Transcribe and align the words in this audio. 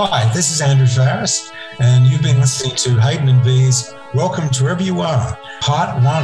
Hi, 0.00 0.32
this 0.32 0.52
is 0.52 0.60
Andrew 0.60 0.86
Farris, 0.86 1.50
and 1.80 2.06
you've 2.06 2.22
been 2.22 2.38
listening 2.38 2.76
to 2.76 3.00
Hayden 3.00 3.28
and 3.28 3.42
Bees. 3.42 3.92
Welcome 4.14 4.48
to 4.50 4.62
wherever 4.62 4.80
you 4.80 5.00
are, 5.00 5.36
part 5.60 5.92
one. 5.96 6.22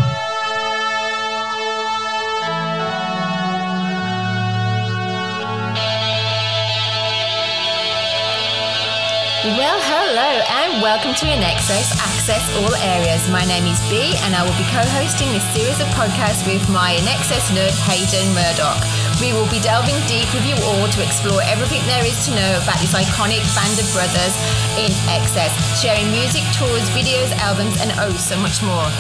Well, 9.59 9.81
hello 9.83 10.31
and 10.55 10.81
welcome 10.81 11.11
to 11.19 11.27
INXS 11.27 11.99
Access 11.99 12.47
All 12.63 12.75
Areas. 12.77 13.29
My 13.29 13.45
name 13.45 13.67
is 13.67 13.81
B 13.91 14.15
and 14.23 14.37
I 14.37 14.47
will 14.47 14.55
be 14.55 14.71
co-hosting 14.71 15.33
this 15.35 15.43
series 15.51 15.81
of 15.81 15.89
podcasts 15.99 16.47
with 16.47 16.63
my 16.71 16.95
INXS 16.95 17.51
nerd 17.51 17.75
Hayden 17.91 18.35
Murdoch. 18.39 19.04
We 19.21 19.33
will 19.33 19.49
be 19.49 19.61
delving 19.61 19.95
deep 20.09 20.27
with 20.35 20.45
you 20.45 20.57
all 20.67 20.89
to 20.89 21.03
explore 21.03 21.41
everything 21.45 21.87
there 21.87 22.05
is 22.05 22.27
to 22.27 22.35
know 22.35 22.61
about 22.63 22.81
this 22.81 22.93
iconic 22.93 23.43
band 23.55 23.79
of 23.79 23.87
brothers 23.95 24.35
in 24.75 24.91
excess, 25.07 25.55
sharing 25.81 26.11
music, 26.11 26.43
tours, 26.59 26.83
videos, 26.91 27.31
albums 27.39 27.81
and 27.81 27.93
oh 27.99 28.11
so 28.19 28.37
much 28.39 28.61
more. 28.63 28.91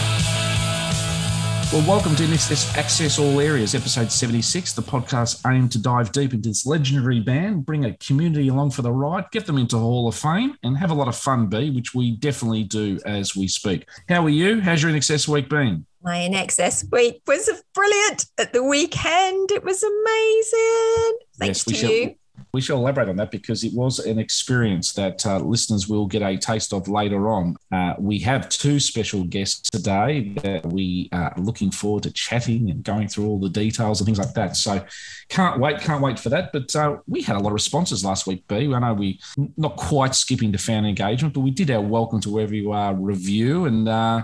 Well, 1.72 1.88
welcome 1.88 2.14
to 2.14 2.26
this 2.28 2.46
this 2.46 2.76
Access 2.76 3.18
All 3.18 3.40
Areas, 3.40 3.74
episode 3.74 4.12
76, 4.12 4.74
the 4.74 4.82
podcast 4.82 5.40
aimed 5.50 5.72
to 5.72 5.82
dive 5.82 6.12
deep 6.12 6.32
into 6.32 6.48
this 6.48 6.64
legendary 6.64 7.18
band, 7.18 7.66
bring 7.66 7.84
a 7.84 7.96
community 7.96 8.46
along 8.46 8.70
for 8.70 8.82
the 8.82 8.92
ride, 8.92 9.28
get 9.32 9.46
them 9.46 9.58
into 9.58 9.76
Hall 9.76 10.06
of 10.06 10.14
Fame, 10.14 10.56
and 10.62 10.78
have 10.78 10.92
a 10.92 10.94
lot 10.94 11.08
of 11.08 11.16
fun, 11.16 11.48
B, 11.48 11.70
which 11.70 11.92
we 11.92 12.12
definitely 12.12 12.62
do 12.62 13.00
as 13.04 13.34
we 13.34 13.48
speak. 13.48 13.88
How 14.08 14.24
are 14.24 14.30
you? 14.30 14.60
How's 14.60 14.80
your 14.80 14.92
INXS 14.92 15.26
week 15.26 15.48
been? 15.48 15.86
My 16.04 16.18
INXS 16.18 16.92
week 16.92 17.22
was 17.26 17.50
brilliant 17.72 18.26
at 18.36 18.52
the 18.52 18.62
weekend. 18.62 19.50
It 19.50 19.64
was 19.64 19.82
amazing. 19.82 21.18
Thanks 21.38 21.64
Yes, 21.64 21.66
we 21.66 21.72
to 21.72 21.94
you. 21.94 22.14
We 22.52 22.60
shall 22.60 22.76
elaborate 22.76 23.08
on 23.08 23.16
that 23.16 23.30
because 23.30 23.64
it 23.64 23.72
was 23.74 23.98
an 24.00 24.18
experience 24.18 24.92
that 24.92 25.24
uh, 25.26 25.38
listeners 25.38 25.88
will 25.88 26.06
get 26.06 26.22
a 26.22 26.36
taste 26.36 26.72
of 26.72 26.88
later 26.88 27.28
on. 27.28 27.56
Uh, 27.72 27.94
we 27.98 28.18
have 28.20 28.48
two 28.48 28.78
special 28.78 29.24
guests 29.24 29.70
today 29.70 30.34
that 30.42 30.66
we 30.66 31.08
are 31.10 31.32
looking 31.36 31.70
forward 31.70 32.04
to 32.04 32.12
chatting 32.12 32.70
and 32.70 32.84
going 32.84 33.08
through 33.08 33.26
all 33.26 33.40
the 33.40 33.48
details 33.48 34.00
and 34.00 34.06
things 34.06 34.18
like 34.18 34.34
that. 34.34 34.56
So 34.56 34.84
can't 35.30 35.58
wait, 35.58 35.80
can't 35.80 36.02
wait 36.02 36.18
for 36.18 36.28
that. 36.28 36.52
But 36.52 36.76
uh, 36.76 36.98
we 37.08 37.22
had 37.22 37.36
a 37.36 37.40
lot 37.40 37.48
of 37.48 37.54
responses 37.54 38.04
last 38.04 38.26
week, 38.26 38.46
B. 38.46 38.72
I 38.72 38.78
know 38.78 38.94
we 38.94 39.20
not 39.56 39.76
quite 39.76 40.14
skipping 40.14 40.52
to 40.52 40.58
fan 40.58 40.84
engagement, 40.84 41.34
but 41.34 41.40
we 41.40 41.50
did 41.50 41.70
our 41.70 41.80
welcome 41.80 42.20
to 42.20 42.30
wherever 42.30 42.54
you 42.54 42.72
are 42.72 42.94
review 42.94 43.64
and 43.64 43.88
uh, 43.88 44.22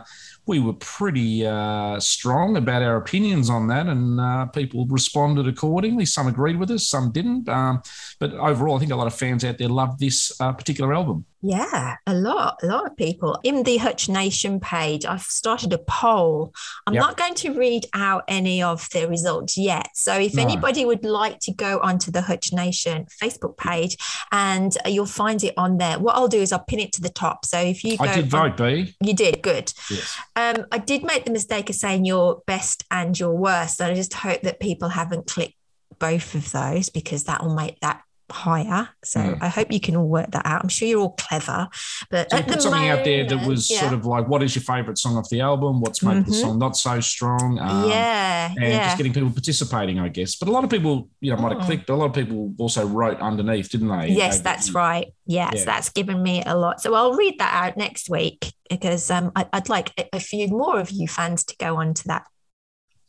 we 0.50 0.58
were 0.58 0.72
pretty 0.72 1.46
uh, 1.46 2.00
strong 2.00 2.56
about 2.56 2.82
our 2.82 2.96
opinions 2.96 3.48
on 3.48 3.68
that, 3.68 3.86
and 3.86 4.20
uh, 4.20 4.46
people 4.46 4.84
responded 4.86 5.46
accordingly. 5.46 6.04
Some 6.04 6.26
agreed 6.26 6.58
with 6.58 6.72
us, 6.72 6.88
some 6.88 7.12
didn't. 7.12 7.48
Um, 7.48 7.82
but 8.20 8.32
overall, 8.34 8.76
I 8.76 8.78
think 8.78 8.92
a 8.92 8.96
lot 8.96 9.06
of 9.06 9.14
fans 9.14 9.44
out 9.44 9.58
there 9.58 9.68
love 9.68 9.98
this 9.98 10.38
uh, 10.40 10.52
particular 10.52 10.92
album. 10.94 11.24
Yeah, 11.42 11.96
a 12.06 12.12
lot, 12.12 12.58
a 12.62 12.66
lot 12.66 12.86
of 12.86 12.94
people. 12.98 13.40
In 13.42 13.62
the 13.62 13.78
Hutch 13.78 14.10
Nation 14.10 14.60
page, 14.60 15.06
I've 15.06 15.22
started 15.22 15.72
a 15.72 15.78
poll. 15.78 16.52
I'm 16.86 16.92
Yep. 16.92 17.00
not 17.02 17.16
going 17.16 17.34
to 17.36 17.54
read 17.58 17.86
out 17.94 18.24
any 18.28 18.62
of 18.62 18.86
the 18.92 19.08
results 19.08 19.56
yet. 19.56 19.88
So 19.94 20.12
if 20.18 20.34
No. 20.34 20.42
anybody 20.42 20.84
would 20.84 21.02
like 21.02 21.38
to 21.41 21.52
go 21.52 21.80
onto 21.80 22.10
the 22.10 22.20
Hutch 22.20 22.52
Nation 22.52 23.06
Facebook 23.22 23.56
page 23.56 23.96
and 24.30 24.76
you'll 24.86 25.06
find 25.06 25.42
it 25.42 25.54
on 25.56 25.78
there. 25.78 25.98
What 25.98 26.14
I'll 26.16 26.28
do 26.28 26.42
is 26.42 26.52
I'll 26.52 26.58
pin 26.68 26.78
it 26.80 26.92
to 26.92 27.00
the 27.00 27.08
top. 27.08 27.46
So 27.46 27.58
if 27.58 27.82
you 27.84 27.96
go 27.96 28.04
I 28.04 28.14
did 28.16 28.34
on- 28.34 28.54
vote, 28.54 28.56
B. 28.58 28.94
you 29.00 29.14
did 29.14 29.41
good. 29.42 29.72
Yes. 29.91 30.18
Um, 30.36 30.66
I 30.70 30.76
did 30.76 31.02
make 31.04 31.24
the 31.24 31.32
mistake 31.32 31.70
of 31.70 31.76
saying 31.76 32.04
your 32.04 32.42
best 32.46 32.84
and 32.91 33.18
your 33.18 33.32
worst. 33.34 33.80
And 33.80 33.91
I 33.91 33.94
just 33.94 34.12
hope 34.12 34.42
that 34.42 34.60
people 34.60 34.91
haven't 34.91 35.26
clicked 35.26 35.54
both 35.98 36.34
of 36.34 36.52
those 36.52 36.91
because 36.91 37.24
that 37.24 37.42
will 37.42 37.54
make 37.54 37.80
that 37.80 38.02
higher. 38.32 38.88
So 39.04 39.20
Mm. 39.20 39.38
I 39.42 39.48
hope 39.48 39.72
you 39.72 39.80
can 39.80 39.96
all 39.96 40.06
work 40.08 40.30
that 40.32 40.46
out. 40.46 40.62
I'm 40.62 40.68
sure 40.68 40.86
you're 40.88 41.00
all 41.00 41.16
clever. 41.18 41.68
But 42.10 42.30
So 42.30 42.36
you 42.38 42.42
put 42.44 42.54
the 42.56 42.60
something 42.62 42.88
out 42.88 43.04
there 43.04 43.26
that 43.26 43.46
was 43.46 43.70
yeah. 43.70 43.80
sort 43.80 43.92
of 43.92 44.06
like, 44.06 44.28
what 44.28 44.42
is 44.42 44.54
your 44.54 44.62
favourite 44.62 44.98
song 44.98 45.16
off 45.16 45.28
the 45.28 45.41
album? 45.41 45.80
What's 45.80 46.02
made 46.02 46.26
the 46.26 46.32
Mhm. 46.32 46.40
song 46.40 46.58
not 46.58 46.76
so 46.76 47.00
strong? 47.00 47.58
Um, 47.58 47.88
yeah, 47.90 48.48
And 48.56 48.62
yeah. 48.62 48.84
just 48.86 48.96
getting 48.98 49.12
people 49.12 49.30
participating, 49.30 49.98
I 49.98 50.08
guess. 50.08 50.36
But 50.36 50.48
a 50.48 50.52
lot 50.52 50.64
of 50.64 50.70
people, 50.70 51.08
you 51.20 51.34
know, 51.34 51.40
might 51.40 51.52
have 51.52 51.62
Mm. 51.62 51.66
clicked, 51.66 51.86
but 51.86 51.94
a 51.94 51.96
lot 51.96 52.06
of 52.06 52.14
people 52.14 52.52
also 52.58 52.86
wrote 52.86 53.20
underneath, 53.20 53.70
didn't 53.70 53.88
they? 53.88 54.08
Yes, 54.08 54.38
They- 54.38 54.42
that's 54.44 54.72
right. 54.72 55.08
Yes, 55.26 55.52
Yeah. 55.56 55.64
that's 55.64 55.90
given 55.90 56.22
me 56.22 56.42
a 56.44 56.56
lot. 56.56 56.80
So 56.80 56.94
I'll 56.94 57.14
read 57.14 57.38
that 57.38 57.52
out 57.54 57.76
next 57.76 58.10
week 58.10 58.52
because 58.69 59.10
um, 59.10 59.32
I, 59.36 59.46
I'd 59.52 59.69
like 59.69 59.92
a, 59.98 60.16
a 60.16 60.20
few 60.20 60.48
more 60.48 60.78
of 60.80 60.90
you 60.90 61.06
fans 61.08 61.44
to 61.44 61.56
go 61.58 61.76
on 61.76 61.94
to 61.94 62.08
that. 62.08 62.24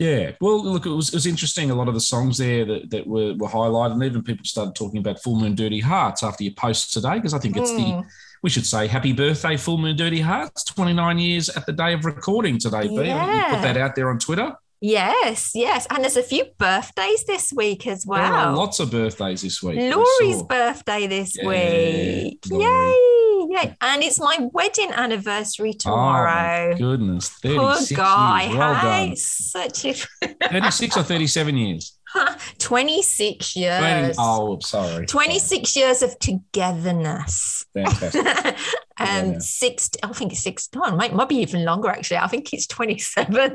Yeah. 0.02 0.32
Well, 0.42 0.64
look, 0.64 0.88
it 0.88 0.90
was, 0.90 1.10
it 1.10 1.14
was 1.14 1.28
interesting. 1.28 1.70
A 1.70 1.76
lot 1.76 1.88
of 1.88 1.94
the 1.94 2.00
songs 2.02 2.40
there 2.40 2.66
that, 2.66 2.90
that 2.90 3.06
were, 3.06 3.36
were 3.36 3.48
highlighted, 3.48 3.92
and 3.94 4.04
even 4.04 4.24
people 4.24 4.44
started 4.46 4.74
talking 4.74 4.98
about 5.00 5.22
Full 5.22 5.36
Moon 5.36 5.54
Dirty 5.54 5.80
Hearts 5.80 6.24
after 6.24 6.44
your 6.44 6.54
post 6.54 6.92
today, 6.92 7.16
because 7.16 7.36
I 7.36 7.40
think 7.40 7.56
it's 7.56 7.72
the, 7.72 7.82
Mm. 7.84 8.06
we 8.42 8.50
should 8.50 8.66
say, 8.66 8.88
happy 8.88 9.14
birthday, 9.14 9.58
Full 9.58 9.78
Moon 9.78 9.96
Dirty 9.96 10.20
Hearts, 10.22 10.64
29 10.64 11.20
years 11.20 11.50
at 11.50 11.68
the 11.68 11.74
day 11.74 11.94
of 11.94 12.04
recording 12.06 12.58
today, 12.58 12.88
B. 12.88 12.96
You 12.96 13.02
Yeah. 13.04 13.54
put 13.54 13.62
that 13.62 13.78
out 13.78 13.96
there 13.96 14.10
on 14.10 14.18
Twitter. 14.18 14.56
Yes, 14.84 15.52
yes. 15.54 15.86
And 15.92 16.04
there's 16.04 16.18
a 16.18 16.24
few 16.24 16.46
birthdays 16.58 17.24
this 17.26 17.54
week 17.54 17.86
as 17.86 18.04
well. 18.04 18.56
lots 18.56 18.80
of 18.80 18.90
birthdays 18.90 19.44
this 19.44 19.62
week. 19.62 19.78
Laurie's 19.96 20.42
birthday 20.42 21.06
this 21.06 21.38
Yeah, 21.38 21.48
week. 21.48 22.40
Laurie. 22.50 22.66
Yay! 22.66 23.31
Yay. 23.52 23.76
And 23.82 24.02
it's 24.02 24.18
my 24.20 24.38
wedding 24.54 24.92
anniversary 24.92 25.72
Oh, 25.76 25.78
tomorrow. 25.80 26.78
goodness. 26.78 27.30
Poor 27.42 27.74
36 27.74 27.92
guy. 28.00 28.44
years. 28.44 28.56
Well 28.56 28.76
hey, 28.76 29.08
done. 29.08 29.16
such 29.18 29.86
a 29.86 29.94
36 30.50 30.98
or 30.98 31.04
37 31.04 31.58
years? 31.58 31.98
26 32.60 33.54
20 33.54 33.60
years. 33.66 34.16
Oh, 34.20 34.58
sorry. 34.60 35.06
26 35.06 35.76
years 35.76 36.02
of 36.02 36.18
togetherness. 36.20 37.66
Fantastic. 37.74 38.26
um, 38.98 39.34
Yeah. 39.34 39.40
six, 39.40 39.90
I 40.02 40.08
think 40.14 40.32
it's 40.32 40.42
six, 40.42 40.70
no, 40.76 40.84
it 40.86 40.96
might, 40.96 41.14
might 41.14 41.30
be 41.30 41.38
even 41.38 41.66
longer 41.66 41.90
actually. 41.90 42.18
I 42.18 42.28
think 42.28 42.54
it's 42.54 42.68
27. 42.68 43.54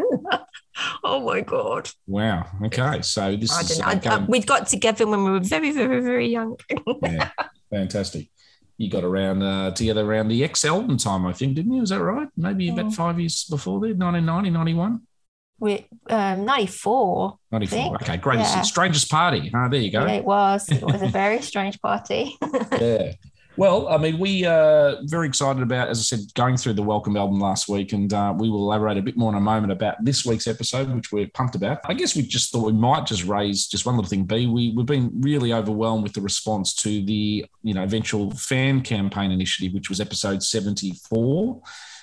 oh 1.05 1.21
my 1.21 1.41
God. 1.41 1.89
Wow. 2.07 2.47
Okay. 2.67 3.01
So 3.03 3.35
this 3.37 3.51
I 3.53 3.61
is 3.61 3.79
don't 3.79 4.05
know. 4.05 4.11
I, 4.11 4.15
I, 4.17 4.19
we 4.27 4.41
got 4.41 4.67
together 4.67 5.07
when 5.07 5.25
we 5.25 5.31
were 5.31 5.41
very, 5.41 5.71
very, 5.73 6.01
very 6.03 6.29
young. 6.29 6.57
yeah, 7.03 7.31
fantastic. 7.71 8.29
You 8.79 8.91
got 8.91 9.05
around 9.05 9.43
uh, 9.43 9.71
together 9.71 10.05
around 10.05 10.29
the 10.29 10.45
X 10.45 10.65
album 10.65 10.99
time, 10.99 11.25
I 11.27 11.33
think, 11.33 11.55
didn't 11.55 11.73
you? 11.73 11.83
Is 11.83 11.89
that 11.89 12.03
right? 12.03 12.29
Maybe 12.37 12.69
about 12.69 12.93
five 12.93 13.19
years 13.19 13.45
before 13.45 13.81
there, 13.81 13.95
1990, 13.95 14.51
91? 14.51 15.01
we 15.59 15.87
um, 16.11 16.45
94. 16.45 17.39
94. 17.53 17.95
Okay, 17.97 18.17
greatest. 18.19 18.55
yeah. 18.55 18.63
Strangest 18.63 19.11
party. 19.11 19.51
Ah, 19.55 19.69
there 19.69 19.81
you 19.81 19.91
go. 19.91 20.05
Yeah, 20.05 20.13
it 20.13 20.25
was. 20.25 20.69
It 20.69 20.83
was 20.83 21.01
a 21.03 21.09
very 21.23 21.41
strange 21.43 21.81
party. 21.81 22.37
yeah. 22.73 23.13
Well, 23.59 23.89
I 23.89 23.97
mean, 23.97 24.19
we 24.19 24.45
are 24.45 24.97
very 25.05 25.27
excited 25.27 25.63
about, 25.63 25.89
as 25.89 25.99
I 25.99 26.03
said, 26.03 26.21
going 26.35 26.59
through 26.59 26.75
the 26.75 26.83
Welcome 26.83 27.17
album 27.17 27.41
last 27.41 27.69
week, 27.71 27.95
and 27.95 28.13
uh, 28.13 28.35
we 28.37 28.51
will 28.51 28.59
elaborate 28.65 28.99
a 28.99 29.03
bit 29.03 29.17
more 29.17 29.31
in 29.31 29.37
a 29.37 29.41
moment 29.41 29.73
about 29.73 30.05
this 30.05 30.27
week's 30.27 30.47
episode, 30.47 30.95
which 30.95 31.11
we're 31.11 31.29
pumped 31.29 31.55
about. 31.55 31.79
I 31.87 31.95
guess 31.95 32.15
we 32.15 32.21
just 32.21 32.53
thought 32.53 32.67
we 32.67 32.73
might 32.73 33.07
just 33.07 33.25
raise 33.25 33.67
just 33.67 33.87
one 33.87 33.97
little 33.97 34.11
thing. 34.11 34.25
B, 34.25 34.47
we 34.47 34.73
we've 34.77 34.85
been 34.85 35.11
really 35.23 35.55
overwhelmed 35.55 36.03
with 36.03 36.13
the 36.13 36.21
response 36.21 36.75
to 36.75 37.03
the 37.03 37.47
you 37.63 37.73
know 37.75 37.83
eventual 37.83 38.31
fan 38.33 38.83
campaign 38.83 39.31
initiative, 39.31 39.73
which 39.73 39.89
was 39.89 40.01
episode 40.01 40.43
seventy 40.43 40.93
four. 41.09 41.63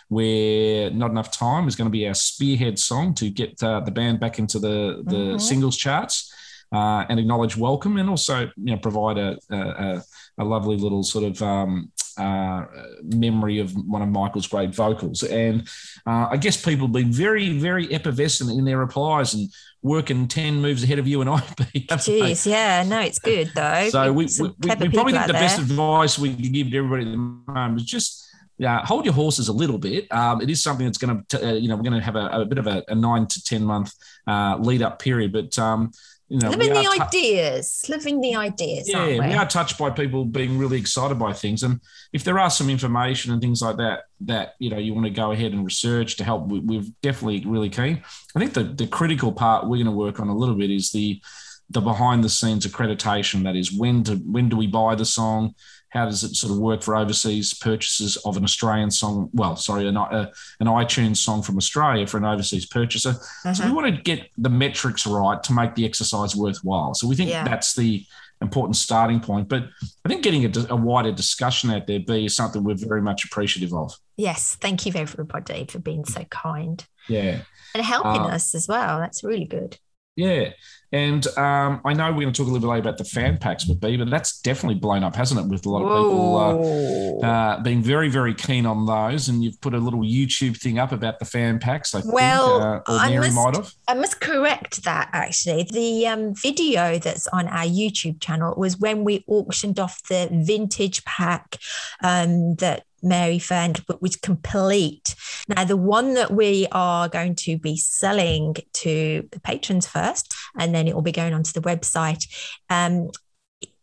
Where 0.09 0.89
not 0.91 1.11
enough 1.11 1.31
time 1.31 1.67
is 1.67 1.75
going 1.75 1.87
to 1.87 1.91
be 1.91 2.07
our 2.07 2.13
spearhead 2.15 2.77
song 2.79 3.13
to 3.15 3.29
get 3.29 3.61
uh, 3.63 3.79
the 3.79 3.91
band 3.91 4.19
back 4.19 4.39
into 4.39 4.57
the 4.57 5.03
the 5.05 5.15
Mhm. 5.35 5.41
singles 5.41 5.77
charts 5.77 6.31
uh, 6.71 7.05
and 7.09 7.19
acknowledge 7.19 7.55
welcome, 7.55 7.97
and 7.97 8.09
also 8.09 8.41
you 8.57 8.73
know 8.73 8.77
provide 8.77 9.17
a, 9.19 9.37
a, 9.51 9.57
a 9.57 10.03
a 10.37 10.43
lovely 10.43 10.77
little 10.77 11.03
sort 11.03 11.25
of 11.25 11.41
um, 11.41 11.91
uh, 12.17 12.65
memory 13.03 13.59
of 13.59 13.71
one 13.87 14.01
of 14.01 14.09
Michael's 14.09 14.47
great 14.47 14.73
vocals. 14.73 15.23
And 15.23 15.67
uh, 16.05 16.27
I 16.31 16.37
guess 16.37 16.63
people 16.63 16.87
have 16.87 16.93
been 16.93 17.11
very, 17.11 17.57
very 17.57 17.91
effervescent 17.93 18.51
in 18.51 18.65
their 18.65 18.77
replies 18.77 19.33
and 19.33 19.49
working 19.81 20.27
10 20.27 20.61
moves 20.61 20.83
ahead 20.83 20.99
of 20.99 21.07
you 21.07 21.21
and 21.21 21.29
I. 21.29 21.37
Jeez, 21.39 22.45
yeah, 22.45 22.83
no, 22.83 23.01
it's 23.01 23.19
good 23.19 23.51
though. 23.55 23.89
So 23.89 24.13
we, 24.13 24.25
we, 24.39 24.47
we, 24.47 24.49
we 24.49 24.89
probably 24.89 25.13
think 25.13 25.27
the 25.27 25.35
out 25.35 25.41
best 25.41 25.59
advice 25.59 26.17
we 26.17 26.35
can 26.35 26.51
give 26.51 26.71
to 26.71 26.77
everybody 26.77 27.03
at 27.03 27.11
the 27.11 27.17
moment 27.17 27.81
is 27.81 27.85
just 27.85 28.23
yeah, 28.59 28.85
hold 28.85 29.03
your 29.03 29.13
horses 29.13 29.47
a 29.47 29.53
little 29.53 29.79
bit. 29.79 30.09
Um, 30.11 30.39
it 30.39 30.49
is 30.49 30.61
something 30.61 30.85
that's 30.85 30.99
going 30.99 31.25
to, 31.29 31.49
uh, 31.49 31.53
you 31.53 31.67
know, 31.67 31.75
we're 31.75 31.81
going 31.83 31.99
to 31.99 32.05
have 32.05 32.15
a, 32.15 32.27
a 32.27 32.45
bit 32.45 32.59
of 32.59 32.67
a, 32.67 32.83
a 32.87 32.95
nine 32.95 33.25
to 33.27 33.43
10 33.43 33.63
month 33.63 33.93
uh, 34.27 34.57
lead 34.59 34.81
up 34.83 34.99
period. 34.99 35.33
But, 35.33 35.57
um, 35.57 35.91
you 36.33 36.39
know, 36.39 36.49
living 36.49 36.73
the 36.73 36.79
are 36.79 36.95
tou- 36.95 37.03
ideas, 37.03 37.85
living 37.89 38.19
the 38.19 38.35
ideas, 38.35 38.89
yeah, 38.89 39.05
we? 39.05 39.19
we 39.19 39.33
are 39.35 39.47
touched 39.47 39.77
by 39.77 39.91
people 39.91 40.25
being 40.25 40.57
really 40.57 40.79
excited 40.79 41.19
by 41.19 41.31
things, 41.31 41.61
and 41.61 41.79
if 42.11 42.23
there 42.23 42.39
are 42.39 42.49
some 42.49 42.71
information 42.71 43.31
and 43.31 43.39
things 43.39 43.61
like 43.61 43.77
that 43.77 44.05
that 44.21 44.55
you 44.57 44.71
know 44.71 44.79
you 44.79 44.95
want 44.95 45.05
to 45.05 45.11
go 45.11 45.31
ahead 45.31 45.51
and 45.51 45.63
research 45.63 46.15
to 46.15 46.23
help, 46.23 46.47
we, 46.47 46.59
we're 46.59 46.83
definitely 47.03 47.45
really 47.45 47.69
keen. 47.69 48.01
I 48.35 48.39
think 48.39 48.53
the 48.53 48.63
the 48.63 48.87
critical 48.87 49.31
part 49.31 49.65
we're 49.65 49.83
going 49.83 49.85
to 49.85 49.91
work 49.91 50.19
on 50.19 50.27
a 50.27 50.35
little 50.35 50.55
bit 50.55 50.71
is 50.71 50.91
the 50.91 51.21
the 51.69 51.81
behind 51.81 52.23
the 52.23 52.29
scenes 52.29 52.65
accreditation. 52.65 53.43
That 53.43 53.55
is 53.55 53.71
when 53.71 54.03
to 54.05 54.15
when 54.15 54.49
do 54.49 54.57
we 54.57 54.65
buy 54.65 54.95
the 54.95 55.05
song? 55.05 55.53
How 55.93 56.05
does 56.05 56.23
it 56.23 56.35
sort 56.35 56.51
of 56.51 56.57
work 56.57 56.81
for 56.81 56.95
overseas 56.95 57.53
purchases 57.53 58.17
of 58.25 58.35
an 58.35 58.43
Australian 58.43 58.89
song? 58.89 59.29
Well, 59.31 59.55
sorry, 59.55 59.87
an, 59.87 59.95
uh, 59.95 60.31
an 60.59 60.65
iTunes 60.67 61.17
song 61.17 61.43
from 61.43 61.55
Australia 61.55 62.07
for 62.07 62.17
an 62.17 62.25
overseas 62.25 62.65
purchaser. 62.65 63.13
So 63.13 63.19
we 63.45 63.51
Uh-huh. 63.51 63.73
want 63.75 63.95
to 63.95 64.01
get 64.01 64.29
the 64.37 64.49
metrics 64.49 65.05
right 65.05 65.41
to 65.43 65.53
make 65.53 65.75
the 65.75 65.85
exercise 65.85 66.35
worthwhile. 66.35 66.95
So 66.95 67.07
we 67.07 67.15
think 67.15 67.29
Yeah. 67.29 67.43
that's 67.43 67.75
the 67.75 68.03
important 68.41 68.75
starting 68.75 69.19
point. 69.19 69.47
But 69.47 69.69
I 70.03 70.09
think 70.09 70.23
getting 70.23 70.43
a, 70.45 70.51
a 70.71 70.75
wider 70.75 71.11
discussion 71.11 71.69
out 71.69 71.85
there, 71.85 71.99
B, 71.99 72.25
is 72.25 72.35
something 72.35 72.63
we're 72.63 72.73
very 72.75 73.01
much 73.01 73.23
appreciative 73.23 73.71
of. 73.73 73.93
Yes, 74.17 74.55
thank 74.59 74.87
you 74.87 74.93
everybody 74.95 75.65
for 75.69 75.77
being 75.77 76.05
so 76.05 76.23
kind. 76.25 76.83
Yeah. 77.07 77.41
And 77.75 77.85
helping 77.85 78.23
Uh, 78.23 78.35
us 78.35 78.55
as 78.55 78.67
well. 78.67 78.99
That's 78.99 79.23
really 79.23 79.45
good. 79.45 79.77
Yeah. 80.15 80.49
And 80.93 81.25
um, 81.39 81.81
I 81.83 81.93
know 81.93 82.11
we're 82.11 82.21
going 82.21 82.31
to 82.31 82.37
talk 82.37 82.47
a 82.47 82.51
little 82.51 82.59
bit 82.59 82.71
later 82.71 82.87
about 82.87 82.99
the 82.99 83.03
fan 83.03 83.39
packs 83.39 83.67
with 83.67 83.81
B, 83.81 83.97
but 83.97 84.11
that's 84.11 84.39
definitely 84.41 84.75
blown 84.75 85.03
up, 85.03 85.15
hasn't 85.15 85.39
it? 85.39 85.47
With 85.47 85.65
a 85.65 85.69
lot 85.69 85.81
of 85.81 85.89
people 85.89 87.23
uh, 87.23 87.27
uh, 87.27 87.63
being 87.63 87.81
very, 87.81 88.09
very 88.09 88.35
keen 88.35 88.67
on 88.67 88.85
those. 88.85 89.27
And 89.27 89.43
you've 89.43 89.59
put 89.59 89.73
a 89.73 89.79
little 89.79 90.01
YouTube 90.01 90.55
thing 90.61 90.77
up 90.77 90.91
about 90.91 91.17
the 91.17 91.25
fan 91.25 91.57
packs. 91.57 91.95
I 91.95 92.01
think, 92.01 92.13
uh, 92.61 92.81
or 92.87 92.99
I 92.99 93.17
must-. 93.17 93.77
I 93.87 93.95
must 93.95 94.21
correct 94.21 94.83
that 94.83 95.09
actually. 95.13 95.63
The 95.63 96.07
um, 96.07 96.35
video 96.35 96.99
that's 96.99 97.27
on 97.29 97.47
our 97.47 97.65
YouTube 97.65 98.21
channel 98.21 98.53
was 98.55 98.77
when 98.77 99.03
we 99.03 99.25
auctioned 99.27 99.79
off 99.79 100.03
the 100.09 100.29
vintage 100.31 101.03
pack 101.05 101.57
um, 102.03 102.53
that 102.55 102.85
Mary 103.03 103.39
found, 103.39 103.85
but 103.87 104.01
was 104.01 104.15
complete. 104.15 105.15
Now, 105.47 105.65
the 105.65 105.77
one 105.77 106.13
that 106.13 106.31
we 106.31 106.67
are 106.71 107.09
going 107.09 107.35
to 107.35 107.57
be 107.57 107.75
selling 107.77 108.55
to 108.73 109.27
the 109.31 109.39
patrons 109.39 109.87
first, 109.87 110.33
and 110.57 110.73
then 110.73 110.87
it 110.87 110.95
will 110.95 111.01
be 111.01 111.11
going 111.11 111.33
onto 111.33 111.51
the 111.51 111.61
website. 111.61 112.25
Um, 112.69 113.09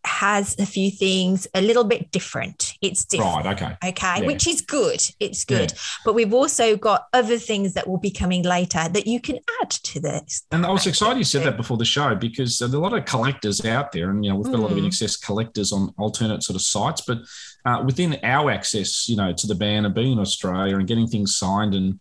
has 0.05 0.59
a 0.59 0.65
few 0.67 0.91
things 0.91 1.47
a 1.55 1.61
little 1.61 1.85
bit 1.85 2.11
different. 2.11 2.75
It's 2.81 3.05
different. 3.05 3.45
Right. 3.45 3.63
Okay. 3.63 3.89
Okay, 3.91 4.21
Yeah. 4.21 4.27
which 4.27 4.47
is 4.47 4.61
good. 4.63 5.03
It's 5.21 5.45
good. 5.45 5.73
But 6.05 6.15
we've 6.15 6.33
also 6.33 6.77
got 6.77 7.07
other 7.13 7.39
things 7.39 7.75
that 7.75 7.87
will 7.87 7.99
be 7.99 8.11
coming 8.11 8.43
later 8.43 8.89
that 8.89 9.07
you 9.07 9.21
can 9.21 9.39
add 9.61 9.71
to 9.71 10.01
this. 10.01 10.43
And 10.51 10.65
I 10.65 10.71
was 10.71 10.87
excited 10.87 11.19
you 11.19 11.25
said 11.25 11.45
that 11.45 11.57
before 11.57 11.77
the 11.77 11.85
show 11.85 12.15
because 12.15 12.59
there's 12.59 12.73
a 12.73 12.79
lot 12.79 12.93
of 12.95 13.05
collectors 13.05 13.65
out 13.65 13.93
there, 13.93 14.11
and 14.11 14.25
you 14.25 14.31
know 14.31 14.37
we've 14.37 14.51
got 14.51 14.59
a 14.59 14.63
lot 14.63 14.71
of 14.73 14.79
Mm. 14.79 14.87
INXS 14.87 15.21
collectors 15.23 15.73
on 15.73 15.93
alternate 15.99 16.43
sort 16.43 16.57
of 16.57 16.63
sites. 16.63 17.03
But 17.07 17.19
uh, 17.67 17.83
within 17.85 18.19
our 18.23 18.51
access, 18.51 19.09
you 19.09 19.17
know, 19.17 19.33
to 19.33 19.47
the 19.47 19.55
band 19.55 19.85
and 19.87 19.95
being 19.95 20.13
in 20.13 20.19
Australia 20.19 20.77
and 20.79 20.87
getting 20.89 21.07
things 21.09 21.37
signed 21.37 21.75
and 21.75 22.01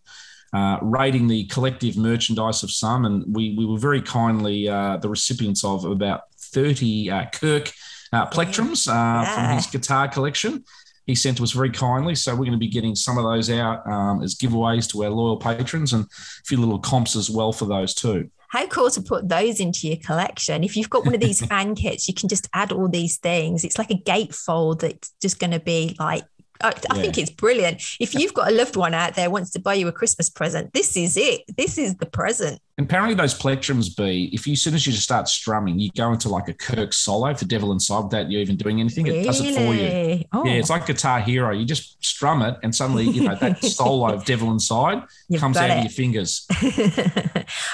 uh, 0.52 0.78
rating 0.82 1.28
the 1.28 1.44
collective 1.44 1.96
merchandise 1.96 2.62
of 2.62 2.70
some, 2.70 3.04
and 3.04 3.24
we 3.28 3.54
we 3.56 3.66
were 3.66 3.78
very 3.78 4.00
kindly 4.02 4.68
uh, 4.68 4.96
the 4.96 5.08
recipients 5.08 5.62
of 5.64 5.84
about 5.84 6.22
thirty 6.52 7.10
uh, 7.10 7.26
Kirk 7.32 7.70
uh, 8.12 8.26
plectrums 8.26 8.88
uh, 8.88 9.24
from 9.34 9.56
his 9.56 9.66
guitar 9.66 10.08
collection. 10.08 10.64
He 11.06 11.14
sent 11.14 11.38
to 11.38 11.42
us 11.42 11.52
very 11.52 11.70
kindly, 11.70 12.14
so 12.14 12.32
we're 12.32 12.38
going 12.44 12.52
to 12.52 12.58
be 12.58 12.68
getting 12.68 12.94
some 12.94 13.18
of 13.18 13.24
those 13.24 13.50
out 13.50 13.84
um, 13.90 14.22
as 14.22 14.34
giveaways 14.36 14.88
to 14.90 15.02
our 15.04 15.10
loyal 15.10 15.36
patrons, 15.38 15.92
and 15.92 16.04
a 16.04 16.08
few 16.46 16.58
little 16.58 16.78
comps 16.78 17.16
as 17.16 17.28
well 17.30 17.52
for 17.52 17.64
those 17.64 17.94
too. 17.94 18.30
How 18.48 18.66
cool 18.66 18.90
to 18.90 19.00
put 19.00 19.28
those 19.28 19.60
into 19.60 19.86
your 19.88 19.96
collection. 19.96 20.62
If 20.64 20.76
you've 20.76 20.90
got 20.90 21.04
one 21.04 21.14
of 21.14 21.20
these 21.20 21.44
fan 21.52 21.74
kits, 21.74 22.06
you 22.08 22.14
can 22.14 22.28
just 22.28 22.48
add 22.52 22.70
all 22.72 22.88
these 22.88 23.16
things. 23.18 23.64
It's 23.64 23.78
like 23.78 23.90
a 23.90 23.94
gatefold 23.94 24.80
that's 24.80 25.12
just 25.22 25.38
going 25.38 25.52
to 25.52 25.60
be 25.60 25.96
like, 25.98 26.24
I, 26.60 26.68
I 26.90 26.96
Yeah. 26.96 27.02
think 27.02 27.16
it's 27.18 27.30
brilliant. 27.30 27.80
If 28.00 28.14
you've 28.14 28.34
got 28.34 28.48
a 28.50 28.54
loved 28.54 28.76
one 28.76 28.92
out 28.92 29.14
there 29.14 29.30
wants 29.30 29.50
to 29.52 29.60
buy 29.60 29.74
you 29.74 29.86
a 29.88 29.92
Christmas 29.92 30.28
present, 30.28 30.72
this 30.74 30.96
is 30.96 31.16
it. 31.16 31.42
This 31.56 31.78
is 31.78 31.96
the 31.96 32.06
present. 32.06 32.60
Apparently, 32.84 33.14
those 33.14 33.38
plectrums 33.38 33.96
be 33.96 34.30
if 34.32 34.46
you, 34.46 34.52
as 34.52 34.62
soon 34.62 34.74
as 34.74 34.86
you 34.86 34.92
just 34.92 35.04
start 35.04 35.28
strumming, 35.28 35.78
you 35.78 35.90
go 35.96 36.12
into 36.12 36.28
like 36.28 36.48
a 36.48 36.54
Kirk 36.54 36.92
solo 36.92 37.34
for 37.34 37.44
Devil 37.44 37.72
Inside 37.72 38.04
without 38.04 38.30
you 38.30 38.38
even 38.38 38.56
doing 38.56 38.80
anything. 38.80 39.06
It 39.06 39.24
does 39.24 39.40
it 39.40 39.54
for 39.54 39.74
you. 39.74 40.24
Oh, 40.32 40.44
Yeah, 40.44 40.52
it's 40.52 40.70
like 40.70 40.86
Guitar 40.86 41.20
Hero. 41.20 41.52
You 41.52 41.64
just 41.64 42.02
strum 42.04 42.42
it, 42.42 42.56
and 42.62 42.74
suddenly, 42.74 43.04
you 43.04 43.22
know, 43.22 43.34
that 43.36 43.62
solo 43.64 44.14
of 44.14 44.24
Devil 44.24 44.50
Inside 44.50 45.02
You've 45.28 45.40
comes 45.40 45.56
out 45.56 45.70
of 45.70 45.78
your 45.84 45.90
fingers. 45.90 46.46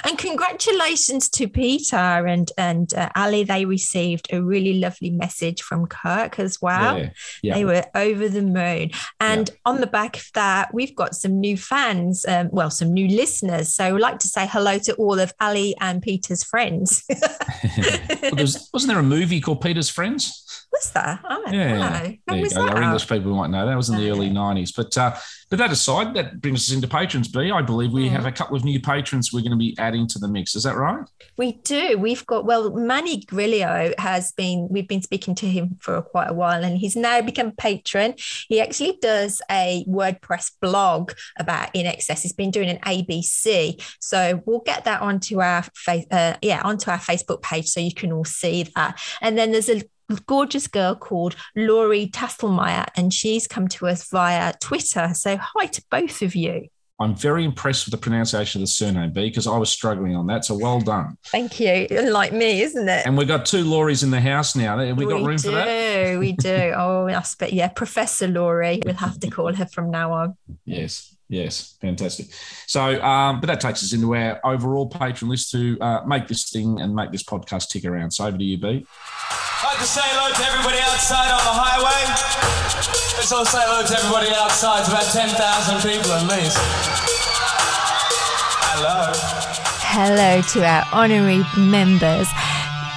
and 0.04 0.18
congratulations 0.18 1.28
to 1.30 1.48
Peter 1.48 1.96
and 1.96 2.50
and 2.58 2.92
uh, 2.94 3.08
Ali. 3.14 3.44
They 3.44 3.64
received 3.64 4.28
a 4.32 4.42
really 4.42 4.78
lovely 4.78 5.10
message 5.10 5.62
from 5.62 5.86
Kirk 5.86 6.38
as 6.38 6.60
well. 6.60 6.98
Yeah, 6.98 7.10
yeah. 7.42 7.54
They 7.54 7.64
were 7.64 7.84
over 7.94 8.28
the 8.28 8.42
moon. 8.42 8.90
And 9.20 9.50
on 9.64 9.80
the 9.80 9.86
back 9.86 10.16
of 10.16 10.30
that, 10.34 10.74
we've 10.74 10.94
got 10.94 11.14
some 11.14 11.40
new 11.40 11.56
fans, 11.56 12.24
um, 12.26 12.48
well, 12.50 12.70
some 12.70 12.92
new 12.92 13.08
listeners. 13.08 13.72
So 13.72 13.94
we'd 13.94 14.00
like 14.00 14.18
to 14.20 14.28
say 14.28 14.46
hello 14.46 14.78
to 14.78 14.95
all 14.98 15.18
of 15.18 15.32
Ali 15.40 15.74
and 15.80 16.02
Peter's 16.02 16.42
friends. 16.42 17.04
Well, 18.22 18.34
wasn't 18.36 18.88
there 18.88 18.98
a 18.98 19.04
movie 19.04 19.40
called 19.40 19.60
Peter's 19.60 19.88
Friends? 19.88 20.45
What's 20.76 20.90
that? 20.90 21.20
I 21.24 21.28
don't 21.36 21.54
Yeah, 21.54 21.78
know. 21.78 22.12
there 22.26 22.36
you 22.36 22.50
go. 22.50 22.68
Our? 22.68 22.82
English 22.82 23.08
people 23.08 23.34
might 23.34 23.48
know 23.48 23.64
that 23.66 23.74
was 23.74 23.88
in 23.88 23.96
the 23.96 24.10
early 24.10 24.28
'90s. 24.28 24.72
But 24.76 24.96
uh, 24.98 25.16
but 25.48 25.58
that 25.58 25.72
aside, 25.72 26.12
that 26.16 26.42
brings 26.42 26.68
us 26.68 26.74
into 26.74 26.86
patrons. 26.86 27.28
B, 27.28 27.50
I 27.50 27.62
believe 27.62 27.92
we 27.92 28.08
Mm. 28.08 28.10
have 28.10 28.26
a 28.26 28.32
couple 28.32 28.56
of 28.56 28.64
new 28.64 28.78
patrons 28.78 29.32
we're 29.32 29.40
going 29.40 29.52
to 29.52 29.56
be 29.56 29.74
adding 29.78 30.06
to 30.08 30.18
the 30.18 30.28
mix. 30.28 30.54
Is 30.54 30.64
that 30.64 30.76
right? 30.76 31.08
We 31.38 31.52
do. 31.52 31.96
We've 31.96 32.26
got 32.26 32.44
well, 32.44 32.70
Manny 32.74 33.22
Grillo 33.24 33.94
has 33.96 34.32
been. 34.32 34.68
We've 34.70 34.86
been 34.86 35.00
speaking 35.00 35.34
to 35.36 35.46
him 35.46 35.78
for 35.80 36.02
quite 36.02 36.28
a 36.28 36.34
while, 36.34 36.62
and 36.62 36.76
he's 36.76 36.94
now 36.94 37.22
become 37.22 37.52
patron. 37.52 38.14
He 38.46 38.60
actually 38.60 38.98
does 39.00 39.40
a 39.50 39.82
WordPress 39.88 40.50
blog 40.60 41.12
about 41.38 41.72
INXS. 41.72 42.20
He's 42.20 42.34
been 42.34 42.50
doing 42.50 42.68
an 42.68 42.80
ABC, 42.80 43.82
so 43.98 44.42
we'll 44.44 44.60
get 44.60 44.84
that 44.84 45.00
onto 45.00 45.40
our 45.40 45.62
face. 45.74 46.04
Uh, 46.10 46.36
yeah, 46.42 46.60
onto 46.64 46.90
our 46.90 46.98
Facebook 46.98 47.40
page, 47.40 47.66
so 47.68 47.80
you 47.80 47.94
can 47.94 48.12
all 48.12 48.26
see 48.26 48.64
that. 48.74 49.00
And 49.22 49.38
then 49.38 49.52
there's 49.52 49.70
a 49.70 49.82
gorgeous 50.26 50.66
girl 50.66 50.94
called 50.94 51.36
Laurie 51.54 52.08
Tastelmeyer, 52.08 52.86
and 52.96 53.12
she's 53.12 53.46
come 53.46 53.68
to 53.68 53.86
us 53.88 54.08
via 54.08 54.52
Twitter. 54.60 55.12
So 55.14 55.36
hi 55.36 55.66
to 55.66 55.82
both 55.90 56.22
of 56.22 56.34
you. 56.34 56.68
I'm 56.98 57.14
very 57.14 57.44
impressed 57.44 57.84
with 57.84 57.92
the 57.92 57.98
pronunciation 57.98 58.60
of 58.60 58.62
the 58.62 58.72
surname 58.72 59.12
B 59.12 59.28
because 59.28 59.46
I 59.46 59.58
was 59.58 59.68
struggling 59.68 60.16
on 60.16 60.26
that. 60.28 60.46
So 60.46 60.56
well 60.56 60.80
done. 60.80 61.18
Thank 61.26 61.60
you. 61.60 61.86
Like 61.90 62.32
me, 62.32 62.62
isn't 62.62 62.88
it? 62.88 63.04
And 63.04 63.18
we've 63.18 63.28
got 63.28 63.44
two 63.44 63.64
Lauries 63.64 64.02
in 64.02 64.10
the 64.10 64.20
house 64.20 64.56
now. 64.56 64.78
Have 64.78 64.96
we 64.96 65.04
got 65.04 65.22
room 65.22 65.36
do, 65.36 65.42
for 65.42 65.50
that? 65.50 65.66
We 65.66 66.12
do. 66.12 66.18
We 66.18 66.32
do. 66.32 66.72
Oh, 66.86 67.08
I 67.08 67.22
bet. 67.38 67.52
Yeah, 67.52 67.68
Professor 67.68 68.28
Laurie. 68.28 68.80
We'll 68.84 68.94
have 68.94 69.18
to 69.20 69.30
call 69.30 69.52
her 69.54 69.66
from 69.66 69.90
now 69.90 70.12
on. 70.12 70.36
Yes. 70.64 71.15
Yes, 71.28 71.76
fantastic. 71.80 72.26
So, 72.66 73.02
um, 73.02 73.40
but 73.40 73.48
that 73.48 73.60
takes 73.60 73.82
us 73.82 73.92
into 73.92 74.14
our 74.14 74.38
overall 74.44 74.86
patron 74.86 75.28
list 75.28 75.50
to 75.50 75.76
uh, 75.80 76.04
make 76.06 76.28
this 76.28 76.50
thing 76.50 76.80
and 76.80 76.94
make 76.94 77.10
this 77.10 77.24
podcast 77.24 77.68
tick 77.68 77.84
around. 77.84 78.12
So 78.12 78.26
over 78.26 78.38
to 78.38 78.44
you, 78.44 78.58
B. 78.58 78.66
I'd 78.68 79.64
like 79.64 79.78
to 79.78 79.84
say 79.84 80.02
hello 80.04 80.32
to 80.32 80.44
everybody 80.46 80.78
outside 80.86 81.32
on 81.32 81.42
the 81.42 81.56
highway. 81.56 81.98
Let's 83.16 83.32
all 83.32 83.44
say 83.44 83.58
hello 83.58 83.84
to 83.86 83.94
everybody 83.98 84.30
outside. 84.36 84.80
It's 84.80 84.88
about 84.88 85.10
10,000 85.10 85.90
people 85.90 86.12
at 86.12 86.28
least. 86.30 86.56
Hello. 88.70 89.10
Hello 89.82 90.42
to 90.42 90.64
our 90.64 90.84
honorary 90.92 91.42
members 91.56 92.28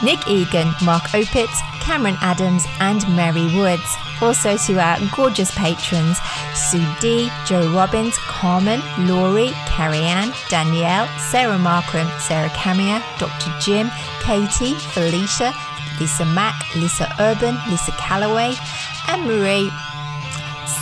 Nick 0.04 0.28
Egan, 0.28 0.74
Mark 0.84 1.04
Opitz, 1.14 1.60
Cameron 1.82 2.18
Adams, 2.22 2.66
and 2.80 3.04
Mary 3.16 3.48
Woods. 3.56 3.98
Also 4.22 4.58
to 4.58 4.80
our 4.80 4.98
gorgeous 5.16 5.50
patrons 5.56 6.20
Sue 6.54 6.86
D, 7.00 7.30
Joe 7.46 7.72
Robbins, 7.74 8.18
Carmen, 8.18 8.82
Laurie, 9.08 9.52
Carrie 9.66 10.00
Ann, 10.00 10.34
Danielle, 10.50 11.08
Sarah 11.18 11.58
Markram, 11.58 12.10
Sarah 12.20 12.50
Camia, 12.50 13.02
Dr. 13.18 13.52
Jim, 13.62 13.90
Katie, 14.22 14.76
Felicia, 14.94 15.54
Lisa 16.00 16.26
Mack, 16.26 16.56
Lisa 16.76 17.14
Urban, 17.20 17.58
Lisa 17.70 17.92
Calloway, 17.94 18.54
Anne 19.08 19.26
Marie, 19.26 19.72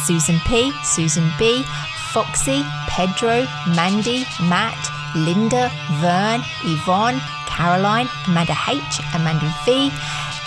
Susan 0.06 0.40
P, 0.46 0.72
Susan 0.84 1.30
B, 1.38 1.64
Foxy, 2.12 2.64
Pedro, 2.88 3.46
Mandy, 3.76 4.26
Matt, 4.50 4.78
Linda, 5.16 5.72
Vern, 6.00 6.42
Yvonne, 6.64 7.20
Caroline, 7.48 8.08
Amanda 8.28 8.56
H, 8.68 9.02
Amanda 9.14 9.54
V, 9.66 9.92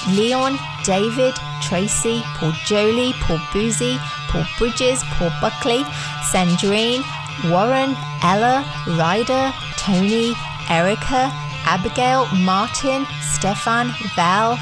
Leon, 0.08 0.58
David, 0.84 1.34
Tracy, 1.60 2.22
Paul 2.36 2.52
Jolie, 2.64 3.12
Paul 3.20 3.40
Boozy, 3.52 3.98
Paul 4.28 4.44
Bridges, 4.58 5.02
Paul 5.04 5.32
Buckley, 5.40 5.82
Sandrine, 6.30 7.02
Warren, 7.50 7.96
Ella, 8.22 8.64
Ryder, 8.86 9.52
Tony, 9.76 10.34
Erica, 10.68 11.32
Abigail, 11.64 12.26
Martin, 12.44 13.06
Stefan, 13.20 13.92
Val, 14.14 14.58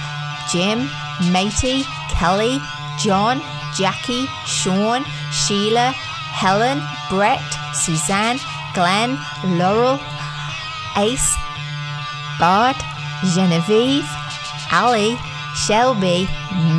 Jim, 0.50 0.88
Matey, 1.31 1.85
Kelly, 2.11 2.59
John, 2.99 3.40
Jackie, 3.76 4.26
Sean, 4.47 5.05
Sheila, 5.31 5.93
Helen, 6.33 6.83
Brett, 7.11 7.43
Suzanne, 7.75 8.38
Glenn, 8.75 9.19
Laurel, 9.59 9.99
Ace, 10.97 11.37
Bart, 12.39 12.77
Genevieve, 13.35 14.09
Ali, 14.73 15.17
Shelby, 15.55 16.29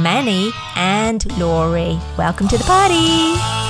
Manny, 0.02 0.52
and 0.76 1.26
Laurie. 1.38 2.00
Welcome 2.18 2.48
to 2.50 2.58
the 2.58 2.64
party. 2.64 3.69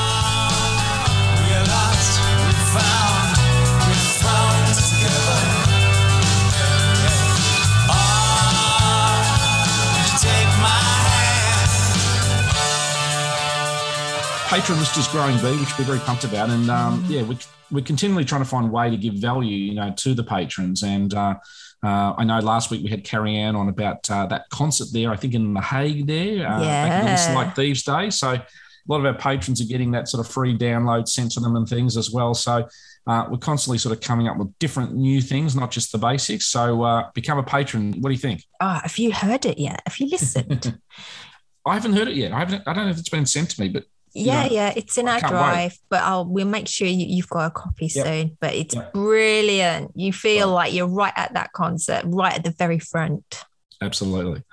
Patron 14.49 14.79
list 14.79 14.97
is 14.97 15.07
growing, 15.07 15.37
B, 15.37 15.59
which 15.59 15.77
we're 15.77 15.85
very 15.85 15.99
pumped 15.99 16.23
about. 16.23 16.49
And 16.49 16.69
um, 16.71 17.05
yeah, 17.07 17.21
we, 17.21 17.37
we're 17.71 17.83
continually 17.83 18.25
trying 18.25 18.41
to 18.41 18.49
find 18.49 18.67
a 18.67 18.71
way 18.71 18.89
to 18.89 18.97
give 18.97 19.13
value, 19.15 19.55
you 19.55 19.75
know, 19.75 19.93
to 19.97 20.13
the 20.13 20.23
patrons. 20.23 20.83
And 20.83 21.13
uh, 21.13 21.35
Uh, 21.81 22.13
I 22.17 22.25
know 22.25 22.39
last 22.39 22.71
week 22.71 22.83
we 22.83 22.89
had 22.89 23.05
Carrie 23.05 23.37
Ann 23.37 23.55
on 23.55 23.69
about 23.69 24.09
uh, 24.11 24.25
that 24.25 24.49
concert 24.49 24.87
there, 24.91 25.11
I 25.11 25.15
think 25.15 25.33
in 25.33 25.53
The 25.53 25.61
Hague 25.61 26.07
there, 26.07 26.45
uh, 26.45 26.59
back 26.59 27.03
in 27.03 27.11
Listen 27.11 27.31
Yeah. 27.31 27.37
Like 27.37 27.55
Thieves 27.55 27.83
Day. 27.83 28.09
So 28.09 28.31
a 28.33 28.45
lot 28.87 28.99
of 28.99 29.05
our 29.05 29.13
patrons 29.13 29.61
are 29.61 29.65
getting 29.65 29.91
that 29.91 30.09
sort 30.09 30.25
of 30.25 30.31
free 30.31 30.57
download 30.57 31.07
sent 31.07 31.31
to 31.33 31.39
them 31.39 31.55
and 31.55 31.69
things 31.69 31.95
as 31.95 32.11
well. 32.11 32.33
So 32.33 32.67
uh, 33.07 33.27
we're 33.29 33.37
constantly 33.37 33.77
sort 33.77 33.95
of 33.95 34.01
coming 34.01 34.27
up 34.27 34.37
with 34.37 34.49
different 34.59 34.93
new 34.93 35.21
things, 35.21 35.55
not 35.55 35.71
just 35.71 35.93
the 35.93 35.97
basics. 35.99 36.47
So 36.47 36.83
uh, 36.83 37.11
become 37.13 37.37
a 37.37 37.43
patron. 37.43 37.93
What 38.01 38.09
do 38.09 38.13
you 38.13 38.19
think? 38.19 38.43
Oh, 38.59 38.79
have 38.83 38.97
you 38.97 39.13
heard 39.13 39.45
it 39.45 39.57
yet? 39.57 39.81
Have 39.85 39.97
you 39.99 40.07
listened? 40.07 40.79
I 41.65 41.75
haven't 41.75 41.93
heard 41.93 42.07
it 42.09 42.15
yet. 42.15 42.33
I 42.33 42.39
haven't. 42.39 42.63
I 42.67 42.73
don't 42.73 42.85
know 42.85 42.91
if 42.91 42.97
it's 42.97 43.09
been 43.09 43.25
sent 43.25 43.51
to 43.51 43.61
me, 43.61 43.69
but 43.69 43.85
yeah, 44.13 44.43
know, 44.43 44.49
yeah, 44.51 44.73
it's 44.75 44.97
in 44.97 45.07
I 45.07 45.13
our 45.15 45.19
can't 45.19 45.33
wait. 45.33 45.39
drive, 45.39 45.77
but 45.89 46.01
I'll 46.03 46.25
we'll 46.25 46.47
make 46.47 46.67
sure 46.67 46.87
you, 46.87 47.05
you've 47.07 47.29
got 47.29 47.45
a 47.47 47.51
copy 47.51 47.87
Yep. 47.93 48.05
soon. 48.05 48.37
But 48.39 48.53
it's 48.55 48.75
Yep. 48.75 48.93
brilliant. 48.93 49.91
You 49.95 50.11
feel 50.13 50.47
Right. 50.49 50.53
like 50.65 50.73
you're 50.73 50.87
right 50.87 51.13
at 51.15 51.33
that 51.33 51.51
concert, 51.53 52.03
right 52.07 52.33
at 52.35 52.43
the 52.43 52.51
very 52.51 52.79
front. 52.79 53.43
Absolutely. 53.81 54.43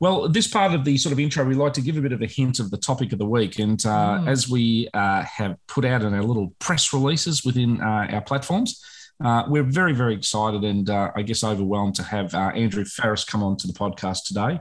Well, 0.00 0.28
this 0.28 0.48
part 0.48 0.74
of 0.74 0.84
the 0.84 0.96
sort 0.98 1.12
of 1.12 1.20
intro, 1.20 1.44
we 1.44 1.54
like 1.54 1.74
to 1.74 1.80
give 1.80 1.96
a 1.96 2.00
bit 2.00 2.12
of 2.12 2.22
a 2.22 2.26
hint 2.26 2.58
of 2.58 2.70
the 2.72 2.76
topic 2.76 3.12
of 3.12 3.18
the 3.20 3.24
week. 3.26 3.58
And 3.60 3.80
uh, 3.86 4.18
Mm. 4.20 4.28
as 4.28 4.48
we 4.48 4.88
uh, 4.92 5.22
have 5.22 5.56
put 5.68 5.84
out 5.84 6.02
in 6.02 6.12
our 6.12 6.24
little 6.24 6.52
press 6.58 6.92
releases 6.92 7.44
within 7.44 7.80
uh, 7.80 8.08
our 8.10 8.20
platforms, 8.22 8.82
uh, 9.24 9.44
we're 9.46 9.62
very, 9.62 9.92
very 9.92 10.14
excited 10.14 10.64
and 10.64 10.90
uh, 10.90 11.12
I 11.14 11.22
guess 11.22 11.44
overwhelmed 11.44 11.94
to 11.96 12.02
have 12.02 12.34
uh, 12.34 12.50
Andrew 12.56 12.84
Farris 12.84 13.22
come 13.24 13.44
on 13.44 13.56
to 13.58 13.68
the 13.68 13.72
podcast 13.72 14.24
today. 14.26 14.58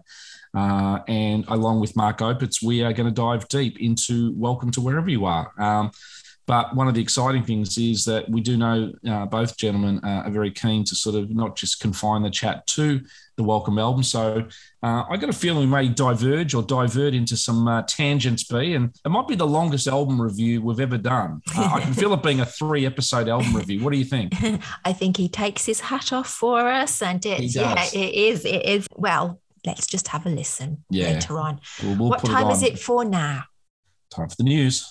Uh, 0.54 1.00
and 1.08 1.46
along 1.48 1.80
with 1.80 1.96
Mark 1.96 2.20
Opitz, 2.20 2.62
we 2.62 2.84
are 2.84 2.94
going 2.94 3.08
to 3.08 3.14
dive 3.14 3.48
deep 3.48 3.80
into 3.80 4.34
Welcome 4.36 4.72
to 4.72 4.82
Wherever 4.82 5.10
You 5.10 5.26
Are. 5.26 5.52
Um, 5.58 5.92
but 6.48 6.76
one 6.76 6.88
of 6.88 6.94
the 6.94 7.02
exciting 7.02 7.44
things 7.44 7.78
is 7.78 8.04
that 8.06 8.30
we 8.30 8.42
do 8.42 8.58
know 8.58 8.92
uh, 9.08 9.26
both 9.26 9.56
gentlemen 9.56 10.02
uh, 10.04 10.24
are 10.26 10.32
very 10.32 10.52
keen 10.52 10.84
to 10.84 10.96
sort 10.96 11.16
of 11.16 11.30
not 11.30 11.56
just 11.56 11.80
confine 11.80 12.24
the 12.24 12.30
chat 12.30 12.66
to 12.68 13.00
the 13.38 13.44
Welcome 13.44 13.80
album. 13.80 14.04
So 14.04 14.48
uh, 14.84 15.04
I 15.10 15.18
got 15.18 15.30
a 15.30 15.34
feeling 15.34 15.62
we 15.62 15.66
may 15.68 15.88
diverge 15.88 16.54
or 16.54 16.62
divert 16.64 17.14
into 17.14 17.38
some 17.38 17.68
uh, 17.68 17.84
tangents, 17.84 18.44
B, 18.44 18.74
and 18.74 18.94
it 19.06 19.10
might 19.10 19.28
be 19.28 19.36
the 19.36 19.48
longest 19.48 19.88
album 19.88 20.22
review 20.22 20.62
we've 20.62 20.80
ever 20.80 20.98
done. 20.98 21.42
Uh, 21.56 21.70
I 21.76 21.80
can 21.80 21.94
feel 21.94 22.14
it 22.14 22.22
being 22.22 22.42
a 22.42 22.46
three 22.46 22.86
episode 22.86 23.30
album 23.30 23.56
review. 23.56 23.82
What 23.82 23.94
do 23.94 24.00
you 24.00 24.06
think? 24.06 24.34
I 24.86 24.92
think 24.92 25.18
he 25.18 25.30
takes 25.30 25.66
his 25.66 25.80
hat 25.80 26.12
off 26.12 26.28
for 26.28 26.68
us, 26.68 27.02
and 27.02 27.26
it's 27.26 27.56
yeah, 27.56 27.86
it 27.94 28.14
is. 28.14 28.44
It 28.44 28.66
is. 28.66 28.88
Well, 28.96 29.40
let's 29.66 29.86
just 29.88 30.08
have 30.10 30.26
a 30.26 30.30
listen 30.30 30.84
Yeah. 30.90 31.10
later 31.14 31.40
on. 31.40 31.60
We'll, 31.84 31.96
we'll 31.98 32.10
what 32.10 32.24
time 32.26 32.44
it 32.44 32.46
on. 32.48 32.52
is 32.52 32.64
it 32.64 32.80
for 32.80 33.06
now? 33.06 33.44
Time 34.10 34.30
for 34.30 34.36
the 34.36 34.44
news. 34.44 34.86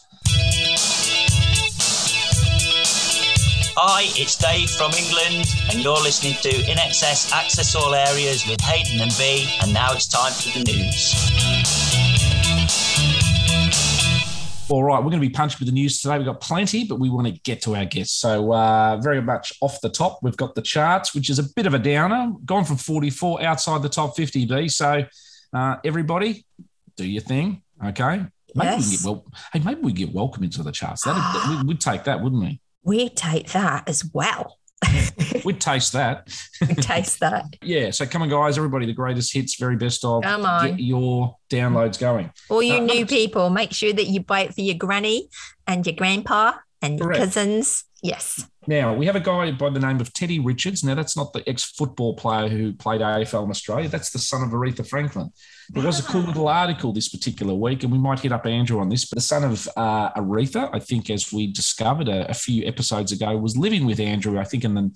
Hi, 3.82 4.02
it's 4.20 4.36
Dave 4.36 4.68
from 4.70 4.92
England, 4.92 5.46
and 5.70 5.82
you're 5.82 5.96
listening 6.02 6.34
to 6.42 6.50
INXS 6.50 7.32
Access 7.32 7.74
All 7.74 7.94
Areas 7.94 8.46
with 8.46 8.60
Hayden 8.60 9.00
and 9.00 9.10
B. 9.16 9.48
And 9.62 9.72
now 9.72 9.92
it's 9.92 10.06
time 10.06 10.32
for 10.32 10.58
the 10.58 10.64
news. 10.64 11.14
All 14.70 14.84
right, 14.84 14.98
we're 14.98 15.10
going 15.10 15.20
to 15.20 15.26
be 15.26 15.32
punched 15.32 15.58
with 15.58 15.66
the 15.66 15.72
news 15.72 16.00
today. 16.00 16.16
We've 16.16 16.24
got 16.26 16.40
plenty, 16.40 16.84
but 16.84 17.00
we 17.00 17.10
want 17.10 17.26
to 17.26 17.32
get 17.42 17.60
to 17.62 17.74
our 17.74 17.84
guests. 17.84 18.14
So, 18.20 18.52
uh, 18.52 18.98
very 19.02 19.20
much 19.20 19.52
off 19.60 19.80
the 19.80 19.88
top, 19.88 20.20
we've 20.22 20.36
got 20.36 20.54
the 20.54 20.62
charts, 20.62 21.12
which 21.12 21.28
is 21.28 21.40
a 21.40 21.42
bit 21.56 21.66
of 21.66 21.74
a 21.74 21.78
downer, 21.80 22.32
gone 22.44 22.64
from 22.64 22.76
44 22.76 23.42
outside 23.42 23.82
the 23.82 23.88
top 23.88 24.14
50, 24.14 24.46
B. 24.46 24.68
So, 24.68 25.04
uh, 25.52 25.76
everybody, 25.84 26.46
do 26.96 27.04
your 27.04 27.20
thing. 27.20 27.62
Okay. 27.84 28.18
Maybe 28.20 28.30
we 28.54 28.64
Yes. 28.64 28.82
can 28.84 28.90
get 28.96 29.04
well. 29.04 29.24
Hey, 29.52 29.58
maybe 29.58 29.80
we 29.80 29.92
get 29.92 30.12
welcome 30.14 30.44
into 30.44 30.62
the 30.62 30.70
charts. 30.70 31.02
That 31.02 31.16
we, 31.62 31.66
we'd 31.66 31.80
take 31.80 32.04
that, 32.04 32.22
wouldn't 32.22 32.40
we? 32.40 32.60
We'd 32.84 33.16
take 33.16 33.50
that 33.50 33.88
as 33.88 34.08
well. 34.14 34.59
We'd 35.44 35.60
taste 35.60 35.92
that. 35.92 36.28
We'd 36.60 36.78
taste 36.78 37.20
that. 37.20 37.44
Yeah. 37.62 37.90
So, 37.90 38.06
come 38.06 38.22
on, 38.22 38.28
guys. 38.28 38.56
Everybody, 38.56 38.86
the 38.86 38.92
greatest 38.92 39.32
hits, 39.32 39.56
very 39.56 39.76
best 39.76 40.04
of. 40.04 40.22
Come 40.22 40.44
on. 40.44 40.70
Get 40.70 40.80
your 40.80 41.36
downloads 41.50 41.98
going. 41.98 42.32
All 42.48 42.62
you 42.62 42.76
Uh, 42.76 42.80
new 42.80 43.06
people, 43.06 43.50
make 43.50 43.72
sure 43.72 43.92
that 43.92 44.06
you 44.06 44.20
buy 44.20 44.40
it 44.40 44.54
for 44.54 44.62
your 44.62 44.76
granny 44.76 45.28
and 45.66 45.86
your 45.86 45.94
grandpa 45.94 46.52
and 46.82 46.98
your 46.98 47.08
Correct. 47.08 47.20
cousins. 47.20 47.84
Yes. 48.02 48.46
Now, 48.66 48.94
we 48.94 49.06
have 49.06 49.16
a 49.16 49.20
guy 49.20 49.50
by 49.52 49.70
the 49.70 49.80
name 49.80 50.00
of 50.00 50.12
Teddy 50.12 50.38
Richards. 50.38 50.84
Now, 50.84 50.94
that's 50.94 51.16
not 51.16 51.32
the 51.32 51.46
ex 51.48 51.64
football 51.64 52.14
player 52.14 52.48
who 52.48 52.72
played 52.72 53.00
AFL 53.00 53.44
in 53.44 53.50
Australia. 53.50 53.88
That's 53.88 54.10
the 54.10 54.18
son 54.18 54.42
of 54.42 54.50
Aretha 54.50 54.86
Franklin. 54.86 55.30
There 55.70 55.84
was 55.84 55.98
a 55.98 56.02
cool 56.02 56.22
little 56.22 56.48
article 56.48 56.92
this 56.92 57.08
particular 57.08 57.54
week, 57.54 57.82
and 57.82 57.92
we 57.92 57.98
might 57.98 58.20
hit 58.20 58.32
up 58.32 58.46
Andrew 58.46 58.80
on 58.80 58.88
this. 58.88 59.06
But 59.06 59.16
the 59.16 59.22
son 59.22 59.44
of 59.44 59.68
uh, 59.76 60.12
Aretha, 60.12 60.70
I 60.72 60.78
think, 60.78 61.10
as 61.10 61.32
we 61.32 61.52
discovered 61.52 62.08
a, 62.08 62.30
a 62.30 62.34
few 62.34 62.66
episodes 62.66 63.12
ago, 63.12 63.36
was 63.36 63.56
living 63.56 63.86
with 63.86 64.00
Andrew, 64.00 64.38
I 64.38 64.44
think, 64.44 64.64
in 64.64 64.74
the 64.74 64.90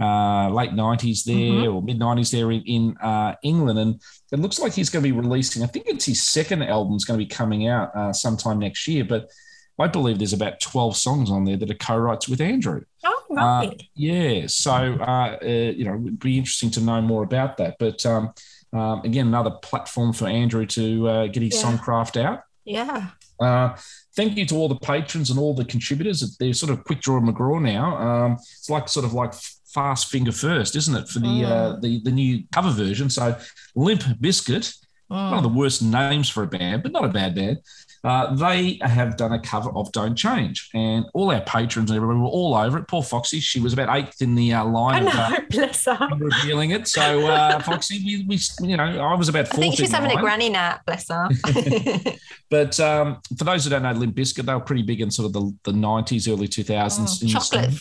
uh, 0.00 0.50
late 0.50 0.72
90s 0.72 1.24
there 1.24 1.70
or 1.70 1.82
mid 1.82 1.98
90s 1.98 2.30
there 2.30 2.50
in, 2.52 2.62
in 2.62 2.96
uh, 2.98 3.34
England. 3.42 3.78
And 3.78 4.00
it 4.32 4.40
looks 4.40 4.58
like 4.58 4.72
he's 4.72 4.90
going 4.90 5.02
to 5.02 5.10
be 5.10 5.16
releasing, 5.16 5.62
I 5.62 5.66
think 5.66 5.86
it's 5.88 6.06
his 6.06 6.22
second 6.22 6.62
album 6.62 6.96
is 6.96 7.04
going 7.04 7.18
to 7.18 7.24
be 7.24 7.28
coming 7.28 7.66
out 7.66 7.94
uh, 7.96 8.12
sometime 8.12 8.58
next 8.58 8.86
year. 8.88 9.04
But 9.04 9.30
I 9.78 9.88
believe 9.88 10.18
there's 10.18 10.32
about 10.32 10.60
12 10.60 10.96
songs 10.96 11.30
on 11.30 11.44
there 11.44 11.56
that 11.56 11.70
are 11.70 11.74
co 11.74 11.96
writes 11.96 12.28
with 12.28 12.40
Andrew. 12.40 12.82
Oh, 13.04 13.22
Uh, 13.36 13.70
yeah, 13.94 14.46
so 14.46 14.72
uh, 14.72 15.36
uh, 15.42 15.46
you 15.46 15.84
know, 15.84 15.94
it'd 16.00 16.18
be 16.20 16.38
interesting 16.38 16.70
to 16.72 16.80
know 16.80 17.00
more 17.02 17.22
about 17.22 17.56
that. 17.58 17.76
But 17.78 18.04
um, 18.06 18.32
um, 18.72 19.00
again, 19.04 19.26
another 19.26 19.50
platform 19.50 20.12
for 20.12 20.26
Andrew 20.26 20.64
to 20.66 21.08
uh, 21.08 21.26
get 21.26 21.42
his 21.42 21.54
Yeah. 21.54 21.62
songcraft 21.76 22.20
out. 22.22 22.40
yeah. 22.64 23.08
Uh, 23.38 23.76
thank 24.16 24.34
you 24.34 24.46
to 24.46 24.54
all 24.56 24.66
the 24.66 24.76
patrons 24.78 25.28
and 25.28 25.38
all 25.38 25.52
the 25.52 25.64
contributors. 25.66 26.38
They're 26.38 26.54
sort 26.54 26.72
of 26.72 26.82
quick 26.84 27.02
draw 27.02 27.20
McGraw 27.20 27.60
now. 27.60 27.96
Um, 27.98 28.32
it's 28.32 28.70
like 28.70 28.88
sort 28.88 29.04
of 29.04 29.12
like 29.12 29.34
fast 29.66 30.08
finger 30.08 30.32
first, 30.32 30.74
isn't 30.74 30.96
it, 30.96 31.06
for 31.06 31.18
the 31.18 31.44
uh, 31.44 31.76
the 31.82 32.00
the 32.02 32.10
new 32.10 32.44
cover 32.50 32.70
version? 32.70 33.10
So 33.10 33.36
Limp 33.74 34.00
Bizkit, 34.22 34.74
one 35.08 35.34
of 35.34 35.42
the 35.42 35.50
worst 35.50 35.82
names 35.82 36.30
for 36.30 36.44
a 36.44 36.46
band, 36.46 36.82
but 36.82 36.92
not 36.92 37.04
a 37.04 37.08
bad 37.08 37.34
band. 37.34 37.58
Uh, 38.06 38.34
they 38.34 38.78
have 38.82 39.16
done 39.16 39.32
a 39.32 39.40
cover 39.40 39.70
of 39.70 39.90
"Don't 39.92 40.14
Change," 40.14 40.70
and 40.74 41.04
all 41.12 41.30
our 41.30 41.40
patrons 41.40 41.90
and 41.90 41.96
everybody 41.96 42.20
were 42.20 42.26
all 42.26 42.54
over 42.54 42.78
it. 42.78 42.88
Poor 42.88 43.02
Foxy, 43.02 43.40
she 43.40 43.60
was 43.60 43.72
about 43.72 43.94
eighth 43.96 44.22
in 44.22 44.34
the 44.34 44.54
uh, 44.54 44.60
I 44.60 44.62
line 44.62 45.06
of 45.08 45.14
uh, 45.14 45.28
know, 45.28 45.38
bless 45.50 45.84
her. 45.86 46.08
revealing 46.16 46.70
it. 46.70 46.86
So 46.86 47.26
uh, 47.26 47.58
Foxy, 47.64 48.02
we, 48.04 48.24
we, 48.28 48.38
you 48.68 48.76
know, 48.76 48.84
I 48.84 49.14
was 49.14 49.28
about 49.28 49.46
I 49.52 49.56
think 49.56 49.76
she's 49.76 49.88
in 49.88 49.94
having 49.94 50.16
a 50.16 50.20
granny 50.20 50.48
nap, 50.48 50.86
bless 50.86 51.08
her. 51.08 51.28
But 52.48 52.78
um, 52.78 53.20
for 53.36 53.44
those 53.44 53.64
who 53.64 53.70
don't 53.70 53.82
know, 53.82 53.92
Limp 53.92 54.14
Bizkit, 54.14 54.44
they 54.44 54.54
were 54.54 54.60
pretty 54.60 54.82
big 54.82 55.00
in 55.00 55.10
sort 55.10 55.26
of 55.26 55.32
the, 55.32 55.72
the 55.72 55.72
90s, 55.72 56.32
early 56.32 56.46
2000s. 56.46 57.24
Oh, 57.24 57.28
chocolate, 57.28 57.74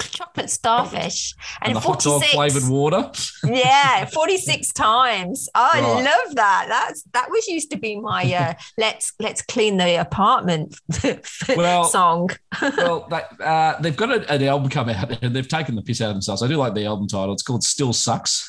chocolate 0.00 0.50
starfish, 0.50 1.34
and 1.62 1.68
and, 1.68 1.76
the 1.76 1.80
hot 1.80 2.00
dog 2.02 2.22
flavored 2.24 2.68
water. 2.68 3.10
yeah, 3.44 4.04
46 4.12 4.72
times. 4.72 5.48
Oh, 5.54 5.70
I 5.72 5.80
love 5.80 6.34
that. 6.36 6.66
That's 6.68 7.02
that 7.12 7.30
was 7.30 7.46
used 7.48 7.70
to 7.72 7.78
be 7.78 7.98
my 8.00 8.22
uh, 8.32 8.54
let's 8.78 9.12
let's 9.18 9.42
clean 9.42 9.76
the 9.76 10.00
apartment 10.00 10.76
Well- 11.56 11.84
song. 11.84 12.30
well, 12.60 13.06
they, 13.10 13.44
uh, 13.44 13.80
they've 13.80 13.96
got 13.96 14.10
a, 14.10 14.32
an 14.32 14.42
album 14.44 14.68
come 14.70 14.88
out 14.88 15.22
and 15.22 15.34
they've 15.34 15.46
taken 15.48 15.74
the 15.74 15.82
piss 15.82 16.00
out 16.00 16.08
of 16.10 16.14
themselves. 16.14 16.42
I 16.42 16.48
do 16.48 16.56
like 16.56 16.74
the 16.74 16.86
album 16.86 17.06
title. 17.08 17.32
It's 17.32 17.42
called 17.42 17.62
Still 17.62 17.92
Sucks 17.92 18.48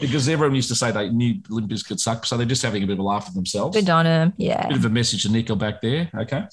because 0.00 0.28
everyone 0.28 0.54
used 0.54 0.68
to 0.68 0.74
say 0.74 0.90
they 0.90 1.08
knew 1.10 1.40
Limp 1.48 1.70
Bizkit 1.70 1.98
sucked. 1.98 2.26
So 2.26 2.36
they're 2.36 2.46
just 2.46 2.62
having 2.62 2.82
a 2.82 2.86
bit 2.86 2.94
of 2.94 2.98
a 3.00 3.02
laugh 3.02 3.26
at 3.28 3.34
themselves. 3.34 3.76
Good 3.76 3.88
on 3.90 4.06
him. 4.06 4.32
Yeah. 4.36 4.66
bit 4.68 4.76
of 4.78 4.84
a 4.84 4.90
message 4.90 5.22
to 5.24 5.28
Nickelback 5.28 5.80
there. 5.80 6.10
Okay. 6.22 6.44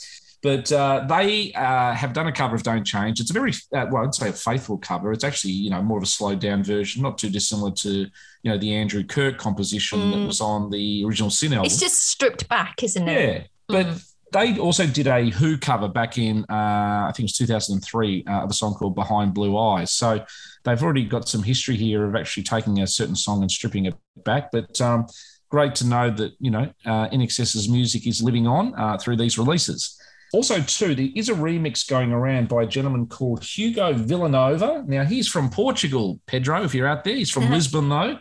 But 0.44 0.72
uh, 0.72 1.06
they 1.10 1.51
uh, 1.53 1.94
have 1.94 2.13
done 2.13 2.27
a 2.27 2.32
cover 2.32 2.56
of 2.56 2.63
Don't 2.63 2.86
Change. 2.86 3.20
It's 3.20 3.32
a 3.32 3.34
very, 3.34 3.51
uh, 3.74 3.88
well, 3.91 4.03
I'd 4.03 4.13
say 4.13 4.29
a 4.29 4.34
faithful 4.34 4.77
cover. 4.77 5.12
It's 5.12 5.24
actually, 5.24 5.53
you 5.53 5.70
know, 5.72 5.82
more 5.82 5.98
of 5.98 6.03
a 6.03 6.08
slowed 6.08 6.39
down 6.39 6.63
version, 6.63 7.01
not 7.01 7.17
too 7.17 7.29
dissimilar 7.29 7.72
to, 7.72 7.89
you 7.89 8.10
know, 8.51 8.58
the 8.58 8.74
Andrew 8.74 9.03
Kirk 9.03 9.38
composition 9.39 10.12
that 10.12 10.20
Mm. 10.22 10.27
was 10.27 10.39
on 10.39 10.70
the 10.70 11.03
original 11.06 11.32
Sin 11.32 11.53
album. 11.53 11.65
It's 11.65 11.79
just 11.79 12.08
stripped 12.08 12.48
back, 12.50 12.84
isn't 12.84 13.08
it? 13.08 13.20
yeah. 13.20 13.44
But 13.67 13.88
Mm. 13.88 14.03
they 14.32 14.60
also 14.60 14.86
did 14.86 15.08
a 15.08 15.29
Who 15.32 15.58
cover 15.58 15.88
back 15.88 16.20
in, 16.20 16.44
uh, 16.50 17.08
I 17.10 17.12
think 17.15 17.22
it 17.22 17.32
was 17.32 17.38
2003, 17.38 18.24
uh, 18.27 18.41
of 18.44 18.51
a 18.51 18.53
song 18.53 18.75
called 18.75 18.94
Behind 18.94 19.34
Blue 19.34 19.58
Eyes. 19.58 19.91
So 19.91 20.24
they've 20.65 20.82
already 20.84 21.06
got 21.06 21.27
some 21.27 21.41
history 21.44 21.77
here 21.77 22.06
of 22.06 22.15
actually 22.15 22.44
taking 22.44 22.79
a 22.82 22.88
certain 22.88 23.15
song 23.15 23.41
and 23.41 23.50
stripping 23.51 23.86
it 23.86 23.96
back. 24.24 24.51
But 24.51 24.79
um, 24.82 25.08
great 25.50 25.74
to 25.75 25.88
know 25.88 26.12
that, 26.12 26.34
you 26.39 26.51
know, 26.51 26.72
uh, 26.86 27.08
InXS's 27.10 27.67
music 27.67 28.06
is 28.06 28.22
living 28.22 28.46
on 28.48 28.75
uh, 28.79 28.98
through 29.00 29.15
these 29.17 29.38
releases. 29.39 29.97
Also, 30.34 30.60
too, 30.62 30.93
there 30.93 31.10
is 31.15 31.29
a 31.29 31.34
remix 31.34 31.88
going 31.88 32.12
around 32.12 32.50
by 32.50 32.63
a 32.63 32.67
gentleman 32.67 33.07
called 33.07 33.43
Hugo 33.43 33.93
Villanova. 33.93 34.84
Now, 34.86 35.05
he's 35.05 35.27
from 35.27 35.50
Portugal, 35.50 36.19
Pedro, 36.27 36.63
if 36.63 36.75
you're 36.75 36.88
out 36.88 37.03
there. 37.03 37.15
He's 37.15 37.31
from 37.31 37.43
Uh-huh. 37.43 37.53
Lisbon, 37.55 37.89
though. 37.89 38.17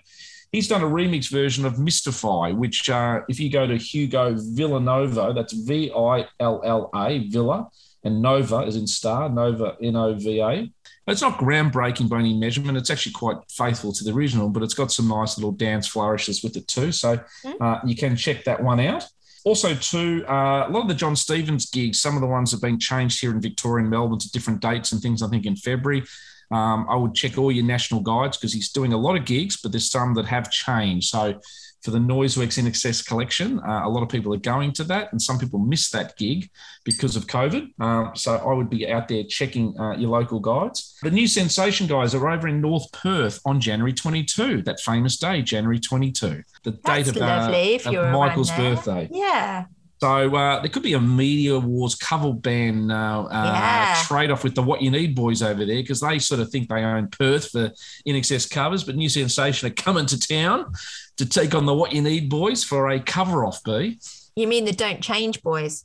He's 0.52 0.68
done 0.68 0.82
a 0.82 0.86
remix 0.86 1.28
version 1.30 1.66
of 1.66 1.78
Mystify, 1.78 2.52
which, 2.52 2.88
uh, 2.88 3.20
if 3.28 3.40
you 3.40 3.50
go 3.50 3.66
to 3.66 3.76
Hugo 3.76 4.36
Villanova, 4.38 5.32
that's 5.34 5.52
V 5.52 5.90
I 5.90 6.26
L 6.38 6.62
L 6.64 6.90
A, 6.94 7.26
Villa, 7.28 7.68
and 8.04 8.22
Nova 8.22 8.60
is 8.60 8.76
in 8.76 8.86
star, 8.86 9.28
Nova, 9.28 9.76
N 9.82 9.96
O 9.96 10.14
V 10.14 10.40
A. 10.40 10.70
It's 11.08 11.22
not 11.22 11.38
groundbreaking 11.38 12.08
by 12.08 12.20
any 12.20 12.34
measurement. 12.34 12.78
It's 12.78 12.90
actually 12.90 13.12
quite 13.12 13.36
faithful 13.50 13.92
to 13.92 14.04
the 14.04 14.12
original, 14.12 14.48
but 14.48 14.62
it's 14.62 14.74
got 14.74 14.90
some 14.90 15.08
nice 15.08 15.36
little 15.36 15.52
dance 15.52 15.86
flourishes 15.86 16.42
with 16.42 16.56
it 16.56 16.66
too. 16.68 16.90
So 16.90 17.20
uh, 17.60 17.78
you 17.84 17.94
can 17.94 18.16
check 18.16 18.44
that 18.44 18.62
one 18.62 18.80
out. 18.80 19.04
Also, 19.46 19.76
too, 19.76 20.24
uh, 20.28 20.66
a 20.66 20.70
lot 20.70 20.82
of 20.82 20.88
the 20.88 20.94
Jon 20.94 21.14
Stevens 21.14 21.70
gigs, 21.70 22.02
some 22.02 22.16
of 22.16 22.20
the 22.20 22.26
ones 22.26 22.50
have 22.50 22.60
been 22.60 22.80
changed 22.80 23.20
here 23.20 23.30
in 23.30 23.40
Victoria 23.40 23.84
and 23.84 23.88
Melbourne 23.88 24.18
to 24.18 24.30
different 24.32 24.60
dates 24.60 24.90
and 24.90 25.00
things, 25.00 25.22
I 25.22 25.28
think 25.28 25.46
in 25.46 25.54
February. 25.54 26.02
Um, 26.50 26.84
I 26.90 26.96
would 26.96 27.14
check 27.14 27.38
all 27.38 27.52
your 27.52 27.64
national 27.64 28.00
guides 28.00 28.36
because 28.36 28.52
he's 28.52 28.72
doing 28.72 28.92
a 28.92 28.96
lot 28.96 29.14
of 29.14 29.24
gigs, 29.24 29.56
but 29.62 29.70
there's 29.70 29.88
some 29.88 30.14
that 30.14 30.26
have 30.26 30.50
changed. 30.50 31.10
So 31.10 31.40
for 31.86 31.92
the 31.92 31.98
Noiseworks 31.98 32.58
INXS 32.58 33.06
collection. 33.06 33.60
Uh, 33.60 33.82
a 33.84 33.88
lot 33.88 34.02
of 34.02 34.08
people 34.08 34.34
are 34.34 34.38
going 34.38 34.72
to 34.72 34.82
that, 34.82 35.12
and 35.12 35.22
some 35.22 35.38
people 35.38 35.60
miss 35.60 35.88
that 35.90 36.16
gig 36.16 36.50
because 36.84 37.14
of 37.14 37.28
COVID. 37.28 37.80
Um, 37.80 38.10
so 38.16 38.34
I 38.34 38.52
would 38.52 38.68
be 38.68 38.90
out 38.90 39.06
there 39.06 39.22
checking 39.22 39.78
uh, 39.78 39.96
your 39.96 40.10
local 40.10 40.40
guides. 40.40 40.98
The 41.02 41.12
new 41.12 41.28
sensation 41.28 41.86
guys 41.86 42.12
are 42.12 42.28
over 42.28 42.48
in 42.48 42.60
North 42.60 42.90
Perth 42.90 43.40
on 43.46 43.60
January 43.60 43.92
22, 43.92 44.62
that 44.62 44.80
famous 44.80 45.16
day, 45.16 45.42
January 45.42 45.78
22, 45.78 46.42
the 46.64 46.72
That's 46.72 46.82
date 46.82 47.08
of, 47.08 47.16
lovely 47.16 47.74
uh, 47.74 47.76
if 47.76 47.86
of 47.86 48.12
Michael's 48.12 48.50
birthday. 48.50 49.08
Yeah. 49.12 49.66
So 50.06 50.36
uh, 50.36 50.60
there 50.60 50.68
could 50.70 50.84
be 50.84 50.92
a 50.92 51.00
Media 51.00 51.58
Wars 51.58 51.96
cover 51.96 52.32
band 52.32 52.92
uh, 52.92 53.24
uh, 53.24 53.28
Yeah. 53.54 54.02
trade 54.06 54.30
off 54.30 54.44
with 54.44 54.54
the 54.54 54.62
What 54.62 54.80
You 54.80 54.92
Need 54.92 55.16
boys 55.16 55.42
over 55.42 55.64
there 55.64 55.82
because 55.82 56.00
they 56.00 56.20
sort 56.20 56.40
of 56.40 56.48
think 56.50 56.68
they 56.68 56.84
own 56.84 57.08
Perth 57.08 57.50
for 57.50 57.72
INXS 58.06 58.48
covers, 58.48 58.84
but 58.84 58.94
New 58.94 59.08
Sensation 59.08 59.68
are 59.68 59.74
coming 59.74 60.06
to 60.06 60.16
town 60.18 60.72
to 61.16 61.26
take 61.26 61.54
on 61.56 61.66
the 61.66 61.74
What 61.74 61.92
You 61.92 62.02
Need 62.02 62.28
boys 62.30 62.62
for 62.62 62.90
a 62.90 63.00
cover 63.00 63.44
off. 63.44 63.62
B. 63.64 63.98
You 64.36 64.46
mean 64.46 64.64
the 64.64 64.72
Don't 64.72 65.00
Change 65.00 65.42
Boys? 65.42 65.84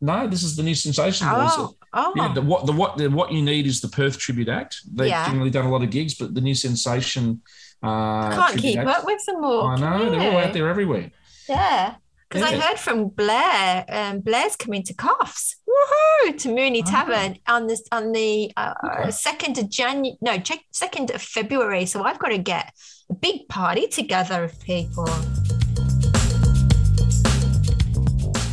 No, 0.00 0.26
this 0.26 0.42
is 0.42 0.56
the 0.56 0.62
New 0.62 0.74
Sensation 0.74 1.26
Oh, 1.30 1.34
boys. 1.68 1.76
oh. 1.92 2.12
Yeah, 2.16 2.32
the 2.32 2.40
what 2.40 2.64
the 2.64 2.72
what 2.72 2.96
the 2.96 3.08
what 3.10 3.30
you 3.32 3.42
need 3.42 3.66
is 3.66 3.80
the 3.82 3.88
Perth 3.88 4.18
Tribute 4.18 4.48
Act. 4.48 4.76
They've 4.92 5.08
Yeah. 5.08 5.26
generally 5.26 5.50
done 5.50 5.66
a 5.66 5.70
lot 5.70 5.82
of 5.82 5.90
gigs, 5.90 6.14
but 6.14 6.34
the 6.34 6.40
New 6.40 6.54
Sensation. 6.54 7.42
Uh, 7.82 8.34
can't 8.34 8.58
keep 8.58 8.78
Act- 8.78 8.88
up 8.88 9.04
with 9.04 9.22
them 9.26 9.44
all. 9.44 9.66
I 9.66 9.76
know 9.76 10.10
they're 10.10 10.32
all 10.32 10.38
out 10.38 10.52
there 10.54 10.68
everywhere. 10.68 11.10
Yeah. 11.48 11.94
Because 12.28 12.42
I 12.42 12.56
heard 12.56 12.78
from 12.78 13.08
Blair, 13.08 13.86
um, 13.88 14.20
Blair's 14.20 14.54
coming 14.54 14.82
to 14.82 14.94
Coffs, 14.94 15.54
woohoo, 15.66 16.38
to 16.38 16.48
Moonee 16.48 16.82
Oh. 16.86 16.90
Tavern 16.90 17.38
on 17.46 17.66
this 17.66 17.82
on 17.90 18.12
the 18.12 18.52
uh, 18.56 19.10
second 19.10 19.56
of 19.58 19.70
January, 19.70 20.18
no, 20.20 20.38
check 20.38 20.60
second 20.70 21.10
of 21.10 21.22
February. 21.22 21.86
So 21.86 22.02
I've 22.02 22.18
got 22.18 22.28
to 22.28 22.38
get 22.38 22.72
a 23.08 23.14
big 23.14 23.48
party 23.48 23.86
together 23.88 24.44
of 24.44 24.60
people. 24.60 25.08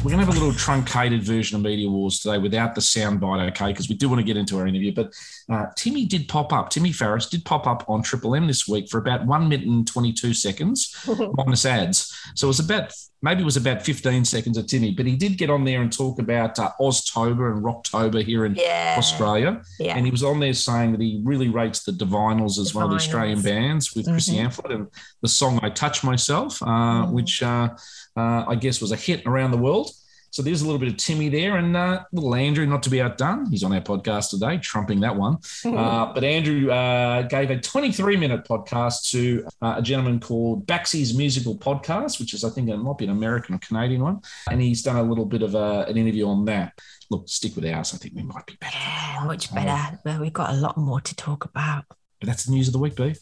We're 0.05 0.12
going 0.12 0.19
to 0.24 0.25
have 0.31 0.35
a 0.35 0.39
little 0.39 0.53
truncated 0.53 1.24
version 1.24 1.55
of 1.55 1.63
Media 1.63 1.89
Wars 1.89 2.19
today 2.19 2.38
without 2.38 2.75
the 2.75 2.81
soundbite, 2.81 3.50
okay? 3.50 3.71
Because 3.71 3.89
we 3.89 3.95
do 3.95 4.07
want 4.07 4.19
to 4.19 4.24
get 4.24 4.38
into 4.38 4.55
our 4.59 4.67
interview. 4.67 4.93
But 4.93 5.15
uh, 5.50 5.65
Timmy 5.75 6.05
did 6.05 6.27
pop 6.27 6.53
up. 6.53 6.69
Timmy 6.69 6.91
Farris 6.91 7.27
did 7.27 7.43
pop 7.43 7.65
up 7.65 7.89
on 7.89 8.03
Triple 8.03 8.35
M 8.35 8.45
this 8.45 8.67
week 8.67 8.88
for 8.88 9.00
about 9.00 9.25
one 9.25 9.50
minute 9.50 9.65
and 9.67 9.88
22 9.88 10.35
seconds, 10.35 10.95
minus 11.33 11.65
ads. 11.65 12.15
So 12.35 12.45
it 12.45 12.50
was 12.50 12.59
about, 12.59 12.93
maybe 13.24 13.41
it 13.41 13.45
was 13.45 13.57
about 13.57 13.81
15 13.81 14.25
seconds 14.25 14.59
of 14.59 14.67
Timmy. 14.67 14.91
But 14.91 15.07
he 15.07 15.15
did 15.15 15.39
get 15.39 15.50
on 15.50 15.63
there 15.65 15.81
and 15.81 15.91
talk 15.91 16.19
about 16.19 16.59
uh, 16.59 16.69
Oztober 16.79 17.51
and 17.51 17.63
Rocktober 17.65 18.24
here 18.24 18.45
in 18.45 18.53
Yeah. 18.53 18.93
Australia. 19.00 19.63
Yeah. 19.79 19.95
And 19.97 20.05
he 20.05 20.12
was 20.12 20.21
on 20.21 20.39
there 20.39 20.53
saying 20.53 20.91
that 20.91 21.01
he 21.01 21.19
really 21.24 21.50
rates 21.50 21.83
the 21.83 21.93
Divinyls 21.93 22.59
as 22.59 22.75
one 22.75 22.83
of 22.83 22.91
the 22.91 22.97
Australian 22.97 23.41
bands 23.41 23.95
with 23.95 24.05
Chrissy 24.05 24.35
Mhm. 24.35 24.45
Amphlett 24.51 24.71
and 24.75 24.88
the 25.24 25.27
song 25.29 25.59
I 25.63 25.71
Touch 25.71 26.03
Myself, 26.03 26.62
uh, 26.62 26.65
Mm. 27.07 27.12
which 27.12 27.41
uh, 27.41 27.69
uh, 28.15 28.45
I 28.48 28.55
guess 28.55 28.81
was 28.81 28.91
a 28.91 28.95
hit 28.95 29.25
around 29.25 29.51
the 29.51 29.57
world. 29.57 29.91
So 30.36 30.41
there's 30.41 30.62
a 30.62 30.65
little 30.65 30.79
bit 30.79 30.89
of 30.89 30.98
Timmy 30.98 31.29
there 31.29 31.55
and 31.55 31.77
uh, 31.77 32.03
little 32.12 32.36
Andrew, 32.36 32.65
not 32.65 32.84
to 32.84 32.89
be 32.89 33.01
outdone. 33.01 33.50
He's 33.50 33.63
on 33.63 33.72
our 33.72 33.79
podcast 33.79 34.31
today, 34.31 34.57
trumping 34.57 35.00
that 35.00 35.15
one. 35.15 35.38
Uh, 35.63 36.12
but 36.13 36.25
Andrew 36.25 36.69
uh, 36.69 37.22
gave 37.22 37.51
a 37.51 37.57
23 37.57 38.17
minute 38.17 38.43
podcast 38.43 39.10
to 39.12 39.48
uh, 39.62 39.75
a 39.77 39.81
gentleman 39.81 40.19
called 40.19 40.67
Baxi's 40.67 41.17
Musical 41.17 41.57
Podcast, 41.57 42.19
which 42.19 42.34
is, 42.34 42.43
I 42.43 42.50
think, 42.50 42.67
it 42.67 42.75
might 42.75 42.98
be 42.98 43.05
an 43.05 43.12
American 43.12 43.55
or 43.55 43.60
Canadian 43.60 44.01
one. 44.01 44.19
And 44.51 44.62
he's 44.62 44.84
done 44.84 44.98
a 44.98 45.03
little 45.03 45.25
bit 45.25 45.41
of 45.41 45.55
uh, 45.55 45.86
an 45.88 45.95
interview 45.95 46.27
on 46.27 46.43
that. 46.45 46.74
Look, 47.10 47.29
stick 47.29 47.55
with 47.55 47.65
ours. 47.65 47.93
I 47.93 47.98
think 47.98 48.15
we 48.15 48.24
might 48.24 48.45
be 48.45 48.57
better. 48.60 48.77
Yeah, 48.77 49.24
much 49.25 49.55
better. 49.55 50.00
Well, 50.03 50.19
we've 50.19 50.34
got 50.34 50.53
a 50.53 50.57
lot 50.57 50.75
more 50.75 51.00
to 51.00 51.15
talk 51.15 51.45
about. 51.45 51.86
But 52.19 52.27
that's 52.27 52.43
the 52.43 52.51
news 52.51 52.67
of 52.67 52.74
the 52.74 52.79
week, 52.79 52.98
B. 52.98 53.15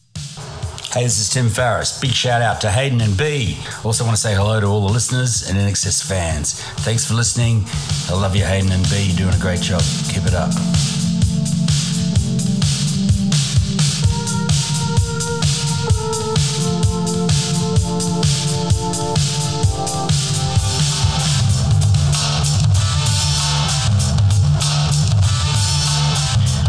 Hey, 0.94 1.06
this 1.06 1.20
is 1.20 1.28
Tim 1.28 1.50
Farris. 1.50 2.00
Big 2.00 2.12
shout 2.12 2.44
out 2.44 2.62
to 2.62 2.70
Hayden 2.70 3.02
and 3.02 3.18
B. 3.18 3.58
Also 3.84 4.04
want 4.04 4.16
to 4.16 4.22
say 4.22 4.36
hello 4.36 4.60
to 4.62 4.68
all 4.68 4.86
the 4.86 4.94
listeners 4.94 5.50
and 5.50 5.58
NXS 5.58 6.08
fans. 6.08 6.54
Thanks 6.86 7.04
for 7.04 7.16
listening. 7.16 7.66
I 8.10 8.14
love 8.14 8.36
you, 8.36 8.46
Hayden 8.46 8.72
and 8.72 8.84
B. 8.92 9.08
You're 9.08 9.18
doing 9.18 9.34
a 9.34 9.40
great 9.40 9.60
job. 9.60 9.82
Keep 10.10 10.28
it 10.28 10.36
up. 10.36 10.52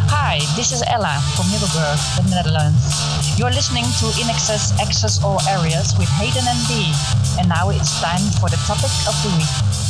Hi, 0.08 0.38
this 0.56 0.72
is 0.72 0.82
Ella 0.86 1.20
from 1.36 1.50
Middelburg, 1.50 1.98
the 2.16 2.30
Netherlands. 2.30 3.13
You're 3.36 3.50
listening 3.50 3.82
to 3.82 4.06
INXS 4.14 4.78
Access 4.78 5.24
All 5.24 5.40
Areas 5.48 5.92
with 5.98 6.08
Hayden 6.08 6.44
and 6.46 6.68
B. 6.68 6.94
And 7.36 7.48
now 7.48 7.70
it's 7.70 8.00
time 8.00 8.22
for 8.38 8.48
the 8.48 8.56
topic 8.64 8.92
of 9.08 9.14
the 9.24 9.34
week. 9.36 9.83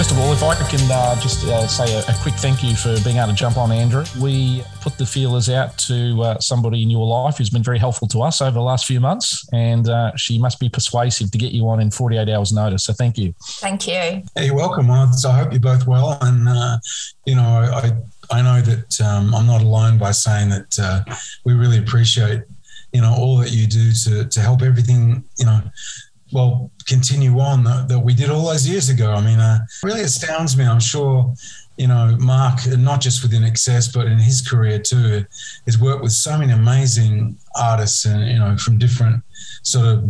First 0.00 0.12
of 0.12 0.18
all, 0.18 0.32
if 0.32 0.42
I 0.42 0.54
can 0.54 0.90
uh, 0.90 1.20
just 1.20 1.44
uh, 1.44 1.66
say 1.66 1.94
a, 1.94 1.98
a 1.98 2.14
quick 2.22 2.32
thank 2.36 2.62
you 2.64 2.74
for 2.74 2.98
being 3.04 3.18
able 3.18 3.28
to 3.28 3.34
jump 3.34 3.58
on, 3.58 3.70
Andrew. 3.70 4.02
We 4.18 4.64
put 4.80 4.96
the 4.96 5.04
feelers 5.04 5.50
out 5.50 5.76
to 5.90 6.22
uh, 6.22 6.38
somebody 6.38 6.82
in 6.82 6.88
your 6.88 7.06
life 7.06 7.36
who's 7.36 7.50
been 7.50 7.62
very 7.62 7.78
helpful 7.78 8.08
to 8.08 8.22
us 8.22 8.40
over 8.40 8.52
the 8.52 8.62
last 8.62 8.86
few 8.86 8.98
months, 8.98 9.46
and 9.52 9.86
uh, 9.90 10.12
she 10.16 10.38
must 10.38 10.58
be 10.58 10.70
persuasive 10.70 11.30
to 11.32 11.36
get 11.36 11.52
you 11.52 11.68
on 11.68 11.80
in 11.80 11.90
48 11.90 12.30
hours' 12.30 12.50
notice. 12.50 12.84
So 12.84 12.94
thank 12.94 13.18
you. 13.18 13.34
Thank 13.42 13.86
you. 13.86 14.22
Hey, 14.34 14.46
you're 14.46 14.54
welcome. 14.54 14.88
Well, 14.88 15.12
so 15.12 15.28
I 15.28 15.36
hope 15.40 15.52
you're 15.52 15.60
both 15.60 15.86
well. 15.86 16.16
And, 16.22 16.48
uh, 16.48 16.78
you 17.26 17.34
know, 17.34 17.42
I, 17.42 17.92
I 18.30 18.40
know 18.40 18.62
that 18.62 18.98
um, 19.02 19.34
I'm 19.34 19.46
not 19.46 19.60
alone 19.60 19.98
by 19.98 20.12
saying 20.12 20.48
that 20.48 20.78
uh, 20.78 21.14
we 21.44 21.52
really 21.52 21.76
appreciate, 21.76 22.44
you 22.94 23.02
know, 23.02 23.14
all 23.14 23.36
that 23.36 23.52
you 23.52 23.66
do 23.66 23.92
to, 23.92 24.26
to 24.30 24.40
help 24.40 24.62
everything, 24.62 25.24
you 25.36 25.44
know, 25.44 25.60
well, 26.32 26.70
continue 26.86 27.38
on 27.40 27.64
that, 27.64 27.88
that 27.88 27.98
we 27.98 28.14
did 28.14 28.30
all 28.30 28.46
those 28.46 28.68
years 28.68 28.88
ago. 28.88 29.12
I 29.12 29.20
mean, 29.20 29.38
uh, 29.38 29.60
really 29.82 30.02
astounds 30.02 30.56
me. 30.56 30.64
I'm 30.64 30.80
sure, 30.80 31.34
you 31.76 31.86
know, 31.86 32.16
Mark, 32.20 32.66
not 32.66 33.00
just 33.00 33.22
with 33.22 33.32
INXS, 33.32 33.92
but 33.92 34.06
in 34.06 34.18
his 34.18 34.40
career 34.46 34.78
too, 34.78 35.24
has 35.66 35.78
worked 35.78 36.02
with 36.02 36.12
so 36.12 36.38
many 36.38 36.52
amazing 36.52 37.36
artists 37.54 38.04
and, 38.04 38.28
you 38.28 38.38
know, 38.38 38.56
from 38.56 38.78
different 38.78 39.22
sort 39.62 39.86
of, 39.86 40.04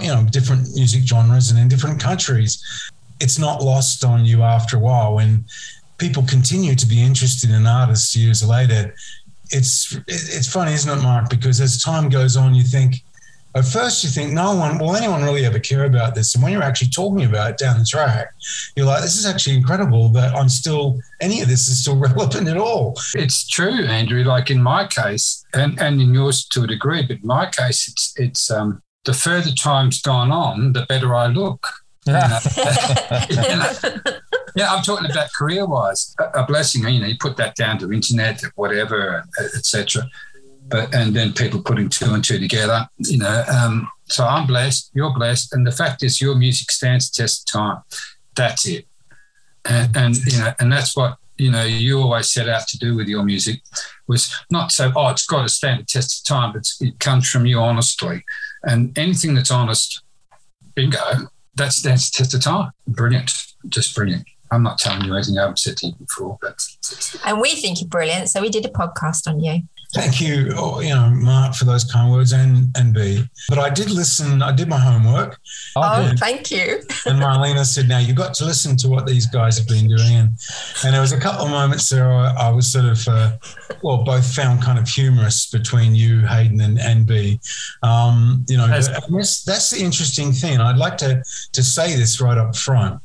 you 0.00 0.08
know, 0.08 0.26
different 0.30 0.68
music 0.74 1.02
genres 1.04 1.50
and 1.50 1.58
in 1.58 1.68
different 1.68 2.00
countries 2.00 2.62
it's 3.20 3.38
not 3.38 3.62
lost 3.62 4.04
on 4.04 4.24
you 4.24 4.42
after 4.42 4.76
a 4.76 4.80
while 4.80 5.14
when 5.14 5.44
people 5.98 6.22
continue 6.24 6.74
to 6.74 6.86
be 6.86 7.02
interested 7.02 7.50
in 7.50 7.66
artists 7.66 8.14
years 8.14 8.46
later. 8.46 8.94
It's 9.50 9.96
it's 10.08 10.48
funny, 10.48 10.72
isn't 10.72 10.98
it, 10.98 11.02
Mark? 11.02 11.30
Because 11.30 11.60
as 11.60 11.82
time 11.82 12.08
goes 12.08 12.36
on, 12.36 12.54
you 12.54 12.64
think 12.64 13.04
at 13.56 13.64
first 13.64 14.04
you 14.04 14.10
think 14.10 14.32
no 14.32 14.54
one 14.54 14.78
will 14.78 14.94
anyone 14.94 15.22
really 15.22 15.46
ever 15.46 15.58
care 15.58 15.84
about 15.84 16.14
this, 16.14 16.34
and 16.34 16.44
when 16.44 16.52
you're 16.52 16.62
actually 16.62 16.90
talking 16.90 17.24
about 17.24 17.50
it 17.50 17.58
down 17.58 17.78
the 17.78 17.84
track, 17.84 18.28
you're 18.76 18.86
like, 18.86 19.02
this 19.02 19.16
is 19.16 19.26
actually 19.26 19.56
incredible 19.56 20.10
that 20.10 20.34
I'm 20.34 20.48
still 20.48 21.00
any 21.20 21.40
of 21.40 21.48
this 21.48 21.68
is 21.68 21.80
still 21.80 21.96
relevant 22.08 22.48
at 22.48 22.56
all. 22.56 22.94
It's 23.14 23.46
true, 23.48 23.84
Andrew. 23.84 24.22
Like 24.24 24.50
in 24.50 24.62
my 24.62 24.86
case, 24.86 25.44
and, 25.54 25.80
and 25.80 26.00
in 26.00 26.12
yours 26.14 26.44
to 26.48 26.64
a 26.64 26.66
degree, 26.66 27.02
but 27.02 27.18
in 27.18 27.26
my 27.26 27.46
case, 27.46 27.88
it's 27.88 28.12
it's 28.16 28.50
um, 28.50 28.82
the 29.04 29.14
further 29.14 29.52
time's 29.52 30.02
gone 30.02 30.30
on, 30.30 30.72
the 30.72 30.84
better 30.86 31.14
I 31.14 31.26
look. 31.28 31.66
yeah. 32.06 32.40
You 33.30 33.36
know? 33.36 34.12
Yeah, 34.56 34.72
I'm 34.72 34.82
talking 34.82 35.10
about 35.10 35.28
career-wise. 35.34 36.14
A, 36.18 36.40
a 36.40 36.46
blessing, 36.46 36.88
you 36.88 37.00
know. 37.00 37.06
You 37.06 37.16
put 37.20 37.36
that 37.36 37.56
down 37.56 37.78
to 37.78 37.92
internet, 37.92 38.42
whatever, 38.54 39.22
etc. 39.54 40.08
But 40.68 40.94
and 40.94 41.14
then 41.14 41.32
people 41.32 41.62
putting 41.62 41.88
two 41.88 42.12
and 42.12 42.24
two 42.24 42.38
together, 42.38 42.88
you 42.98 43.18
know. 43.18 43.44
Um, 43.48 43.88
so 44.06 44.24
I'm 44.24 44.46
blessed. 44.46 44.90
You're 44.94 45.14
blessed, 45.14 45.52
and 45.52 45.66
the 45.66 45.72
fact 45.72 46.02
is, 46.02 46.20
your 46.20 46.34
music 46.34 46.70
stands 46.70 47.10
the 47.10 47.22
test 47.22 47.48
of 47.48 47.60
time. 47.60 47.82
That's 48.34 48.66
it. 48.66 48.86
And, 49.64 49.96
and 49.96 50.16
you 50.26 50.38
know, 50.38 50.52
and 50.58 50.72
that's 50.72 50.96
what 50.96 51.18
you 51.38 51.50
know 51.50 51.64
you 51.64 52.00
always 52.00 52.30
set 52.30 52.48
out 52.48 52.66
to 52.68 52.78
do 52.78 52.96
with 52.96 53.08
your 53.08 53.22
music 53.22 53.60
was 54.06 54.34
not 54.50 54.72
so 54.72 54.90
oh 54.96 55.08
it's 55.08 55.26
got 55.26 55.42
to 55.42 55.50
stand 55.50 55.80
the 55.80 55.84
test 55.84 56.20
of 56.20 56.34
time 56.34 56.50
but 56.50 56.64
it 56.80 56.98
comes 56.98 57.28
from 57.28 57.44
you 57.44 57.58
honestly 57.58 58.24
and 58.62 58.96
anything 58.96 59.34
that's 59.34 59.50
honest 59.50 60.00
bingo 60.74 61.28
that's 61.56 61.82
that's 61.82 62.10
test 62.10 62.34
of 62.34 62.42
time. 62.42 62.70
Brilliant, 62.86 63.32
just 63.68 63.94
brilliant. 63.94 64.26
I'm 64.52 64.62
not 64.62 64.78
telling 64.78 65.04
you 65.04 65.14
anything 65.14 65.38
I 65.38 65.42
haven't 65.42 65.58
said 65.58 65.76
to 65.78 65.86
you 65.88 65.92
before, 65.94 66.38
but 66.40 66.62
And 67.24 67.40
we 67.40 67.56
think 67.56 67.80
you're 67.80 67.88
brilliant, 67.88 68.28
so 68.28 68.40
we 68.40 68.48
did 68.48 68.64
a 68.64 68.68
podcast 68.68 69.26
on 69.26 69.42
you. 69.42 69.62
Thank 69.96 70.20
you, 70.20 70.52
oh, 70.56 70.80
you 70.80 70.90
know, 70.90 71.08
Mark, 71.08 71.54
for 71.54 71.64
those 71.64 71.84
kind 71.84 72.12
words, 72.12 72.32
and 72.32 72.68
and 72.76 72.92
B. 72.92 73.24
But 73.48 73.58
I 73.58 73.70
did 73.70 73.90
listen. 73.90 74.42
I 74.42 74.52
did 74.52 74.68
my 74.68 74.78
homework, 74.78 75.40
Oh, 75.74 76.12
thank 76.18 76.50
you. 76.50 76.82
and 77.06 77.18
Marlena 77.18 77.64
said, 77.64 77.88
"Now 77.88 77.98
you've 77.98 78.16
got 78.16 78.34
to 78.34 78.44
listen 78.44 78.76
to 78.78 78.88
what 78.88 79.06
these 79.06 79.26
guys 79.26 79.56
have 79.58 79.66
been 79.66 79.88
doing." 79.88 80.16
And 80.16 80.30
and 80.84 80.94
there 80.94 81.00
was 81.00 81.12
a 81.12 81.18
couple 81.20 81.46
of 81.46 81.50
moments 81.50 81.88
there 81.88 82.12
I, 82.12 82.34
I 82.48 82.50
was 82.50 82.70
sort 82.70 82.84
of, 82.84 83.08
uh, 83.08 83.32
well, 83.82 84.04
both 84.04 84.34
found 84.34 84.62
kind 84.62 84.78
of 84.78 84.86
humorous 84.86 85.50
between 85.50 85.94
you, 85.94 86.26
Hayden, 86.26 86.60
and 86.60 86.78
and 86.78 87.06
B. 87.06 87.40
Um, 87.82 88.44
you 88.48 88.58
know, 88.58 88.66
As- 88.66 88.88
but 88.88 89.04
I 89.04 89.08
that's 89.10 89.70
the 89.70 89.82
interesting 89.82 90.32
thing. 90.32 90.60
I'd 90.60 90.76
like 90.76 90.98
to 90.98 91.22
to 91.52 91.62
say 91.62 91.96
this 91.96 92.20
right 92.20 92.36
up 92.36 92.54
front 92.54 93.00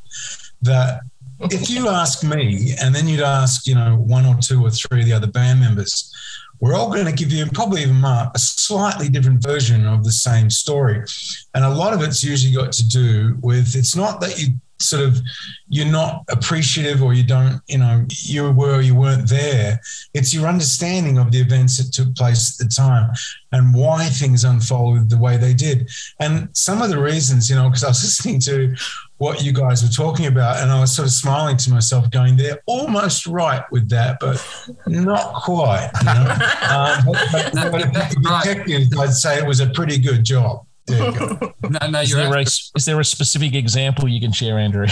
that 0.62 1.02
if 1.50 1.70
you 1.70 1.90
ask 2.02 2.24
me, 2.24 2.74
and 2.82 2.94
then 2.94 3.08
you'd 3.08 3.22
ask, 3.22 3.68
you 3.68 3.76
know, 3.76 3.96
one 3.96 4.26
or 4.26 4.36
two 4.42 4.64
or 4.66 4.70
three 4.70 5.02
of 5.02 5.06
the 5.06 5.14
other 5.14 5.28
band 5.28 5.60
members, 5.60 6.14
we're 6.62 6.76
all 6.76 6.92
going 6.94 7.08
to 7.08 7.12
give 7.12 7.32
you, 7.32 7.46
probably 7.48 7.82
even 7.82 7.96
Mark, 7.96 8.32
a 8.36 8.40
slightly 8.40 9.10
different 9.10 9.44
version 9.44 9.86
of 9.86 10.04
the 10.04 10.12
same 10.12 10.50
story. 10.50 11.04
And 11.56 11.66
a 11.66 11.70
lot 11.70 11.94
of 11.94 12.02
it's 12.04 12.24
usually 12.24 12.54
got 12.54 12.72
to 12.74 12.88
do 12.88 13.36
with 13.42 13.76
it's 13.76 13.96
not 13.96 14.22
that 14.22 14.40
you 14.40 14.54
sort 14.80 15.04
of 15.04 15.20
you're 15.68 15.92
not 15.92 16.24
appreciative 16.30 17.04
or 17.04 17.14
you 17.14 17.24
don't 17.24 17.62
you 17.68 17.78
know 17.78 18.06
you 18.10 18.52
were 18.52 18.82
you 18.82 18.96
weren't 18.96 19.30
there 19.30 19.80
it's 20.14 20.34
your 20.34 20.48
understanding 20.48 21.18
of 21.18 21.32
the 21.32 21.40
events 21.40 21.78
that 21.78 21.94
took 21.94 22.14
place 22.16 22.60
at 22.60 22.66
the 22.66 22.74
time 22.74 23.12
and 23.52 23.74
why 23.74 24.06
things 24.06 24.44
unfolded 24.44 25.10
the 25.10 25.18
way 25.18 25.38
they 25.38 25.54
did 25.54 25.88
and 26.20 26.50
some 26.54 26.82
of 26.82 26.90
the 26.90 27.00
reasons 27.00 27.48
you 27.48 27.56
know 27.56 27.70
because 27.70 27.84
i 27.84 27.88
was 27.90 28.04
listening 28.04 28.40
to 28.40 28.76
what 29.22 29.44
you 29.44 29.54
guys 29.54 29.84
were 29.84 29.90
talking 30.04 30.26
about 30.26 30.58
and 30.62 30.72
i 30.72 30.80
was 30.80 30.92
sort 30.96 31.08
of 31.08 31.14
smiling 31.14 31.56
to 31.56 31.70
myself 31.70 32.10
going 32.10 32.36
they're 32.36 32.60
almost 32.66 33.28
right 33.28 33.62
with 33.72 33.88
that 33.88 34.18
but 34.20 34.36
not 34.88 35.34
quite 35.44 35.90
you 36.00 36.06
know 36.06 36.22
um, 36.76 37.06
but, 37.32 37.54
but, 37.54 37.72
but 37.72 37.82
if 37.82 38.16
Right. 38.26 38.44
detectives 38.44 38.98
i'd 39.00 39.14
say 39.14 39.38
it 39.38 39.46
was 39.46 39.60
a 39.60 39.68
pretty 39.70 40.00
good 40.00 40.24
job 40.24 40.66
there 40.88 41.12
you 41.12 41.20
go. 41.20 41.54
no, 41.70 41.88
no, 41.90 42.02
Is 42.02 42.10
you're 42.10 42.24
there, 42.24 42.38
a, 42.38 42.42
is 42.42 42.86
there 42.86 43.00
a 43.00 43.06
specific 43.06 43.54
example 43.54 44.08
you 44.10 44.20
can 44.20 44.32
share, 44.32 44.58
Andrew? 44.58 44.88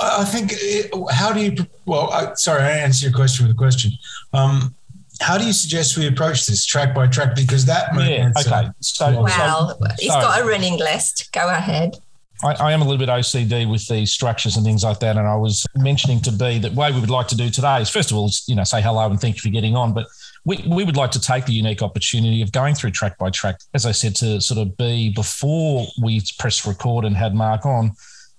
I 0.00 0.18
I 0.20 0.24
think. 0.24 0.50
It, 0.52 0.90
how 1.10 1.32
do 1.32 1.40
you? 1.40 1.56
Well, 1.86 2.10
I, 2.12 2.34
sorry, 2.34 2.62
I 2.62 2.70
answer 2.70 3.06
your 3.06 3.14
question 3.14 3.46
with 3.46 3.56
a 3.56 3.58
question. 3.58 3.92
Um, 4.34 4.74
how 5.20 5.38
do 5.38 5.46
you 5.46 5.54
suggest 5.54 5.96
we 5.96 6.06
approach 6.06 6.46
this 6.46 6.64
track 6.66 6.94
by 6.94 7.06
track? 7.06 7.34
Because 7.34 7.64
that 7.64 7.94
may 7.94 8.18
yeah. 8.18 8.30
Okay. 8.38 8.68
So, 8.80 9.22
Well, 9.22 9.76
so- 9.80 9.86
he's 9.98 10.12
so- 10.12 10.20
got 10.20 10.42
a 10.42 10.44
running 10.44 10.78
list. 10.78 11.30
Go 11.32 11.48
ahead. 11.48 11.96
I, 12.42 12.54
I 12.54 12.72
am 12.72 12.82
a 12.82 12.84
little 12.84 12.98
bit 12.98 13.08
OCD 13.08 13.70
with 13.70 13.86
these 13.88 14.12
structures 14.12 14.56
and 14.56 14.64
things 14.64 14.84
like 14.84 15.00
that. 15.00 15.16
And 15.16 15.26
I 15.26 15.36
was 15.36 15.66
mentioning 15.76 16.20
to 16.22 16.32
B 16.32 16.58
that 16.58 16.72
way 16.72 16.92
we 16.92 17.00
would 17.00 17.10
like 17.10 17.28
to 17.28 17.36
do 17.36 17.50
today 17.50 17.80
is 17.80 17.90
first 17.90 18.10
of 18.10 18.16
all, 18.16 18.30
you 18.46 18.54
know, 18.54 18.64
say 18.64 18.82
hello 18.82 19.08
and 19.08 19.20
thank 19.20 19.36
you 19.36 19.40
for 19.40 19.50
getting 19.50 19.76
on. 19.76 19.92
But 19.92 20.06
we, 20.44 20.64
we 20.68 20.84
would 20.84 20.96
like 20.96 21.12
to 21.12 21.20
take 21.20 21.46
the 21.46 21.52
unique 21.52 21.82
opportunity 21.82 22.42
of 22.42 22.50
going 22.50 22.74
through 22.74 22.90
track 22.90 23.16
by 23.18 23.30
track, 23.30 23.60
as 23.74 23.86
I 23.86 23.92
said, 23.92 24.16
to 24.16 24.40
sort 24.40 24.58
of 24.58 24.76
be 24.76 25.10
before 25.10 25.86
we 26.02 26.20
press 26.38 26.66
record 26.66 27.04
and 27.04 27.16
had 27.16 27.34
Mark 27.34 27.64
on. 27.64 27.92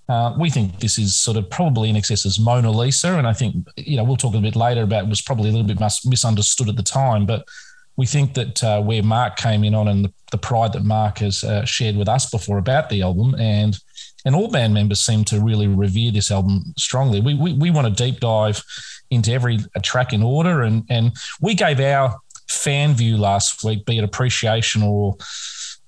Uh, 0.06 0.36
we 0.38 0.50
think 0.50 0.80
this 0.80 0.98
is 0.98 1.18
sort 1.18 1.38
of 1.38 1.48
probably 1.48 1.90
INXS 1.90 2.26
as 2.26 2.38
Mona 2.38 2.70
Lisa. 2.70 3.16
And 3.16 3.26
I 3.26 3.32
think, 3.32 3.66
you 3.76 3.96
know, 3.96 4.04
we'll 4.04 4.18
talk 4.18 4.34
a 4.34 4.40
bit 4.40 4.54
later 4.54 4.82
about 4.82 5.08
was 5.08 5.22
probably 5.22 5.48
a 5.48 5.52
little 5.52 5.66
bit 5.66 5.80
mis- 5.80 6.04
misunderstood 6.04 6.68
at 6.68 6.76
the 6.76 6.82
time. 6.82 7.24
But 7.24 7.48
we 7.96 8.04
think 8.04 8.34
that 8.34 8.62
uh, 8.62 8.82
where 8.82 9.02
Mark 9.02 9.36
came 9.36 9.64
in 9.64 9.74
on 9.74 9.88
and 9.88 10.04
the, 10.04 10.12
the 10.30 10.38
pride 10.38 10.72
that 10.74 10.84
Mark 10.84 11.18
has 11.18 11.42
uh, 11.42 11.64
shared 11.64 11.96
with 11.96 12.08
us 12.08 12.28
before 12.28 12.58
about 12.58 12.90
the 12.90 13.02
album 13.02 13.34
and 13.38 13.78
and 14.24 14.34
all 14.34 14.48
band 14.48 14.74
members 14.74 15.00
seem 15.00 15.24
to 15.24 15.40
really 15.40 15.66
revere 15.66 16.10
this 16.10 16.30
album 16.30 16.74
strongly. 16.78 17.20
We 17.20 17.34
we, 17.34 17.52
we 17.52 17.70
want 17.70 17.86
to 17.86 18.04
deep 18.04 18.20
dive 18.20 18.62
into 19.10 19.32
every 19.32 19.58
track 19.82 20.12
in 20.12 20.22
order, 20.22 20.62
and 20.62 20.84
and 20.88 21.12
we 21.40 21.54
gave 21.54 21.80
our 21.80 22.16
fan 22.48 22.94
view 22.94 23.16
last 23.16 23.64
week, 23.64 23.84
be 23.84 23.98
it 23.98 24.04
appreciation 24.04 24.82
or 24.82 25.16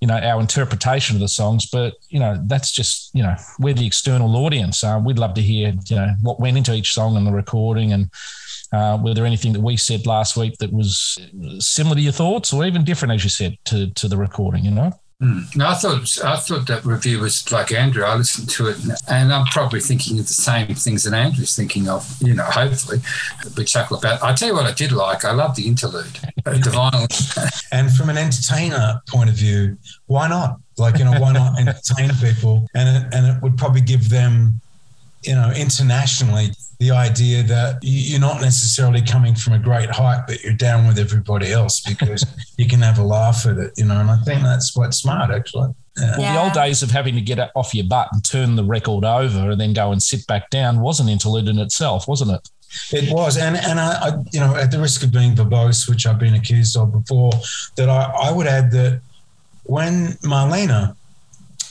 you 0.00 0.08
know 0.08 0.18
our 0.18 0.40
interpretation 0.40 1.16
of 1.16 1.20
the 1.20 1.28
songs. 1.28 1.66
But 1.66 1.94
you 2.08 2.20
know 2.20 2.42
that's 2.46 2.72
just 2.72 3.14
you 3.14 3.22
know 3.22 3.36
we're 3.58 3.74
the 3.74 3.86
external 3.86 4.36
audience. 4.36 4.84
Uh, 4.84 5.00
we'd 5.02 5.18
love 5.18 5.34
to 5.34 5.42
hear 5.42 5.72
you 5.88 5.96
know 5.96 6.14
what 6.22 6.40
went 6.40 6.56
into 6.56 6.74
each 6.74 6.92
song 6.92 7.16
and 7.16 7.26
the 7.26 7.32
recording, 7.32 7.92
and 7.92 8.10
uh, 8.72 8.98
were 9.02 9.14
there 9.14 9.26
anything 9.26 9.52
that 9.52 9.62
we 9.62 9.76
said 9.76 10.06
last 10.06 10.36
week 10.36 10.58
that 10.58 10.72
was 10.72 11.18
similar 11.58 11.96
to 11.96 12.02
your 12.02 12.12
thoughts, 12.12 12.52
or 12.52 12.64
even 12.64 12.84
different, 12.84 13.14
as 13.14 13.24
you 13.24 13.30
said, 13.30 13.56
to 13.64 13.90
to 13.92 14.08
the 14.08 14.16
recording? 14.16 14.64
You 14.64 14.72
know. 14.72 14.92
Mm. 15.22 15.56
No, 15.56 15.68
I 15.68 15.74
thought 15.74 16.18
I 16.22 16.36
thought 16.36 16.66
that 16.66 16.84
review 16.84 17.20
was 17.20 17.50
like 17.50 17.72
Andrew. 17.72 18.04
I 18.04 18.16
listened 18.16 18.50
to 18.50 18.68
it, 18.68 18.76
and 19.08 19.32
I'm 19.32 19.46
probably 19.46 19.80
thinking 19.80 20.18
of 20.18 20.26
the 20.26 20.34
same 20.34 20.74
things 20.74 21.04
that 21.04 21.14
Andrew's 21.14 21.56
thinking 21.56 21.88
of. 21.88 22.06
You 22.20 22.34
know, 22.34 22.44
hopefully, 22.44 23.00
we 23.56 23.64
chuckle 23.64 23.96
about. 23.96 24.22
I 24.22 24.34
tell 24.34 24.48
you 24.48 24.54
what, 24.54 24.66
I 24.66 24.72
did 24.72 24.92
like. 24.92 25.24
I 25.24 25.32
love 25.32 25.56
the 25.56 25.66
interlude, 25.66 26.18
the 26.44 26.50
vinyl. 26.70 27.62
And 27.72 27.90
from 27.94 28.10
an 28.10 28.18
entertainer 28.18 29.00
point 29.08 29.30
of 29.30 29.36
view, 29.36 29.78
why 30.04 30.28
not? 30.28 30.58
Like, 30.76 30.98
you 30.98 31.06
know, 31.06 31.18
why 31.18 31.32
not 31.32 31.58
entertain 31.58 32.10
people? 32.20 32.66
And 32.74 33.06
it, 33.06 33.14
and 33.14 33.26
it 33.26 33.42
would 33.42 33.56
probably 33.56 33.80
give 33.80 34.10
them, 34.10 34.60
you 35.26 35.34
know, 35.34 35.50
internationally, 35.50 36.52
the 36.78 36.90
idea 36.90 37.42
that 37.42 37.82
you- 37.82 38.00
you're 38.10 38.20
not 38.20 38.40
necessarily 38.40 39.00
coming 39.02 39.34
from 39.34 39.54
a 39.54 39.58
great 39.58 39.90
height, 39.90 40.24
but 40.26 40.42
you're 40.42 40.52
down 40.52 40.86
with 40.86 40.98
everybody 40.98 41.50
else 41.52 41.80
because 41.80 42.24
you 42.56 42.66
can 42.68 42.80
have 42.82 42.98
a 42.98 43.02
laugh 43.04 43.46
at 43.46 43.56
it, 43.58 43.72
you 43.76 43.84
know. 43.84 43.98
And 43.98 44.10
I 44.10 44.18
think 44.18 44.42
that's 44.42 44.70
quite 44.70 44.92
smart, 44.94 45.30
actually. 45.30 45.70
Yeah. 45.98 46.18
Well, 46.18 46.34
the 46.34 46.40
old 46.42 46.52
days 46.52 46.82
of 46.82 46.90
having 46.90 47.14
to 47.14 47.22
get 47.22 47.50
off 47.54 47.74
your 47.74 47.86
butt 47.86 48.08
and 48.12 48.22
turn 48.22 48.54
the 48.56 48.64
record 48.64 49.04
over 49.04 49.50
and 49.52 49.60
then 49.60 49.72
go 49.72 49.92
and 49.92 50.02
sit 50.02 50.26
back 50.26 50.50
down 50.50 50.80
was 50.80 51.00
an 51.00 51.08
interlude 51.08 51.48
in 51.48 51.58
itself, 51.58 52.06
wasn't 52.06 52.32
it? 52.32 52.48
It 52.92 53.10
was, 53.10 53.38
and 53.38 53.56
and 53.56 53.80
I, 53.80 53.92
I, 54.08 54.12
you 54.32 54.40
know, 54.40 54.54
at 54.54 54.70
the 54.70 54.78
risk 54.78 55.02
of 55.02 55.10
being 55.10 55.34
verbose, 55.34 55.88
which 55.88 56.06
I've 56.06 56.18
been 56.18 56.34
accused 56.34 56.76
of 56.76 56.92
before, 56.92 57.32
that 57.76 57.88
I, 57.88 58.02
I 58.28 58.30
would 58.32 58.46
add 58.46 58.70
that 58.72 59.00
when 59.62 60.08
Marlena 60.22 60.94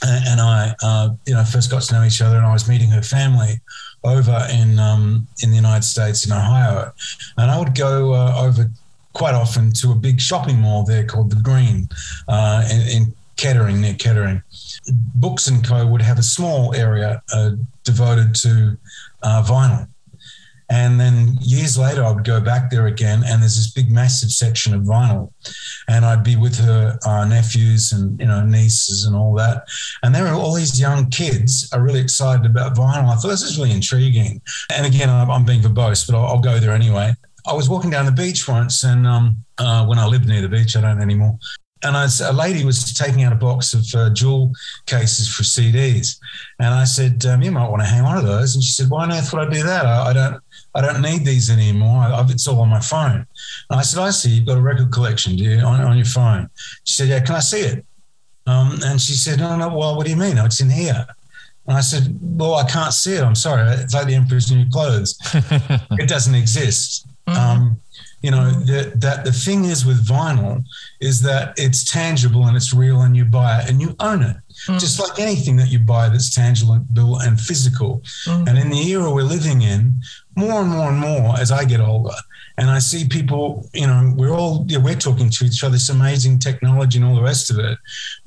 and 0.02 0.40
I, 0.40 0.74
uh, 0.82 1.10
you 1.26 1.34
know, 1.34 1.44
first 1.44 1.70
got 1.70 1.82
to 1.82 1.94
know 1.94 2.04
each 2.04 2.20
other, 2.20 2.36
and 2.36 2.46
I 2.46 2.52
was 2.52 2.68
meeting 2.68 2.90
her 2.90 3.02
family 3.02 3.60
over 4.04 4.46
in 4.52 4.78
um, 4.78 5.26
in 5.42 5.50
the 5.50 5.56
United 5.56 5.84
States 5.84 6.26
in 6.26 6.32
Ohio, 6.32 6.92
and 7.36 7.50
I 7.50 7.58
would 7.58 7.74
go 7.74 8.14
uh, 8.14 8.40
over 8.40 8.70
quite 9.12 9.34
often 9.34 9.72
to 9.72 9.92
a 9.92 9.94
big 9.94 10.20
shopping 10.20 10.60
mall 10.60 10.84
there 10.84 11.04
called 11.04 11.30
the 11.30 11.40
Greene 11.40 11.88
uh, 12.28 12.68
in, 12.70 12.80
in 12.82 13.14
Kettering 13.36 13.80
near 13.80 13.94
Kettering. 13.94 14.42
Books 15.14 15.46
and 15.46 15.66
Co 15.66 15.86
would 15.86 16.02
have 16.02 16.18
a 16.18 16.22
small 16.22 16.74
area 16.74 17.22
uh, 17.32 17.52
devoted 17.84 18.34
to 18.36 18.76
uh, 19.22 19.42
vinyl. 19.42 19.88
And 20.68 20.98
then 20.98 21.38
years 21.40 21.78
later, 21.78 22.04
I 22.04 22.10
would 22.10 22.24
go 22.24 22.40
back 22.40 22.70
there 22.70 22.86
again, 22.86 23.22
and 23.24 23.40
there's 23.40 23.56
this 23.56 23.70
big, 23.70 23.90
massive 23.90 24.30
section 24.30 24.74
of 24.74 24.82
vinyl, 24.82 25.32
and 25.88 26.04
I'd 26.04 26.24
be 26.24 26.34
with 26.34 26.56
her 26.58 26.98
uh, 27.06 27.24
nephews 27.24 27.92
and 27.92 28.18
you 28.18 28.26
know 28.26 28.44
nieces 28.44 29.04
and 29.04 29.14
all 29.14 29.32
that, 29.34 29.64
and 30.02 30.14
there 30.14 30.26
are 30.26 30.34
all 30.34 30.54
these 30.54 30.80
young 30.80 31.08
kids 31.10 31.68
are 31.72 31.82
really 31.82 32.00
excited 32.00 32.46
about 32.46 32.74
vinyl. 32.76 33.08
I 33.08 33.14
thought 33.14 33.28
this 33.28 33.42
is 33.42 33.58
really 33.58 33.72
intriguing, 33.72 34.42
and 34.74 34.86
again, 34.86 35.08
I'm, 35.08 35.44
being 35.44 35.62
verbose, 35.62 36.04
but 36.04 36.16
I'll, 36.16 36.26
I'll 36.26 36.40
go 36.40 36.58
there 36.58 36.72
anyway. 36.72 37.14
I 37.46 37.52
was 37.52 37.68
walking 37.68 37.90
down 37.90 38.06
the 38.06 38.12
beach 38.12 38.48
once, 38.48 38.82
and 38.82 39.06
um, 39.06 39.36
uh, 39.58 39.86
when 39.86 40.00
I 40.00 40.06
lived 40.06 40.26
near 40.26 40.42
the 40.42 40.48
beach, 40.48 40.76
I 40.76 40.80
don't 40.80 41.00
anymore. 41.00 41.38
And 41.84 41.96
I 41.96 42.08
a 42.24 42.32
lady 42.32 42.64
was 42.64 42.92
taking 42.94 43.22
out 43.22 43.32
a 43.32 43.36
box 43.36 43.72
of 43.74 43.84
uh, 43.94 44.10
jewel 44.10 44.50
cases 44.86 45.32
for 45.32 45.44
CDs, 45.44 46.16
and 46.58 46.74
I 46.74 46.84
said, 46.84 47.24
um, 47.26 47.42
"You 47.42 47.52
might 47.52 47.68
want 47.68 47.82
to 47.82 47.88
hang 47.88 48.02
on 48.02 48.16
to 48.16 48.26
those." 48.26 48.54
And 48.54 48.64
she 48.64 48.72
said, 48.72 48.90
"Why 48.90 49.04
on 49.04 49.12
earth 49.12 49.32
would 49.32 49.46
I 49.46 49.50
do 49.50 49.62
that? 49.62 49.86
I, 49.86 50.08
I 50.08 50.12
don't, 50.12 50.42
I 50.76 50.80
don't 50.80 51.02
need 51.02 51.24
these 51.24 51.50
anymore. 51.50 52.02
I, 52.02 52.12
I've, 52.18 52.30
it's 52.30 52.46
all 52.46 52.60
on 52.60 52.68
my 52.68 52.80
phone." 52.80 53.26
And 53.70 53.80
I 53.80 53.82
said, 53.82 54.00
"I 54.00 54.10
see. 54.10 54.30
You've 54.30 54.46
got 54.46 54.58
a 54.58 54.62
record 54.62 54.92
collection, 54.92 55.36
do 55.36 55.44
you, 55.44 55.58
on, 55.60 55.80
on 55.80 55.96
your 55.96 56.06
phone?" 56.06 56.48
She 56.84 56.94
said, 56.94 57.08
"Yeah. 57.08 57.20
Can 57.20 57.36
I 57.36 57.40
see 57.40 57.60
it?" 57.60 57.84
Um, 58.46 58.78
and 58.84 59.00
she 59.00 59.14
said, 59.14 59.38
"No, 59.40 59.56
no. 59.56 59.68
Well, 59.68 59.96
what 59.96 60.04
do 60.06 60.10
you 60.10 60.16
mean? 60.16 60.38
It's 60.38 60.60
in 60.60 60.70
here." 60.70 61.06
And 61.66 61.76
I 61.76 61.80
said, 61.80 62.16
"Well, 62.20 62.54
I 62.54 62.64
can't 62.64 62.92
see 62.92 63.14
it. 63.14 63.22
I'm 63.22 63.34
sorry. 63.34 63.68
It's 63.72 63.94
like 63.94 64.06
the 64.06 64.14
Emperor's 64.14 64.52
New 64.52 64.68
Clothes. 64.70 65.18
it 65.34 66.08
doesn't 66.08 66.34
exist." 66.34 67.06
Um, 67.28 67.80
you 68.22 68.30
know 68.30 68.50
that 68.50 69.00
that 69.00 69.24
the 69.24 69.32
thing 69.32 69.64
is 69.64 69.86
with 69.86 70.04
vinyl 70.04 70.64
is 71.00 71.20
that 71.22 71.54
it's 71.56 71.84
tangible 71.84 72.46
and 72.46 72.56
it's 72.56 72.72
real 72.74 73.02
and 73.02 73.16
you 73.16 73.24
buy 73.24 73.60
it 73.60 73.68
and 73.68 73.80
you 73.80 73.94
own 74.00 74.22
it 74.22 74.36
just 74.78 74.98
like 74.98 75.18
anything 75.18 75.54
that 75.56 75.68
you 75.68 75.78
buy 75.78 76.08
that's 76.08 76.34
tangible 76.34 77.18
and 77.20 77.40
physical 77.40 78.02
and 78.26 78.58
in 78.58 78.70
the 78.70 78.82
era 78.90 79.08
we're 79.10 79.22
living 79.22 79.62
in 79.62 79.94
more 80.36 80.60
and 80.60 80.70
more 80.70 80.88
and 80.90 80.98
more 80.98 81.38
as 81.38 81.50
i 81.50 81.64
get 81.64 81.80
older 81.80 82.14
and 82.58 82.70
i 82.70 82.78
see 82.78 83.06
people 83.06 83.68
you 83.72 83.86
know 83.86 84.12
we're 84.16 84.32
all 84.32 84.64
yeah, 84.68 84.78
we're 84.78 84.94
talking 84.94 85.30
to 85.30 85.44
each 85.44 85.64
other 85.64 85.72
this 85.72 85.88
amazing 85.88 86.38
technology 86.38 86.98
and 86.98 87.06
all 87.06 87.16
the 87.16 87.22
rest 87.22 87.50
of 87.50 87.58
it 87.58 87.78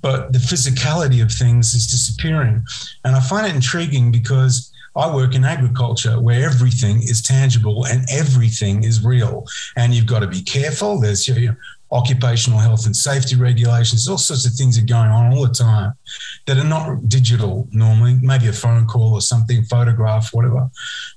but 0.01 0.33
the 0.33 0.39
physicality 0.39 1.21
of 1.21 1.31
things 1.31 1.73
is 1.73 1.87
disappearing 1.87 2.63
and 3.05 3.15
i 3.15 3.19
find 3.19 3.47
it 3.47 3.55
intriguing 3.55 4.11
because 4.11 4.71
I 4.95 5.13
work 5.13 5.35
in 5.35 5.45
agriculture 5.45 6.19
where 6.19 6.43
everything 6.45 6.97
is 7.03 7.21
tangible 7.21 7.85
and 7.85 8.05
everything 8.09 8.83
is 8.83 9.03
real. 9.03 9.45
And 9.77 9.93
you've 9.93 10.07
got 10.07 10.19
to 10.19 10.27
be 10.27 10.41
careful. 10.41 10.99
There's 10.99 11.27
your, 11.27 11.37
your 11.37 11.57
occupational 11.91 12.59
health 12.59 12.85
and 12.85 12.95
safety 12.95 13.35
regulations. 13.35 14.07
All 14.07 14.17
sorts 14.17 14.45
of 14.45 14.53
things 14.53 14.77
are 14.77 14.85
going 14.85 15.09
on 15.09 15.33
all 15.33 15.47
the 15.47 15.53
time 15.53 15.93
that 16.45 16.57
are 16.57 16.63
not 16.63 17.09
digital 17.09 17.67
normally, 17.71 18.17
maybe 18.21 18.47
a 18.47 18.53
phone 18.53 18.85
call 18.85 19.13
or 19.13 19.21
something, 19.21 19.63
photograph, 19.63 20.29
whatever. 20.31 20.69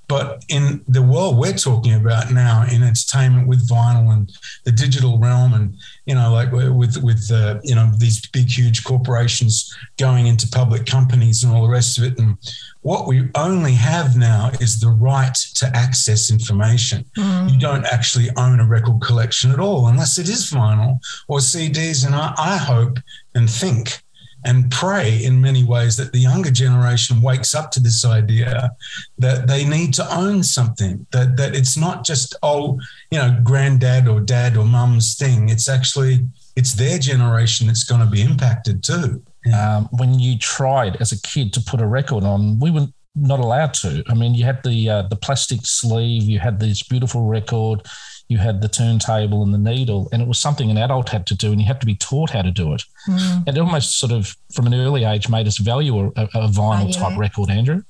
But 0.08 0.44
in 0.48 0.84
the 0.88 1.02
world 1.02 1.38
we're 1.38 1.54
talking 1.54 1.94
about 1.94 2.30
now, 2.30 2.66
in 2.70 2.82
entertainment 2.82 3.48
with 3.48 3.66
vinyl 3.68 4.12
and 4.12 4.30
the 4.64 4.72
digital 4.72 5.18
realm, 5.18 5.54
and 5.54 5.76
you 6.06 6.14
know, 6.14 6.32
like 6.32 6.52
with 6.52 7.02
with 7.02 7.30
uh, 7.32 7.60
you 7.62 7.74
know 7.74 7.90
these 7.96 8.26
big, 8.28 8.48
huge 8.48 8.84
corporations 8.84 9.74
going 9.98 10.26
into 10.26 10.46
public 10.48 10.84
companies 10.84 11.44
and 11.44 11.54
all 11.54 11.62
the 11.62 11.72
rest 11.72 11.98
of 11.98 12.04
it, 12.04 12.18
and 12.18 12.36
what 12.82 13.06
we 13.06 13.28
only 13.36 13.74
have 13.74 14.16
now 14.16 14.50
is 14.60 14.80
the 14.80 14.90
right 14.90 15.34
to 15.54 15.66
access 15.74 16.30
information. 16.30 17.04
Mm. 17.16 17.52
You 17.52 17.58
don't 17.58 17.86
actually 17.86 18.28
own 18.36 18.60
a 18.60 18.66
record 18.66 19.00
collection 19.00 19.52
at 19.52 19.60
all, 19.60 19.86
unless 19.86 20.18
it 20.18 20.28
is 20.28 20.50
vinyl 20.50 20.98
or 21.28 21.38
CDs. 21.38 22.04
And 22.04 22.14
I, 22.14 22.34
I 22.36 22.56
hope 22.56 22.98
and 23.34 23.48
think 23.48 24.02
and 24.44 24.70
pray 24.70 25.22
in 25.22 25.40
many 25.40 25.62
ways 25.62 25.96
that 25.96 26.12
the 26.12 26.18
younger 26.18 26.50
generation 26.50 27.22
wakes 27.22 27.54
up 27.54 27.70
to 27.70 27.80
this 27.80 28.04
idea 28.04 28.72
that 29.18 29.46
they 29.46 29.64
need 29.64 29.94
to 29.94 30.14
own 30.14 30.42
something 30.42 31.06
that 31.12 31.36
that 31.36 31.54
it's 31.54 31.76
not 31.76 32.04
just 32.04 32.34
oh 32.42 32.80
you 33.10 33.18
know 33.18 33.38
granddad 33.44 34.08
or 34.08 34.20
dad 34.20 34.56
or 34.56 34.64
mum's 34.64 35.14
thing 35.14 35.48
it's 35.48 35.68
actually 35.68 36.26
it's 36.56 36.74
their 36.74 36.98
generation 36.98 37.68
that's 37.68 37.84
going 37.84 38.00
to 38.00 38.06
be 38.06 38.20
impacted 38.20 38.82
too 38.82 39.22
um, 39.54 39.88
when 39.92 40.18
you 40.18 40.38
tried 40.38 40.96
as 41.00 41.12
a 41.12 41.20
kid 41.20 41.52
to 41.54 41.60
put 41.60 41.80
a 41.80 41.86
record 41.86 42.24
on, 42.24 42.58
we 42.60 42.70
were 42.70 42.86
not 43.14 43.40
allowed 43.40 43.74
to. 43.74 44.02
I 44.08 44.14
mean, 44.14 44.34
you 44.34 44.44
had 44.44 44.62
the 44.62 44.88
uh, 44.88 45.02
the 45.02 45.16
plastic 45.16 45.60
sleeve, 45.64 46.24
you 46.24 46.38
had 46.38 46.60
this 46.60 46.82
beautiful 46.82 47.26
record, 47.26 47.86
you 48.28 48.38
had 48.38 48.62
the 48.62 48.68
turntable 48.68 49.42
and 49.42 49.52
the 49.52 49.58
needle, 49.58 50.08
and 50.12 50.22
it 50.22 50.28
was 50.28 50.38
something 50.38 50.70
an 50.70 50.78
adult 50.78 51.08
had 51.10 51.26
to 51.26 51.34
do, 51.34 51.52
and 51.52 51.60
you 51.60 51.66
had 51.66 51.80
to 51.80 51.86
be 51.86 51.94
taught 51.96 52.30
how 52.30 52.42
to 52.42 52.50
do 52.50 52.72
it. 52.72 52.82
Mm. 53.08 53.46
And 53.46 53.56
it 53.56 53.60
almost 53.60 53.98
sort 53.98 54.12
of, 54.12 54.34
from 54.54 54.66
an 54.66 54.74
early 54.74 55.04
age, 55.04 55.28
made 55.28 55.46
us 55.46 55.58
value 55.58 56.12
a, 56.16 56.22
a 56.22 56.48
vinyl 56.48 56.88
oh, 56.88 56.92
type 56.92 57.18
record, 57.18 57.50
Andrew. 57.50 57.82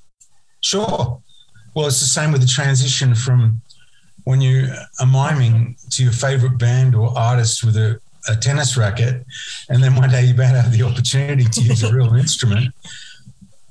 Sure. 0.61 1.21
Well, 1.75 1.87
it's 1.87 2.01
the 2.01 2.07
same 2.07 2.33
with 2.33 2.41
the 2.41 2.47
transition 2.47 3.15
from 3.15 3.63
when 4.25 4.41
you 4.41 4.69
are 5.01 5.07
miming 5.07 5.77
to 5.91 6.03
your 6.03 6.13
favorite 6.13 6.59
band 6.59 6.95
or 6.95 7.17
artist 7.17 7.65
with 7.65 7.77
a 7.77 8.01
a 8.29 8.37
tennis 8.37 8.77
racket, 8.77 9.25
and 9.69 9.83
then 9.83 9.97
one 9.97 10.11
day 10.11 10.25
you 10.25 10.35
might 10.35 10.47
have 10.47 10.73
the 10.73 10.83
opportunity 10.83 11.45
to 11.45 11.61
use 11.61 11.83
a 11.83 11.93
real 11.93 12.15
instrument. 12.25 12.75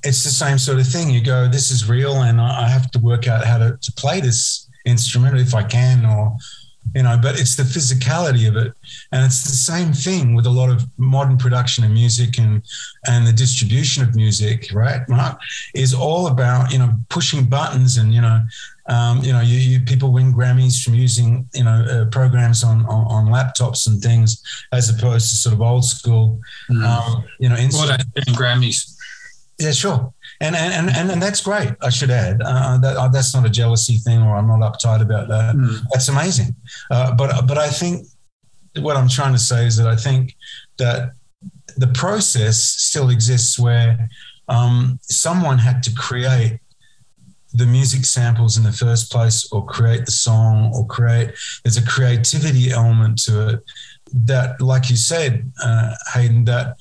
It's 0.04 0.24
the 0.24 0.30
same 0.30 0.58
sort 0.58 0.78
of 0.78 0.86
thing. 0.86 1.10
You 1.10 1.22
go, 1.22 1.48
this 1.48 1.70
is 1.70 1.88
real, 1.88 2.22
and 2.22 2.40
I 2.40 2.68
have 2.68 2.90
to 2.92 2.98
work 2.98 3.28
out 3.28 3.44
how 3.44 3.58
to, 3.58 3.78
to 3.80 3.92
play 3.92 4.20
this 4.20 4.68
instrument 4.84 5.38
if 5.38 5.54
I 5.54 5.62
can, 5.62 6.04
or 6.04 6.36
you 6.94 7.04
know. 7.04 7.16
But 7.22 7.38
it's 7.38 7.54
the 7.54 7.62
physicality 7.62 8.48
of 8.48 8.56
it, 8.56 8.72
and 9.12 9.24
it's 9.24 9.44
the 9.44 9.56
same 9.56 9.92
thing 9.92 10.34
with 10.34 10.46
a 10.46 10.50
lot 10.50 10.70
of 10.70 10.84
modern 10.98 11.38
production 11.38 11.84
of 11.84 11.90
music 11.90 12.38
and 12.38 12.62
and 13.06 13.26
the 13.26 13.32
distribution 13.32 14.02
of 14.02 14.16
music. 14.16 14.70
Right, 14.72 15.08
Mark 15.08 15.40
is 15.74 15.94
all 15.94 16.26
about 16.26 16.72
you 16.72 16.78
know 16.78 16.92
pushing 17.08 17.44
buttons 17.44 17.96
and 17.96 18.12
you 18.12 18.20
know 18.20 18.42
um, 18.88 19.22
you 19.22 19.32
know, 19.32 19.40
you, 19.40 19.58
you, 19.58 19.80
people 19.80 20.12
win 20.12 20.32
Grammys 20.32 20.82
from 20.82 20.94
using 20.94 21.48
you 21.54 21.64
know 21.64 21.84
uh, 21.90 22.04
programs 22.06 22.64
on, 22.64 22.84
on, 22.86 23.06
on 23.06 23.26
laptops 23.26 23.86
and 23.86 24.02
things, 24.02 24.42
as 24.72 24.88
opposed 24.88 25.30
to 25.30 25.36
sort 25.36 25.54
of 25.54 25.62
old 25.62 25.84
school. 25.84 26.40
Mm. 26.70 26.84
Um, 26.84 27.24
you 27.38 27.48
know, 27.48 27.56
instrument. 27.56 28.02
Grammys. 28.28 28.96
Yeah, 29.58 29.70
sure. 29.70 30.12
And, 30.40 30.56
and 30.56 30.90
and 30.90 31.10
and 31.10 31.22
that's 31.22 31.40
great. 31.40 31.72
I 31.80 31.90
should 31.90 32.10
add 32.10 32.42
uh, 32.44 32.78
that 32.78 32.96
uh, 32.96 33.08
that's 33.08 33.32
not 33.34 33.46
a 33.46 33.50
jealousy 33.50 33.98
thing, 33.98 34.20
or 34.20 34.36
I'm 34.36 34.48
not 34.48 34.60
uptight 34.60 35.00
about 35.00 35.28
that. 35.28 35.54
Mm. 35.54 35.84
That's 35.92 36.08
amazing. 36.08 36.56
Uh, 36.90 37.14
but 37.14 37.46
but 37.46 37.58
I 37.58 37.68
think 37.68 38.06
what 38.80 38.96
I'm 38.96 39.08
trying 39.08 39.34
to 39.34 39.38
say 39.38 39.66
is 39.66 39.76
that 39.76 39.86
I 39.86 39.94
think 39.94 40.34
that 40.78 41.12
the 41.76 41.88
process 41.88 42.58
still 42.60 43.10
exists 43.10 43.58
where 43.58 44.08
um, 44.48 44.98
someone 45.02 45.58
had 45.58 45.82
to 45.84 45.94
create 45.94 46.58
the 47.54 47.66
music 47.66 48.04
samples 48.04 48.56
in 48.56 48.62
the 48.62 48.72
first 48.72 49.10
place 49.10 49.50
or 49.52 49.64
create 49.66 50.04
the 50.06 50.12
song 50.12 50.72
or 50.74 50.86
create 50.86 51.32
there's 51.64 51.76
a 51.76 51.86
creativity 51.86 52.70
element 52.70 53.18
to 53.18 53.48
it 53.48 53.60
that 54.12 54.60
like 54.60 54.90
you 54.90 54.96
said 54.96 55.50
uh, 55.62 55.94
hayden 56.14 56.44
that 56.44 56.76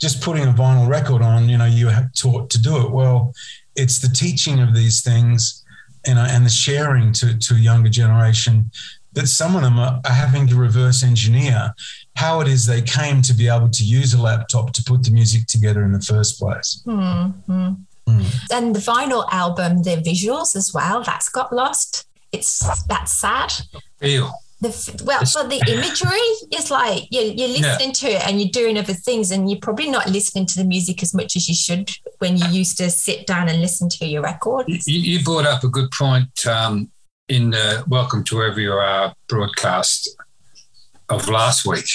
just 0.00 0.22
putting 0.22 0.44
a 0.44 0.52
vinyl 0.52 0.88
record 0.88 1.22
on 1.22 1.48
you 1.48 1.58
know 1.58 1.66
you 1.66 1.88
have 1.88 2.12
taught 2.14 2.48
to 2.50 2.60
do 2.60 2.84
it 2.84 2.90
well 2.90 3.32
it's 3.74 3.98
the 3.98 4.08
teaching 4.08 4.60
of 4.60 4.74
these 4.74 5.02
things 5.02 5.64
you 6.06 6.14
know, 6.14 6.26
and 6.28 6.46
the 6.46 6.50
sharing 6.50 7.12
to, 7.12 7.36
to 7.36 7.54
a 7.54 7.58
younger 7.58 7.88
generation 7.88 8.70
that 9.12 9.26
some 9.26 9.56
of 9.56 9.62
them 9.62 9.78
are, 9.78 10.00
are 10.04 10.12
having 10.12 10.46
to 10.46 10.56
reverse 10.56 11.02
engineer 11.02 11.74
how 12.14 12.40
it 12.40 12.48
is 12.48 12.64
they 12.66 12.82
came 12.82 13.22
to 13.22 13.34
be 13.34 13.48
able 13.48 13.68
to 13.68 13.84
use 13.84 14.14
a 14.14 14.20
laptop 14.20 14.72
to 14.72 14.82
put 14.84 15.02
the 15.02 15.10
music 15.10 15.46
together 15.46 15.82
in 15.84 15.92
the 15.92 16.00
first 16.00 16.38
place. 16.38 16.82
Mm-hmm. 16.86 17.72
Mm. 18.08 18.52
And 18.52 18.74
the 18.74 18.80
vinyl 18.80 19.26
album, 19.32 19.82
the 19.82 19.96
visuals 19.96 20.54
as 20.56 20.72
well, 20.72 21.02
that's 21.02 21.28
got 21.28 21.52
lost. 21.52 22.06
It's 22.32 22.84
that's 22.84 23.12
sad. 23.12 23.52
Feel. 23.98 24.32
The, 24.60 25.02
well, 25.04 25.20
but 25.34 25.50
the 25.50 25.62
imagery 25.70 26.56
is 26.58 26.70
like 26.70 27.08
you're, 27.10 27.24
you're 27.24 27.48
listening 27.48 27.88
yeah. 27.88 27.92
to 27.92 28.06
it 28.08 28.26
and 28.26 28.40
you're 28.40 28.50
doing 28.50 28.78
other 28.78 28.94
things, 28.94 29.30
and 29.30 29.50
you're 29.50 29.60
probably 29.60 29.90
not 29.90 30.08
listening 30.08 30.46
to 30.46 30.56
the 30.56 30.64
music 30.64 31.02
as 31.02 31.12
much 31.12 31.36
as 31.36 31.48
you 31.48 31.54
should 31.54 31.90
when 32.18 32.38
you 32.38 32.46
used 32.48 32.78
to 32.78 32.88
sit 32.88 33.26
down 33.26 33.48
and 33.48 33.60
listen 33.60 33.88
to 33.90 34.06
your 34.06 34.22
records. 34.22 34.86
You, 34.86 34.98
you 34.98 35.24
brought 35.24 35.44
up 35.44 35.62
a 35.62 35.68
good 35.68 35.90
point 35.90 36.46
um, 36.46 36.90
in 37.28 37.50
the 37.50 37.84
Welcome 37.86 38.24
to 38.24 38.36
Wherever 38.36 38.60
You 38.60 38.72
Are 38.72 39.14
broadcast 39.28 40.08
of 41.10 41.28
last 41.28 41.66
week 41.66 41.88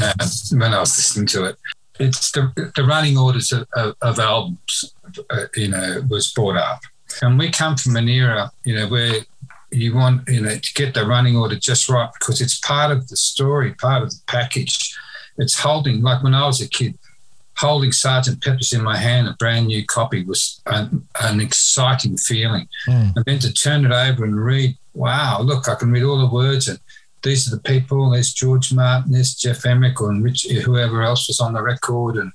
uh, 0.00 0.12
when 0.52 0.72
I 0.72 0.80
was 0.80 0.96
listening 0.96 1.26
to 1.26 1.44
it 1.46 1.56
it's 1.98 2.32
the, 2.32 2.72
the 2.74 2.84
running 2.84 3.16
orders 3.16 3.52
of, 3.52 3.66
of, 3.74 3.94
of 4.02 4.18
albums, 4.18 4.94
uh, 5.30 5.44
you 5.54 5.68
know, 5.68 6.02
was 6.08 6.32
brought 6.32 6.56
up. 6.56 6.80
And 7.22 7.38
we 7.38 7.50
come 7.50 7.76
from 7.76 7.96
an 7.96 8.08
era, 8.08 8.50
you 8.64 8.74
know, 8.74 8.88
where 8.88 9.20
you 9.70 9.94
want, 9.94 10.28
you 10.28 10.40
know, 10.40 10.56
to 10.56 10.74
get 10.74 10.94
the 10.94 11.06
running 11.06 11.36
order 11.36 11.56
just 11.56 11.88
right 11.88 12.10
because 12.18 12.40
it's 12.40 12.58
part 12.60 12.90
of 12.90 13.08
the 13.08 13.16
story, 13.16 13.74
part 13.74 14.02
of 14.02 14.10
the 14.10 14.20
package. 14.26 14.96
It's 15.38 15.58
holding, 15.58 16.02
like 16.02 16.22
when 16.22 16.34
I 16.34 16.46
was 16.46 16.60
a 16.60 16.68
kid, 16.68 16.98
holding 17.56 17.92
Sergeant 17.92 18.42
Pepper's 18.42 18.72
in 18.72 18.82
my 18.82 18.96
hand, 18.96 19.28
a 19.28 19.34
brand 19.34 19.66
new 19.66 19.84
copy 19.86 20.24
was 20.24 20.60
an, 20.66 21.06
an 21.20 21.40
exciting 21.40 22.16
feeling. 22.16 22.68
Mm. 22.88 23.16
And 23.16 23.24
then 23.24 23.38
to 23.40 23.52
turn 23.52 23.84
it 23.84 23.92
over 23.92 24.24
and 24.24 24.42
read, 24.42 24.76
wow, 24.94 25.40
look, 25.40 25.68
I 25.68 25.74
can 25.74 25.92
read 25.92 26.02
all 26.02 26.18
the 26.18 26.32
words 26.32 26.68
and 26.68 26.78
these 27.24 27.48
are 27.48 27.56
the 27.56 27.62
people. 27.62 28.10
There's 28.10 28.32
George 28.32 28.72
Martin, 28.72 29.12
there's 29.12 29.34
Geoff 29.34 29.64
Emerick, 29.66 30.00
and 30.00 30.22
Rich, 30.22 30.46
whoever 30.64 31.02
else 31.02 31.26
was 31.26 31.40
on 31.40 31.54
the 31.54 31.62
record, 31.62 32.16
and 32.16 32.30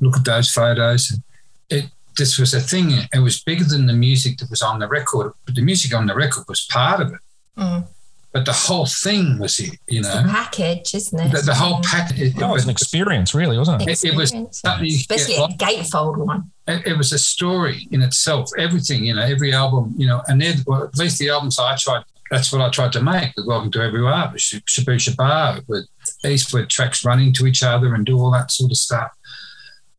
look 0.00 0.16
at 0.16 0.24
those 0.24 0.50
photos. 0.50 1.10
And 1.10 1.22
it 1.70 1.90
this 2.16 2.38
was 2.38 2.54
a 2.54 2.60
thing. 2.60 2.92
It 3.12 3.18
was 3.18 3.42
bigger 3.42 3.64
than 3.64 3.86
the 3.86 3.92
music 3.92 4.38
that 4.38 4.50
was 4.50 4.62
on 4.62 4.78
the 4.78 4.86
record, 4.86 5.32
but 5.46 5.54
the 5.56 5.62
music 5.62 5.94
on 5.94 6.06
the 6.06 6.14
record 6.14 6.44
was 6.48 6.66
part 6.70 7.00
of 7.00 7.12
it. 7.14 7.20
Mm. 7.58 7.88
But 8.32 8.46
the 8.46 8.52
whole 8.52 8.86
thing 8.86 9.38
was 9.38 9.60
it, 9.60 9.78
you 9.86 10.02
know. 10.02 10.24
package, 10.26 10.92
isn't 10.92 11.20
it? 11.20 11.30
The, 11.30 11.42
the 11.42 11.54
whole 11.54 11.80
package. 11.84 12.18
It, 12.18 12.42
it, 12.42 12.48
was 12.48 12.64
an 12.64 12.70
experience, 12.70 13.32
really, 13.32 13.56
wasn't 13.56 13.82
it? 13.82 13.88
It, 13.88 14.12
it 14.12 14.16
was 14.16 14.32
especially 14.32 15.36
a 15.36 15.46
gatefold 15.56 16.18
one. 16.18 16.50
It, 16.66 16.84
it, 16.84 16.98
was 16.98 17.12
a 17.12 17.18
story 17.18 17.86
in 17.92 18.02
itself. 18.02 18.50
Everything, 18.58 19.04
you 19.04 19.14
know, 19.14 19.22
every 19.22 19.52
album, 19.52 19.94
you 19.96 20.08
know, 20.08 20.20
and 20.26 20.40
then 20.40 20.56
well, 20.66 20.82
at 20.82 20.96
least 20.96 21.20
the 21.20 21.30
albums 21.30 21.60
I 21.60 21.76
tried 21.76 22.02
that's 22.34 22.52
what 22.52 22.62
I 22.62 22.68
tried 22.68 22.92
to 22.94 23.02
make 23.02 23.32
with 23.36 23.46
Welcome 23.46 23.70
to 23.70 23.78
Wherever 23.78 23.96
You 23.96 24.08
Are 24.08 24.28
with 24.32 24.40
Shabooh 24.40 24.96
Shoobah, 24.96 25.62
with 25.68 25.86
Eastward 26.24 26.68
tracks 26.68 27.04
running 27.04 27.32
to 27.34 27.46
each 27.46 27.62
other 27.62 27.94
and 27.94 28.04
do 28.04 28.18
all 28.18 28.32
that 28.32 28.50
sort 28.50 28.72
of 28.72 28.76
stuff. 28.76 29.12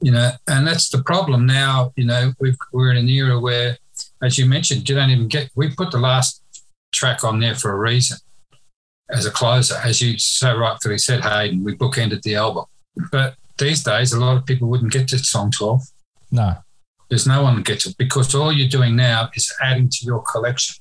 You 0.02 0.12
know, 0.12 0.32
and 0.50 0.68
that's 0.68 0.90
the 0.90 1.02
problem 1.02 1.46
now. 1.46 1.94
You 1.96 2.06
know, 2.06 2.34
we 2.42 2.54
are 2.74 2.92
in 2.92 2.98
an 2.98 3.08
era 3.08 3.40
where, 3.40 3.78
as 4.22 4.38
you 4.38 4.46
mentioned, 4.48 4.90
you 4.90 4.96
don't 4.96 5.12
even 5.12 5.30
get. 5.30 5.50
We 5.56 5.74
put 5.74 5.92
the 5.92 5.98
last 5.98 6.44
track 6.94 7.24
on 7.24 7.40
there 7.40 7.56
for 7.56 7.72
a 7.72 7.80
reason, 7.80 8.18
as 9.10 9.26
a 9.26 9.32
closer, 9.32 9.76
as 9.82 10.02
you 10.02 10.20
so 10.20 10.58
rightfully 10.58 10.98
said, 10.98 11.22
Hayden. 11.22 11.64
We 11.64 11.78
bookended 11.78 12.22
the 12.24 12.36
album, 12.36 12.66
but 13.14 13.36
these 13.58 13.82
days 13.82 14.12
a 14.12 14.20
lot 14.20 14.36
of 14.36 14.46
people 14.46 14.68
wouldn't 14.68 14.92
get 14.92 15.08
to 15.08 15.20
song 15.20 15.52
twelve. 15.52 15.84
No, 16.32 16.56
there's 17.10 17.26
no 17.26 17.44
one 17.44 17.64
gets 17.64 17.86
it 17.86 17.96
because 17.98 18.36
all 18.36 18.52
you're 18.52 18.68
doing 18.68 18.98
now 18.98 19.30
is 19.36 19.54
adding 19.64 19.88
to 19.88 20.06
your 20.06 20.22
collection 20.22 20.76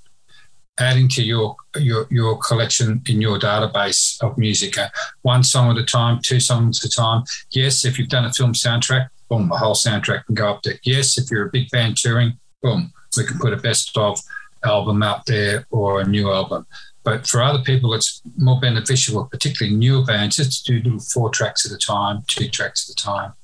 adding 0.78 1.08
to 1.08 1.22
your 1.22 1.56
your 1.76 2.06
your 2.10 2.38
collection 2.38 3.02
in 3.08 3.20
your 3.20 3.38
database 3.38 4.22
of 4.22 4.37
music. 4.37 4.78
Uh, 4.78 4.88
one 5.22 5.42
song 5.42 5.70
at 5.70 5.82
a 5.82 5.84
time, 5.84 6.20
two 6.22 6.40
songs 6.40 6.84
at 6.84 6.90
a 6.90 6.94
time. 6.94 7.24
Yes, 7.50 7.84
if 7.84 7.98
you've 7.98 8.08
done 8.08 8.24
a 8.24 8.32
film 8.32 8.52
soundtrack, 8.52 9.08
boom, 9.28 9.48
the 9.48 9.56
whole 9.56 9.74
soundtrack 9.74 10.26
can 10.26 10.34
go 10.34 10.50
up 10.50 10.62
there. 10.62 10.78
Yes, 10.84 11.18
if 11.18 11.30
you're 11.30 11.46
a 11.46 11.50
big 11.50 11.70
band 11.70 11.96
touring, 11.96 12.38
boom, 12.62 12.92
we 13.16 13.24
can 13.24 13.38
put 13.38 13.52
a 13.52 13.56
best 13.56 13.96
of 13.96 14.18
album 14.64 15.02
out 15.02 15.26
there 15.26 15.66
or 15.70 16.00
a 16.00 16.06
new 16.06 16.30
album. 16.30 16.66
But 17.04 17.26
for 17.26 17.42
other 17.42 17.62
people, 17.62 17.92
it's 17.92 18.22
more 18.38 18.58
beneficial, 18.58 19.26
particularly 19.26 19.76
newer 19.76 20.04
bands, 20.04 20.37
just 20.37 20.64
to 20.64 20.72
do 20.72 20.82
little 20.82 21.00
four 21.00 21.28
tracks 21.28 21.66
at 21.66 21.72
a 21.72 21.78
time, 21.78 22.24
two 22.28 22.48
tracks 22.48 22.88
at 22.88 22.98
a 22.98 23.04
time, 23.04 23.34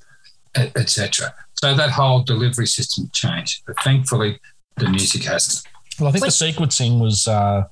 etc. 0.56 1.34
So 1.54 1.74
that 1.74 1.90
whole 1.90 2.22
delivery 2.22 2.66
system 2.66 3.10
changed. 3.12 3.62
But 3.66 3.76
thankfully, 3.82 4.40
the 4.78 4.88
music 4.88 5.24
hasn't. 5.24 5.66
Well, 6.00 6.08
I 6.08 6.12
think 6.12 6.24
the 6.24 6.30
sequencing 6.30 6.98
was 6.98 7.28
uh, 7.28 7.64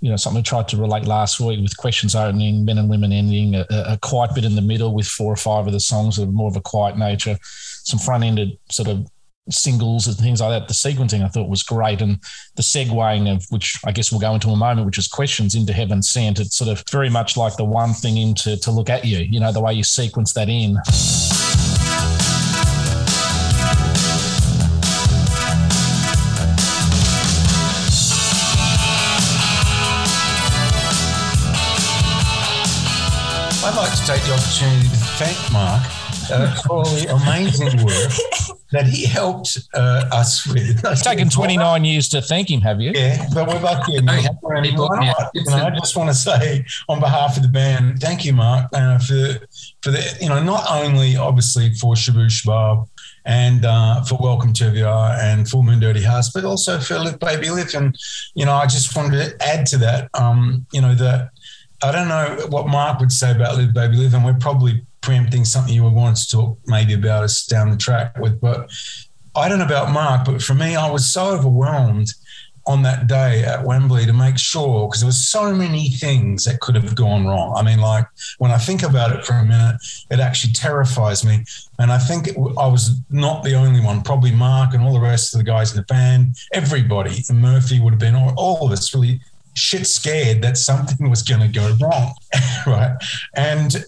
you 0.00 0.10
know, 0.10 0.16
something 0.16 0.40
I 0.40 0.42
tried 0.42 0.68
to 0.68 0.76
relate 0.76 1.04
last 1.04 1.40
week 1.40 1.60
with 1.60 1.76
questions 1.76 2.14
opening, 2.14 2.64
men 2.64 2.78
and 2.78 2.90
women 2.90 3.12
ending, 3.12 3.54
a, 3.54 3.66
a 3.70 3.98
quiet 4.02 4.34
bit 4.34 4.44
in 4.44 4.54
the 4.54 4.62
middle 4.62 4.94
with 4.94 5.06
four 5.06 5.32
or 5.32 5.36
five 5.36 5.66
of 5.66 5.72
the 5.72 5.80
songs 5.80 6.18
of 6.18 6.32
more 6.32 6.48
of 6.48 6.56
a 6.56 6.60
quiet 6.60 6.98
nature, 6.98 7.38
some 7.42 7.98
front 7.98 8.24
ended 8.24 8.58
sort 8.70 8.88
of 8.88 9.06
singles 9.50 10.06
and 10.06 10.16
things 10.16 10.40
like 10.40 10.50
that. 10.50 10.68
The 10.68 10.74
sequencing 10.74 11.24
I 11.24 11.28
thought 11.28 11.48
was 11.48 11.62
great, 11.62 12.02
and 12.02 12.20
the 12.56 12.62
segueing 12.62 13.34
of 13.34 13.46
which 13.48 13.78
I 13.86 13.92
guess 13.92 14.12
we'll 14.12 14.20
go 14.20 14.34
into 14.34 14.50
a 14.50 14.56
moment, 14.56 14.86
which 14.86 14.98
is 14.98 15.08
questions 15.08 15.54
into 15.54 15.72
heaven 15.72 16.02
sent. 16.02 16.38
It's 16.38 16.56
sort 16.56 16.68
of 16.68 16.84
very 16.90 17.08
much 17.08 17.36
like 17.36 17.56
the 17.56 17.64
one 17.64 17.94
thing 17.94 18.18
into 18.18 18.58
to 18.58 18.70
look 18.70 18.90
at 18.90 19.06
you. 19.06 19.18
You 19.18 19.40
know 19.40 19.52
the 19.52 19.62
way 19.62 19.72
you 19.72 19.84
sequence 19.84 20.34
that 20.34 20.50
in. 20.50 20.76
I'd 33.66 33.74
like 33.74 33.98
to 33.98 34.06
take 34.06 34.22
the 34.22 34.32
opportunity 34.32 34.88
to 34.90 34.96
thank 35.18 35.52
Mark 35.52 35.82
uh, 36.30 36.54
for 36.68 36.84
the 36.84 37.12
amazing 37.20 37.84
work 37.84 38.60
that 38.70 38.86
he 38.86 39.04
helped 39.04 39.58
uh, 39.74 40.08
us 40.12 40.46
with. 40.46 40.84
It's 40.84 41.02
taken 41.02 41.28
29 41.28 41.84
years 41.84 42.08
to 42.10 42.22
thank 42.22 42.48
him, 42.48 42.60
have 42.60 42.80
you? 42.80 42.92
Yeah, 42.94 43.26
but 43.34 43.48
we're 43.48 43.58
lucky. 43.58 43.96
And 43.96 44.08
we 44.08 44.18
you 44.70 45.44
know, 45.50 45.66
I 45.66 45.70
just 45.70 45.96
want 45.96 46.10
to 46.10 46.14
say, 46.14 46.64
on 46.88 47.00
behalf 47.00 47.36
of 47.36 47.42
the 47.42 47.48
band, 47.48 47.98
thank 48.00 48.24
you, 48.24 48.34
Mark, 48.34 48.68
uh, 48.72 48.98
for 48.98 49.34
for 49.82 49.90
the 49.90 50.16
you 50.20 50.28
know 50.28 50.40
not 50.40 50.64
only 50.70 51.16
obviously 51.16 51.74
for 51.74 51.94
Shabooh 51.94 52.30
Shoobah 52.30 52.88
and 53.24 53.64
uh, 53.64 54.04
for 54.04 54.16
Welcome 54.20 54.52
to 54.52 54.64
VR 54.66 55.18
and 55.18 55.48
Full 55.48 55.64
Moon 55.64 55.80
Dirty 55.80 56.04
Hearts, 56.04 56.30
but 56.30 56.44
also 56.44 56.78
for 56.78 57.00
Live 57.00 57.18
Baby 57.18 57.50
Live. 57.50 57.74
And 57.74 57.98
you 58.34 58.46
know, 58.46 58.54
I 58.54 58.66
just 58.66 58.94
wanted 58.94 59.16
to 59.18 59.44
add 59.44 59.66
to 59.66 59.78
that. 59.78 60.08
Um, 60.14 60.66
you 60.72 60.80
know 60.80 60.94
that. 60.94 61.30
I 61.82 61.92
don't 61.92 62.08
know 62.08 62.46
what 62.48 62.68
Mark 62.68 63.00
would 63.00 63.12
say 63.12 63.32
about 63.32 63.56
Live 63.56 63.74
Baby 63.74 63.96
Live, 63.96 64.14
and 64.14 64.24
we're 64.24 64.34
probably 64.34 64.84
preempting 65.00 65.44
something 65.44 65.72
you 65.72 65.84
would 65.84 65.92
want 65.92 66.16
to 66.16 66.28
talk 66.28 66.58
maybe 66.66 66.94
about 66.94 67.24
us 67.24 67.46
down 67.46 67.70
the 67.70 67.76
track 67.76 68.18
with. 68.18 68.40
But 68.40 68.70
I 69.34 69.48
don't 69.48 69.58
know 69.58 69.66
about 69.66 69.92
Mark, 69.92 70.24
but 70.24 70.42
for 70.42 70.54
me, 70.54 70.74
I 70.74 70.90
was 70.90 71.12
so 71.12 71.26
overwhelmed 71.26 72.12
on 72.66 72.82
that 72.82 73.06
day 73.06 73.44
at 73.44 73.64
Wembley 73.64 74.04
to 74.06 74.12
make 74.12 74.38
sure 74.38 74.88
because 74.88 75.00
there 75.00 75.06
was 75.06 75.28
so 75.28 75.54
many 75.54 75.90
things 75.90 76.44
that 76.44 76.58
could 76.60 76.74
have 76.74 76.96
gone 76.96 77.24
wrong. 77.24 77.54
I 77.56 77.62
mean, 77.62 77.78
like 77.78 78.06
when 78.38 78.50
I 78.50 78.58
think 78.58 78.82
about 78.82 79.14
it 79.14 79.24
for 79.24 79.34
a 79.34 79.44
minute, 79.44 79.76
it 80.10 80.18
actually 80.18 80.52
terrifies 80.52 81.24
me. 81.24 81.44
And 81.78 81.92
I 81.92 81.98
think 81.98 82.26
it, 82.26 82.36
I 82.58 82.66
was 82.66 82.98
not 83.08 83.44
the 83.44 83.54
only 83.54 83.80
one. 83.80 84.02
Probably 84.02 84.32
Mark 84.32 84.74
and 84.74 84.82
all 84.82 84.92
the 84.92 85.00
rest 85.00 85.32
of 85.32 85.38
the 85.38 85.44
guys 85.44 85.70
in 85.70 85.76
the 85.76 85.84
band, 85.84 86.36
everybody, 86.52 87.22
and 87.28 87.40
Murphy 87.40 87.78
would 87.78 87.92
have 87.92 88.00
been 88.00 88.16
all, 88.16 88.34
all 88.36 88.66
of 88.66 88.72
us 88.72 88.92
really 88.92 89.20
shit 89.56 89.86
scared 89.86 90.42
that 90.42 90.56
something 90.56 91.10
was 91.10 91.22
going 91.22 91.40
to 91.40 91.48
go 91.48 91.76
wrong, 91.80 92.14
right? 92.66 92.96
And 93.34 93.84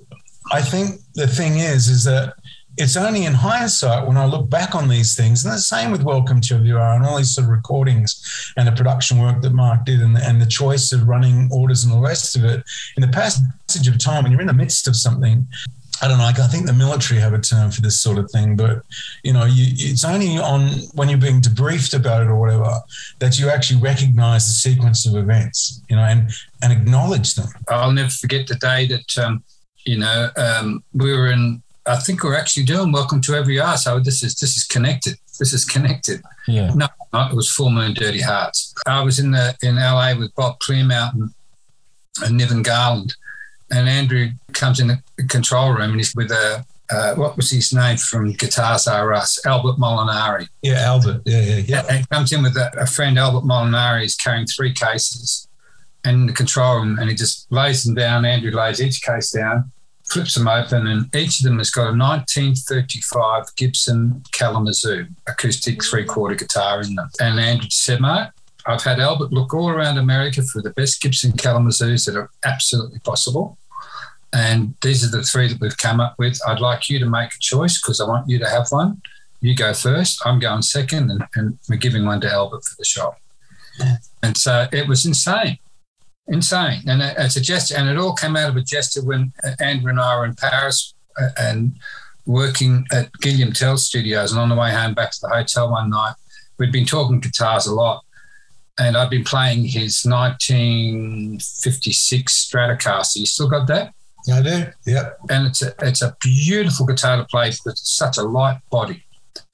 I 0.50 0.62
think 0.62 1.00
the 1.14 1.26
thing 1.26 1.59
is, 1.59 1.88
is 1.88 2.04
that 2.04 2.35
it's 2.78 2.96
only 2.96 3.24
in 3.24 3.35
hindsight 3.35 4.07
when 4.07 4.16
I 4.16 4.24
look 4.24 4.48
back 4.48 4.74
on 4.74 4.88
these 4.88 5.16
things, 5.16 5.44
and 5.44 5.52
the 5.52 5.59
same 5.59 5.90
with 5.90 6.04
Welcome 6.04 6.40
to 6.42 6.54
VR 6.54 6.94
and 6.94 7.04
all 7.04 7.18
these 7.18 7.35
sort 7.35 7.46
of 7.46 7.50
recordings 7.50 8.52
and 8.57 8.68
the 8.68 8.72
production 8.72 9.18
work 9.18 9.42
that 9.42 9.52
Mark 9.52 9.85
did 9.85 10.00
and 10.00 10.16
and 10.16 10.40
the 10.40 10.46
choice 10.46 10.92
of 10.92 11.09
running 11.09 11.48
orders 11.52 11.83
and 11.85 11.92
the 11.92 11.98
rest 11.98 12.37
of 12.37 12.44
it. 12.44 12.62
In 12.96 13.00
the 13.00 13.09
passage 13.09 13.88
of 13.88 13.98
time, 13.98 14.22
when 14.22 14.33
you're 14.33 14.40
in 14.40 14.46
the 14.46 14.52
midst 14.52 14.87
of 14.87 14.94
something, 14.94 15.46
I 16.00 16.08
don't 16.08 16.18
know. 16.18 16.24
I 16.24 16.32
think 16.32 16.66
the 16.66 16.72
military 16.72 17.20
have 17.20 17.32
a 17.32 17.40
term 17.40 17.70
for 17.70 17.80
this 17.80 18.00
sort 18.00 18.18
of 18.18 18.30
thing, 18.30 18.56
but 18.56 18.82
you 19.24 19.32
know, 19.32 19.44
you, 19.44 19.66
it's 19.68 20.04
only 20.04 20.38
on 20.38 20.68
when 20.94 21.08
you're 21.08 21.18
being 21.18 21.40
debriefed 21.40 21.94
about 21.94 22.22
it 22.22 22.28
or 22.28 22.37
whatever 22.38 22.72
that 23.18 23.38
you 23.38 23.48
actually 23.48 23.80
recognise 23.80 24.46
the 24.46 24.52
sequence 24.52 25.06
of 25.06 25.16
events, 25.16 25.82
you 25.88 25.96
know, 25.96 26.02
and 26.02 26.30
and 26.62 26.72
acknowledge 26.72 27.34
them. 27.34 27.48
I'll 27.68 27.92
never 27.92 28.11
forget 28.11 28.46
the 28.46 28.54
day 28.56 28.87
that 28.87 29.18
um, 29.24 29.42
you 29.84 29.98
know 29.98 30.30
um, 30.37 30.84
we 30.92 31.12
were 31.12 31.30
in. 31.32 31.62
I 31.87 31.96
think 31.96 32.22
we're 32.22 32.37
actually 32.37 32.64
doing 32.64 32.92
"Welcome 32.92 33.20
to 33.22 33.34
Every 33.34 33.58
Art." 33.58 33.80
So 33.80 33.98
this 33.98 34.22
is 34.22 34.37
this 34.37 34.56
is 34.56 34.64
connected. 34.64 35.16
This 35.38 35.52
is 35.52 35.64
connected. 35.64 36.22
Yeah. 36.46 36.72
No, 36.74 36.87
it 37.14 37.34
was 37.34 37.50
Full 37.50 37.70
Moon 37.70 37.94
Dirty 37.94 38.20
Hearts. 38.20 38.74
I 38.87 39.02
was 39.02 39.18
in 39.18 39.32
the 39.32 39.56
in 39.62 39.76
LA 39.76 40.14
with 40.16 40.34
Bob 40.34 40.61
Clearmountain 40.61 41.32
and 42.22 42.37
Niven 42.37 42.62
Garland 42.62 43.14
and 43.70 43.88
Andrew 43.88 44.31
comes 44.52 44.81
in 44.81 44.88
the 44.88 45.02
control 45.28 45.72
room 45.72 45.90
and 45.90 45.96
he's 45.96 46.14
with 46.14 46.31
a 46.31 46.64
uh, 46.90 47.14
what 47.16 47.37
was 47.37 47.50
his 47.50 47.72
name 47.72 47.96
from 47.98 48.33
Guitars 48.33 48.87
R 48.87 49.12
Us, 49.12 49.44
Albert 49.44 49.78
Molinaro. 49.78 50.48
Yeah, 50.62 50.81
Albert. 50.81 51.22
Yeah, 51.24 51.40
yeah, 51.40 51.62
yeah. 51.66 51.87
And 51.90 52.09
comes 52.09 52.33
in 52.33 52.42
with 52.42 52.57
a, 52.57 52.70
a 52.81 52.87
friend, 52.87 53.18
Albert 53.18 53.46
Molinaro, 53.46 54.02
is 54.02 54.16
carrying 54.16 54.46
three 54.46 54.72
cases 54.72 55.48
in 56.04 56.26
the 56.26 56.33
control 56.33 56.78
room, 56.78 56.98
and 56.98 57.11
he 57.11 57.14
just 57.14 57.50
lays 57.52 57.85
them 57.85 57.94
down. 57.94 58.24
Andrew 58.24 58.50
lays 58.50 58.81
each 58.81 59.02
case 59.02 59.31
down, 59.31 59.70
flips 60.04 60.35
them 60.35 60.48
open, 60.48 60.87
and 60.87 61.14
each 61.14 61.40
of 61.40 61.44
them 61.44 61.59
has 61.59 61.70
got 61.70 61.88
a 61.88 61.96
1935 61.96 63.54
Gibson 63.57 64.22
Kalamazoo 64.33 65.07
acoustic 65.26 65.85
three 65.85 66.04
quarter 66.04 66.37
guitar 66.37 66.81
in 66.81 66.94
them. 66.94 67.11
And 67.20 67.38
Andrew 67.38 67.68
said, 67.70 68.00
mate, 68.00 68.28
I've 68.68 68.83
had 68.83 69.00
Albert 69.00 69.33
look 69.33 69.54
all 69.54 69.70
around 69.70 69.96
America 69.96 70.42
for 70.42 70.61
the 70.61 70.70
best 70.70 71.00
Gibson 71.00 71.33
Kalamazoos 71.33 72.04
that 72.04 72.16
are 72.16 72.31
absolutely 72.44 72.98
possible. 72.98 73.57
And 74.35 74.74
these 74.83 75.02
are 75.02 75.16
the 75.16 75.22
three 75.22 75.48
that 75.48 75.59
we've 75.59 75.78
come 75.78 76.00
up 76.00 76.16
with. 76.18 76.38
I'd 76.46 76.61
like 76.61 76.90
you 76.90 76.98
to 76.98 77.07
make 77.07 77.31
a 77.35 77.38
choice 77.40 77.81
because 77.81 77.98
I 77.98 78.07
want 78.07 78.28
you 78.28 78.38
to 78.38 78.48
have 78.48 78.66
one. 78.68 79.00
You 79.40 79.57
go 79.57 79.72
first, 79.72 80.20
I'm 80.26 80.38
going 80.38 80.61
second, 80.61 81.11
and, 81.11 81.22
and 81.35 81.59
we're 81.68 81.76
giving 81.76 82.04
one 82.04 82.20
to 82.20 82.31
Albert 82.31 82.62
for 82.64 82.74
the 82.76 82.85
shop. 82.85 83.18
Yeah. 83.78 83.96
And 84.22 84.37
so 84.37 84.66
it 84.70 84.87
was 84.87 85.07
insane, 85.07 85.59
insane. 86.26 86.83
And 86.87 87.00
it's 87.00 87.37
a 87.37 87.40
gesture, 87.40 87.76
and 87.76 87.88
it 87.88 87.96
all 87.96 88.14
came 88.14 88.37
out 88.37 88.50
of 88.50 88.57
a 88.57 88.61
gesture 88.62 89.02
when 89.02 89.33
Andrew 89.61 89.90
and 89.90 90.00
I 90.00 90.18
were 90.18 90.26
in 90.26 90.35
Paris 90.35 90.92
uh, 91.18 91.28
and 91.38 91.72
working 92.26 92.85
at 92.92 93.11
Guillaume 93.22 93.52
Tell 93.52 93.78
Studios. 93.78 94.33
And 94.33 94.40
on 94.40 94.50
the 94.50 94.57
way 94.57 94.72
home 94.72 94.92
back 94.92 95.12
to 95.12 95.18
the 95.22 95.28
hotel 95.28 95.70
one 95.70 95.88
night, 95.88 96.16
we'd 96.59 96.72
been 96.72 96.85
talking 96.85 97.20
guitars 97.20 97.66
a 97.66 97.72
lot 97.72 98.04
and 98.78 98.96
I've 98.96 99.10
been 99.10 99.24
playing 99.24 99.64
his 99.64 100.04
1956 100.04 102.50
Stratocaster. 102.50 103.16
You 103.16 103.26
still 103.26 103.48
got 103.48 103.66
that? 103.66 103.92
I 104.32 104.42
do. 104.42 104.66
Yeah. 104.86 105.10
And 105.30 105.46
it's 105.46 105.62
a 105.62 105.74
it's 105.80 106.02
a 106.02 106.16
beautiful 106.20 106.86
guitar 106.86 107.16
to 107.16 107.24
play 107.24 107.52
with 107.64 107.78
such 107.78 108.18
a 108.18 108.22
light 108.22 108.60
body, 108.70 109.04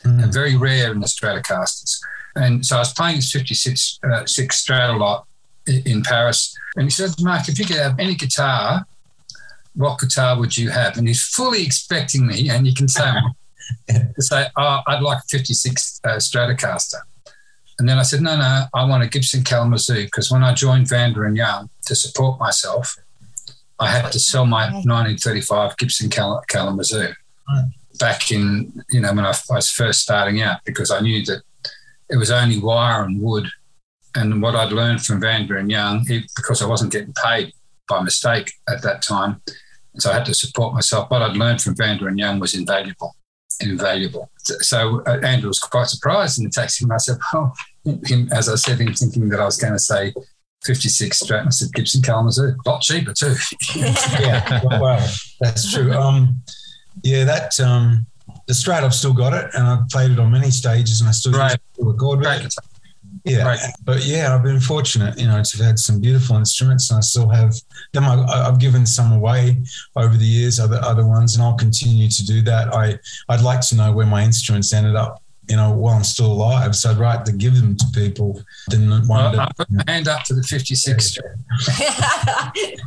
mm. 0.04 0.22
and 0.22 0.32
very 0.32 0.56
rare 0.56 0.92
in 0.92 1.00
the 1.00 1.06
Stratocasters. 1.06 1.98
And 2.36 2.66
so 2.66 2.76
I 2.76 2.80
was 2.80 2.92
playing 2.92 3.16
his 3.16 3.30
56 3.30 4.00
uh, 4.02 4.26
six 4.26 4.64
Stratolite 4.64 5.24
in 5.66 6.02
Paris, 6.02 6.56
and 6.76 6.84
he 6.84 6.90
said, 6.90 7.10
"Mark, 7.20 7.48
if 7.48 7.58
you 7.58 7.64
could 7.64 7.76
have 7.76 7.98
any 7.98 8.14
guitar, 8.14 8.84
what 9.74 10.00
guitar 10.00 10.38
would 10.38 10.56
you 10.56 10.70
have?" 10.70 10.98
And 10.98 11.06
he's 11.06 11.22
fully 11.22 11.64
expecting 11.64 12.26
me, 12.26 12.50
and 12.50 12.66
you 12.66 12.74
can 12.74 12.88
say, 12.88 13.12
to 13.88 14.22
say, 14.22 14.46
"Oh, 14.56 14.80
I'd 14.86 15.02
like 15.02 15.18
a 15.18 15.28
56 15.30 16.00
uh, 16.04 16.08
Stratocaster." 16.16 17.00
And 17.78 17.88
then 17.88 17.98
I 17.98 18.02
said, 18.02 18.20
no, 18.20 18.36
no, 18.36 18.64
I 18.72 18.84
want 18.84 19.02
a 19.02 19.08
Gibson 19.08 19.42
Kalamazoo 19.42 20.04
because 20.04 20.30
when 20.30 20.44
I 20.44 20.54
joined 20.54 20.88
Vanda 20.88 21.22
and 21.22 21.36
Young 21.36 21.70
to 21.86 21.94
support 21.94 22.38
myself, 22.38 22.96
I 23.80 23.90
had 23.90 24.12
to 24.12 24.20
sell 24.20 24.46
my 24.46 24.70
1935 24.70 25.76
Gibson 25.76 26.08
Kal- 26.08 26.44
Kalamazoo 26.48 27.12
back 27.98 28.30
in, 28.30 28.84
you 28.90 29.00
know, 29.00 29.12
when 29.12 29.24
I, 29.24 29.34
I 29.50 29.54
was 29.56 29.70
first 29.70 30.00
starting 30.00 30.40
out 30.40 30.60
because 30.64 30.90
I 30.90 31.00
knew 31.00 31.24
that 31.24 31.42
it 32.08 32.16
was 32.16 32.30
only 32.30 32.58
wire 32.58 33.02
and 33.04 33.20
wood. 33.20 33.48
And 34.14 34.40
what 34.40 34.54
I'd 34.54 34.72
learned 34.72 35.04
from 35.04 35.20
Vanda 35.20 35.56
and 35.56 35.70
Young, 35.70 36.04
because 36.36 36.62
I 36.62 36.66
wasn't 36.66 36.92
getting 36.92 37.14
paid 37.14 37.52
by 37.88 38.00
mistake 38.00 38.52
at 38.68 38.82
that 38.82 39.02
time, 39.02 39.42
so 39.98 40.10
I 40.10 40.14
had 40.14 40.26
to 40.26 40.34
support 40.34 40.74
myself. 40.74 41.10
What 41.10 41.22
I'd 41.22 41.36
learned 41.36 41.60
from 41.60 41.74
Vanda 41.74 42.06
and 42.06 42.18
Young 42.18 42.38
was 42.38 42.54
invaluable 42.54 43.16
invaluable. 43.60 44.30
So 44.38 45.02
uh, 45.06 45.18
Andrew 45.22 45.48
was 45.48 45.58
quite 45.58 45.88
surprised 45.88 46.38
in 46.38 46.44
the 46.44 46.50
taxi. 46.50 46.84
And 46.84 46.92
I 46.92 46.98
said, 46.98 47.16
oh, 47.32 47.52
him, 48.06 48.28
as 48.32 48.48
I 48.48 48.56
said, 48.56 48.80
him 48.80 48.94
thinking 48.94 49.28
that 49.30 49.40
I 49.40 49.44
was 49.44 49.56
going 49.56 49.72
to 49.72 49.78
say 49.78 50.12
56 50.64 51.22
Strat. 51.22 51.46
I 51.46 51.50
said, 51.50 51.72
Gibson 51.72 52.02
Kalamazoo, 52.02 52.54
a 52.64 52.68
lot 52.68 52.82
cheaper 52.82 53.12
too. 53.12 53.34
yeah, 53.76 54.60
well, 54.64 55.06
that's 55.40 55.72
true. 55.72 55.92
Um, 55.92 56.42
yeah, 57.02 57.24
that 57.24 57.58
um, 57.60 58.06
the 58.46 58.54
Strat, 58.54 58.82
I've 58.82 58.94
still 58.94 59.12
got 59.12 59.32
it 59.32 59.50
and 59.54 59.66
I've 59.66 59.88
played 59.88 60.10
it 60.10 60.18
on 60.18 60.30
many 60.30 60.50
stages 60.50 61.00
and 61.00 61.08
I 61.08 61.12
still 61.12 61.32
right. 61.32 61.58
record 61.78 62.20
with 62.20 62.44
it. 62.44 62.54
Yeah, 63.24 63.44
right. 63.46 63.58
but 63.84 64.04
yeah, 64.04 64.34
I've 64.34 64.42
been 64.42 64.60
fortunate, 64.60 65.18
you 65.18 65.26
know, 65.26 65.42
to 65.42 65.56
have 65.56 65.66
had 65.66 65.78
some 65.78 65.98
beautiful 65.98 66.36
instruments, 66.36 66.90
and 66.90 66.98
I 66.98 67.00
still 67.00 67.28
have 67.30 67.54
them. 67.92 68.04
I, 68.04 68.44
have 68.44 68.58
given 68.58 68.84
some 68.84 69.12
away 69.12 69.56
over 69.96 70.14
the 70.14 70.26
years, 70.26 70.60
other 70.60 70.78
other 70.82 71.06
ones, 71.06 71.34
and 71.34 71.42
I'll 71.42 71.56
continue 71.56 72.10
to 72.10 72.26
do 72.26 72.42
that. 72.42 72.74
I 72.74 72.98
I'd 73.30 73.40
like 73.40 73.62
to 73.68 73.76
know 73.76 73.92
where 73.92 74.04
my 74.04 74.22
instruments 74.22 74.74
ended 74.74 74.94
up 74.94 75.23
you 75.48 75.56
know, 75.56 75.72
while 75.72 75.94
I'm 75.94 76.04
still 76.04 76.32
alive. 76.32 76.74
So 76.74 76.90
I'd 76.90 76.98
like 76.98 77.24
to 77.24 77.32
give 77.32 77.54
them 77.56 77.76
to 77.76 77.84
people. 77.94 78.42
Didn't 78.70 79.06
well, 79.08 79.38
I 79.38 79.50
put 79.56 79.70
my 79.70 79.82
hand 79.86 80.08
up 80.08 80.24
to 80.24 80.34
the 80.34 80.40
56th 80.40 81.18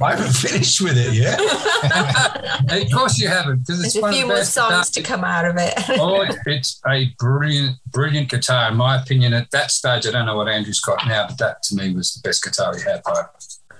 I 0.02 0.16
haven't 0.16 0.34
finished 0.34 0.82
with 0.82 0.98
it 0.98 1.14
yet. 1.14 1.40
of 2.84 2.92
course 2.92 3.20
you 3.20 3.28
haven't, 3.28 3.60
because 3.60 3.84
it's 3.84 3.94
There's 3.94 4.04
a 4.04 4.12
few 4.12 4.28
more 4.28 4.44
songs 4.44 4.90
to 4.92 5.02
come 5.02 5.24
out 5.24 5.46
of 5.46 5.56
it. 5.58 5.74
oh, 6.00 6.26
it's 6.46 6.82
a 6.88 7.14
brilliant, 7.20 7.78
brilliant 7.88 8.30
guitar. 8.30 8.72
In 8.72 8.78
my 8.78 9.02
opinion, 9.02 9.34
at 9.34 9.52
that 9.52 9.72
stage, 9.72 10.08
I 10.08 10.12
don't 10.12 10.26
know 10.26 10.36
what 10.36 10.48
Andrew's 10.48 10.80
got 10.80 11.06
now, 11.08 11.28
but 11.28 11.38
that 11.38 11.64
to 11.64 11.76
me 11.76 11.94
was 11.94 12.14
the 12.14 12.28
best 12.28 12.44
guitar 12.44 12.76
he 12.76 12.82
had. 12.84 13.04
By 13.04 13.24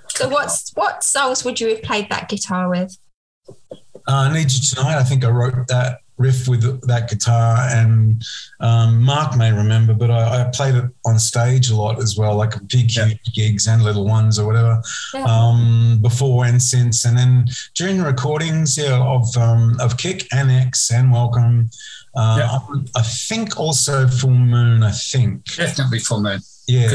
so, 0.08 0.28
what's 0.28 0.72
what 0.74 1.04
songs 1.04 1.44
would 1.44 1.60
you 1.60 1.68
have 1.68 1.82
played 1.82 2.08
that 2.10 2.28
guitar 2.28 2.68
with? 2.68 2.96
Uh, 4.06 4.32
Need 4.32 4.50
You 4.52 4.60
Tonight. 4.74 4.98
I 4.98 5.04
think 5.04 5.24
I 5.24 5.30
wrote 5.30 5.54
that 5.68 5.98
riff 6.18 6.48
with 6.48 6.86
that 6.86 7.08
guitar. 7.08 7.56
And 7.70 8.22
um, 8.60 9.02
Mark 9.02 9.36
may 9.36 9.52
remember, 9.52 9.94
but 9.94 10.10
I, 10.10 10.42
I, 10.42 10.50
played 10.52 10.74
it 10.74 10.84
on 11.06 11.18
stage 11.18 11.70
a 11.70 11.76
lot 11.76 12.02
as 12.02 12.16
well, 12.16 12.34
like 12.34 12.54
big, 12.68 12.94
yeah. 12.94 13.06
huge 13.06 13.34
gigs 13.34 13.66
and 13.68 13.82
little 13.82 14.04
ones 14.04 14.38
or 14.38 14.46
whatever, 14.46 14.82
yeah. 15.14 15.24
um, 15.24 15.98
before 16.02 16.44
and 16.44 16.60
since. 16.60 17.04
And 17.04 17.16
then 17.16 17.46
during 17.74 17.98
the 17.98 18.04
recordings 18.04 18.76
yeah, 18.76 19.00
of 19.00 19.24
um, 19.36 19.76
of 19.80 19.96
Kick 19.96 20.26
and 20.32 20.50
X 20.50 20.90
and 20.90 21.12
Welcome. 21.12 21.70
Uh, 22.14 22.36
yeah. 22.40 22.50
I, 22.50 23.00
I 23.00 23.02
think 23.02 23.58
also 23.58 24.06
Full 24.08 24.30
Moon. 24.30 24.82
I 24.82 24.90
think 24.90 25.44
definitely 25.54 26.00
Full 26.00 26.20
Moon. 26.20 26.40
Yeah, 26.66 26.88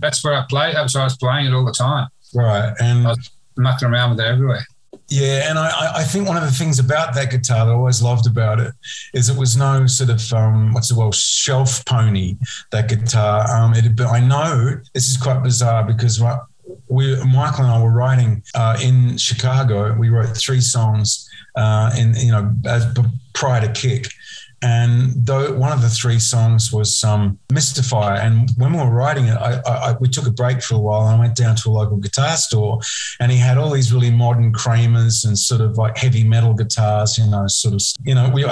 that's 0.00 0.24
where 0.24 0.34
I 0.34 0.46
played. 0.48 0.76
That's 0.76 0.94
where 0.94 1.02
I 1.02 1.06
was 1.06 1.16
playing 1.16 1.46
it 1.46 1.52
all 1.52 1.64
the 1.64 1.72
time. 1.72 2.08
Right, 2.34 2.72
and 2.80 3.06
I 3.06 3.10
was 3.10 3.30
mucking 3.56 3.88
around 3.88 4.10
with 4.10 4.20
it 4.20 4.26
everywhere. 4.26 4.64
Yeah, 5.10 5.50
and 5.50 5.58
I, 5.58 5.96
I 5.96 6.02
think 6.04 6.28
one 6.28 6.36
of 6.36 6.44
the 6.44 6.52
things 6.52 6.78
about 6.78 7.14
that 7.14 7.32
guitar 7.32 7.66
that 7.66 7.72
I 7.72 7.74
always 7.74 8.00
loved 8.00 8.28
about 8.28 8.60
it 8.60 8.72
is 9.12 9.28
it 9.28 9.36
was 9.36 9.56
no 9.56 9.86
sort 9.88 10.08
of 10.08 10.32
um, 10.32 10.72
what's 10.72 10.88
the 10.88 10.94
well 10.94 11.10
shelf 11.10 11.84
pony. 11.84 12.36
That 12.70 12.88
guitar, 12.88 13.50
um, 13.50 13.74
it. 13.74 13.96
But 13.96 14.06
I 14.06 14.20
know 14.20 14.80
this 14.94 15.08
is 15.08 15.16
quite 15.16 15.42
bizarre 15.42 15.82
because 15.82 16.22
we 16.86 17.16
Michael 17.24 17.64
and 17.64 17.72
I 17.72 17.82
were 17.82 17.90
writing 17.90 18.44
uh, 18.54 18.78
in 18.80 19.16
Chicago. 19.16 19.92
We 19.98 20.10
wrote 20.10 20.36
three 20.36 20.60
songs 20.60 21.28
uh, 21.56 21.92
in 21.98 22.14
you 22.14 22.30
know 22.30 22.54
as 22.66 22.86
prior 23.32 23.66
to 23.66 23.72
Kick, 23.72 24.12
and 24.62 25.12
though 25.16 25.54
one 25.56 25.72
of 25.72 25.80
the 25.80 25.88
three 25.88 26.18
songs 26.18 26.70
was 26.72 27.02
um, 27.02 27.38
Mystifier, 27.50 28.20
and 28.20 28.50
when 28.56 28.72
we 28.72 28.78
were 28.78 28.90
writing 28.90 29.26
it, 29.26 29.36
I, 29.36 29.60
I, 29.66 29.96
we 29.98 30.08
took 30.08 30.26
a 30.26 30.30
break 30.30 30.62
for 30.62 30.74
a 30.74 30.78
while. 30.78 31.06
And 31.06 31.16
I 31.16 31.18
went 31.18 31.34
down 31.34 31.56
to 31.56 31.70
a 31.70 31.72
local 31.72 31.96
guitar 31.96 32.36
store, 32.36 32.80
and 33.20 33.32
he 33.32 33.38
had 33.38 33.56
all 33.56 33.70
these 33.70 33.92
really 33.92 34.10
modern 34.10 34.52
Kramers 34.52 35.24
and 35.24 35.38
sort 35.38 35.62
of 35.62 35.78
like 35.78 35.96
heavy 35.96 36.24
metal 36.24 36.52
guitars, 36.52 37.16
you 37.16 37.26
know, 37.26 37.46
sort 37.46 37.74
of, 37.74 37.82
you 38.04 38.14
know, 38.14 38.30
we 38.34 38.44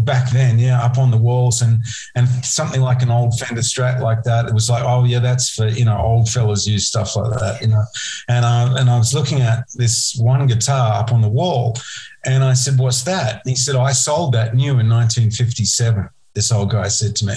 back 0.00 0.30
then, 0.32 0.58
yeah, 0.58 0.82
up 0.82 0.98
on 0.98 1.12
the 1.12 1.16
walls, 1.16 1.62
and 1.62 1.82
and 2.16 2.28
something 2.44 2.80
like 2.80 3.02
an 3.02 3.10
old 3.10 3.38
Fender 3.38 3.62
Strat 3.62 4.00
like 4.00 4.24
that. 4.24 4.46
It 4.46 4.54
was 4.54 4.68
like, 4.68 4.82
oh 4.84 5.04
yeah, 5.04 5.20
that's 5.20 5.50
for 5.50 5.68
you 5.68 5.84
know 5.84 5.96
old 5.96 6.28
fellas 6.28 6.66
use 6.66 6.88
stuff 6.88 7.14
like 7.14 7.38
that, 7.38 7.60
you 7.60 7.68
know, 7.68 7.84
and 8.28 8.44
uh, 8.44 8.74
and 8.78 8.90
I 8.90 8.98
was 8.98 9.14
looking 9.14 9.40
at 9.40 9.64
this 9.74 10.16
one 10.16 10.48
guitar 10.48 11.00
up 11.00 11.12
on 11.12 11.20
the 11.20 11.28
wall, 11.28 11.76
and 12.24 12.44
I 12.44 12.54
said, 12.54 12.78
What's 12.78 13.02
that? 13.04 13.42
And 13.44 13.50
he 13.50 13.56
said, 13.56 13.76
I 13.76 13.92
sold 13.92 14.34
that 14.34 14.54
new 14.54 14.78
in 14.78 14.88
1957. 14.88 16.08
This 16.34 16.50
old 16.50 16.70
guy 16.70 16.88
said 16.88 17.14
to 17.16 17.26
me. 17.26 17.34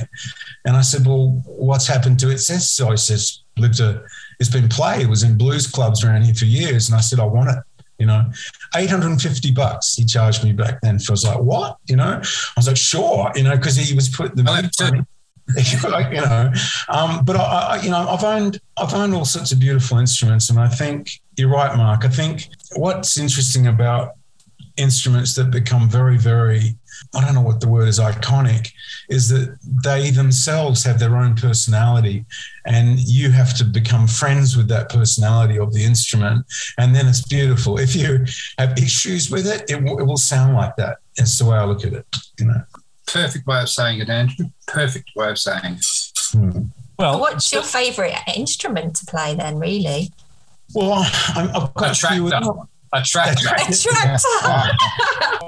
And 0.66 0.78
I 0.78 0.82
said, 0.82 1.06
Well, 1.06 1.42
what's 1.46 1.88
happened 1.88 2.20
to 2.20 2.30
it 2.30 2.40
since? 2.40 2.72
So 2.72 2.92
he 2.92 2.98
says, 2.98 3.42
lived 3.58 3.80
a, 3.80 4.04
it's 4.40 4.50
been 4.50 4.68
played. 4.68 5.04
It 5.04 5.10
was 5.10 5.24
in 5.24 5.38
blues 5.38 5.68
clubs 5.68 6.04
around 6.04 6.24
here 6.24 6.36
for 6.36 6.46
years. 6.46 6.90
And 6.90 6.98
I 6.98 7.02
said, 7.02 7.20
I 7.20 7.26
want 7.26 7.50
it. 7.50 7.58
You 7.98 8.06
know, 8.06 8.30
850 8.76 9.52
bucks 9.52 9.96
he 9.96 10.04
charged 10.04 10.44
me 10.44 10.52
back 10.52 10.82
then. 10.82 11.00
So 11.00 11.12
I 11.12 11.14
was 11.14 11.24
like, 11.24 11.40
what? 11.40 11.78
You 11.88 11.96
know, 11.96 12.20
I 12.22 12.54
was 12.58 12.68
like, 12.68 12.76
sure, 12.76 13.32
you 13.36 13.44
know, 13.44 13.56
because 13.56 13.78
he 13.78 13.96
was 13.96 14.10
put 14.10 14.36
the 14.36 14.44
you 16.12 16.22
know, 16.22 16.52
um, 16.90 17.24
but 17.24 17.36
I, 17.36 17.44
I, 17.44 17.82
you 17.82 17.92
know, 17.92 18.10
I've 18.10 18.24
owned 18.24 18.60
I've 18.78 18.94
owned 18.96 19.14
all 19.14 19.26
sorts 19.26 19.52
of 19.52 19.60
beautiful 19.60 20.00
instruments, 20.00 20.50
and 20.50 20.60
I 20.60 20.68
think 20.68 21.22
you're 21.38 21.50
right, 21.50 21.78
Mark. 21.78 22.04
I 22.04 22.08
think 22.08 22.50
what's 22.76 23.18
interesting 23.20 23.68
about 23.68 24.14
instruments 24.78 25.36
that 25.36 25.52
become 25.52 25.90
very, 25.90 26.18
very, 26.18 26.76
I 27.14 27.24
don't 27.24 27.36
know 27.36 27.42
what 27.42 27.60
the 27.60 27.68
word 27.68 27.88
is, 27.88 28.00
iconic, 28.00 28.72
is 29.10 29.30
that 29.30 29.58
they 29.84 30.10
themselves 30.12 30.84
have 30.84 31.00
their 31.00 31.18
own 31.18 31.36
personality. 31.36 32.26
And 32.66 33.00
you 33.00 33.32
have 33.32 33.56
to 33.58 33.64
become 33.64 34.08
friends 34.08 34.58
with 34.58 34.68
that 34.70 34.90
personality 34.90 35.60
of 35.60 35.74
the 35.74 35.84
instrument. 35.84 36.46
And 36.78 36.96
then 36.96 37.08
it's 37.08 37.26
beautiful. 37.26 37.80
If 37.80 37.96
you 37.96 38.26
have 38.58 38.78
issues 38.78 39.30
with 39.30 39.48
it, 39.48 39.70
it, 39.70 39.76
w- 39.76 40.00
it 40.00 40.04
will 40.04 40.18
sound 40.18 40.56
like 40.56 40.76
that. 40.78 40.98
That's 41.18 41.38
the 41.38 41.46
way 41.46 41.58
I 41.58 41.66
look 41.66 41.86
at 41.86 41.94
it, 41.94 42.06
you 42.40 42.48
know. 42.48 42.62
Perfect 43.08 43.46
way 43.46 43.62
of 43.62 43.70
saying 43.70 44.00
it, 44.00 44.10
Andrew. 44.10 44.48
Perfect 44.68 45.12
way 45.16 45.30
of 45.30 45.38
saying 45.38 45.76
it. 45.76 45.86
Hmm. 46.32 46.62
Well, 46.98 47.20
what's 47.20 47.52
your 47.52 47.62
favourite 47.62 48.18
instrument 48.36 48.96
to 48.98 49.06
play 49.06 49.36
then, 49.36 49.60
really? 49.60 50.12
Well, 50.74 50.94
i 50.94 51.50
have 51.54 51.74
got 51.74 52.04
a 52.04 52.08
few 52.08 52.30
a 52.96 53.04
tractor. 53.04 53.48
A 53.56 53.74
tractor. 53.74 54.28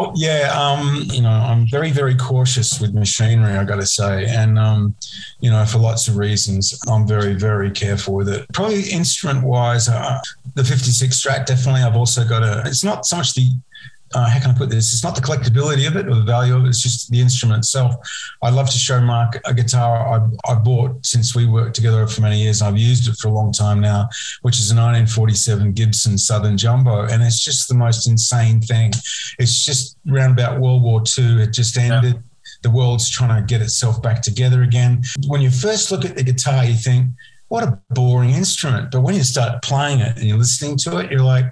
yeah, 0.16 0.52
um, 0.56 1.04
you 1.06 1.22
know, 1.22 1.30
I'm 1.30 1.68
very, 1.70 1.92
very 1.92 2.16
cautious 2.16 2.80
with 2.80 2.94
machinery. 2.94 3.54
I 3.54 3.64
got 3.64 3.78
to 3.78 3.86
say, 3.86 4.26
and 4.26 4.58
um, 4.58 4.96
you 5.40 5.50
know, 5.50 5.66
for 5.66 5.80
lots 5.80 6.08
of 6.08 6.18
reasons, 6.18 6.80
I'm 6.88 7.08
very, 7.08 7.34
very 7.34 7.72
careful 7.72 8.16
with 8.16 8.30
it. 8.30 8.46
Probably 8.54 8.84
instrument-wise, 8.90 9.90
uh, 9.90 10.20
the 10.56 10.64
56 10.64 11.20
Strat 11.20 11.46
definitely. 11.46 11.82
I've 11.82 11.96
also 11.96 12.24
got 12.28 12.44
a. 12.44 12.64
It's 12.66 12.84
not 12.84 13.06
so 13.06 13.18
much 13.18 13.34
the 13.34 13.50
uh, 14.14 14.30
how 14.30 14.40
can 14.40 14.52
I 14.52 14.54
put 14.54 14.70
this? 14.70 14.94
It's 14.94 15.04
not 15.04 15.16
the 15.16 15.22
collectability 15.22 15.88
of 15.88 15.96
it 15.96 16.08
or 16.08 16.16
the 16.16 16.24
value 16.24 16.56
of 16.56 16.66
it. 16.66 16.70
It's 16.70 16.82
just 16.82 17.12
the 17.12 17.20
instrument 17.20 17.60
itself. 17.60 17.96
I'd 18.42 18.54
love 18.54 18.70
to 18.70 18.78
show 18.78 19.02
Mark 19.02 19.40
a 19.46 19.54
guitar 19.54 20.08
I, 20.48 20.52
I 20.52 20.56
bought 20.56 21.06
since 21.06 21.36
we 21.36 21.46
worked 21.46 21.76
together 21.76 22.06
for 22.08 22.22
many 22.22 22.42
years. 22.42 22.62
I've 22.62 22.78
used 22.78 23.10
it 23.10 23.18
for 23.18 23.28
a 23.28 23.32
long 23.32 23.52
time 23.52 23.82
now, 23.82 24.08
which 24.44 24.60
is 24.60 24.72
a 24.72 24.76
1947 24.76 25.74
Gibson 25.74 26.18
Southern 26.18 26.58
Jumbo. 26.58 27.06
And 27.06 27.22
it's 27.22 27.44
just 27.44 27.68
the 27.68 27.76
most 27.76 28.08
insane 28.08 28.62
thing. 28.62 28.94
It's 29.40 29.66
just 29.66 29.98
around 30.10 30.32
about 30.32 30.62
World 30.62 30.84
War 30.84 31.04
II. 31.18 31.42
It 31.42 31.54
just 31.54 31.78
ended. 31.78 32.14
Yeah. 32.14 32.22
The 32.64 32.72
world's 32.72 33.10
trying 33.10 33.40
to 33.40 33.46
get 33.46 33.62
itself 33.62 34.02
back 34.02 34.22
together 34.22 34.64
again. 34.64 35.04
When 35.28 35.42
you 35.42 35.52
first 35.52 35.92
look 35.92 36.06
at 36.06 36.16
the 36.16 36.24
guitar, 36.24 36.66
you 36.66 36.74
think, 36.74 37.12
what 37.50 37.64
a 37.64 37.80
boring 37.92 38.32
instrument. 38.32 38.92
But 38.92 39.02
when 39.02 39.16
you 39.16 39.24
start 39.24 39.62
playing 39.62 40.00
it 40.00 40.18
and 40.18 40.26
you're 40.26 40.38
listening 40.38 40.78
to 40.80 40.98
it, 40.98 41.12
you're 41.12 41.22
like, 41.22 41.46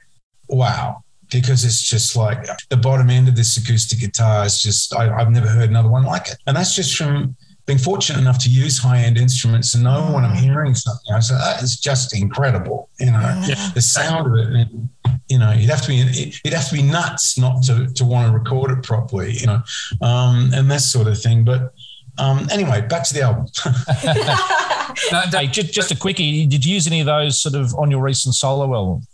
wow, 0.47 1.03
because 1.41 1.65
it's 1.65 1.81
just 1.81 2.15
like 2.15 2.47
the 2.69 2.77
bottom 2.77 3.09
end 3.09 3.27
of 3.27 3.35
this 3.35 3.57
acoustic 3.57 3.99
guitar 3.99 4.45
is 4.45 4.59
just 4.59 4.95
I, 4.95 5.17
have 5.17 5.31
never 5.31 5.47
heard 5.47 5.69
another 5.69 5.89
one 5.89 6.03
like 6.03 6.27
it, 6.27 6.37
and 6.47 6.55
that's 6.55 6.75
just 6.75 6.95
from 6.97 7.35
being 7.65 7.79
fortunate 7.79 8.19
enough 8.19 8.37
to 8.43 8.49
use 8.49 8.77
high 8.77 8.99
end 8.99 9.17
instruments 9.17 9.73
and 9.73 9.83
know 9.83 10.11
when 10.13 10.23
I'm 10.23 10.35
hearing 10.35 10.75
something, 10.75 11.13
I 11.13 11.19
say 11.19 11.35
that 11.35 11.63
is 11.63 11.79
just 11.79 12.15
incredible. 12.15 12.89
You 12.99 13.07
know, 13.07 13.43
yeah. 13.47 13.71
the 13.73 13.81
sound 13.81 14.27
of 14.27 14.33
it. 14.35 14.53
And, 14.53 14.89
you 15.29 15.39
know, 15.39 15.51
you'd 15.51 15.71
have 15.71 15.81
to 15.81 15.87
be 15.87 16.33
you'd 16.43 16.53
have 16.53 16.69
to 16.69 16.75
be 16.75 16.83
nuts 16.83 17.37
not 17.37 17.63
to 17.63 17.87
to 17.87 18.05
want 18.05 18.27
to 18.27 18.37
record 18.37 18.71
it 18.71 18.83
properly. 18.83 19.33
You 19.33 19.47
know, 19.47 19.61
um, 20.01 20.51
and 20.53 20.69
that 20.71 20.81
sort 20.81 21.07
of 21.07 21.21
thing, 21.21 21.43
but. 21.43 21.73
Um, 22.17 22.47
anyway, 22.49 22.79
back 22.79 23.03
to 23.03 23.13
the 23.13 23.23
album. 23.23 23.47
hey, 25.33 25.47
just, 25.47 25.73
just 25.73 25.91
a 25.91 25.97
quickie. 25.97 26.45
Did 26.45 26.63
you 26.63 26.75
use 26.75 26.87
any 26.87 27.01
of 27.01 27.07
those 27.07 27.41
sort 27.41 27.55
of 27.55 27.75
on 27.75 27.91
your 27.91 28.01
recent 28.01 28.35
solo 28.35 28.73
album? 28.73 29.05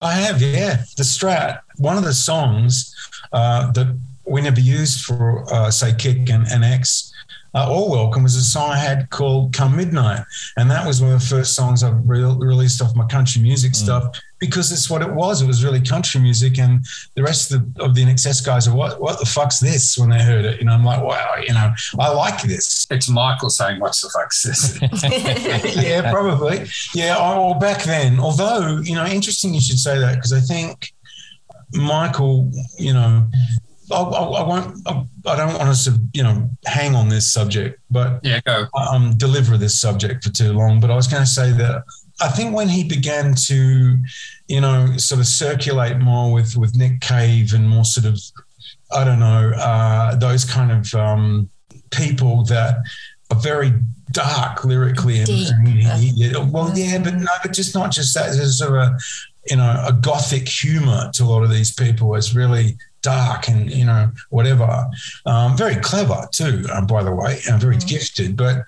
I 0.00 0.12
have, 0.12 0.40
yeah. 0.40 0.84
The 0.96 1.02
Strat, 1.02 1.60
one 1.76 1.96
of 1.96 2.04
the 2.04 2.14
songs 2.14 2.94
uh, 3.32 3.72
that 3.72 3.98
we 4.24 4.40
never 4.40 4.60
used 4.60 5.04
for, 5.04 5.52
uh, 5.52 5.70
say, 5.70 5.94
Kick 5.94 6.30
and, 6.30 6.46
and 6.48 6.64
X 6.64 7.12
uh, 7.54 7.72
or 7.72 7.90
Welcome 7.90 8.22
was 8.22 8.36
a 8.36 8.44
song 8.44 8.70
I 8.70 8.78
had 8.78 9.10
called 9.10 9.52
Come 9.52 9.76
Midnight. 9.76 10.22
And 10.56 10.70
that 10.70 10.86
was 10.86 11.02
one 11.02 11.12
of 11.12 11.20
the 11.20 11.26
first 11.26 11.54
songs 11.54 11.82
I 11.82 11.90
re- 11.90 12.20
released 12.22 12.80
off 12.80 12.94
my 12.94 13.06
country 13.06 13.42
music 13.42 13.72
mm. 13.72 13.76
stuff 13.76 14.16
because 14.38 14.70
it's 14.72 14.88
what 14.88 15.02
it 15.02 15.12
was. 15.12 15.42
It 15.42 15.46
was 15.46 15.64
really 15.64 15.80
country 15.80 16.20
music. 16.20 16.58
And 16.58 16.84
the 17.14 17.22
rest 17.22 17.52
of 17.52 17.74
the, 17.74 17.82
of 17.82 17.94
the 17.94 18.04
INXS 18.04 18.44
guys 18.44 18.68
are, 18.68 18.74
what, 18.74 19.00
what 19.00 19.18
the 19.18 19.26
fuck's 19.26 19.58
this 19.58 19.98
when 19.98 20.10
they 20.10 20.22
heard 20.22 20.44
it? 20.44 20.60
You 20.60 20.66
know, 20.66 20.72
I'm 20.72 20.84
like, 20.84 21.02
wow, 21.02 21.34
you 21.46 21.52
know, 21.52 21.72
I 21.98 22.08
like 22.12 22.42
this. 22.42 22.86
It's 22.90 23.08
Michael 23.08 23.50
saying, 23.50 23.80
what's 23.80 24.00
the 24.02 24.10
fuck's 24.10 24.42
this? 24.42 24.78
yeah, 25.82 26.10
probably. 26.10 26.66
Yeah, 26.94 27.16
or 27.18 27.58
back 27.58 27.82
then. 27.84 28.20
Although, 28.20 28.80
you 28.82 28.94
know, 28.94 29.06
interesting 29.06 29.54
you 29.54 29.60
should 29.60 29.78
say 29.78 29.98
that 29.98 30.16
because 30.16 30.32
I 30.32 30.40
think 30.40 30.92
Michael, 31.72 32.50
you 32.78 32.92
know, 32.92 33.26
I, 33.90 34.00
I, 34.00 34.22
I 34.22 34.46
won't. 34.46 34.76
I, 34.86 35.04
I, 35.26 35.36
don't 35.36 35.54
want 35.56 35.68
us 35.68 35.84
to, 35.84 35.98
you 36.12 36.22
know, 36.22 36.50
hang 36.66 36.94
on 36.94 37.08
this 37.08 37.32
subject, 37.32 37.80
but 37.90 38.20
yeah, 38.22 38.40
go. 38.44 38.66
Um, 38.74 39.16
deliver 39.16 39.56
this 39.56 39.80
subject 39.80 40.24
for 40.24 40.30
too 40.30 40.52
long. 40.52 40.80
But 40.80 40.90
I 40.90 40.96
was 40.96 41.06
going 41.06 41.22
to 41.22 41.28
say 41.28 41.52
that 41.52 41.84
I 42.20 42.28
think 42.28 42.54
when 42.54 42.68
he 42.68 42.84
began 42.84 43.34
to, 43.46 43.98
you 44.48 44.60
know, 44.60 44.96
sort 44.96 45.20
of 45.20 45.26
circulate 45.26 45.98
more 45.98 46.32
with 46.32 46.56
with 46.56 46.76
Nick 46.76 47.00
Cave 47.00 47.54
and 47.54 47.68
more 47.68 47.84
sort 47.84 48.06
of, 48.06 48.20
I 48.92 49.04
don't 49.04 49.20
know, 49.20 49.52
uh, 49.56 50.16
those 50.16 50.44
kind 50.44 50.72
of 50.72 50.94
um, 50.94 51.48
people 51.90 52.44
that 52.44 52.78
are 53.30 53.40
very 53.40 53.72
dark 54.10 54.64
lyrically 54.64 55.20
and, 55.20 55.28
and 55.28 55.68
he, 55.68 56.08
he, 56.08 56.32
well 56.50 56.72
yeah 56.74 56.96
but 56.98 57.12
no 57.12 57.30
but 57.42 57.52
just 57.52 57.74
not 57.74 57.90
just 57.92 58.14
that 58.14 58.34
there's 58.34 58.58
sort 58.58 58.70
of 58.70 58.76
a 58.76 58.98
you 59.50 59.56
know 59.56 59.84
a 59.86 59.92
gothic 59.92 60.48
humor 60.48 61.10
to 61.12 61.24
a 61.24 61.26
lot 61.26 61.42
of 61.42 61.50
these 61.50 61.74
people 61.74 62.14
is 62.14 62.34
really 62.34 62.78
dark 63.02 63.48
and 63.48 63.70
you 63.70 63.84
know 63.84 64.10
whatever. 64.30 64.86
Um, 65.26 65.56
very 65.56 65.76
clever 65.76 66.28
too, 66.32 66.64
uh, 66.72 66.84
by 66.84 67.02
the 67.02 67.14
way, 67.14 67.40
and 67.48 67.60
very 67.60 67.76
mm-hmm. 67.76 67.88
gifted. 67.88 68.36
But 68.36 68.64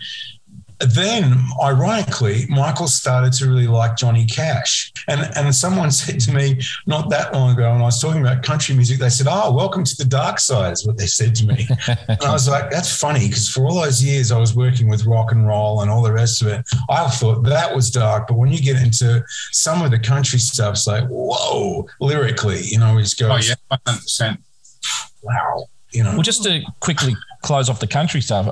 then, 0.81 1.43
ironically, 1.62 2.47
Michael 2.49 2.89
started 2.89 3.33
to 3.35 3.47
really 3.47 3.66
like 3.66 3.97
Johnny 3.97 4.24
Cash. 4.24 4.93
And, 5.09 5.31
and 5.37 5.55
someone 5.55 5.91
said 6.01 6.20
to 6.20 6.33
me 6.33 6.61
not 6.87 7.11
that 7.11 7.35
long 7.35 7.53
ago, 7.53 7.70
and 7.70 7.83
I 7.83 7.87
was 7.87 8.01
talking 8.01 8.20
about 8.22 8.43
country 8.43 8.74
music, 8.74 8.99
they 8.99 9.11
said, 9.11 9.26
Oh, 9.28 9.53
welcome 9.53 9.85
to 9.85 9.97
the 9.97 10.05
dark 10.05 10.39
side, 10.39 10.72
is 10.72 10.87
what 10.87 10.97
they 10.97 11.07
said 11.18 11.35
to 11.37 11.47
me. 11.47 11.66
and 11.87 12.22
I 12.22 12.33
was 12.33 12.49
like, 12.49 12.70
That's 12.70 12.97
funny, 12.97 13.26
because 13.28 13.49
for 13.49 13.66
all 13.66 13.83
those 13.83 14.03
years 14.03 14.33
I 14.33 14.39
was 14.39 14.55
working 14.57 14.89
with 14.89 15.05
rock 15.07 15.33
and 15.33 15.47
roll 15.47 15.83
and 15.83 15.91
all 15.91 16.03
the 16.03 16.12
rest 16.12 16.43
of 16.43 16.49
it, 16.49 16.64
I 16.89 17.09
thought 17.09 17.43
that 17.45 17.74
was 17.74 17.91
dark. 17.91 18.28
But 18.28 18.39
when 18.39 18.51
you 18.51 18.61
get 18.61 18.76
into 18.83 19.22
some 19.53 19.83
of 19.83 19.91
the 19.91 19.99
country 19.99 20.39
stuff, 20.39 20.74
it's 20.74 20.87
like, 20.87 21.05
Whoa, 21.09 21.87
lyrically, 22.01 22.62
you 22.62 22.78
know, 22.78 22.97
he's 22.97 23.14
going, 23.14 23.33
Oh, 23.33 23.37
yeah, 23.37 23.55
100%. 23.87 24.39
Wow. 25.22 25.66
You 25.93 26.05
know, 26.05 26.12
well, 26.12 26.22
just 26.22 26.45
to 26.45 26.62
quickly 26.78 27.16
close 27.43 27.68
off 27.68 27.80
the 27.80 27.86
country 27.86 28.20
stuff, 28.20 28.51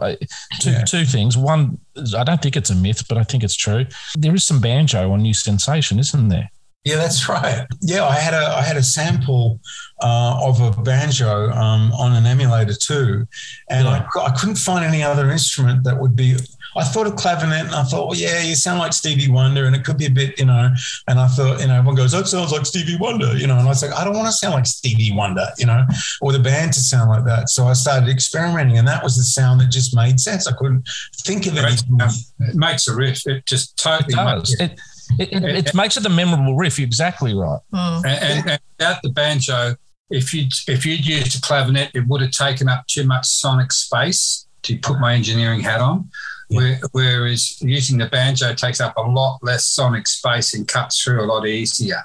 two, 0.61 0.70
yeah. 0.70 0.84
two 0.84 1.05
things. 1.05 1.36
One, 1.36 1.78
I 2.16 2.24
don't 2.24 2.41
think 2.41 2.57
it's 2.57 2.70
a 2.70 2.74
myth, 2.74 3.07
but 3.09 3.18
I 3.18 3.22
think 3.22 3.45
it's 3.45 3.57
true. 3.57 3.86
There 4.16 4.34
is 4.34 4.45
some 4.45 4.61
banjo 4.61 5.12
on 5.12 5.22
New 5.22 5.34
Sensation, 5.34 5.99
isn't 5.99 6.28
there? 6.28 6.51
Yeah, 6.84 6.97
that's 6.97 7.28
right. 7.28 7.66
Yeah, 7.82 8.07
I 8.07 8.14
had 8.14 8.34
a 8.34 8.47
I 8.57 8.62
had 8.62 8.76
a 8.76 8.82
sample 8.82 9.61
uh, 10.01 10.41
of 10.43 10.61
a 10.61 10.80
banjo 10.82 11.51
um, 11.51 11.93
on 11.93 12.14
an 12.14 12.24
emulator 12.24 12.72
too, 12.72 13.26
and 13.68 13.86
yeah. 13.86 14.07
I, 14.16 14.26
I 14.26 14.30
couldn't 14.30 14.57
find 14.57 14.84
any 14.84 15.03
other 15.03 15.30
instrument 15.30 15.84
that 15.84 16.01
would 16.01 16.16
be 16.16 16.36
I 16.76 16.84
thought 16.84 17.06
of 17.06 17.14
clavinet 17.14 17.66
and 17.66 17.74
I 17.74 17.82
thought, 17.82 18.08
well, 18.08 18.16
yeah, 18.16 18.42
you 18.42 18.54
sound 18.54 18.78
like 18.78 18.92
Stevie 18.92 19.30
Wonder 19.30 19.66
and 19.66 19.74
it 19.74 19.84
could 19.84 19.98
be 19.98 20.06
a 20.06 20.10
bit, 20.10 20.38
you 20.38 20.44
know. 20.44 20.70
And 21.08 21.18
I 21.18 21.26
thought, 21.28 21.60
you 21.60 21.66
know, 21.66 21.74
everyone 21.74 21.96
goes, 21.96 22.12
that 22.12 22.26
sounds 22.28 22.52
like 22.52 22.66
Stevie 22.66 22.96
Wonder, 22.96 23.36
you 23.36 23.46
know. 23.46 23.56
And 23.56 23.66
I 23.66 23.68
was 23.68 23.82
like, 23.82 23.92
I 23.92 24.04
don't 24.04 24.14
want 24.14 24.26
to 24.26 24.32
sound 24.32 24.54
like 24.54 24.66
Stevie 24.66 25.12
Wonder, 25.14 25.46
you 25.58 25.66
know, 25.66 25.84
or 26.20 26.32
the 26.32 26.38
band 26.38 26.72
to 26.74 26.80
sound 26.80 27.10
like 27.10 27.24
that. 27.24 27.48
So 27.48 27.64
I 27.66 27.72
started 27.72 28.08
experimenting 28.08 28.78
and 28.78 28.86
that 28.86 29.02
was 29.02 29.16
the 29.16 29.24
sound 29.24 29.60
that 29.60 29.70
just 29.70 29.94
made 29.94 30.20
sense. 30.20 30.46
I 30.46 30.52
couldn't 30.52 30.88
think 31.24 31.46
of 31.46 31.56
anything. 31.56 31.98
It 32.40 32.54
makes 32.54 32.88
a 32.88 32.94
riff. 32.94 33.26
It 33.26 33.46
just 33.46 33.76
totally 33.78 34.12
it 34.12 34.16
does. 34.16 34.56
It, 34.60 34.80
it, 35.18 35.32
it, 35.32 35.66
it, 35.68 35.74
makes 35.74 35.96
it 35.96 36.04
a 36.04 36.10
memorable 36.10 36.56
riff. 36.56 36.78
Exactly 36.78 37.34
right. 37.34 37.60
Mm. 37.72 38.04
And, 38.04 38.06
and, 38.06 38.50
and 38.50 38.60
without 38.78 39.02
the 39.02 39.08
banjo, 39.10 39.74
if 40.10 40.32
you'd 40.32 40.52
if 40.66 40.86
you'd 40.86 41.06
used 41.06 41.36
a 41.36 41.40
clavinet, 41.40 41.90
it 41.94 42.06
would 42.06 42.20
have 42.20 42.30
taken 42.30 42.68
up 42.68 42.86
too 42.86 43.04
much 43.04 43.26
sonic 43.26 43.72
space 43.72 44.46
to 44.62 44.76
put 44.78 44.98
my 45.00 45.14
engineering 45.14 45.60
hat 45.60 45.80
on. 45.80 46.10
Yeah. 46.51 46.78
Whereas 46.92 47.61
using 47.61 47.99
the 47.99 48.07
banjo 48.07 48.55
takes 48.55 48.80
up 48.80 48.96
a 48.96 49.03
lot 49.03 49.38
less 49.42 49.66
sonic 49.66 50.07
space 50.07 50.55
and 50.55 50.66
cuts 50.66 51.03
through 51.03 51.22
a 51.22 51.26
lot 51.26 51.46
easier, 51.46 52.03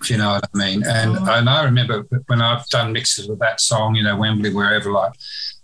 if 0.00 0.10
you 0.10 0.16
know 0.16 0.32
what 0.32 0.48
I 0.54 0.58
mean. 0.58 0.84
And, 0.86 1.18
oh. 1.18 1.32
and 1.32 1.48
I 1.48 1.64
remember 1.64 2.06
when 2.26 2.40
I've 2.40 2.66
done 2.68 2.92
mixes 2.92 3.28
with 3.28 3.40
that 3.40 3.60
song, 3.60 3.96
you 3.96 4.04
know, 4.04 4.16
Wembley, 4.16 4.54
wherever, 4.54 4.92
like, 4.92 5.12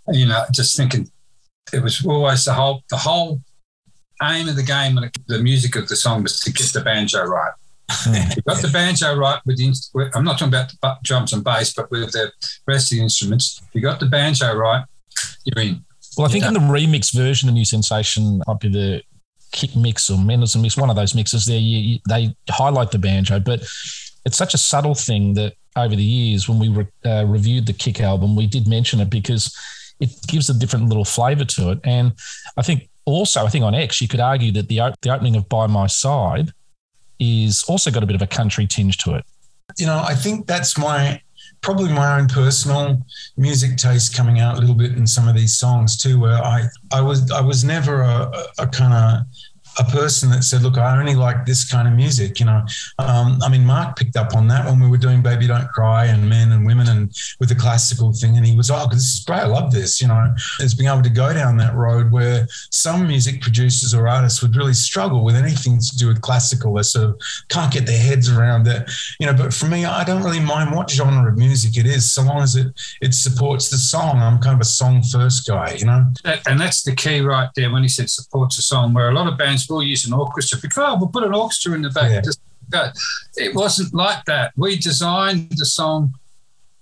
you 0.09 0.25
know, 0.25 0.43
just 0.51 0.75
thinking 0.75 1.09
it 1.73 1.81
was 1.81 2.05
always 2.05 2.45
the 2.45 2.53
whole 2.53 2.83
the 2.89 2.97
whole 2.97 3.41
aim 4.23 4.47
of 4.47 4.55
the 4.55 4.63
game 4.63 4.97
and 4.97 5.11
the 5.27 5.39
music 5.39 5.75
of 5.75 5.87
the 5.87 5.95
song 5.95 6.23
was 6.23 6.39
to 6.39 6.51
get 6.51 6.67
the 6.73 6.81
banjo 6.81 7.23
right. 7.23 7.51
you 8.35 8.41
got 8.47 8.61
the 8.61 8.69
banjo 8.71 9.15
right 9.15 9.39
with 9.45 9.57
the, 9.57 10.11
I'm 10.13 10.23
not 10.23 10.39
talking 10.39 10.49
about 10.53 10.71
the 10.81 10.95
drums 11.03 11.33
and 11.33 11.43
bass, 11.43 11.73
but 11.73 11.89
with 11.89 12.11
the 12.11 12.31
rest 12.67 12.91
of 12.91 12.97
the 12.97 13.03
instruments. 13.03 13.61
You 13.73 13.81
got 13.81 13.99
the 13.99 14.07
banjo 14.07 14.53
right, 14.55 14.83
you're 15.45 15.63
in. 15.63 15.85
Well, 16.17 16.27
I 16.27 16.31
think 16.31 16.43
yeah. 16.43 16.49
in 16.49 16.53
the 16.55 16.59
remix 16.59 17.13
version, 17.13 17.47
the 17.47 17.53
new 17.53 17.65
sensation 17.65 18.41
might 18.47 18.59
be 18.59 18.69
the 18.69 19.03
kick 19.51 19.75
mix 19.75 20.09
or 20.09 20.17
Mendelssohn 20.17 20.61
mix, 20.61 20.75
one 20.75 20.89
of 20.89 20.95
those 20.95 21.15
mixes 21.15 21.45
there, 21.45 21.59
you, 21.59 21.77
you, 21.77 21.99
they 22.09 22.35
highlight 22.49 22.91
the 22.91 22.99
banjo, 22.99 23.39
but 23.39 23.61
it's 24.25 24.37
such 24.37 24.53
a 24.53 24.57
subtle 24.57 24.95
thing 24.95 25.33
that 25.35 25.53
over 25.75 25.95
the 25.95 26.03
years, 26.03 26.49
when 26.49 26.59
we 26.59 26.69
re, 26.69 26.87
uh, 27.05 27.25
reviewed 27.25 27.65
the 27.65 27.73
kick 27.73 28.01
album, 28.01 28.35
we 28.35 28.47
did 28.47 28.67
mention 28.67 28.99
it 28.99 29.09
because 29.09 29.55
it 29.99 30.09
gives 30.27 30.49
a 30.49 30.53
different 30.53 30.89
little 30.89 31.05
flavor 31.05 31.45
to 31.45 31.71
it. 31.71 31.79
And 31.83 32.13
I 32.57 32.61
think 32.61 32.89
also, 33.05 33.45
I 33.45 33.49
think 33.49 33.63
on 33.63 33.73
X, 33.73 34.01
you 34.01 34.07
could 34.07 34.19
argue 34.19 34.51
that 34.53 34.67
the, 34.67 34.93
the 35.01 35.09
opening 35.09 35.35
of 35.35 35.47
By 35.47 35.67
My 35.67 35.87
Side 35.87 36.51
is 37.19 37.63
also 37.67 37.89
got 37.89 38.03
a 38.03 38.05
bit 38.05 38.15
of 38.15 38.21
a 38.21 38.27
country 38.27 38.67
tinge 38.67 38.97
to 38.99 39.15
it. 39.15 39.25
You 39.77 39.85
know, 39.85 40.03
I 40.05 40.15
think 40.15 40.47
that's 40.47 40.77
my 40.77 41.21
probably 41.61 41.91
my 41.91 42.19
own 42.19 42.27
personal 42.27 43.01
music 43.35 43.77
taste 43.77 44.15
coming 44.15 44.39
out 44.39 44.57
a 44.57 44.59
little 44.59 44.75
bit 44.75 44.93
in 44.93 45.05
some 45.07 45.27
of 45.27 45.35
these 45.35 45.57
songs 45.57 45.97
too, 45.97 46.19
where 46.19 46.37
I, 46.37 46.67
I 46.91 47.01
was 47.01 47.29
I 47.31 47.41
was 47.41 47.63
never 47.63 48.01
a, 48.01 48.31
a 48.59 48.67
kind 48.67 48.93
of 48.93 49.25
a 49.79 49.83
person 49.85 50.29
that 50.31 50.43
said, 50.43 50.63
"Look, 50.63 50.77
I 50.77 50.97
only 50.97 51.15
like 51.15 51.45
this 51.45 51.69
kind 51.69 51.87
of 51.87 51.93
music." 51.93 52.39
You 52.39 52.45
know, 52.47 52.65
um, 52.99 53.39
I 53.43 53.49
mean, 53.49 53.65
Mark 53.65 53.97
picked 53.97 54.15
up 54.15 54.35
on 54.35 54.47
that 54.47 54.65
when 54.65 54.79
we 54.79 54.87
were 54.87 54.97
doing 54.97 55.21
"Baby 55.21 55.47
Don't 55.47 55.67
Cry" 55.69 56.05
and 56.05 56.27
"Men 56.27 56.51
and 56.51 56.65
Women" 56.65 56.87
and 56.87 57.13
with 57.39 57.49
the 57.49 57.55
classical 57.55 58.11
thing, 58.13 58.37
and 58.37 58.45
he 58.45 58.55
was, 58.55 58.71
"Oh, 58.71 58.87
this 58.89 58.99
is 58.99 59.23
great! 59.25 59.41
I 59.41 59.45
love 59.45 59.71
this." 59.71 60.01
You 60.01 60.07
know, 60.07 60.33
it's 60.59 60.73
being 60.73 60.89
able 60.89 61.03
to 61.03 61.09
go 61.09 61.33
down 61.33 61.57
that 61.57 61.75
road 61.75 62.11
where 62.11 62.47
some 62.71 63.07
music 63.07 63.41
producers 63.41 63.93
or 63.93 64.07
artists 64.07 64.41
would 64.41 64.55
really 64.55 64.73
struggle 64.73 65.23
with 65.23 65.35
anything 65.35 65.79
to 65.79 65.97
do 65.97 66.07
with 66.07 66.21
classical. 66.21 66.73
They 66.73 66.83
sort 66.83 67.09
of 67.09 67.21
can't 67.49 67.71
get 67.71 67.85
their 67.85 67.97
heads 67.97 68.29
around 68.29 68.67
it. 68.67 68.89
You 69.19 69.27
know, 69.27 69.33
but 69.33 69.53
for 69.53 69.67
me, 69.67 69.85
I 69.85 70.03
don't 70.03 70.23
really 70.23 70.39
mind 70.39 70.75
what 70.75 70.89
genre 70.89 71.31
of 71.31 71.37
music 71.37 71.77
it 71.77 71.85
is, 71.85 72.11
so 72.11 72.23
long 72.23 72.41
as 72.41 72.55
it 72.55 72.73
it 73.01 73.13
supports 73.13 73.69
the 73.69 73.77
song. 73.77 74.19
I'm 74.19 74.39
kind 74.39 74.55
of 74.55 74.61
a 74.61 74.65
song 74.65 75.03
first 75.03 75.47
guy. 75.47 75.73
You 75.73 75.85
know, 75.85 76.05
and 76.47 76.59
that's 76.59 76.83
the 76.83 76.95
key 76.95 77.21
right 77.21 77.49
there 77.55 77.71
when 77.71 77.83
he 77.83 77.89
said 77.89 78.09
supports 78.09 78.55
the 78.55 78.61
song, 78.63 78.93
where 78.93 79.09
a 79.09 79.13
lot 79.13 79.27
of 79.27 79.37
bands 79.37 79.66
we'll 79.69 79.83
use 79.83 80.05
an 80.05 80.13
orchestra 80.13 80.59
because 80.61 80.83
oh, 80.85 80.97
we'll 80.97 81.09
put 81.09 81.23
an 81.23 81.33
orchestra 81.33 81.73
in 81.73 81.81
the 81.81 81.89
back. 81.89 82.11
Yeah. 82.11 82.21
Just 82.21 82.41
go. 82.69 82.89
It 83.35 83.55
wasn't 83.55 83.93
like 83.93 84.25
that. 84.25 84.53
We 84.55 84.77
designed 84.77 85.51
the 85.55 85.65
song 85.65 86.13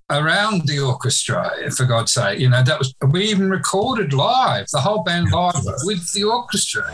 around 0.10 0.68
the 0.68 0.80
orchestra, 0.80 1.52
for 1.76 1.86
God's 1.86 2.14
sake. 2.14 2.40
You 2.40 2.50
know, 2.50 2.64
that 2.64 2.78
was 2.78 2.94
we 3.12 3.26
even 3.26 3.50
recorded 3.50 4.14
live, 4.14 4.68
the 4.72 4.80
whole 4.80 5.04
band 5.04 5.32
live 5.32 5.66
with 5.84 6.14
the 6.14 6.24
orchestra. 6.24 6.92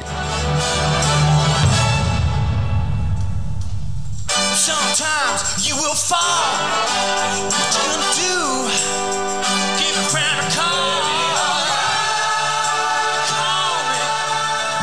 Sometimes 4.56 5.68
you 5.68 5.76
will 5.76 5.96
fall. 5.96 6.54
What 7.50 7.70
you 7.76 7.82
gonna 7.90 8.14
do? 8.16 8.32
Give 9.80 9.98
a 9.98 10.10
friend 10.10 10.48
a 10.48 10.56
call. 10.56 10.71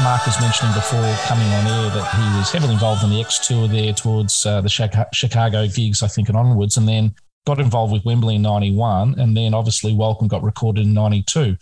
Mark 0.08 0.24
was 0.24 0.40
mentioning 0.40 0.72
before 0.72 1.14
coming 1.26 1.46
on 1.48 1.66
air 1.66 1.90
that 1.90 2.14
he 2.14 2.38
was 2.38 2.50
heavily 2.50 2.72
involved 2.72 3.04
in 3.04 3.10
the 3.10 3.20
X 3.20 3.46
tour 3.46 3.68
there 3.68 3.92
towards 3.92 4.46
uh, 4.46 4.62
the 4.62 4.68
Chicago 5.12 5.66
gigs, 5.66 6.02
I 6.02 6.08
think, 6.08 6.30
and 6.30 6.38
onwards, 6.38 6.78
and 6.78 6.88
then 6.88 7.14
got 7.46 7.60
involved 7.60 7.92
with 7.92 8.06
Wembley 8.06 8.36
in 8.36 8.40
91, 8.40 9.20
and 9.20 9.36
then 9.36 9.52
obviously 9.52 9.92
Welcome 9.92 10.26
got 10.26 10.42
recorded 10.42 10.86
in 10.86 10.94
92. 10.94 11.58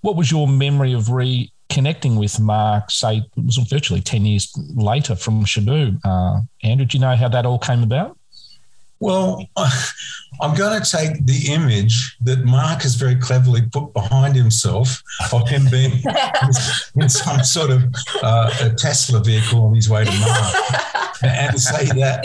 What 0.00 0.16
was 0.16 0.30
your 0.30 0.48
memory 0.48 0.94
of 0.94 1.08
reconnecting 1.08 2.18
with 2.18 2.40
Mark, 2.40 2.90
say, 2.90 3.18
it 3.18 3.44
was 3.44 3.58
virtually 3.58 4.00
10 4.00 4.24
years 4.24 4.50
later 4.74 5.14
from 5.14 5.44
Shabooh? 5.44 6.00
Uh, 6.02 6.40
Andrew, 6.62 6.86
do 6.86 6.96
you 6.96 7.02
know 7.02 7.14
how 7.14 7.28
that 7.28 7.44
all 7.44 7.58
came 7.58 7.82
about? 7.82 8.16
Well, 9.02 9.44
I'm 10.40 10.54
going 10.56 10.80
to 10.80 10.90
take 10.90 11.26
the 11.26 11.52
image 11.52 12.16
that 12.22 12.44
Mark 12.44 12.82
has 12.82 12.94
very 12.94 13.16
cleverly 13.16 13.62
put 13.62 13.92
behind 13.92 14.34
himself 14.34 15.02
of 15.32 15.48
him 15.48 15.66
being 15.70 15.92
in 16.96 17.08
some 17.08 17.42
sort 17.42 17.70
of 17.70 17.82
uh, 18.22 18.70
Tesla 18.76 19.22
vehicle 19.22 19.64
on 19.64 19.74
his 19.74 19.90
way 19.90 20.04
to 20.04 20.10
Mars 20.10 21.02
and 21.22 21.60
say 21.60 21.86
that 21.86 22.24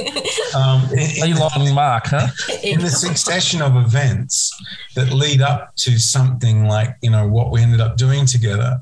um, 0.55 0.84
in, 0.93 1.38
Elon 1.38 1.73
Mark, 1.73 2.07
huh? 2.07 2.28
in 2.63 2.80
the 2.80 2.89
succession 2.89 3.61
of 3.61 3.75
events 3.75 4.51
that 4.95 5.11
lead 5.11 5.41
up 5.41 5.75
to 5.75 5.97
something 5.99 6.65
like 6.65 6.95
you 7.01 7.11
know 7.11 7.28
what 7.28 7.51
we 7.51 7.61
ended 7.61 7.82
up 7.82 7.97
doing 7.97 8.25
together, 8.25 8.80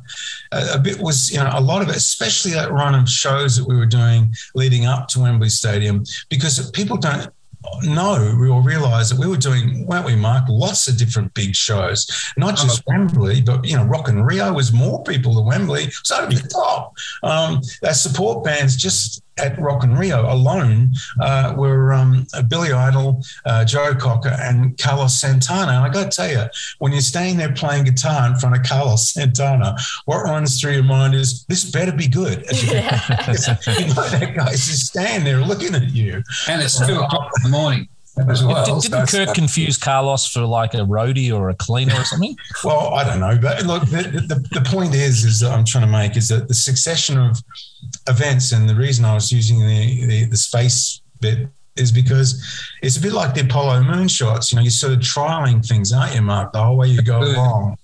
a, 0.52 0.76
a 0.76 0.80
bit 0.80 1.00
was 1.00 1.32
you 1.32 1.38
know 1.38 1.50
a 1.54 1.62
lot 1.62 1.82
of 1.82 1.90
it, 1.90 1.96
especially 1.96 2.52
that 2.52 2.72
run 2.72 2.96
of 2.96 3.10
shows 3.10 3.58
that 3.58 3.68
we 3.68 3.76
were 3.76 3.86
doing 3.86 4.34
leading 4.54 4.86
up 4.86 5.08
to 5.10 5.20
Wembley 5.20 5.50
Stadium, 5.50 6.04
because 6.30 6.72
people 6.72 6.98
don't 6.98 7.30
know 7.84 8.36
or 8.50 8.62
realize 8.62 9.10
that 9.10 9.20
we 9.20 9.28
were 9.28 9.38
doing, 9.38 9.86
weren't 9.86 10.06
we, 10.06 10.16
Mark? 10.16 10.46
Lots 10.50 10.88
of 10.88 10.98
different 10.98 11.34
big 11.34 11.56
shows, 11.56 12.08
not 12.38 12.56
just 12.56 12.84
Wembley, 12.88 13.42
but 13.42 13.66
you 13.66 13.76
know, 13.76 13.84
Rock 13.84 14.10
in 14.10 14.22
Rio 14.22 14.54
was 14.54 14.72
more 14.72 15.04
people 15.04 15.36
than 15.36 15.46
Wembley. 15.46 15.90
So 16.04 16.22
over 16.22 16.34
the 16.34 16.48
top. 16.48 16.94
Um, 17.24 17.62
our 17.84 17.94
support 17.94 18.44
bands 18.44 18.76
just 18.76 19.24
at 19.38 19.58
Rock 19.60 19.84
in 19.84 19.96
Rio 19.96 20.32
alone 20.32 20.94
uh, 21.20 21.54
were 21.58 21.94
um, 21.94 22.28
Billy 22.48 22.72
Idol, 22.72 23.24
uh, 23.46 23.66
Joe 23.66 23.94
Cocker, 23.96 24.36
and 24.40 24.78
Carlos 24.78 25.20
Santana. 25.20 25.74
And 25.74 25.84
I 25.86 25.90
got 25.90 26.12
to 26.12 26.16
tell 26.16 26.30
you, 26.30 26.46
when 26.80 26.92
you're 26.92 27.02
staying 27.02 27.38
there 27.38 27.54
playing 27.54 27.86
guitar 27.86 28.28
in 28.28 28.36
front 28.36 28.56
of 28.56 28.64
Carlos 28.64 29.14
Santana, 29.14 29.78
what 30.06 30.24
runs 30.24 30.60
through 30.60 30.74
your 30.74 30.84
mind 30.84 31.16
is 31.16 31.46
this 31.46 31.70
better 31.70 31.92
be 31.92 32.08
good. 32.08 32.46
you 32.52 32.68
know, 32.68 32.82
that 32.82 34.34
guy's 34.36 34.66
just 34.66 34.88
standing 34.88 35.26
there 35.26 35.46
looking 35.46 35.76
at 35.76 35.90
you, 35.90 36.24
and 36.48 36.62
it's 36.62 36.86
two 36.86 37.00
o'clock 37.00 37.32
in 37.38 37.44
the 37.44 37.50
morning 37.50 37.88
as 38.18 38.44
well. 38.44 38.80
Did, 38.80 38.92
not 38.92 39.10
Kirk 39.10 39.34
confuse 39.34 39.78
Carlos 39.78 40.26
for 40.26 40.42
like 40.42 40.74
a 40.74 40.80
roadie 40.80 41.34
or 41.36 41.50
a 41.50 41.56
cleaner 41.56 41.96
or 41.96 42.04
something? 42.04 42.36
well, 42.64 42.94
I 42.94 43.04
don't 43.04 43.20
know, 43.20 43.38
but 43.42 43.66
look, 43.66 43.84
the, 43.84 44.24
the, 44.28 44.60
the, 44.60 44.70
point 44.70 44.96
is, 44.96 45.24
is 45.24 45.40
that 45.42 45.52
I'm 45.52 45.66
trying 45.66 45.86
to 45.86 45.92
make 45.92 46.16
is 46.16 46.30
that 46.30 46.48
the 46.48 46.54
succession 46.54 47.18
of 47.18 47.42
events, 48.08 48.52
and 48.52 48.70
the 48.70 48.76
reason 48.76 49.06
I 49.06 49.14
was 49.14 49.32
using 49.32 49.60
the 49.60 50.06
the, 50.06 50.26
the 50.26 50.38
space 50.38 51.02
bit 51.20 51.48
is 51.76 51.92
because 51.92 52.42
it's 52.82 52.98
a 52.98 53.02
bit 53.02 53.12
like 53.12 53.34
the 53.34 53.42
Apollo 53.42 53.82
moonshots. 53.84 54.52
You 54.52 54.58
know, 54.58 54.62
you're 54.62 54.72
sort 54.72 54.94
of 54.94 55.00
trialing 55.00 55.66
things, 55.66 55.92
aren't 55.92 56.16
you, 56.16 56.22
Mark? 56.22 56.54
The 56.54 56.64
whole 56.64 56.78
way 56.78 56.88
you 56.88 57.02
go 57.02 57.20
along. 57.20 57.78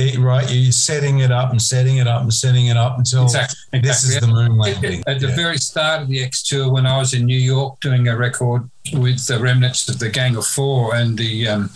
It, 0.00 0.16
right, 0.20 0.48
you're 0.48 0.70
setting 0.70 1.18
it 1.18 1.32
up 1.32 1.50
and 1.50 1.60
setting 1.60 1.96
it 1.96 2.06
up 2.06 2.22
and 2.22 2.32
setting 2.32 2.68
it 2.68 2.76
up 2.76 2.98
until 2.98 3.24
exactly. 3.24 3.80
this 3.80 4.04
is 4.04 4.20
the 4.20 4.28
moon 4.28 4.56
landing. 4.56 5.02
At, 5.08 5.18
the 5.18 5.26
very 5.26 5.56
start 5.56 6.02
of 6.02 6.08
the 6.08 6.22
X 6.22 6.44
tour, 6.44 6.70
when 6.70 6.86
I 6.86 6.98
was 6.98 7.14
in 7.14 7.26
New 7.26 7.38
York 7.38 7.80
doing 7.80 8.06
a 8.06 8.16
record 8.16 8.70
with 8.92 9.26
the 9.26 9.40
remnants 9.40 9.88
of 9.88 9.98
the 9.98 10.08
Gang 10.08 10.36
of 10.36 10.46
Four 10.46 10.94
and 10.94 11.18
the 11.18 11.48
um, 11.48 11.70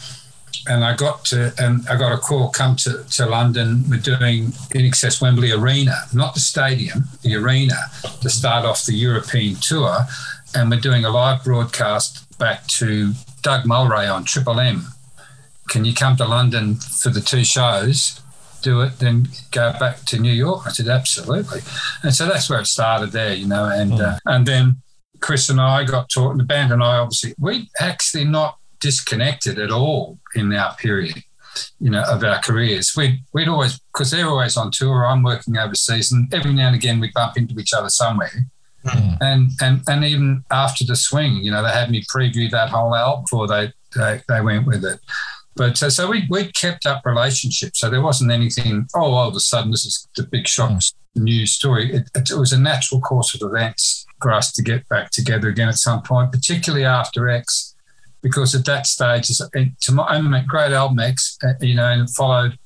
and 0.68 0.84
I 0.84 0.94
got 0.94 1.24
to 1.26 1.52
and 1.58 1.84
I 1.88 1.96
got 1.96 2.12
a 2.12 2.18
call 2.18 2.50
come 2.50 2.76
to, 2.76 3.02
to 3.02 3.26
London. 3.26 3.84
We're 3.88 3.98
doing 3.98 4.52
INXS 4.70 5.20
Wembley 5.20 5.50
Arena, 5.50 5.96
not 6.14 6.34
the 6.34 6.40
stadium, 6.40 7.04
the 7.22 7.34
arena, 7.34 7.74
to 8.20 8.30
start 8.30 8.64
off 8.64 8.84
the 8.84 8.94
European 8.94 9.56
tour, 9.56 10.06
and 10.54 10.70
we're 10.70 10.80
doing 10.80 11.04
a 11.04 11.10
live 11.10 11.42
broadcast 11.42 12.38
back 12.38 12.66
to 12.68 13.14
Doug 13.42 13.64
Mulray 13.64 14.12
on 14.12 14.24
Triple 14.24 14.60
M. 14.60 14.86
Can 15.68 15.84
you 15.84 15.94
come 15.94 16.16
to 16.16 16.26
London 16.26 16.76
for 16.76 17.10
the 17.10 17.20
two 17.20 17.44
shows? 17.44 18.20
Do 18.62 18.80
it, 18.82 18.98
then 19.00 19.28
go 19.50 19.72
back 19.80 20.04
to 20.04 20.18
New 20.18 20.32
York. 20.32 20.66
I 20.66 20.70
said 20.70 20.88
absolutely, 20.88 21.60
and 22.04 22.14
so 22.14 22.26
that's 22.26 22.48
where 22.48 22.60
it 22.60 22.66
started 22.66 23.10
there, 23.10 23.34
you 23.34 23.48
know, 23.48 23.68
and 23.68 23.92
mm. 23.92 24.00
uh, 24.00 24.18
and 24.26 24.46
then 24.46 24.76
Chris 25.20 25.48
and 25.48 25.60
I 25.60 25.84
got 25.84 26.08
taught, 26.08 26.36
the 26.36 26.44
band 26.44 26.72
and 26.72 26.82
I 26.82 26.98
obviously 26.98 27.34
we 27.38 27.68
actually 27.80 28.24
not 28.24 28.58
disconnected 28.78 29.58
at 29.58 29.70
all 29.70 30.18
in 30.34 30.52
our 30.52 30.74
period, 30.76 31.22
you 31.80 31.90
know, 31.90 32.02
of 32.02 32.22
our 32.24 32.40
careers. 32.40 32.94
We'd, 32.96 33.20
we'd 33.32 33.48
always, 33.48 33.78
because 33.92 34.10
they're 34.10 34.28
always 34.28 34.56
on 34.56 34.70
tour, 34.72 35.06
I'm 35.06 35.22
working 35.22 35.56
overseas, 35.56 36.12
and 36.12 36.32
every 36.34 36.52
now 36.52 36.66
and 36.66 36.76
again 36.76 37.00
we 37.00 37.10
bump 37.14 37.36
into 37.36 37.58
each 37.58 37.72
other 37.72 37.88
somewhere. 37.88 38.46
Mm. 38.84 39.18
And, 39.20 39.50
and 39.60 39.80
and 39.86 40.04
even 40.04 40.44
after 40.50 40.84
the 40.84 40.96
swing, 40.96 41.36
you 41.36 41.52
know, 41.52 41.62
they 41.62 41.70
had 41.70 41.90
me 41.90 42.02
preview 42.12 42.50
that 42.50 42.70
whole 42.70 42.94
album 42.94 43.24
before 43.24 43.46
they, 43.46 43.72
they, 43.94 44.20
they 44.28 44.40
went 44.40 44.66
with 44.66 44.84
it. 44.84 44.98
But 45.54 45.82
uh, 45.82 45.90
so 45.90 46.10
we 46.10 46.26
we 46.30 46.50
kept 46.52 46.86
up 46.86 47.02
relationships. 47.04 47.80
So 47.80 47.90
there 47.90 48.02
wasn't 48.02 48.32
anything. 48.32 48.86
Oh, 48.94 49.12
all 49.12 49.28
of 49.28 49.36
a 49.36 49.40
sudden 49.40 49.70
this 49.70 49.84
is 49.84 50.08
the 50.16 50.22
big 50.22 50.48
shock 50.48 50.70
mm. 50.70 50.92
news 51.14 51.52
story. 51.52 51.94
It, 51.94 52.10
it, 52.14 52.32
was 52.32 52.52
a 52.52 52.60
natural 52.60 53.00
course 53.00 53.34
of 53.34 53.46
events 53.46 54.06
for 54.20 54.32
us 54.32 54.52
to 54.52 54.62
get 54.62 54.88
back 54.88 55.10
together 55.10 55.48
again 55.48 55.68
at 55.68 55.74
some 55.74 56.02
point, 56.02 56.32
particularly 56.32 56.84
after 56.84 57.28
X 57.28 57.72
because 58.22 58.54
at 58.54 58.64
that 58.64 58.86
stage, 58.86 59.28
to 59.28 59.92
my 59.92 60.16
own 60.16 60.44
great 60.46 60.72
album 60.72 61.00
X, 61.00 61.36
uh, 61.44 61.54
you 61.60 61.74
know, 61.74 61.88
and 61.88 62.08
followed 62.08 62.56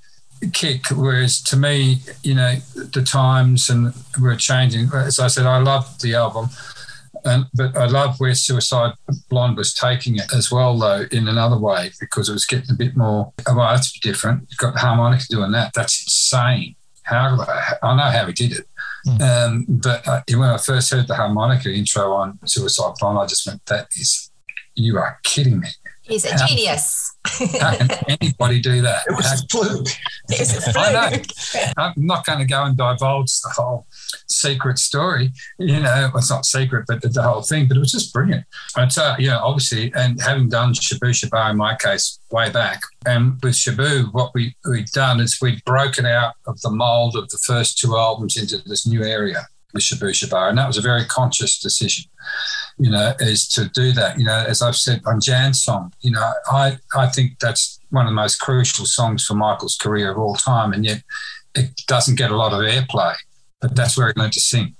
Kick. 0.53 0.89
Whereas 0.91 1.41
to 1.45 1.57
me, 1.57 2.01
you 2.23 2.35
know, 2.35 2.57
the 2.75 3.03
times 3.03 3.71
and 3.71 3.95
were 4.21 4.37
changing. 4.37 4.91
As 4.95 5.19
I 5.19 5.29
said, 5.29 5.47
I 5.47 5.59
loved 5.59 6.03
the 6.03 6.15
album. 6.15 6.51
And, 7.27 7.47
but 7.55 7.77
I 7.77 7.87
love 7.87 8.19
where 8.19 8.35
Suicide 8.35 8.93
Blonde 9.29 9.57
was 9.57 9.75
taking 9.75 10.17
it 10.17 10.33
as 10.35 10.51
well, 10.51 10.79
though, 10.79 11.07
in 11.11 11.29
another 11.29 11.59
way, 11.59 11.91
because 12.01 12.29
it 12.29 12.33
was 12.33 12.47
getting 12.47 12.71
a 12.71 12.75
bit 12.75 12.97
more, 12.97 13.33
well, 13.47 13.69
that's 13.69 13.99
different. 14.01 14.47
You've 14.49 14.59
got 14.59 14.79
harmonica 14.79 15.25
doing 15.29 15.53
that. 15.53 15.73
That's 15.75 16.03
insane. 16.05 16.77
How 17.03 17.37
I 17.83 17.97
know 17.97 18.11
how 18.11 18.27
he 18.27 18.33
did 18.33 18.53
it. 18.53 18.69
Mm. 19.07 19.21
Um, 19.21 19.67
but 19.69 20.07
uh, 20.09 20.23
when 20.31 20.49
I 20.49 20.57
first 20.57 20.91
heard 20.91 21.07
the 21.07 21.15
harmonica 21.15 21.73
intro 21.73 22.13
on 22.13 22.39
Suicide 22.45 22.95
Blonde, 22.99 23.19
I 23.19 23.27
just 23.27 23.47
went, 23.47 23.65
that 23.67 23.89
is 23.93 24.31
you 24.75 24.99
are 24.99 25.19
kidding 25.23 25.61
me. 25.61 25.69
He's 26.03 26.25
a 26.25 26.33
how, 26.33 26.47
genius. 26.47 27.17
how 27.61 27.77
can 27.77 27.91
anybody 28.21 28.61
do 28.61 28.83
that? 28.83 29.03
It 29.07 29.17
was 29.17 29.43
a 29.43 29.47
fluke. 29.49 29.89
It 30.29 30.39
was 30.39 30.57
a 30.57 30.61
fluke. 30.61 30.77
I 30.77 30.93
know. 30.93 31.73
I'm 31.77 31.93
not 31.97 32.25
going 32.25 32.39
to 32.39 32.45
go 32.45 32.65
and 32.65 32.77
divulge 32.77 33.41
the 33.41 33.51
whole 33.57 33.87
secret 34.29 34.79
story. 34.79 35.33
You 35.59 35.81
know, 35.81 36.11
it's 36.15 36.31
not 36.31 36.47
secret, 36.47 36.85
but 36.87 37.03
the, 37.03 37.09
the 37.09 37.23
whole 37.23 37.43
thing. 37.43 37.69
But 37.69 37.77
it 37.77 37.81
was 37.81 37.93
just 37.93 38.13
brilliant. 38.13 38.45
And 38.77 38.93
so, 38.93 39.15
you 39.19 39.29
know, 39.29 39.41
obviously, 39.43 39.93
and 39.95 40.21
having 40.21 40.49
done 40.49 40.75
Shabooh 40.75 41.11
Shoobah 41.11 41.51
in 41.51 41.57
my 41.57 41.77
case 41.77 42.21
way 42.31 42.51
back, 42.51 42.81
and 43.07 43.35
with 43.43 43.55
Shabooh, 43.55 44.13
what 44.13 44.33
we, 44.35 44.55
we'd 44.69 44.91
done 44.93 45.21
is 45.21 45.39
we'd 45.41 45.65
broken 45.65 46.07
out 46.07 46.35
of 46.47 46.61
the 46.61 46.71
mold 46.71 47.17
of 47.17 47.29
the 47.29 47.39
first 47.39 47.79
two 47.79 47.97
albums 47.97 48.37
into 48.37 48.59
this 48.69 48.87
new 48.87 49.03
area 49.03 49.47
with 49.73 49.83
Shabooh 49.83 50.11
Shoobah. 50.11 50.49
And 50.49 50.59
that 50.59 50.67
was 50.67 50.79
a 50.79 50.83
very 50.83 51.05
conscious 51.05 51.59
decision 51.59 52.05
you 52.79 52.91
know, 52.91 53.15
is 53.21 53.49
to 53.49 53.69
do 53.71 53.93
that. 53.93 54.19
You 54.19 54.25
know, 54.25 54.45
as 54.47 54.63
I've 54.63 54.77
said 54.77 55.01
on 55.07 55.21
Jan's 55.21 55.63
song, 55.63 55.93
you 56.01 56.11
know, 56.11 56.33
I, 56.51 56.79
I 56.95 57.07
think 57.09 57.39
that's 57.39 57.81
one 57.91 58.07
of 58.07 58.11
the 58.11 58.17
most 58.17 58.41
crucial 58.41 58.85
songs 58.85 59.25
for 59.25 59.35
Michael's 59.35 59.77
career 59.77 60.11
of 60.11 60.19
all 60.19 60.35
time. 60.35 60.73
And 60.73 60.85
yet 60.85 61.03
it 61.55 61.71
doesn't 61.87 62.17
get 62.17 62.31
a 62.31 62.37
lot 62.37 62.53
of 62.53 62.61
airplay, 62.61 63.15
but 63.61 63.75
that's 63.75 63.97
where 63.97 64.09
he 64.09 64.21
learned 64.21 64.33
to 64.35 64.41
sing. 64.41 64.77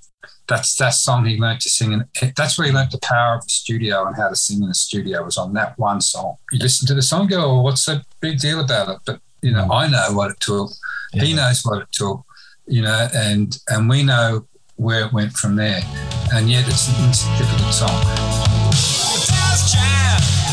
That's 0.49 0.75
that 0.77 0.95
song 0.95 1.25
he 1.25 1.39
learned 1.39 1.61
to 1.61 1.71
sing. 1.71 1.93
And 1.93 2.05
that's 2.37 2.57
where 2.57 2.67
he 2.69 2.73
learned 2.73 2.93
the 2.93 3.01
power 3.03 3.35
of 3.35 3.43
the 3.43 3.49
studio 3.49 4.07
and 4.07 4.17
how 4.17 4.29
to 4.29 4.37
sing 4.37 4.63
in 4.63 4.69
the 4.69 4.75
studio 4.75 5.25
was 5.25 5.37
on 5.37 5.53
that 5.55 5.79
one 5.79 6.01
song. 6.01 6.37
You 6.53 6.61
listen 6.61 6.87
to 6.89 6.95
the 6.95 7.03
song, 7.03 7.27
go, 7.27 7.45
oh, 7.45 7.63
what's 7.63 7.85
the 7.87 8.05
big 8.21 8.39
deal 8.39 8.61
about 8.61 8.89
it? 8.89 8.99
But, 9.05 9.21
you 9.43 9.53
know, 9.53 9.69
I 9.73 9.89
know 9.89 10.13
what 10.13 10.31
it 10.31 10.41
took. 10.41 10.71
Yeah. 11.13 11.25
He 11.25 11.35
knows 11.35 11.63
what 11.65 11.83
it 11.83 11.89
took, 11.93 12.25
you 12.67 12.83
know, 12.83 13.09
and, 13.15 13.59
and 13.69 13.89
we 13.89 14.03
know 14.03 14.47
where 14.77 15.07
it 15.07 15.13
went 15.13 15.33
from 15.33 15.57
there. 15.57 15.83
And 16.33 16.49
yet 16.49 16.67
it's 16.69 16.89
an 16.89 17.07
insignificant 17.07 17.75
song. 17.75 18.03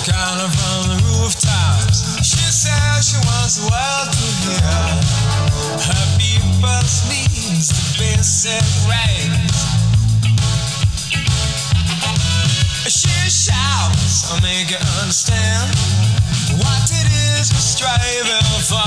Calling 0.04 0.52
from 0.52 0.90
the 0.90 1.00
rooftops. 1.16 2.04
She 2.28 2.44
says 2.52 3.08
she 3.08 3.16
wants 3.24 3.56
the 3.56 3.72
world 3.72 4.12
to 4.12 4.28
hear 4.44 5.00
her 5.80 6.06
people's 6.20 7.08
needs, 7.08 7.23
the 8.24 8.64
basic. 8.88 9.52
She 12.88 13.12
shouts, 13.28 14.32
I 14.32 14.40
make 14.40 14.72
you 14.72 14.80
understand 15.02 15.76
what 16.56 16.88
it 16.88 17.08
is 17.36 17.52
we're 17.52 17.60
striving 17.60 18.48
for. 18.64 18.80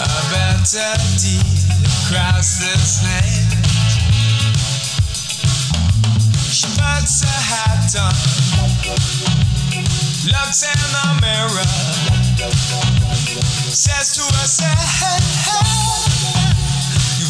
A 0.00 0.08
better 0.32 0.96
deed 1.20 1.68
across 1.84 2.56
this 2.64 3.04
land. 3.04 3.52
She 6.48 6.66
puts 6.80 7.20
her 7.20 7.40
hat 7.44 7.92
looks 10.24 10.62
in 10.64 10.80
the 10.96 11.06
mirror, 11.20 11.68
says 13.68 14.14
to 14.16 14.24
herself, 14.38 14.88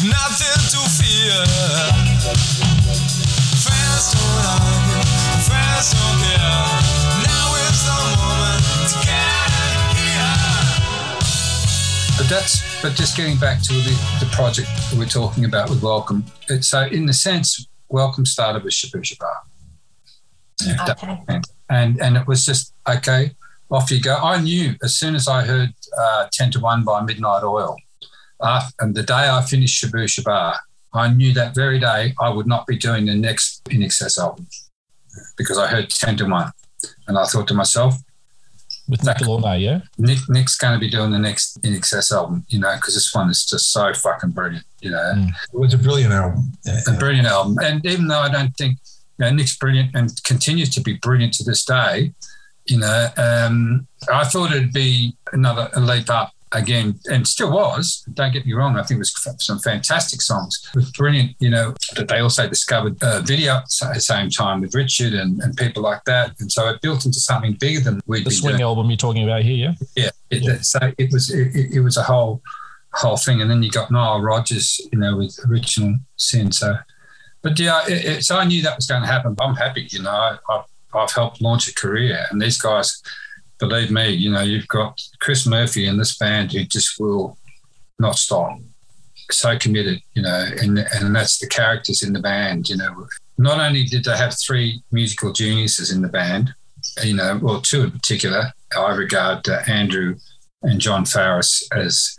nothing 0.09 0.61
to 0.73 0.81
fear. 0.97 1.37
Friends 3.61 4.05
don't 4.13 4.45
argue, 4.49 5.05
friends 5.45 5.93
don't 5.93 6.17
care. 6.25 6.65
Now 7.29 7.53
is 7.69 7.79
the 7.85 7.97
moment 8.17 8.63
to 8.89 8.97
get 9.05 9.49
here. 9.95 10.33
But 12.17 12.27
that's 12.29 12.53
but 12.81 12.95
just 12.95 13.15
getting 13.17 13.37
back 13.37 13.61
to 13.63 13.73
the, 13.73 13.95
the 14.19 14.27
project 14.31 14.69
we're 14.97 15.05
talking 15.05 15.45
about 15.45 15.69
with 15.69 15.83
Welcome. 15.83 16.25
It's, 16.47 16.67
so 16.67 16.83
in 16.83 17.05
the 17.05 17.13
sense 17.13 17.67
welcome 17.89 18.25
started 18.25 18.63
with 18.63 18.73
Shabooh 18.73 19.01
Shoobah. 19.01 19.27
Okay. 20.89 21.41
And 21.69 22.01
and 22.01 22.17
it 22.17 22.27
was 22.27 22.45
just 22.45 22.73
okay, 22.87 23.31
off 23.69 23.91
you 23.91 24.01
go. 24.01 24.15
I 24.15 24.41
knew 24.41 24.75
as 24.83 24.95
soon 24.95 25.15
as 25.15 25.27
I 25.27 25.43
heard 25.45 25.73
uh, 25.97 26.27
ten 26.31 26.51
to 26.51 26.59
one 26.59 26.83
by 26.83 27.01
Midnight 27.01 27.43
Oil, 27.43 27.75
uh, 27.75 27.88
and 28.41 28.95
the 28.95 29.03
day 29.03 29.29
I 29.29 29.41
finished 29.41 29.83
Shabooh 29.83 30.05
Shoobah, 30.05 30.57
I 30.93 31.13
knew 31.13 31.33
that 31.33 31.55
very 31.55 31.79
day 31.79 32.13
I 32.19 32.29
would 32.29 32.47
not 32.47 32.65
be 32.65 32.77
doing 32.77 33.05
the 33.05 33.15
next 33.15 33.63
INXS 33.65 34.17
album 34.17 34.47
because 35.37 35.57
I 35.57 35.67
heard 35.67 35.89
ten 35.89 36.17
to 36.17 36.25
one, 36.25 36.51
and 37.07 37.17
I 37.17 37.25
thought 37.25 37.47
to 37.49 37.53
myself, 37.53 37.95
with 38.89 39.05
Nick 39.05 39.17
Launay, 39.17 39.61
yeah? 39.61 39.81
Nick, 39.99 40.17
Nick's 40.29 40.57
going 40.57 40.73
to 40.73 40.79
be 40.79 40.89
doing 40.89 41.11
the 41.11 41.19
next 41.19 41.61
INXS 41.61 42.11
album, 42.11 42.43
you 42.49 42.59
know, 42.59 42.73
because 42.75 42.95
this 42.95 43.13
one 43.13 43.29
is 43.29 43.45
just 43.45 43.71
so 43.71 43.93
fucking 43.93 44.31
brilliant, 44.31 44.65
you 44.81 44.89
know. 44.89 45.13
Mm. 45.15 45.29
It 45.29 45.57
was 45.57 45.75
a 45.75 45.77
brilliant 45.77 46.11
album. 46.11 46.51
Yeah, 46.65 46.79
a 46.87 46.97
brilliant 46.97 47.27
album. 47.27 47.57
And 47.61 47.85
even 47.85 48.07
though 48.07 48.19
I 48.19 48.31
don't 48.31 48.51
think, 48.57 48.79
you 49.19 49.25
know, 49.25 49.31
Nick's 49.31 49.55
brilliant 49.55 49.91
and 49.93 50.11
continues 50.23 50.69
to 50.71 50.81
be 50.81 50.93
brilliant 50.93 51.33
to 51.35 51.43
this 51.43 51.63
day, 51.63 52.13
you 52.65 52.79
know, 52.79 53.07
um, 53.17 53.87
I 54.11 54.23
thought 54.23 54.51
it'd 54.51 54.73
be 54.73 55.15
another 55.33 55.69
leap 55.79 56.09
up 56.09 56.33
again, 56.51 56.99
and 57.11 57.27
still 57.27 57.51
was. 57.51 58.03
Don't 58.13 58.33
get 58.33 58.45
me 58.45 58.53
wrong. 58.53 58.77
I 58.77 58.83
think 58.83 58.97
it 58.97 58.99
was 58.99 59.35
some 59.39 59.59
fantastic 59.59 60.21
songs. 60.21 60.59
It 60.69 60.75
was 60.75 60.91
brilliant, 60.91 61.35
you 61.39 61.49
know, 61.49 61.75
that 61.95 62.07
they 62.07 62.19
also 62.19 62.47
discovered 62.47 63.01
uh, 63.03 63.21
video 63.21 63.57
at 63.57 63.93
the 63.93 63.99
same 63.99 64.29
time 64.29 64.61
with 64.61 64.73
Richard 64.73 65.13
and, 65.13 65.41
and 65.41 65.55
people 65.55 65.83
like 65.83 66.03
that. 66.05 66.33
And 66.39 66.51
so 66.51 66.69
it 66.69 66.81
built 66.81 67.05
into 67.05 67.19
something 67.19 67.53
bigger 67.53 67.81
than 67.81 68.01
we'd 68.07 68.25
The 68.25 68.31
swing 68.31 68.53
doing. 68.53 68.63
album 68.63 68.89
you're 68.89 68.97
talking 68.97 69.23
about 69.23 69.43
here, 69.43 69.69
yeah? 69.69 69.87
Yeah. 69.95 70.09
It, 70.29 70.43
yeah. 70.43 70.57
So 70.61 70.91
it 70.97 71.11
was, 71.11 71.31
it, 71.31 71.73
it, 71.73 71.81
was 71.81 71.97
a 71.97 72.03
whole, 72.03 72.41
whole 72.93 73.17
thing. 73.17 73.41
And 73.41 73.49
then 73.49 73.61
you 73.61 73.69
got 73.69 73.91
Nile 73.91 74.21
Rodgers, 74.21 74.81
you 74.91 74.99
know, 74.99 75.17
with 75.17 75.37
Original 75.47 75.97
Sin. 76.17 76.51
So, 76.51 76.75
but 77.41 77.59
yeah, 77.59 77.85
it, 77.87 78.05
it, 78.05 78.23
so 78.23 78.37
I 78.37 78.45
knew 78.45 78.61
that 78.63 78.75
was 78.75 78.87
going 78.87 79.01
to 79.01 79.07
happen. 79.07 79.33
But 79.35 79.45
I'm 79.45 79.55
happy, 79.55 79.87
you 79.91 80.01
know, 80.01 80.11
I, 80.11 80.37
I've, 80.49 80.65
I've 80.93 81.11
helped 81.11 81.41
launch 81.41 81.67
a 81.67 81.75
career 81.75 82.25
and 82.31 82.41
these 82.41 82.59
guys, 82.59 83.01
believe 83.59 83.91
me, 83.91 84.09
you 84.09 84.31
know, 84.31 84.41
you've 84.41 84.67
got 84.67 85.01
Chris 85.19 85.45
Murphy 85.45 85.85
in 85.85 85.97
this 85.97 86.17
band 86.17 86.51
who 86.51 86.63
just 86.63 86.99
will 86.99 87.37
not 87.99 88.15
stop. 88.15 88.57
So 89.31 89.57
committed, 89.59 90.01
you 90.15 90.23
know, 90.23 90.47
and 90.59 90.79
and 90.79 91.15
that's 91.15 91.37
the 91.37 91.47
characters 91.47 92.01
in 92.01 92.13
the 92.13 92.19
band, 92.19 92.67
you 92.67 92.77
know. 92.77 93.07
not 93.37 93.59
only 93.59 93.83
did 93.83 94.03
they 94.03 94.17
have 94.17 94.35
three 94.39 94.81
musical 94.91 95.31
geniuses 95.31 95.91
in 95.91 96.01
the 96.01 96.07
band, 96.07 96.53
you 97.03 97.13
know, 97.13 97.39
well, 97.41 97.61
two 97.61 97.83
in 97.83 97.91
particular, 97.91 98.51
I 98.75 98.95
regard 98.95 99.47
uh, 99.47 99.61
Andrew 99.67 100.15
and 100.63 100.81
John 100.81 101.05
Farriss 101.05 101.63
as 101.71 102.17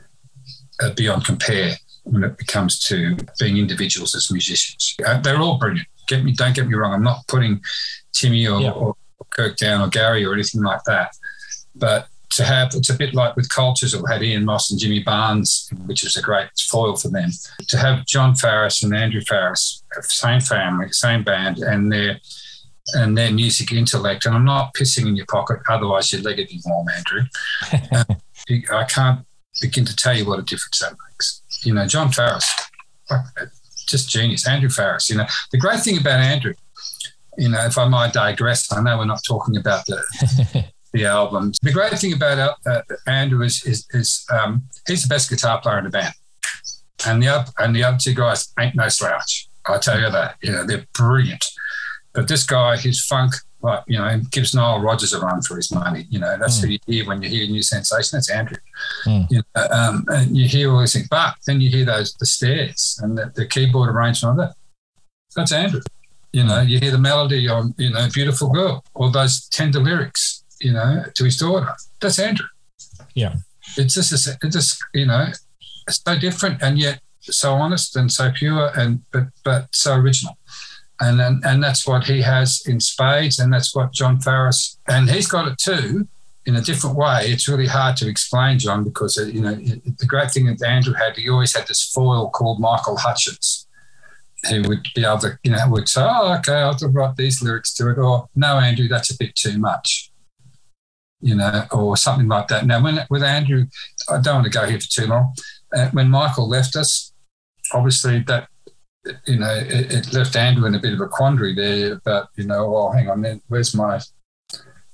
uh, 0.80 0.91
beyond 0.95 1.24
compare 1.24 1.74
when 2.05 2.24
it 2.24 2.47
comes 2.47 2.78
to 2.80 3.16
being 3.38 3.57
individuals 3.57 4.14
as 4.14 4.30
musicians. 4.30 4.95
Uh, 5.05 5.20
they're 5.20 5.41
all 5.41 5.59
brilliant. 5.59 5.88
Get 6.07 6.24
me, 6.24 6.32
don't 6.32 6.55
get 6.55 6.66
me 6.66 6.74
wrong. 6.74 6.95
I'm 6.95 7.03
not 7.03 7.26
putting 7.28 7.61
Timmy 8.12 8.47
or, 8.47 8.61
yeah. 8.61 8.70
or 8.70 8.95
Kirk 9.30 9.57
down 9.57 9.80
or 9.80 9.88
Gary 9.88 10.24
or 10.24 10.32
anything 10.32 10.62
like 10.62 10.82
that. 10.84 11.14
But 11.75 12.09
to 12.33 12.45
have, 12.45 12.75
it's 12.75 12.91
a 12.91 12.97
bit 12.97 13.14
like 13.14 13.37
with 13.37 13.49
Cultures 13.49 13.93
that 13.93 14.05
had 14.09 14.23
Ian 14.23 14.45
Moss 14.45 14.71
and 14.71 14.79
Jimmy 14.79 15.03
Barnes, 15.03 15.68
which 15.87 16.05
was 16.05 16.16
a 16.16 16.23
great 16.23 16.49
foil 16.68 16.97
for 16.97 17.09
them. 17.09 17.31
To 17.68 17.77
have 17.77 18.07
John 18.07 18.35
Farriss 18.35 18.83
and 18.83 18.95
Andrew 18.95 19.21
Farriss, 19.21 19.83
same 20.03 20.41
family, 20.41 20.93
same 20.93 21.25
band, 21.25 21.59
and 21.59 21.93
their 21.93 22.21
and 22.95 23.16
their 23.16 23.31
music 23.31 23.73
intellect. 23.73 24.27
And 24.27 24.35
I'm 24.35 24.45
not 24.45 24.75
pissing 24.75 25.07
in 25.07 25.16
your 25.16 25.27
pocket, 25.27 25.61
otherwise 25.68 26.12
your 26.12 26.23
leg 26.23 26.39
would 26.39 26.49
be 26.49 26.61
warm, 26.64 26.89
Andrew. 26.89 27.23
uh, 27.93 28.77
I 28.77 28.85
can't 28.85 29.27
begin 29.61 29.85
to 29.85 29.95
tell 29.95 30.16
you 30.16 30.27
what 30.27 30.39
a 30.39 30.43
difference 30.43 30.79
that 30.81 30.97
makes. 31.09 31.43
You 31.62 31.75
know, 31.75 31.87
John 31.87 32.09
Farriss, 32.09 32.49
just 33.89 34.09
genius. 34.09 34.47
Andrew 34.47 34.71
Farriss. 34.71 35.11
You 35.11 35.16
know, 35.16 35.27
the 35.53 35.59
great 35.59 35.81
thing 35.81 35.99
about 35.99 36.21
Andrew, 36.21 36.55
you 37.37 37.49
know, 37.49 37.64
if 37.64 37.77
I 37.77 37.87
might 37.87 38.12
digress, 38.12 38.73
I 38.73 38.83
know 38.83 38.99
we're 38.99 39.05
not 39.05 39.23
talking 39.27 39.57
about 39.57 39.85
the 39.87 40.64
the 40.93 41.07
albums. 41.07 41.59
The 41.62 41.72
great 41.72 41.93
thing 41.99 42.12
about 42.12 42.57
uh, 42.66 42.82
Andrew 43.07 43.43
is 43.43 43.64
is, 43.64 43.86
is 43.91 44.26
um, 44.30 44.64
he's 44.86 45.03
the 45.03 45.09
best 45.09 45.30
guitar 45.30 45.61
player 45.61 45.78
in 45.78 45.84
the 45.84 45.91
band, 45.91 46.14
and 47.07 47.22
the 47.22 47.28
other, 47.28 47.53
and 47.59 47.74
the 47.74 47.84
other 47.84 47.99
two 48.01 48.14
guys 48.14 48.53
ain't 48.59 48.74
no 48.74 48.88
slouch. 48.88 49.49
I 49.66 49.78
tell 49.78 50.01
you 50.01 50.11
that. 50.11 50.36
You 50.43 50.53
know, 50.53 50.66
they're 50.66 50.86
brilliant. 50.95 51.45
But 52.12 52.26
this 52.26 52.45
guy, 52.45 52.76
his 52.76 53.05
funk, 53.05 53.34
like 53.62 53.84
you 53.86 53.99
know, 53.99 54.20
gives 54.30 54.55
Nile 54.55 54.80
Rodgers 54.80 55.12
a 55.12 55.20
run 55.20 55.43
for 55.43 55.57
his 55.57 55.70
money. 55.70 56.07
You 56.09 56.18
know, 56.18 56.36
that's 56.38 56.59
mm. 56.59 56.62
who 56.62 56.68
you 56.70 56.78
hear 56.86 57.07
when 57.07 57.22
you 57.22 57.28
hear 57.28 57.47
New 57.47 57.62
Sensation. 57.62 58.16
That's 58.16 58.30
Andrew. 58.30 58.57
Mm. 59.07 59.26
You 59.30 59.43
know, 59.55 59.66
um, 59.70 60.05
and 60.09 60.36
you 60.36 60.49
hear 60.49 60.72
all 60.72 60.80
these 60.80 60.93
things, 60.93 61.09
but 61.09 61.34
then 61.47 61.61
you 61.61 61.70
hear 61.70 61.84
those 61.84 62.14
the 62.14 62.26
stairs 62.26 62.99
and 63.03 63.16
the, 63.16 63.32
the 63.34 63.47
keyboard 63.47 63.91
arrangement 63.91 64.41
of 64.41 64.49
that. 64.49 64.55
That's 65.36 65.53
Andrew. 65.53 65.80
You 66.32 66.45
know, 66.45 66.61
you 66.61 66.78
hear 66.78 66.93
the 66.93 66.99
melody 66.99 67.49
on, 67.49 67.74
you 67.76 67.91
know, 67.91 68.07
Beautiful 68.12 68.51
Girl, 68.51 68.84
or 68.95 69.11
those 69.11 69.49
tender 69.49 69.80
lyrics, 69.80 70.39
you 70.61 70.73
know, 70.73 71.05
to 71.15 71.25
his 71.25 71.39
daughter. 71.39 71.73
That's 72.01 72.19
Andrew. 72.19 72.47
Yeah. 73.15 73.37
It's 73.77 73.95
just, 73.95 74.13
it's 74.13 74.55
just, 74.55 74.83
you 74.95 75.07
know, 75.07 75.29
so 75.89 76.19
different 76.19 76.63
and 76.63 76.79
yet 76.79 77.01
so 77.21 77.53
honest 77.53 77.97
and 77.97 78.11
so 78.11 78.31
pure 78.31 78.71
and 78.77 79.03
but 79.13 79.25
but 79.45 79.69
so 79.75 79.95
original. 79.95 80.37
And, 81.01 81.21
and 81.21 81.45
and 81.45 81.63
that's 81.63 81.87
what 81.87 82.05
he 82.05 82.21
has 82.21 82.63
in 82.67 82.79
spades, 82.79 83.39
and 83.39 83.53
that's 83.53 83.75
what 83.75 83.93
John 83.93 84.19
Farriss 84.19 84.77
and 84.87 85.09
he's 85.09 85.27
got 85.27 85.49
it 85.49 85.59
too 85.59 86.07
in 86.47 86.57
a 86.57 86.61
different 86.61 86.97
way. 86.97 87.27
It's 87.27 87.49
really 87.49 87.67
hard 87.67 87.97
to 87.99 88.09
explain, 88.09 88.59
John, 88.59 88.85
because 88.85 89.19
uh, 89.19 89.25
you 89.25 89.41
know 89.41 89.55
the 89.55 90.07
great 90.07 90.31
thing 90.31 90.47
that 90.47 90.63
Andrew 90.63 90.95
had, 90.95 91.17
he 91.17 91.31
always 91.31 91.57
had 91.57 91.67
this 91.67 91.91
foil 91.91 92.29
called 92.31 92.61
Michael 92.61 92.99
Hutchence, 92.99 93.67
who 94.51 94.63
would 94.63 94.87
be 94.95 95.05
able 95.05 95.19
to, 95.21 95.39
you 95.43 95.53
know, 95.53 95.59
would 95.69 95.89
say, 95.89 96.03
"Oh, 96.03 96.35
okay, 96.39 96.61
I'll 96.61 96.77
write 96.91 97.17
these 97.17 97.41
lyrics 97.41 97.73
to 97.75 97.91
it," 97.91 97.99
or 97.99 98.29
"No, 98.35 98.59
Andrew, 98.59 98.89
that's 98.89 99.11
a 99.11 99.17
bit 99.17 99.35
too 99.35 99.59
much," 99.59 100.10
you 101.21 101.35
know, 101.35 101.66
or 101.73 101.97
something 101.97 102.29
like 102.29 102.49
that. 102.49 102.66
Now, 102.66 102.83
when 102.83 103.01
with 103.11 103.23
Andrew, 103.23 103.66
I 104.09 104.21
don't 104.21 104.37
want 104.37 104.45
to 104.47 104.59
go 104.59 104.66
here 104.66 104.81
for 104.81 104.89
too 104.89 105.07
long. 105.07 105.35
Uh, 105.75 105.89
when 105.91 106.11
Michael 106.11 106.49
left 106.49 106.77
us, 106.77 107.12
obviously 107.73 108.21
that 108.27 108.49
you 109.27 109.39
know 109.39 109.55
it, 109.55 109.93
it, 109.93 110.12
left 110.12 110.37
Andrew 110.37 110.66
in 110.66 110.75
a 110.75 110.81
bit 110.81 110.93
of 110.93 111.01
a 111.01 111.09
quandary 111.09 111.55
there. 111.55 112.01
But 112.05 112.29
you 112.37 112.47
know, 112.47 112.75
oh, 112.77 112.91
hang 112.91 113.09
on, 113.09 113.41
where's 113.49 113.75
my 113.75 114.01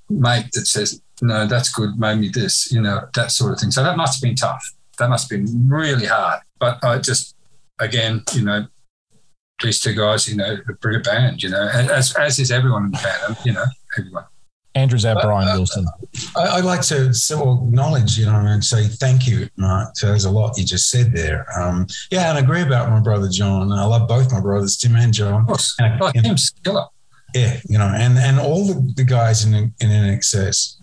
mate 0.09 0.47
that 0.53 0.66
says 0.66 1.01
no, 1.22 1.47
that's 1.47 1.72
good, 1.72 1.99
maybe 1.99 2.29
this, 2.29 2.70
you 2.70 2.81
know, 2.81 3.09
that 3.14 3.31
sort 3.31 3.53
of 3.53 3.61
thing. 3.61 3.70
So 3.70 3.83
that 3.83 3.97
must 3.97 4.16
have 4.16 4.29
been 4.29 4.37
tough. 4.37 4.64
That 4.99 5.09
must 5.09 5.31
have 5.31 5.45
been 5.45 5.68
really 5.68 6.07
hard. 6.07 6.41
But 6.59 6.83
I 6.85 6.99
just, 6.99 7.35
again, 7.79 8.22
you 8.35 8.43
know, 8.43 8.66
these 9.62 9.81
two 9.81 9.95
guys, 9.95 10.29
you 10.29 10.37
know, 10.37 10.57
a 10.68 10.72
brilliant 10.74 11.07
band, 11.07 11.43
you 11.43 11.49
know, 11.49 11.68
as, 11.72 12.14
as 12.16 12.39
is 12.39 12.51
everyone 12.51 12.87
in 12.87 12.91
the 12.91 12.99
band, 12.99 13.37
you 13.45 13.53
know, 13.53 13.64
everyone. 13.99 14.24
Andrew's 14.77 15.07
our 15.07 15.20
Brian 15.22 15.49
uh, 15.49 15.57
Wilson. 15.57 15.87
I, 16.37 16.57
would 16.57 16.66
like 16.66 16.83
to 16.83 17.09
acknowledge, 17.09 18.18
you 18.18 18.27
know, 18.27 18.37
and 18.37 18.62
say 18.62 18.87
thank 18.87 19.27
you, 19.27 19.49
Mark. 19.57 19.97
So 19.97 20.09
there's 20.09 20.27
a 20.27 20.31
lot 20.31 20.59
you 20.59 20.64
just 20.64 20.91
said 20.91 21.14
there. 21.14 21.47
Um, 21.59 21.87
yeah, 22.11 22.29
and 22.29 22.37
I 22.37 22.43
agree 22.43 22.61
about 22.61 22.91
my 22.91 23.01
brother 23.01 23.29
John. 23.31 23.72
I 23.72 23.85
love 23.87 24.07
both 24.07 24.31
my 24.31 24.41
brothers, 24.41 24.77
Tim 24.77 24.95
and 24.97 25.14
John. 25.14 25.41
Of 25.41 25.47
course. 25.47 25.74
And, 25.79 26.03
oh, 26.03 26.12
Tim's 26.12 26.51
killer. 26.62 26.85
Yeah, 27.35 27.59
you 27.68 27.79
know, 27.79 27.87
and 27.87 28.18
and 28.18 28.39
all 28.39 28.66
the, 28.66 28.93
the 28.97 29.05
guys 29.05 29.45
in 29.45 29.55
in 29.55 29.89
INXS 29.89 30.77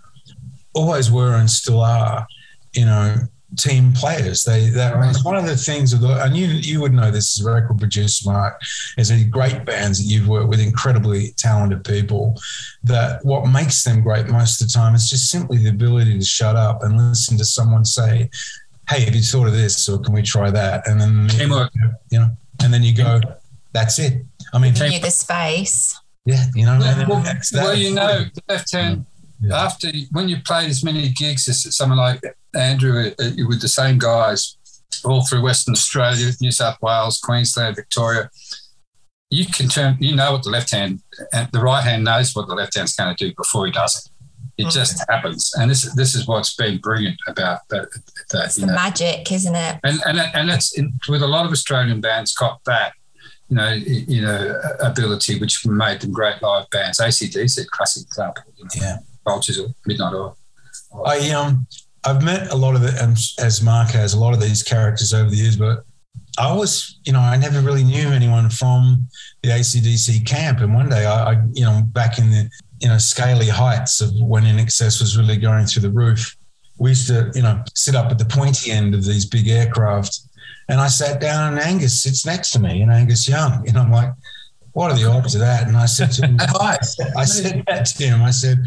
always 0.74 1.12
were 1.12 1.36
and 1.36 1.50
still 1.50 1.82
are, 1.82 2.26
you 2.74 2.86
know, 2.86 3.16
team 3.58 3.93
players. 3.93 4.43
They 4.43 4.70
that 4.70 4.95
right. 4.95 5.16
one 5.24 5.36
of 5.36 5.45
the 5.45 5.56
things 5.56 5.93
of 5.93 6.01
the 6.01 6.24
and 6.24 6.36
you 6.36 6.47
you 6.47 6.82
would 6.82 6.93
know 6.93 7.12
this 7.12 7.39
as 7.39 7.45
a 7.45 7.51
record 7.51 7.78
producer, 7.80 8.30
Mark, 8.30 8.62
is 8.97 9.12
a 9.12 9.24
great 9.24 9.66
bands 9.66 9.99
that 9.99 10.06
you've 10.06 10.28
worked 10.28 10.49
with 10.49 10.60
incredibly 10.60 11.34
talented 11.38 11.84
people. 11.84 12.39
That 12.84 13.24
what 13.24 13.45
makes 13.45 13.84
them 13.84 14.01
great 14.01 14.28
most 14.28 14.62
of 14.62 14.68
the 14.68 14.74
time 14.74 14.95
is 14.95 15.10
just 15.10 15.30
simply 15.30 15.58
the 15.58 15.70
ability 15.70 16.18
to 16.18 16.26
shut 16.26 16.56
up 16.56 16.84
and 16.84 16.97
listen 16.97 17.38
to 17.38 17.45
someone 17.45 17.86
say, 17.86 18.30
Hey, 18.89 19.01
have 19.01 19.16
you 19.16 19.22
thought 19.22 19.47
of 19.47 19.54
this 19.54 19.88
or 19.88 19.99
can 19.99 20.14
we 20.14 20.22
try 20.22 20.51
that? 20.51 20.88
And 20.88 20.99
then 20.99 21.28
teamwork. 21.30 21.72
You 22.10 22.20
know, 22.20 22.38
and 22.64 22.74
then 22.74 22.84
you 22.84 22.95
go, 22.95 23.22
That's 23.72 23.99
it. 23.99 24.24
I 24.54 24.60
mean 24.60 24.76
you 24.76 24.99
the 24.99 25.12
space. 25.12 25.99
Yeah, 26.26 26.45
you 26.56 26.66
know, 26.66 26.80
well, 26.80 27.22
well 27.54 27.76
you 27.76 27.93
know, 27.93 28.24
left 28.47 28.72
hand 28.72 29.06
yeah. 29.42 29.66
after 29.66 29.92
when 30.12 30.30
you 30.30 30.38
played 30.46 30.70
as 30.70 30.84
many 30.84 31.10
gigs 31.10 31.48
as 31.48 31.76
someone 31.76 31.98
like 31.98 32.22
Andrew 32.56 33.12
uh, 33.20 33.32
with 33.48 33.62
the 33.62 33.68
same 33.68 33.98
guys 33.98 34.58
all 35.04 35.26
through 35.26 35.42
Western 35.42 35.74
Australia, 35.74 36.32
New 36.40 36.52
South 36.52 36.78
Wales, 36.82 37.20
Queensland, 37.20 37.76
Victoria, 37.76 38.30
you 39.30 39.46
can 39.46 39.68
turn. 39.68 39.98
You 40.00 40.16
know 40.16 40.32
what 40.32 40.44
the 40.44 40.50
left 40.50 40.72
hand 40.72 41.02
and 41.34 41.50
the 41.52 41.60
right 41.60 41.84
hand 41.84 42.04
knows 42.04 42.36
what 42.36 42.48
the 42.48 42.56
left 42.56 42.78
hand's 42.78 42.96
going 42.96 43.16
to 43.16 43.26
do 43.26 43.34
before 43.36 43.66
he 43.66 43.72
does 43.72 44.06
it. 44.06 44.12
It 44.56 44.68
mm. 44.68 44.72
just 44.72 45.04
happens, 45.10 45.52
and 45.56 45.72
this 45.72 45.84
is 45.84 45.96
this 45.96 46.14
is 46.14 46.28
what's 46.28 46.56
been 46.56 46.78
brilliant 46.78 47.18
about 47.28 47.62
that. 47.70 47.88
that 48.30 48.46
it's 48.46 48.56
the 48.56 48.68
know. 48.68 48.76
magic, 48.76 49.32
isn't 49.32 49.56
it? 49.56 49.80
And 49.84 50.00
and 50.06 50.20
and 50.20 50.50
it's 50.52 50.78
in, 50.78 50.94
with 51.10 51.24
a 51.24 51.28
lot 51.28 51.46
of 51.46 51.52
Australian 51.52 52.02
bands 52.02 52.34
got 52.34 52.64
that 52.66 52.94
you 53.50 53.56
know, 53.56 53.72
you 53.72 54.22
know, 54.22 54.60
ability 54.80 55.40
which 55.40 55.66
made 55.66 56.02
them 56.02 56.12
great 56.12 56.42
live 56.42 56.70
bands. 56.70 57.00
ACDC, 57.00 57.68
classic 57.68 58.04
example. 58.04 58.44
You 58.58 58.64
know. 58.64 58.70
Yeah. 58.76 58.98
Vultures 59.26 59.60
Midnight 59.86 60.14
Oil. 60.14 60.38
I 61.06 61.30
um 61.32 61.68
I've 62.06 62.24
met 62.24 62.52
a 62.52 62.56
lot 62.56 62.76
of 62.76 62.84
it, 62.84 63.00
um, 63.02 63.16
as 63.40 63.62
Mark 63.62 63.90
has 63.92 64.14
a 64.14 64.20
lot 64.20 64.34
of 64.34 64.42
these 64.42 64.62
characters 64.62 65.14
over 65.14 65.30
the 65.30 65.38
years, 65.38 65.56
but 65.56 65.86
I 66.38 66.54
was, 66.54 67.00
you 67.06 67.14
know, 67.14 67.20
I 67.20 67.38
never 67.38 67.62
really 67.62 67.84
knew 67.84 68.10
anyone 68.10 68.50
from 68.50 69.08
the 69.42 69.50
ACDC 69.50 70.26
camp. 70.26 70.60
And 70.60 70.74
one 70.74 70.90
day, 70.90 71.06
I, 71.06 71.32
I 71.32 71.42
you 71.54 71.64
know, 71.64 71.82
back 71.88 72.18
in 72.18 72.30
the 72.30 72.50
you 72.80 72.90
know 72.90 72.98
scaly 72.98 73.48
heights 73.48 74.02
of 74.02 74.12
when 74.16 74.44
INXS 74.44 75.00
was 75.00 75.18
really 75.18 75.38
going 75.38 75.66
through 75.66 75.84
the 75.84 75.92
roof, 75.92 76.36
we 76.78 76.90
used 76.90 77.08
to, 77.08 77.32
you 77.36 77.42
know, 77.42 77.64
sit 77.76 77.96
up 77.96 78.12
at 78.12 78.18
the 78.18 78.26
pointy 78.26 78.72
end 78.72 78.94
of 78.96 79.06
these 79.06 79.26
big 79.26 79.48
aircraft. 79.48 80.20
And 80.70 80.82
I 80.82 80.88
sat 80.88 81.22
down, 81.22 81.54
and 81.54 81.62
Angus 81.62 82.02
sits 82.02 82.26
next 82.26 82.52
to 82.52 82.60
me, 82.60 82.82
and 82.82 82.92
Angus 82.92 83.28
Young, 83.28 83.68
and 83.68 83.78
I'm 83.78 83.92
like, 83.92 84.12
"What 84.72 84.92
are 84.92 84.98
the 84.98 85.10
odds 85.10 85.36
of 85.36 85.42
that?" 85.42 85.68
And 85.68 85.78
I 85.78 85.86
said 85.86 86.12
to 86.14 86.26
him, 86.26 86.38
"I 86.60 86.78
said 87.26 87.64
that 87.68 87.86
to 87.86 88.04
him. 88.04 88.22
I 88.22 88.32
said." 88.32 88.60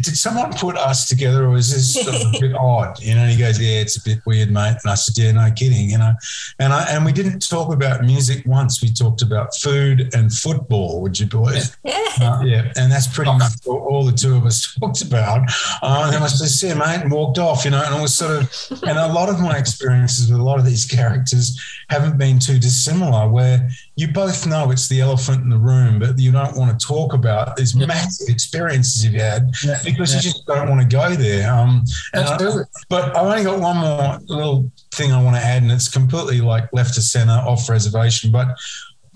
Did 0.00 0.16
someone 0.16 0.52
put 0.52 0.76
us 0.76 1.08
together 1.08 1.46
or 1.46 1.56
is 1.56 1.72
this 1.72 1.94
sort 1.94 2.14
of 2.14 2.34
a 2.34 2.38
bit 2.40 2.54
odd? 2.54 3.00
You 3.00 3.14
know, 3.14 3.26
he 3.26 3.36
goes, 3.36 3.60
yeah, 3.60 3.80
it's 3.80 3.96
a 3.96 4.02
bit 4.02 4.18
weird, 4.26 4.50
mate. 4.50 4.76
And 4.82 4.90
I 4.90 4.94
said, 4.94 5.16
yeah, 5.16 5.32
no 5.32 5.50
kidding, 5.50 5.90
you 5.90 5.98
know. 5.98 6.14
And 6.58 6.72
I 6.72 6.84
and 6.90 7.04
we 7.04 7.12
didn't 7.12 7.48
talk 7.48 7.72
about 7.72 8.04
music 8.04 8.44
once. 8.46 8.82
We 8.82 8.92
talked 8.92 9.22
about 9.22 9.54
food 9.56 10.14
and 10.14 10.32
football, 10.32 11.00
would 11.02 11.18
you 11.18 11.26
boys? 11.26 11.76
Yeah. 11.90 12.06
Uh, 12.20 12.42
yeah. 12.42 12.72
And 12.76 12.90
that's 12.90 13.06
pretty 13.06 13.30
much 13.32 13.52
all 13.66 14.04
the 14.04 14.12
two 14.12 14.36
of 14.36 14.44
us 14.44 14.76
talked 14.80 15.02
about. 15.02 15.48
Uh, 15.80 16.02
and 16.04 16.14
then 16.14 16.22
I 16.22 16.26
said, 16.26 16.48
see 16.48 16.68
you, 16.68 16.74
mate, 16.74 17.00
and 17.02 17.10
walked 17.10 17.38
off, 17.38 17.64
you 17.64 17.70
know. 17.70 17.82
And 17.82 17.94
it 17.94 18.02
was 18.02 18.14
sort 18.14 18.32
of, 18.32 18.82
and 18.82 18.98
a 18.98 19.12
lot 19.12 19.28
of 19.28 19.40
my 19.40 19.56
experiences 19.56 20.30
with 20.30 20.40
a 20.40 20.42
lot 20.42 20.58
of 20.58 20.66
these 20.66 20.84
characters 20.84 21.58
haven't 21.88 22.18
been 22.18 22.38
too 22.38 22.58
dissimilar, 22.58 23.28
where 23.28 23.68
you 24.00 24.08
both 24.08 24.46
know 24.46 24.70
it's 24.70 24.88
the 24.88 24.98
elephant 24.98 25.42
in 25.42 25.50
the 25.50 25.58
room, 25.58 25.98
but 25.98 26.18
you 26.18 26.32
don't 26.32 26.56
want 26.56 26.80
to 26.80 26.86
talk 26.86 27.12
about 27.12 27.54
these 27.56 27.76
yeah. 27.76 27.84
massive 27.84 28.30
experiences 28.30 29.04
you've 29.04 29.20
had 29.20 29.50
yeah. 29.62 29.78
because 29.84 30.12
yeah. 30.12 30.16
you 30.16 30.22
just 30.22 30.46
don't 30.46 30.70
want 30.70 30.80
to 30.80 30.86
go 30.86 31.14
there. 31.14 31.52
Um, 31.52 31.84
I, 32.14 32.64
but 32.88 33.14
I've 33.14 33.26
only 33.26 33.44
got 33.44 33.60
one 33.60 33.76
more 33.76 34.18
little 34.34 34.72
thing 34.94 35.12
I 35.12 35.22
want 35.22 35.36
to 35.36 35.42
add, 35.42 35.62
and 35.62 35.70
it's 35.70 35.88
completely 35.88 36.40
like 36.40 36.72
left 36.72 36.94
to 36.94 37.02
center, 37.02 37.32
off 37.32 37.68
reservation. 37.68 38.32
But 38.32 38.48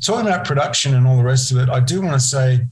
talking 0.03 0.27
about 0.27 0.45
production 0.45 0.95
and 0.95 1.07
all 1.07 1.17
the 1.17 1.25
rest 1.25 1.51
of 1.51 1.57
it, 1.57 1.71
I 1.71 1.81
do 1.81 2.03
want 2.03 2.13
to 2.13 2.21
say 2.21 2.67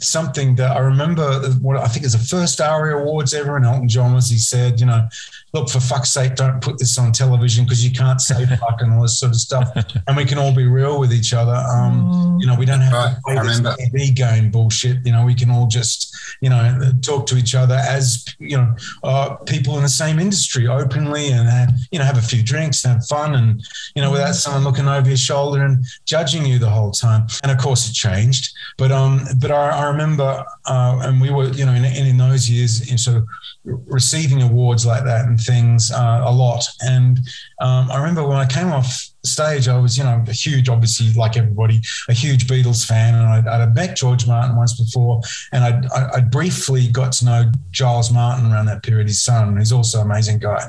something 0.00 0.56
that 0.56 0.76
I 0.76 0.80
remember 0.80 1.48
what 1.62 1.78
I 1.78 1.86
think 1.88 2.04
is 2.04 2.12
the 2.12 2.18
first 2.18 2.60
ARIA 2.60 2.98
Awards 2.98 3.32
ever, 3.32 3.56
and 3.56 3.64
Elton 3.64 3.88
John 3.88 4.12
was 4.12 4.28
he 4.28 4.36
said, 4.36 4.80
you 4.80 4.86
know, 4.86 5.08
look 5.54 5.68
for 5.70 5.80
fuck's 5.80 6.10
sake, 6.10 6.34
don't 6.34 6.60
put 6.60 6.78
this 6.78 6.98
on 6.98 7.12
television 7.12 7.64
because 7.64 7.84
you 7.84 7.92
can't 7.92 8.20
say 8.20 8.44
fuck 8.60 8.80
and 8.80 8.92
all 8.92 9.02
this 9.02 9.18
sort 9.20 9.30
of 9.30 9.36
stuff, 9.36 9.68
and 10.06 10.16
we 10.16 10.24
can 10.24 10.36
all 10.38 10.54
be 10.54 10.66
real 10.66 10.98
with 11.00 11.12
each 11.12 11.32
other. 11.32 11.54
Um, 11.54 12.38
you 12.40 12.46
know, 12.46 12.56
we 12.56 12.66
don't 12.66 12.80
have 12.80 12.92
Right, 12.92 13.14
to 13.14 13.20
play 13.24 13.34
this. 13.34 13.60
TV 13.60 14.14
game 14.14 14.50
bullshit. 14.50 14.98
You 15.06 15.12
know, 15.12 15.24
we 15.24 15.34
can 15.34 15.50
all 15.50 15.66
just 15.66 16.14
you 16.40 16.50
know 16.50 16.80
talk 17.02 17.26
to 17.26 17.36
each 17.36 17.54
other 17.54 17.76
as 17.76 18.24
you 18.38 18.56
know 18.56 18.74
uh, 19.04 19.36
people 19.46 19.76
in 19.76 19.82
the 19.82 19.88
same 19.88 20.18
industry 20.18 20.66
openly 20.66 21.28
and 21.28 21.48
have, 21.48 21.72
you 21.90 21.98
know 21.98 22.04
have 22.04 22.18
a 22.18 22.22
few 22.22 22.42
drinks 22.42 22.84
and 22.84 22.94
have 22.94 23.06
fun 23.06 23.34
and 23.34 23.62
you 23.94 24.02
know 24.02 24.10
without 24.10 24.34
someone 24.34 24.64
looking 24.64 24.88
over 24.88 25.08
your 25.08 25.16
shoulder 25.16 25.64
and 25.64 25.84
judging 26.04 26.44
you 26.44 26.58
the 26.58 26.68
whole 26.68 26.90
time. 26.90 27.26
And 27.42 27.52
of 27.52 27.58
course, 27.58 27.88
it 27.88 27.94
changed. 27.94 28.52
But 28.76 28.90
um, 28.90 29.20
but 29.38 29.50
I, 29.52 29.70
I 29.70 29.86
remember, 29.86 30.44
uh, 30.66 30.98
and 31.02 31.20
we 31.20 31.30
were 31.30 31.48
you 31.50 31.64
know 31.64 31.72
in, 31.72 31.84
in 31.84 32.18
those 32.18 32.50
years 32.50 32.90
in 32.90 32.98
sort 32.98 33.18
of 33.18 33.26
receiving 33.64 34.42
awards 34.42 34.84
like 34.84 35.04
that 35.04 35.26
and 35.26 35.40
things 35.44 35.90
uh, 35.92 36.22
a 36.24 36.32
lot. 36.32 36.64
And 36.80 37.18
um, 37.60 37.90
I 37.90 37.98
remember 37.98 38.26
when 38.26 38.38
I 38.38 38.46
came 38.46 38.68
off 38.72 39.10
stage, 39.24 39.68
I 39.68 39.78
was, 39.78 39.96
you 39.96 40.04
know, 40.04 40.22
a 40.26 40.32
huge, 40.32 40.68
obviously, 40.68 41.12
like 41.14 41.36
everybody, 41.36 41.80
a 42.08 42.12
huge 42.12 42.46
Beatles 42.46 42.86
fan. 42.86 43.14
And 43.14 43.24
I'd, 43.26 43.46
I'd 43.46 43.74
met 43.74 43.96
George 43.96 44.26
Martin 44.26 44.56
once 44.56 44.78
before, 44.78 45.20
and 45.52 45.64
I'd, 45.64 45.86
I- 45.92 46.10
I'd 46.16 46.30
briefly 46.30 46.88
got 46.88 47.12
to 47.12 47.24
know 47.24 47.52
Giles 47.70 48.10
Martin 48.12 48.50
around 48.52 48.66
that 48.66 48.82
period, 48.82 49.06
his 49.08 49.22
son, 49.22 49.56
who's 49.56 49.72
also 49.72 50.00
an 50.00 50.06
amazing 50.10 50.38
guy. 50.38 50.62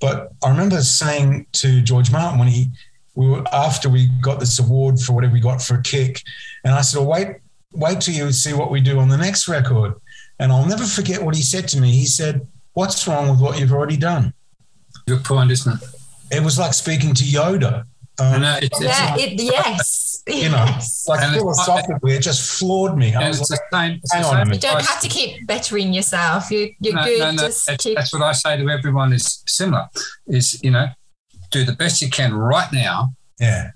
But 0.00 0.32
I 0.44 0.50
remember 0.50 0.80
saying 0.82 1.46
to 1.54 1.80
George 1.82 2.10
Martin 2.12 2.38
when 2.38 2.48
he, 2.48 2.70
we 3.14 3.28
were 3.28 3.42
after 3.52 3.88
we 3.88 4.08
got 4.22 4.38
this 4.38 4.60
award 4.60 5.00
for 5.00 5.12
whatever 5.12 5.32
we 5.32 5.40
got 5.40 5.60
for 5.60 5.74
a 5.74 5.82
kick, 5.82 6.22
and 6.64 6.72
I 6.72 6.82
said, 6.82 6.98
well, 7.00 7.08
wait, 7.08 7.28
wait 7.72 8.00
till 8.00 8.14
you 8.14 8.30
see 8.32 8.52
what 8.52 8.70
we 8.70 8.80
do 8.80 9.00
on 9.00 9.08
the 9.08 9.16
next 9.16 9.48
record. 9.48 9.94
And 10.38 10.52
I'll 10.52 10.66
never 10.66 10.84
forget 10.84 11.20
what 11.20 11.34
he 11.34 11.42
said 11.42 11.66
to 11.68 11.80
me. 11.80 11.90
He 11.90 12.06
said, 12.06 12.46
What's 12.78 13.08
wrong 13.08 13.28
with 13.28 13.40
what 13.40 13.58
you've 13.58 13.72
already 13.72 13.96
done? 13.96 14.32
Good 15.08 15.24
point, 15.24 15.50
isn't 15.50 15.82
it? 15.82 15.88
It 16.36 16.44
was 16.44 16.60
like 16.60 16.72
speaking 16.72 17.12
to 17.12 17.24
Yoda. 17.24 17.82
I 18.20 18.34
Um, 18.36 18.40
know, 18.42 18.56
it's, 18.62 18.80
it's, 18.80 18.84
Yeah, 19.00 19.16
it, 19.18 19.32
yes. 19.42 20.22
you 20.28 20.48
know, 20.48 20.64
yes. 20.64 21.04
like 21.08 21.20
And 21.20 21.34
philosophically, 21.34 22.12
it 22.14 22.20
just 22.22 22.56
floored 22.60 22.96
me. 22.96 23.16
I 23.16 23.22
and 23.22 23.28
was 23.30 23.40
it's 23.40 23.50
like, 23.50 23.60
the 23.72 23.76
same. 23.76 24.00
It's 24.00 24.12
hang 24.12 24.22
the 24.22 24.28
on 24.28 24.34
a 24.36 24.44
minute. 24.44 24.62
You 24.62 24.70
don't 24.70 24.84
have 24.84 25.00
to 25.00 25.08
keep 25.08 25.44
bettering 25.48 25.92
yourself. 25.92 26.52
You, 26.52 26.72
you're 26.78 26.94
no, 26.94 27.02
good. 27.02 27.18
no, 27.18 27.30
no. 27.32 27.42
Just 27.48 27.66
That's, 27.66 27.82
keep. 27.82 27.96
that's 27.96 28.12
what 28.12 28.22
I 28.22 28.30
say 28.30 28.56
to 28.56 28.68
everyone 28.70 29.12
is 29.12 29.42
similar. 29.48 29.88
Is 30.28 30.62
you 30.62 30.70
know, 30.70 30.86
do 31.50 31.64
the 31.64 31.72
best 31.72 32.00
you 32.00 32.08
can 32.10 32.32
right 32.32 32.72
now, 32.72 33.08
yeah, 33.40 33.72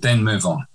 then 0.00 0.24
move 0.24 0.44
on. 0.44 0.66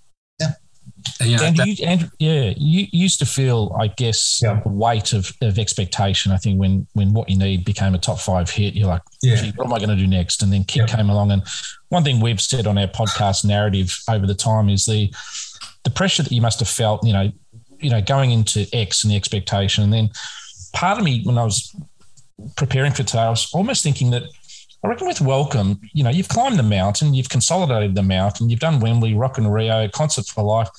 Yeah. 1.23 1.41
And, 1.43 1.57
you 1.57 1.63
that- 1.65 1.79
you, 1.79 1.85
and 1.85 2.11
yeah, 2.19 2.53
you 2.57 2.87
used 2.91 3.19
to 3.19 3.25
feel, 3.25 3.75
I 3.79 3.87
guess, 3.87 4.39
Yeah. 4.43 4.59
the 4.63 4.69
weight 4.69 5.13
of, 5.13 5.31
of 5.41 5.57
expectation. 5.59 6.31
I 6.31 6.37
think 6.37 6.59
when 6.59 6.87
when 6.93 7.13
what 7.13 7.29
you 7.29 7.37
need 7.37 7.65
became 7.65 7.95
a 7.95 7.97
top 7.99 8.19
five 8.19 8.49
hit, 8.49 8.73
you're 8.75 8.87
like, 8.87 9.01
yeah, 9.21 9.51
what 9.55 9.65
am 9.67 9.73
I 9.73 9.77
going 9.77 9.89
to 9.89 9.95
do 9.95 10.07
next? 10.07 10.41
And 10.43 10.51
then 10.51 10.63
Kick 10.63 10.89
Yeah. 10.89 10.95
came 10.95 11.09
along. 11.09 11.31
And 11.31 11.43
one 11.89 12.03
thing 12.03 12.19
we've 12.19 12.41
said 12.41 12.67
on 12.67 12.77
our 12.77 12.87
podcast 12.87 13.45
narrative 13.45 13.97
over 14.09 14.25
the 14.27 14.35
time 14.35 14.69
is 14.69 14.85
the 14.85 15.13
the 15.83 15.89
pressure 15.91 16.23
that 16.23 16.31
you 16.31 16.41
must 16.41 16.59
have 16.59 16.69
felt, 16.69 17.05
you 17.05 17.13
know, 17.13 17.31
you 17.79 17.89
know, 17.89 18.01
going 18.01 18.31
into 18.31 18.65
X 18.73 19.03
and 19.03 19.11
the 19.11 19.15
expectation. 19.15 19.83
And 19.83 19.93
then 19.93 20.09
part 20.73 20.97
of 20.97 21.03
me, 21.03 21.21
when 21.23 21.37
I 21.37 21.43
was 21.43 21.75
preparing 22.57 22.91
for 22.91 23.03
today, 23.03 23.19
I 23.19 23.29
was 23.29 23.49
almost 23.53 23.83
thinking 23.83 24.09
that 24.11 24.23
I 24.83 24.87
reckon 24.87 25.07
with 25.07 25.21
Welcome, 25.21 25.79
you 25.93 26.03
know, 26.03 26.09
you've 26.09 26.27
climbed 26.27 26.59
the 26.59 26.63
mountain, 26.63 27.13
you've 27.13 27.29
consolidated 27.29 27.95
the 27.95 28.03
mountain, 28.03 28.49
you've 28.49 28.59
done 28.59 28.79
Wembley, 28.79 29.13
Rock 29.15 29.37
in 29.37 29.47
Rio, 29.47 29.87
Concert 29.89 30.25
for 30.27 30.43
Life. 30.43 30.69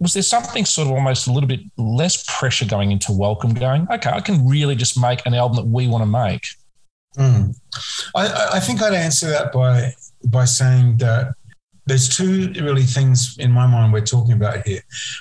Was 0.00 0.14
there 0.14 0.22
something 0.22 0.64
sort 0.64 0.88
of 0.88 0.92
almost 0.94 1.26
a 1.26 1.32
little 1.32 1.46
bit 1.46 1.60
less 1.76 2.24
pressure 2.26 2.64
going 2.64 2.90
into 2.90 3.12
Welcome, 3.12 3.52
going, 3.52 3.86
okay, 3.92 4.10
I 4.10 4.20
can 4.20 4.48
really 4.48 4.74
just 4.74 4.98
make 5.00 5.24
an 5.26 5.34
album 5.34 5.56
that 5.56 5.66
we 5.66 5.86
want 5.86 6.02
to 6.02 6.06
make? 6.06 6.46
Mm. 7.18 7.54
I- 8.14 8.48
I, 8.54 8.60
think 8.60 8.82
I'd 8.82 8.94
answer 8.94 9.28
that 9.28 9.52
by 9.52 9.94
by 10.26 10.44
saying 10.44 10.98
that 10.98 11.34
there's 11.86 12.08
two 12.08 12.52
really 12.60 12.84
things 12.84 13.36
in 13.38 13.50
my 13.50 13.66
mind 13.66 13.92
we're 13.92 14.00
talking 14.00 14.32
about 14.32 14.66
here. 14.66 14.80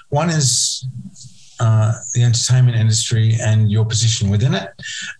One 0.10 0.30
is 0.30 0.86
uh, 1.60 1.94
the 2.14 2.24
entertainment 2.24 2.78
industry 2.78 3.36
and 3.42 3.70
your 3.72 3.86
position 3.86 4.30
within 4.30 4.54
it, 4.54 4.70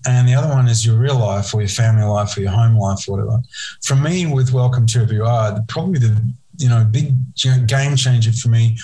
and 0.08 0.28
the 0.28 0.36
other 0.36 0.48
one 0.48 0.68
is 0.70 0.86
your 0.86 0.98
real 0.98 1.18
life 1.18 1.54
or 1.54 1.62
your 1.62 1.70
family 1.70 2.06
life 2.06 2.38
or 2.38 2.42
your 2.42 2.52
home 2.52 2.78
life 2.78 3.10
or 3.10 3.18
whatever. 3.18 3.42
For 3.84 3.96
me, 3.96 4.26
with 4.32 4.54
Welcome 4.54 4.86
to 4.88 5.00
Wherever 5.00 5.14
You 5.14 5.26
Are, 5.26 5.60
probably 5.68 6.00
the 6.00 6.34
you 6.58 6.70
know 6.70 6.86
big 6.86 7.14
game 7.68 7.96
changer 7.96 8.32
for 8.32 8.50
me 8.50 8.78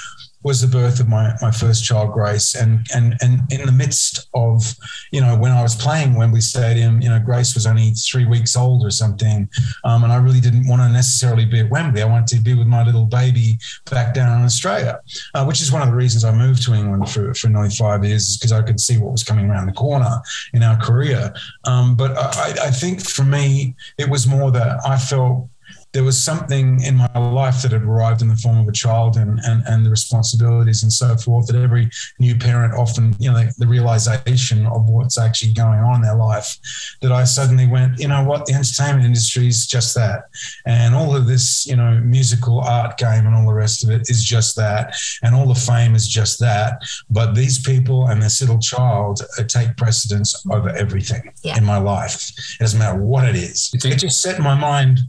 was 0.45 0.61
the 0.61 0.67
birth 0.67 0.99
of 0.99 1.09
my, 1.09 1.33
my 1.41 1.49
first 1.49 1.83
child, 1.83 2.13
Grace. 2.13 2.53
And, 2.53 2.85
and, 2.93 3.17
and 3.21 3.41
in 3.51 3.65
the 3.65 3.71
midst 3.71 4.29
of, 4.35 4.75
you 5.11 5.19
know, 5.19 5.35
when 5.35 5.51
I 5.51 5.63
was 5.63 5.75
playing 5.75 6.13
Wembley 6.13 6.39
Stadium, 6.39 7.01
you 7.01 7.09
know, 7.09 7.19
Grace 7.19 7.55
was 7.55 7.65
only 7.65 7.93
three 7.93 8.25
weeks 8.25 8.55
old 8.55 8.85
or 8.85 8.91
something. 8.91 9.49
Um, 9.83 10.03
and 10.03 10.13
I 10.13 10.17
really 10.17 10.39
didn't 10.39 10.67
want 10.67 10.83
to 10.83 10.89
necessarily 10.89 11.45
be 11.45 11.61
at 11.61 11.71
Wembley. 11.71 12.03
I 12.03 12.05
wanted 12.05 12.27
to 12.37 12.43
be 12.43 12.53
with 12.53 12.67
my 12.67 12.83
little 12.83 13.05
baby 13.05 13.57
back 13.89 14.13
down 14.13 14.37
in 14.37 14.45
Australia, 14.45 15.01
uh, 15.33 15.43
which 15.45 15.63
is 15.63 15.71
one 15.71 15.81
of 15.81 15.89
the 15.89 15.95
reasons 15.95 16.23
I 16.23 16.31
moved 16.31 16.61
to 16.65 16.75
England 16.75 17.09
for, 17.09 17.33
for 17.33 17.49
nearly 17.49 17.71
five 17.71 18.05
years, 18.05 18.37
because 18.37 18.51
I 18.51 18.61
could 18.61 18.79
see 18.79 18.99
what 18.99 19.13
was 19.13 19.23
coming 19.23 19.49
around 19.49 19.65
the 19.65 19.73
corner 19.73 20.21
in 20.53 20.61
our 20.61 20.77
career. 20.77 21.33
Um, 21.63 21.95
but 21.95 22.15
I, 22.15 22.67
I 22.67 22.69
think 22.69 23.01
for 23.01 23.23
me, 23.23 23.73
it 23.97 24.07
was 24.07 24.27
more 24.27 24.51
that 24.51 24.77
I 24.85 24.99
felt 24.99 25.49
there 25.95 26.03
was 26.03 26.21
something 26.21 26.81
in 26.81 26.97
my 26.97 27.09
life 27.17 27.61
that 27.61 27.71
had 27.71 27.83
arrived 27.83 28.21
in 28.21 28.27
the 28.27 28.35
form 28.35 28.57
of 28.57 28.67
a 28.67 28.71
child 28.73 29.15
and, 29.15 29.39
and, 29.45 29.63
and 29.65 29.85
the 29.85 29.89
responsibilities 29.89 30.83
and 30.83 30.91
so 30.91 31.15
forth 31.15 31.47
that 31.47 31.55
every 31.55 31.89
new 32.19 32.35
parent 32.37 32.73
often, 32.73 33.15
you 33.17 33.31
know, 33.31 33.37
the, 33.37 33.53
the 33.59 33.65
realization 33.65 34.65
of 34.65 34.89
what's 34.89 35.17
actually 35.17 35.53
going 35.53 35.79
on 35.79 35.95
in 35.95 36.01
their 36.01 36.17
life 36.17 36.57
that 37.01 37.13
I 37.13 37.23
suddenly 37.23 37.65
went, 37.65 37.97
you 37.97 38.09
know 38.09 38.25
what, 38.25 38.45
the 38.45 38.53
entertainment 38.53 39.05
industry 39.05 39.47
is 39.47 39.65
just 39.67 39.95
that. 39.95 40.25
And 40.65 40.93
all 40.93 41.15
of 41.15 41.27
this, 41.27 41.65
you 41.65 41.77
know, 41.77 42.01
musical 42.03 42.59
art 42.59 42.97
game 42.97 43.25
and 43.25 43.33
all 43.33 43.47
the 43.47 43.53
rest 43.53 43.81
of 43.81 43.89
it 43.89 44.09
is 44.09 44.21
just 44.21 44.57
that. 44.57 44.97
And 45.23 45.33
all 45.33 45.47
the 45.47 45.55
fame 45.55 45.95
is 45.95 46.09
just 46.09 46.41
that. 46.41 46.81
But 47.09 47.35
these 47.35 47.57
people 47.61 48.07
and 48.07 48.21
this 48.21 48.41
little 48.41 48.59
child 48.59 49.21
uh, 49.39 49.43
take 49.43 49.77
precedence 49.77 50.45
over 50.51 50.69
everything 50.71 51.31
Yeah. 51.41 51.57
in 51.57 51.63
my 51.63 51.77
life. 51.77 52.31
It 52.59 52.63
doesn't 52.63 52.79
matter 52.79 53.01
what 53.01 53.23
it 53.23 53.37
is. 53.37 53.71
It 53.73 53.97
just 53.97 54.21
set 54.21 54.41
my 54.41 54.55
mind 54.55 54.99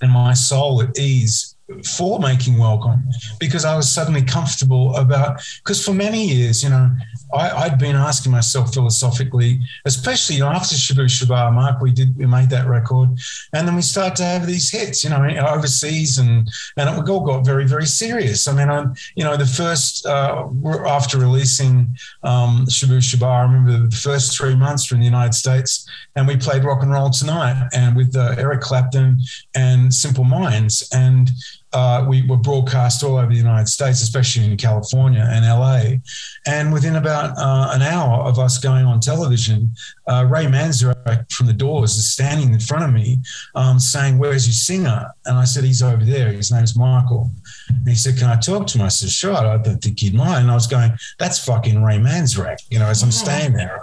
and 0.00 0.10
my 0.10 0.32
soul 0.32 0.82
at 0.82 0.98
ease 0.98 1.53
for 1.82 2.18
making 2.18 2.58
welcome 2.58 3.02
because 3.40 3.64
I 3.64 3.74
was 3.74 3.90
suddenly 3.90 4.22
comfortable 4.22 4.94
about 4.96 5.40
because 5.62 5.82
for 5.82 5.94
many 5.94 6.26
years, 6.26 6.62
you 6.62 6.68
know, 6.68 6.90
I, 7.32 7.50
I'd 7.50 7.78
been 7.78 7.96
asking 7.96 8.32
myself 8.32 8.74
philosophically, 8.74 9.60
especially 9.86 10.36
you 10.36 10.42
know, 10.42 10.48
after 10.48 10.74
Shabooh 10.74 11.06
Shoobah 11.06 11.52
Mark, 11.54 11.80
we 11.80 11.90
did 11.90 12.16
we 12.18 12.26
made 12.26 12.50
that 12.50 12.66
record, 12.66 13.08
and 13.54 13.66
then 13.66 13.74
we 13.74 13.82
started 13.82 14.16
to 14.16 14.24
have 14.24 14.46
these 14.46 14.70
hits, 14.70 15.04
you 15.04 15.10
know, 15.10 15.26
overseas, 15.48 16.18
and 16.18 16.48
and 16.76 16.88
it 16.90 17.08
all 17.08 17.20
got 17.20 17.46
very 17.46 17.66
very 17.66 17.86
serious. 17.86 18.46
I 18.46 18.52
mean, 18.52 18.68
I'm 18.68 18.94
you 19.14 19.24
know 19.24 19.36
the 19.36 19.46
first 19.46 20.04
uh, 20.04 20.46
after 20.86 21.18
releasing 21.18 21.96
um, 22.24 22.66
Shabooh 22.66 22.98
Shoobah, 22.98 23.26
I 23.26 23.42
remember 23.42 23.86
the 23.86 23.96
first 23.96 24.36
three 24.36 24.54
months 24.54 24.90
were 24.90 24.96
in 24.96 25.00
the 25.00 25.06
United 25.06 25.34
States, 25.34 25.88
and 26.14 26.28
we 26.28 26.36
played 26.36 26.62
Rock 26.62 26.82
and 26.82 26.92
Roll 26.92 27.08
Tonight, 27.08 27.68
and 27.72 27.96
with 27.96 28.14
uh, 28.14 28.34
Eric 28.36 28.60
Clapton 28.60 29.18
and 29.54 29.92
Simple 29.92 30.24
Minds, 30.24 30.86
and 30.92 31.30
uh, 31.74 32.06
we 32.08 32.22
were 32.22 32.36
broadcast 32.36 33.02
all 33.02 33.16
over 33.16 33.30
the 33.30 33.36
United 33.36 33.68
States, 33.68 34.00
especially 34.00 34.44
in 34.44 34.56
California 34.56 35.28
and 35.28 35.44
LA. 35.44 35.98
And 36.46 36.72
within 36.72 36.96
about 36.96 37.36
uh, 37.36 37.72
an 37.74 37.82
hour 37.82 38.22
of 38.22 38.38
us 38.38 38.58
going 38.58 38.86
on 38.86 39.00
television, 39.00 39.72
uh, 40.06 40.24
Ray 40.30 40.46
Manzarek 40.46 41.30
from 41.32 41.46
The 41.46 41.52
Doors 41.52 41.96
is 41.96 42.12
standing 42.12 42.52
in 42.52 42.60
front 42.60 42.84
of 42.84 42.92
me 42.92 43.18
um, 43.56 43.80
saying, 43.80 44.18
Where's 44.18 44.46
your 44.46 44.52
singer? 44.52 45.10
And 45.26 45.36
I 45.36 45.44
said, 45.44 45.64
He's 45.64 45.82
over 45.82 46.04
there. 46.04 46.30
His 46.30 46.52
name's 46.52 46.76
Michael. 46.76 47.32
And 47.68 47.88
he 47.88 47.96
said, 47.96 48.18
Can 48.18 48.28
I 48.28 48.36
talk 48.36 48.68
to 48.68 48.78
him? 48.78 48.84
I 48.84 48.88
said, 48.88 49.10
Sure. 49.10 49.34
I 49.34 49.56
don't 49.56 49.82
think 49.82 49.98
he'd 49.98 50.14
mind. 50.14 50.42
And 50.42 50.50
I 50.50 50.54
was 50.54 50.68
going, 50.68 50.92
That's 51.18 51.44
fucking 51.44 51.82
Ray 51.82 51.96
Manzarek, 51.96 52.58
you 52.70 52.78
know, 52.78 52.86
as 52.86 53.02
I'm 53.02 53.10
staying 53.10 53.54
there. 53.54 53.82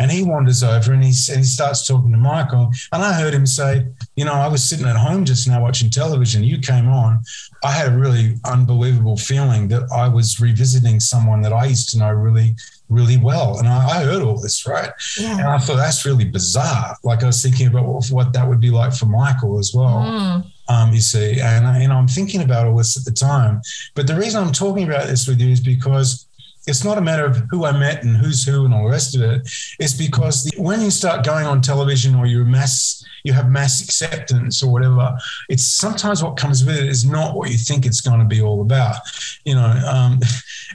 And 0.00 0.10
he 0.10 0.24
wanders 0.24 0.64
over 0.64 0.92
and 0.92 1.04
he, 1.04 1.12
and 1.30 1.38
he 1.38 1.44
starts 1.44 1.86
talking 1.86 2.10
to 2.10 2.18
Michael. 2.18 2.72
And 2.92 3.02
I 3.02 3.12
heard 3.12 3.34
him 3.34 3.46
say, 3.46 3.86
You 4.16 4.24
know, 4.24 4.32
I 4.32 4.48
was 4.48 4.68
sitting 4.68 4.86
at 4.86 4.96
home 4.96 5.24
just 5.24 5.46
now 5.46 5.62
watching 5.62 5.90
television. 5.90 6.42
You 6.42 6.58
came 6.58 6.88
on. 6.88 7.20
I 7.64 7.72
had 7.72 7.92
a 7.92 7.96
really 7.98 8.36
unbelievable 8.44 9.16
feeling 9.16 9.68
that 9.68 9.88
I 9.92 10.08
was 10.08 10.40
revisiting 10.40 11.00
someone 11.00 11.40
that 11.42 11.52
I 11.52 11.66
used 11.66 11.90
to 11.90 11.98
know 11.98 12.10
really, 12.12 12.54
really 12.88 13.16
well. 13.16 13.58
And 13.58 13.68
I, 13.68 13.86
I 13.86 14.04
heard 14.04 14.22
all 14.22 14.40
this, 14.40 14.66
right? 14.66 14.90
Yeah. 15.18 15.38
And 15.38 15.48
I 15.48 15.58
thought 15.58 15.76
that's 15.76 16.04
really 16.06 16.24
bizarre. 16.24 16.96
Like 17.02 17.22
I 17.22 17.26
was 17.26 17.42
thinking 17.42 17.66
about 17.66 17.86
what, 17.86 18.06
what 18.08 18.32
that 18.32 18.48
would 18.48 18.60
be 18.60 18.70
like 18.70 18.94
for 18.94 19.06
Michael 19.06 19.58
as 19.58 19.72
well. 19.74 20.02
Mm. 20.04 20.52
Um, 20.68 20.92
you 20.92 21.00
see, 21.00 21.40
and 21.40 21.66
I, 21.66 21.80
you 21.80 21.88
know, 21.88 21.96
I'm 21.96 22.08
thinking 22.08 22.42
about 22.42 22.66
all 22.66 22.76
this 22.76 22.96
at 22.96 23.04
the 23.04 23.10
time. 23.10 23.62
But 23.94 24.06
the 24.06 24.14
reason 24.14 24.42
I'm 24.42 24.52
talking 24.52 24.86
about 24.86 25.06
this 25.06 25.26
with 25.26 25.40
you 25.40 25.50
is 25.50 25.60
because 25.60 26.27
it's 26.68 26.84
not 26.84 26.98
a 26.98 27.00
matter 27.00 27.24
of 27.24 27.42
who 27.50 27.64
I 27.64 27.72
met 27.72 28.04
and 28.04 28.16
who's 28.16 28.44
who 28.44 28.64
and 28.64 28.74
all 28.74 28.84
the 28.84 28.90
rest 28.90 29.16
of 29.16 29.22
it. 29.22 29.48
It's 29.78 29.94
because 29.94 30.44
the, 30.44 30.60
when 30.60 30.80
you 30.80 30.90
start 30.90 31.24
going 31.24 31.46
on 31.46 31.60
television 31.60 32.14
or 32.14 32.26
you 32.26 32.44
mass, 32.44 33.04
you 33.24 33.32
have 33.32 33.50
mass 33.50 33.82
acceptance 33.82 34.62
or 34.62 34.70
whatever. 34.70 35.16
It's 35.48 35.64
sometimes 35.64 36.22
what 36.22 36.36
comes 36.36 36.64
with 36.64 36.76
it 36.76 36.88
is 36.88 37.04
not 37.04 37.34
what 37.34 37.50
you 37.50 37.56
think 37.56 37.86
it's 37.86 38.02
going 38.02 38.20
to 38.20 38.26
be 38.26 38.42
all 38.42 38.60
about. 38.60 38.96
You 39.44 39.54
know, 39.54 39.82
um, 39.86 40.20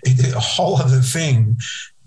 it, 0.04 0.34
a 0.36 0.40
whole 0.40 0.78
other 0.78 1.00
thing. 1.00 1.58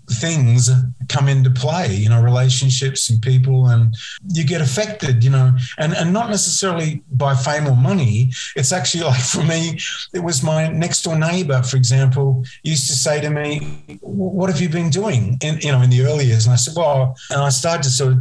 Things 0.09 0.69
come 1.09 1.27
into 1.27 1.49
play, 1.49 1.93
you 1.93 2.09
know, 2.09 2.21
relationships 2.21 3.09
and 3.09 3.21
people, 3.21 3.67
and 3.67 3.95
you 4.29 4.45
get 4.45 4.61
affected, 4.61 5.23
you 5.23 5.29
know, 5.29 5.55
and, 5.77 5.93
and 5.93 6.13
not 6.13 6.29
necessarily 6.29 7.01
by 7.11 7.35
fame 7.35 7.67
or 7.67 7.75
money. 7.75 8.31
It's 8.55 8.71
actually 8.71 9.03
like 9.11 9.21
for 9.21 9.43
me, 9.43 9.79
it 10.13 10.19
was 10.19 10.43
my 10.43 10.67
next 10.69 11.03
door 11.03 11.17
neighbor, 11.17 11.61
for 11.63 11.77
example, 11.77 12.43
used 12.63 12.87
to 12.87 12.93
say 12.93 13.21
to 13.21 13.29
me, 13.29 13.99
What 14.01 14.49
have 14.49 14.61
you 14.61 14.69
been 14.69 14.89
doing 14.89 15.37
in, 15.41 15.59
you 15.59 15.71
know, 15.71 15.81
in 15.81 15.89
the 15.89 16.01
early 16.03 16.25
years? 16.25 16.45
And 16.45 16.53
I 16.53 16.57
said, 16.57 16.73
Well, 16.75 17.15
and 17.29 17.41
I 17.41 17.49
started 17.49 17.83
to 17.83 17.89
sort 17.89 18.13
of, 18.13 18.19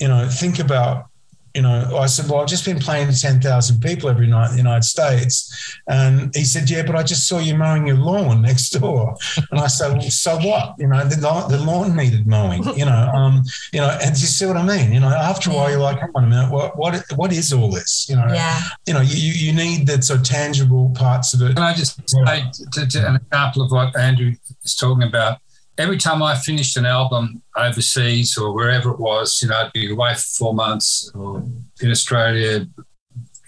you 0.00 0.08
know, 0.08 0.28
think 0.28 0.58
about 0.58 1.06
you 1.54 1.62
know, 1.62 1.96
I 1.96 2.06
said, 2.06 2.30
well, 2.30 2.40
I've 2.40 2.48
just 2.48 2.64
been 2.64 2.78
playing 2.78 3.10
to 3.10 3.18
10,000 3.18 3.80
people 3.80 4.08
every 4.08 4.26
night 4.26 4.50
in 4.50 4.52
the 4.52 4.62
United 4.62 4.84
States. 4.84 5.78
And 5.86 6.34
he 6.34 6.44
said, 6.44 6.70
yeah, 6.70 6.82
but 6.84 6.96
I 6.96 7.02
just 7.02 7.28
saw 7.28 7.38
you 7.38 7.54
mowing 7.54 7.86
your 7.86 7.96
lawn 7.96 8.42
next 8.50 8.70
door. 8.70 9.16
And 9.50 9.60
I 9.60 9.66
said, 9.66 9.92
well, 9.92 10.00
so 10.10 10.36
what? 10.38 10.74
You 10.78 10.88
know, 10.88 11.04
the, 11.04 11.16
the 11.16 11.58
lawn 11.58 11.96
needed 11.96 12.26
mowing, 12.26 12.64
you 12.76 12.84
know, 12.84 13.10
um, 13.14 13.42
you 13.72 13.80
know, 13.80 13.90
and 14.02 14.10
you 14.10 14.26
see 14.26 14.46
what 14.46 14.56
I 14.56 14.64
mean? 14.64 14.92
You 14.92 15.00
know, 15.00 15.08
after 15.08 15.50
a 15.50 15.54
while, 15.54 15.70
you're 15.70 15.80
like, 15.80 15.98
hang 15.98 16.10
on 16.14 16.24
a 16.24 16.28
minute, 16.28 16.50
what, 16.50 16.76
what, 16.76 17.04
what 17.16 17.32
is 17.32 17.52
all 17.52 17.70
this? 17.70 18.06
You 18.08 18.16
know, 18.16 18.26
yeah. 18.28 18.60
you 18.86 18.94
know, 18.94 19.00
you, 19.00 19.32
you 19.32 19.52
need 19.52 19.86
the 19.86 20.00
sort 20.00 20.20
of 20.20 20.26
tangible 20.26 20.90
parts 20.94 21.34
of 21.34 21.42
it. 21.42 21.54
Can 21.54 21.62
I 21.62 21.74
just 21.74 22.00
say 22.08 22.44
to, 22.72 22.86
to 22.86 23.08
an 23.08 23.16
example 23.16 23.62
of 23.62 23.70
what 23.70 23.96
Andrew 23.96 24.32
is 24.64 24.74
talking 24.74 25.02
about? 25.02 25.38
Every 25.78 25.96
time 25.96 26.22
I 26.22 26.36
finished 26.36 26.76
an 26.76 26.86
album 26.86 27.42
overseas 27.56 28.36
or 28.36 28.52
wherever 28.52 28.90
it 28.90 28.98
was, 28.98 29.40
you 29.42 29.48
know, 29.48 29.56
I'd 29.56 29.72
be 29.72 29.90
away 29.90 30.14
for 30.14 30.20
four 30.20 30.54
months 30.54 31.10
or 31.14 31.44
in 31.80 31.90
Australia, 31.90 32.66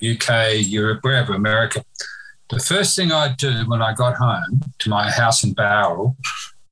UK, 0.02 0.54
Europe, 0.58 1.00
wherever, 1.02 1.34
America. 1.34 1.84
The 2.50 2.60
first 2.60 2.96
thing 2.96 3.10
I'd 3.10 3.36
do 3.36 3.64
when 3.66 3.82
I 3.82 3.94
got 3.94 4.16
home 4.16 4.62
to 4.78 4.90
my 4.90 5.10
house 5.10 5.44
in 5.44 5.54
Bowral 5.54 6.16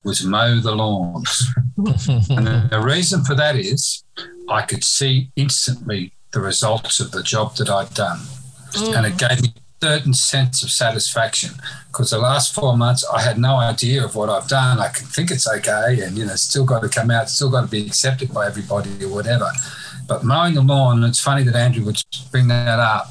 was 0.05 0.25
mow 0.25 0.61
the 0.61 0.75
lawns. 0.75 1.55
and 1.77 2.71
the 2.71 2.83
reason 2.83 3.25
for 3.25 3.35
that 3.35 3.57
is 3.57 4.05
I 4.49 4.63
could 4.63 4.85
see 4.85 5.31
instantly 5.37 6.13
the 6.33 6.41
results 6.41 7.01
of 7.01 7.11
the 7.13 7.23
job 7.23 7.57
that 7.57 7.71
I'd 7.71 7.95
done. 7.95 8.19
Mm. 8.73 8.97
And 8.97 9.07
it 9.07 9.19
gave 9.19 9.43
me 9.43 9.55
certain 9.83 10.15
sense 10.15 10.63
of 10.63 10.71
satisfaction 10.71 11.51
because 11.89 12.11
the 12.11 12.19
last 12.19 12.55
four 12.55 12.77
months 12.77 13.05
I 13.13 13.21
had 13.21 13.37
no 13.37 13.57
idea 13.57 14.05
of 14.05 14.15
what 14.15 14.29
I've 14.29 14.47
done. 14.47 14.79
I 14.79 14.89
can 14.91 15.09
think 15.09 15.33
it's 15.33 15.49
okay 15.49 16.03
and, 16.03 16.17
you 16.17 16.25
know, 16.25 16.37
still 16.37 16.65
got 16.65 16.83
to 16.83 16.89
come 16.89 17.11
out, 17.11 17.29
still 17.29 17.51
got 17.51 17.63
to 17.63 17.67
be 17.67 17.85
accepted 17.85 18.33
by 18.33 18.47
everybody 18.47 18.91
or 19.05 19.09
whatever. 19.09 19.51
But 20.07 20.23
mowing 20.23 20.55
the 20.55 20.63
lawn, 20.63 21.03
it's 21.03 21.19
funny 21.19 21.43
that 21.43 21.57
Andrew 21.57 21.85
would 21.85 22.01
bring 22.31 22.47
that 22.47 22.79
up, 22.79 23.09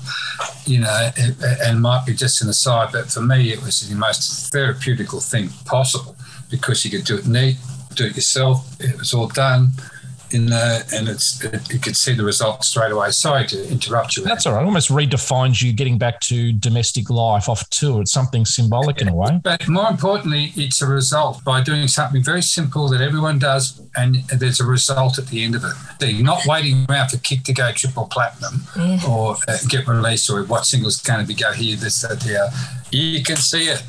you 0.65 0.79
know, 0.79 1.09
it, 1.17 1.35
and 1.61 1.81
might 1.81 2.05
be 2.05 2.13
just 2.13 2.41
an 2.41 2.47
aside, 2.47 2.89
but 2.93 3.11
for 3.11 3.21
me, 3.21 3.51
it 3.51 3.61
was 3.61 3.89
the 3.89 3.95
most 3.95 4.53
therapeutical 4.53 5.21
thing 5.21 5.49
possible 5.65 6.15
because 6.49 6.85
you 6.85 6.91
could 6.91 7.05
do 7.05 7.17
it 7.17 7.27
neat, 7.27 7.57
do 7.95 8.05
it 8.05 8.15
yourself. 8.15 8.79
It 8.79 8.97
was 8.97 9.13
all 9.13 9.27
done 9.27 9.71
in 10.33 10.47
there, 10.47 10.83
and 10.93 11.07
it's 11.07 11.43
it, 11.43 11.71
you 11.71 11.79
could 11.79 11.95
see 11.95 12.13
the 12.13 12.23
results 12.23 12.67
straight 12.67 12.91
away. 12.91 13.11
Sorry 13.11 13.45
to 13.47 13.69
interrupt 13.69 14.17
you. 14.17 14.23
That's 14.23 14.45
all 14.45 14.53
right. 14.53 14.65
Almost 14.65 14.89
redefines 14.89 15.61
you 15.61 15.73
getting 15.73 15.97
back 15.97 16.19
to 16.21 16.51
domestic 16.53 17.09
life 17.09 17.49
off 17.49 17.69
tour. 17.69 18.01
It's 18.01 18.11
something 18.11 18.45
symbolic 18.45 19.01
in 19.01 19.07
a 19.07 19.15
way. 19.15 19.39
But 19.43 19.67
more 19.67 19.89
importantly, 19.89 20.51
it's 20.55 20.81
a 20.81 20.87
result 20.87 21.43
by 21.43 21.61
doing 21.61 21.87
something 21.87 22.23
very 22.23 22.41
simple 22.41 22.87
that 22.89 23.01
everyone 23.01 23.39
does, 23.39 23.81
and 23.95 24.15
there's 24.37 24.59
a 24.59 24.65
result 24.65 25.17
at 25.17 25.27
the 25.27 25.43
end 25.43 25.55
of 25.55 25.63
it. 25.63 26.09
You're 26.09 26.23
not 26.23 26.45
waiting 26.45 26.85
around 26.89 27.09
for 27.09 27.17
Kick 27.17 27.43
to 27.43 27.53
go 27.53 27.71
triple 27.71 28.05
platinum 28.05 28.63
yeah. 28.75 28.99
or 29.07 29.35
uh, 29.47 29.57
get 29.69 29.87
released 29.87 30.29
or 30.29 30.43
what 30.43 30.65
single's 30.65 31.01
going 31.01 31.21
to 31.21 31.27
be 31.27 31.33
go 31.33 31.51
here, 31.53 31.75
this, 31.75 32.01
that, 32.01 32.19
there 32.21 32.49
you 32.91 33.23
can 33.23 33.37
see 33.37 33.65
it. 33.65 33.81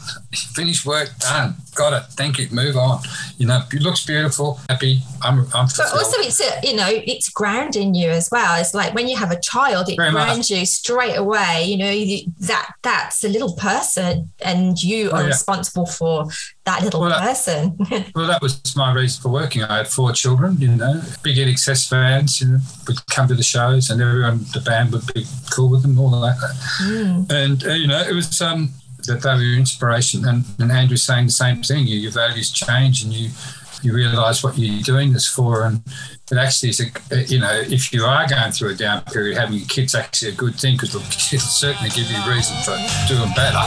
Finished 0.54 0.86
work, 0.86 1.10
done. 1.18 1.56
Got 1.74 1.92
it. 1.92 2.02
Thank 2.12 2.38
you. 2.38 2.48
Move 2.50 2.76
on. 2.76 3.00
You 3.36 3.46
know, 3.46 3.62
it 3.72 3.82
looks 3.82 4.04
beautiful. 4.04 4.60
Happy. 4.68 5.00
I'm. 5.22 5.40
I'm. 5.54 5.66
But 5.76 5.92
also, 5.92 6.20
it's 6.20 6.40
a, 6.40 6.66
you 6.66 6.74
know, 6.74 6.88
it's 6.88 7.28
grounding 7.28 7.94
you 7.94 8.08
as 8.08 8.30
well. 8.30 8.60
It's 8.60 8.72
like 8.72 8.94
when 8.94 9.08
you 9.08 9.16
have 9.16 9.30
a 9.30 9.40
child, 9.40 9.88
it 9.88 9.96
Very 9.96 10.10
grounds 10.10 10.50
much. 10.50 10.50
you 10.50 10.64
straight 10.64 11.16
away. 11.16 11.64
You 11.64 11.76
know, 11.78 11.90
you, 11.90 12.30
that 12.40 12.72
that's 12.82 13.24
a 13.24 13.28
little 13.28 13.54
person, 13.56 14.30
and 14.42 14.82
you 14.82 15.10
oh, 15.10 15.16
are 15.16 15.22
yeah. 15.22 15.28
responsible 15.28 15.86
for 15.86 16.26
that 16.64 16.82
little 16.82 17.00
well, 17.00 17.18
person. 17.20 17.76
That, 17.90 18.12
well, 18.14 18.26
that 18.26 18.40
was 18.40 18.76
my 18.76 18.92
reason 18.92 19.22
for 19.22 19.30
working. 19.30 19.62
I 19.62 19.78
had 19.78 19.88
four 19.88 20.12
children. 20.12 20.58
You 20.58 20.76
know, 20.76 21.02
big 21.22 21.36
INXS 21.36 21.88
fans. 21.88 22.40
You 22.40 22.48
know, 22.48 22.58
would 22.86 23.06
come 23.06 23.28
to 23.28 23.34
the 23.34 23.42
shows, 23.42 23.90
and 23.90 24.00
everyone, 24.00 24.46
the 24.52 24.60
band 24.60 24.92
would 24.92 25.12
be 25.12 25.26
cool 25.50 25.70
with 25.70 25.82
them, 25.82 25.98
all 25.98 26.10
that. 26.20 26.36
Mm. 26.82 27.30
And 27.30 27.66
uh, 27.66 27.72
you 27.72 27.86
know, 27.86 28.00
it 28.00 28.14
was 28.14 28.40
um 28.40 28.72
that 29.06 29.22
they 29.22 29.34
were 29.34 29.58
inspiration. 29.58 30.26
And, 30.26 30.44
and 30.58 30.72
Andrew's 30.72 31.04
saying 31.04 31.26
the 31.26 31.32
same 31.32 31.62
thing. 31.62 31.86
You, 31.86 31.98
your 31.98 32.12
values 32.12 32.50
change 32.50 33.02
and 33.04 33.12
you 33.12 33.30
you 33.82 33.92
realise 33.92 34.42
what 34.42 34.56
you're 34.56 34.82
doing 34.82 35.12
this 35.12 35.26
for. 35.26 35.64
And 35.64 35.82
it 36.30 36.38
actually 36.38 36.70
is, 36.70 36.80
a, 36.80 37.24
you 37.24 37.40
know, 37.40 37.52
if 37.52 37.92
you 37.92 38.04
are 38.04 38.28
going 38.28 38.52
through 38.52 38.70
a 38.70 38.74
down 38.74 39.02
period, 39.02 39.36
having 39.36 39.58
your 39.58 39.66
kids 39.66 39.94
actually 39.94 40.30
a 40.32 40.34
good 40.34 40.54
thing 40.54 40.76
because 40.76 40.94
it'll, 40.94 41.02
certainly 41.02 41.90
give 41.90 42.08
you 42.10 42.18
reason 42.30 42.56
for 42.62 42.76
doing 43.08 43.30
better. 43.34 43.58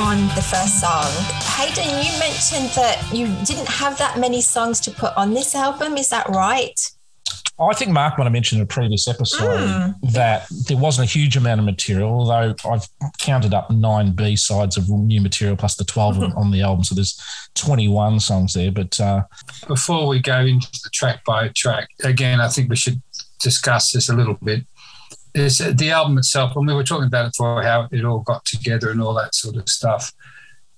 On 0.00 0.16
the 0.34 0.42
first 0.42 0.80
song. 0.80 1.06
Hayden, 1.58 1.84
you 2.02 2.10
mentioned 2.18 2.70
that 2.70 3.06
you 3.12 3.26
didn't 3.44 3.68
have 3.68 3.98
that 3.98 4.18
many 4.18 4.40
songs 4.40 4.80
to 4.80 4.90
put 4.90 5.14
on 5.14 5.34
this 5.34 5.54
album. 5.54 5.98
Is 5.98 6.08
that 6.08 6.26
right? 6.30 6.80
I 7.58 7.74
think 7.74 7.90
Mark 7.90 8.16
might 8.16 8.24
have 8.24 8.32
mentioned 8.32 8.60
in 8.60 8.62
a 8.62 8.66
previous 8.66 9.06
episode 9.06 9.58
mm. 9.58 9.94
that 10.12 10.46
there 10.68 10.78
wasn't 10.78 11.06
a 11.06 11.12
huge 11.12 11.36
amount 11.36 11.60
of 11.60 11.66
material, 11.66 12.08
although 12.08 12.54
I've 12.64 12.88
counted 13.18 13.52
up 13.52 13.70
nine 13.70 14.12
B 14.12 14.36
sides 14.36 14.78
of 14.78 14.88
new 14.88 15.20
material 15.20 15.56
plus 15.56 15.76
the 15.76 15.84
12 15.84 16.16
mm-hmm. 16.16 16.38
on 16.38 16.50
the 16.50 16.62
album. 16.62 16.82
So 16.84 16.94
there's 16.94 17.20
21 17.56 18.20
songs 18.20 18.54
there. 18.54 18.72
But 18.72 18.98
uh, 18.98 19.24
before 19.68 20.08
we 20.08 20.20
go 20.20 20.40
into 20.40 20.70
the 20.82 20.90
track 20.94 21.22
by 21.26 21.48
track, 21.48 21.90
again, 22.02 22.40
I 22.40 22.48
think 22.48 22.70
we 22.70 22.76
should 22.76 23.02
discuss 23.40 23.92
this 23.92 24.08
a 24.08 24.16
little 24.16 24.38
bit 24.42 24.64
is 25.34 25.58
the 25.58 25.90
album 25.90 26.18
itself, 26.18 26.56
and 26.56 26.66
we 26.66 26.74
were 26.74 26.84
talking 26.84 27.06
about 27.06 27.26
it 27.26 27.34
for 27.36 27.62
how 27.62 27.88
it 27.90 28.04
all 28.04 28.20
got 28.20 28.44
together 28.44 28.90
and 28.90 29.00
all 29.00 29.14
that 29.14 29.34
sort 29.34 29.56
of 29.56 29.68
stuff. 29.68 30.12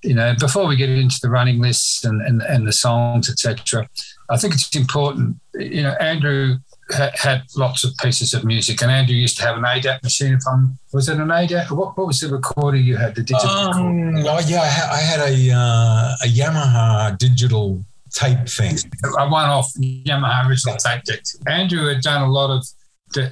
You 0.03 0.15
know, 0.15 0.35
before 0.39 0.67
we 0.67 0.77
get 0.77 0.91
into 0.91 1.19
the 1.23 1.31
running 1.31 1.61
lists 1.61 2.05
and, 2.05 2.21
and, 2.23 2.43
and 2.43 2.67
the 2.67 2.73
songs, 2.73 3.31
etc., 3.31 3.89
I 4.29 4.37
think 4.37 4.55
it's 4.55 4.75
important. 4.75 5.37
You 5.55 5.83
know, 5.83 5.95
Andrew 6.01 6.57
ha- 6.91 7.13
had 7.15 7.43
lots 7.57 7.85
of 7.85 7.97
pieces 7.99 8.35
of 8.35 8.45
music, 8.45 8.83
and 8.83 8.91
Andrew 8.91 9.15
used 9.15 9.37
to 9.39 9.45
have 9.45 9.57
an 9.57 9.65
ADAT 9.65 10.03
machine. 10.03 10.35
If 10.35 10.43
I'm, 10.51 10.79
was 10.93 11.09
it 11.09 11.19
an 11.19 11.29
ADAT? 11.29 11.71
What, 11.71 11.97
what 11.97 12.07
was 12.07 12.21
the 12.21 12.29
recorder 12.29 12.79
you 12.79 12.97
had? 12.97 13.15
The 13.15 13.23
digital. 13.23 13.49
Um, 13.49 14.17
oh 14.27 14.41
yeah, 14.47 14.63
I 14.63 14.67
had, 14.67 14.91
I 14.91 14.99
had 14.99 15.21
a 15.21 15.51
uh, 15.53 16.15
a 16.25 16.29
Yamaha 16.29 17.19
digital 17.19 17.85
tape 18.13 18.49
thing. 18.49 18.77
A 19.19 19.29
one-off 19.29 19.73
Yamaha 19.79 20.49
original 20.49 20.77
tape 20.77 21.05
deck. 21.05 21.21
Andrew 21.47 21.87
had 21.87 22.03
done 22.03 22.23
a 22.23 22.31
lot 22.31 22.51
of 22.51 22.67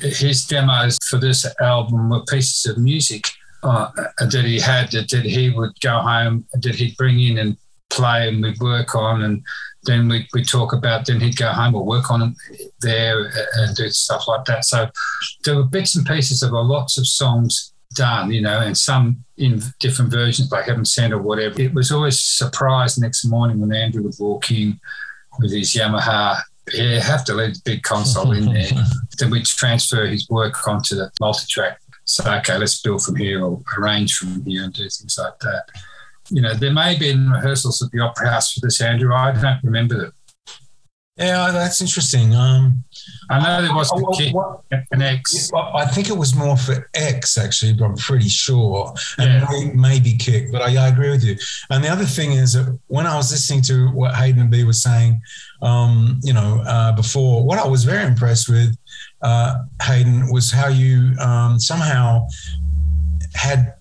his 0.01 0.47
demos 0.47 0.99
for 1.09 1.19
this 1.19 1.47
album 1.61 2.11
were 2.11 2.25
pieces 2.25 2.67
of 2.67 2.79
music 2.79 3.27
uh, 3.63 3.89
that 4.19 4.45
he 4.45 4.59
had 4.59 4.91
that, 4.93 5.09
that 5.11 5.25
he 5.25 5.51
would 5.51 5.79
go 5.81 5.99
home, 5.99 6.47
that 6.55 6.75
he'd 6.75 6.97
bring 6.97 7.21
in 7.21 7.39
and 7.39 7.57
play 7.91 8.29
and 8.29 8.43
we'd 8.43 8.61
work 8.61 8.95
on. 8.95 9.23
And 9.23 9.43
then 9.85 10.09
we'd, 10.09 10.27
we'd 10.33 10.49
talk 10.49 10.73
about, 10.73 11.07
then 11.07 11.21
he'd 11.21 11.37
go 11.37 11.49
home 11.49 11.75
or 11.75 11.85
work 11.85 12.11
on 12.11 12.21
them 12.21 12.37
there 12.81 13.31
and 13.55 13.77
do 13.77 13.89
stuff 13.91 14.27
like 14.29 14.45
that. 14.47 14.65
So 14.65 14.89
there 15.45 15.57
were 15.57 15.65
bits 15.65 15.97
and 15.97 16.07
pieces 16.07 16.43
of 16.43 16.53
lots 16.53 16.99
of 16.99 17.07
songs 17.07 17.73
done, 17.95 18.31
you 18.31 18.41
know, 18.41 18.61
and 18.61 18.77
some 18.77 19.25
in 19.37 19.61
different 19.81 20.11
versions 20.11 20.49
by 20.49 20.63
Heaven 20.63 20.85
Sent 20.85 21.13
or 21.13 21.19
whatever. 21.19 21.61
It 21.61 21.75
was 21.75 21.91
always 21.91 22.17
a 22.17 22.45
surprise 22.45 22.99
next 22.99 23.25
morning 23.25 23.61
when 23.61 23.75
Andrew 23.75 24.03
would 24.03 24.15
walk 24.19 24.51
in 24.51 24.79
with 25.39 25.53
his 25.53 25.75
Yamaha 25.75 26.41
yeah, 26.73 27.01
have 27.01 27.25
to 27.27 27.35
leave 27.35 27.55
the 27.55 27.63
big 27.65 27.83
console 27.83 28.33
in 28.33 28.53
there. 28.53 28.71
then 29.19 29.31
we 29.31 29.43
transfer 29.43 30.07
his 30.07 30.29
work 30.29 30.67
onto 30.67 30.95
the 30.95 31.11
multi-track. 31.21 31.81
So 32.05 32.31
okay, 32.39 32.59
let's 32.59 32.81
build 32.81 33.03
from 33.03 33.17
here 33.17 33.45
or 33.45 33.63
arrange 33.79 34.17
from 34.17 34.45
here 34.45 34.65
and 34.65 34.73
do 34.73 34.83
things 34.83 35.19
like 35.19 35.39
that. 35.41 35.65
you 36.29 36.43
know, 36.43 36.55
there 36.55 36.73
may 36.73 36.91
have 36.93 37.01
been 37.01 37.31
rehearsals 37.31 37.83
at 37.83 37.91
the 37.91 38.01
Opera 38.01 38.31
House 38.31 38.53
for 38.53 38.61
this, 38.61 38.81
Andrew. 38.81 39.15
I 39.15 39.33
don't 39.33 39.63
remember 39.63 39.97
them. 39.97 40.13
Yeah, 41.17 41.51
that's 41.53 41.81
interesting. 41.81 42.35
Um, 42.35 42.85
I 43.29 43.39
know 43.43 43.63
there 43.63 43.75
was 43.75 43.91
Oh, 43.95 43.99
a 44.13 44.17
kick 44.17 44.35
what- 44.35 44.63
an 44.93 45.03
X. 45.03 45.51
I 45.55 45.85
think 45.87 46.09
it 46.09 46.17
was 46.17 46.35
more 46.35 46.57
for 46.57 46.89
X 46.95 47.39
actually, 47.39 47.73
but 47.75 47.85
I'm 47.85 47.97
pretty 47.97 48.29
sure, 48.29 48.95
and 49.19 49.43
Yeah. 49.43 49.47
may- 49.51 49.73
maybe 49.73 50.17
Kick. 50.17 50.51
But 50.53 50.63
I, 50.63 50.77
I 50.85 50.89
agree 50.89 51.11
with 51.11 51.25
you. 51.25 51.37
And 51.71 51.83
the 51.85 51.89
other 51.89 52.05
thing 52.05 52.33
is 52.33 52.53
that 52.55 52.79
when 52.89 53.07
I 53.07 53.17
was 53.17 53.31
listening 53.31 53.63
to 53.63 53.89
what 53.93 54.15
Hayden 54.15 54.41
and 54.43 54.51
B 54.51 54.65
was 54.65 54.83
saying, 54.83 55.21
um, 55.63 56.21
you 56.23 56.33
know, 56.33 56.63
uh, 56.67 56.93
before, 56.93 57.45
what 57.45 57.59
I 57.59 57.67
was 57.67 57.85
very 57.85 58.05
impressed 58.07 58.49
with, 58.49 58.77
uh, 59.23 59.55
Hayden, 59.83 60.31
was 60.33 60.51
how 60.51 60.69
you 60.69 61.15
um, 61.21 61.59
somehow 61.61 62.27
had 63.35 63.75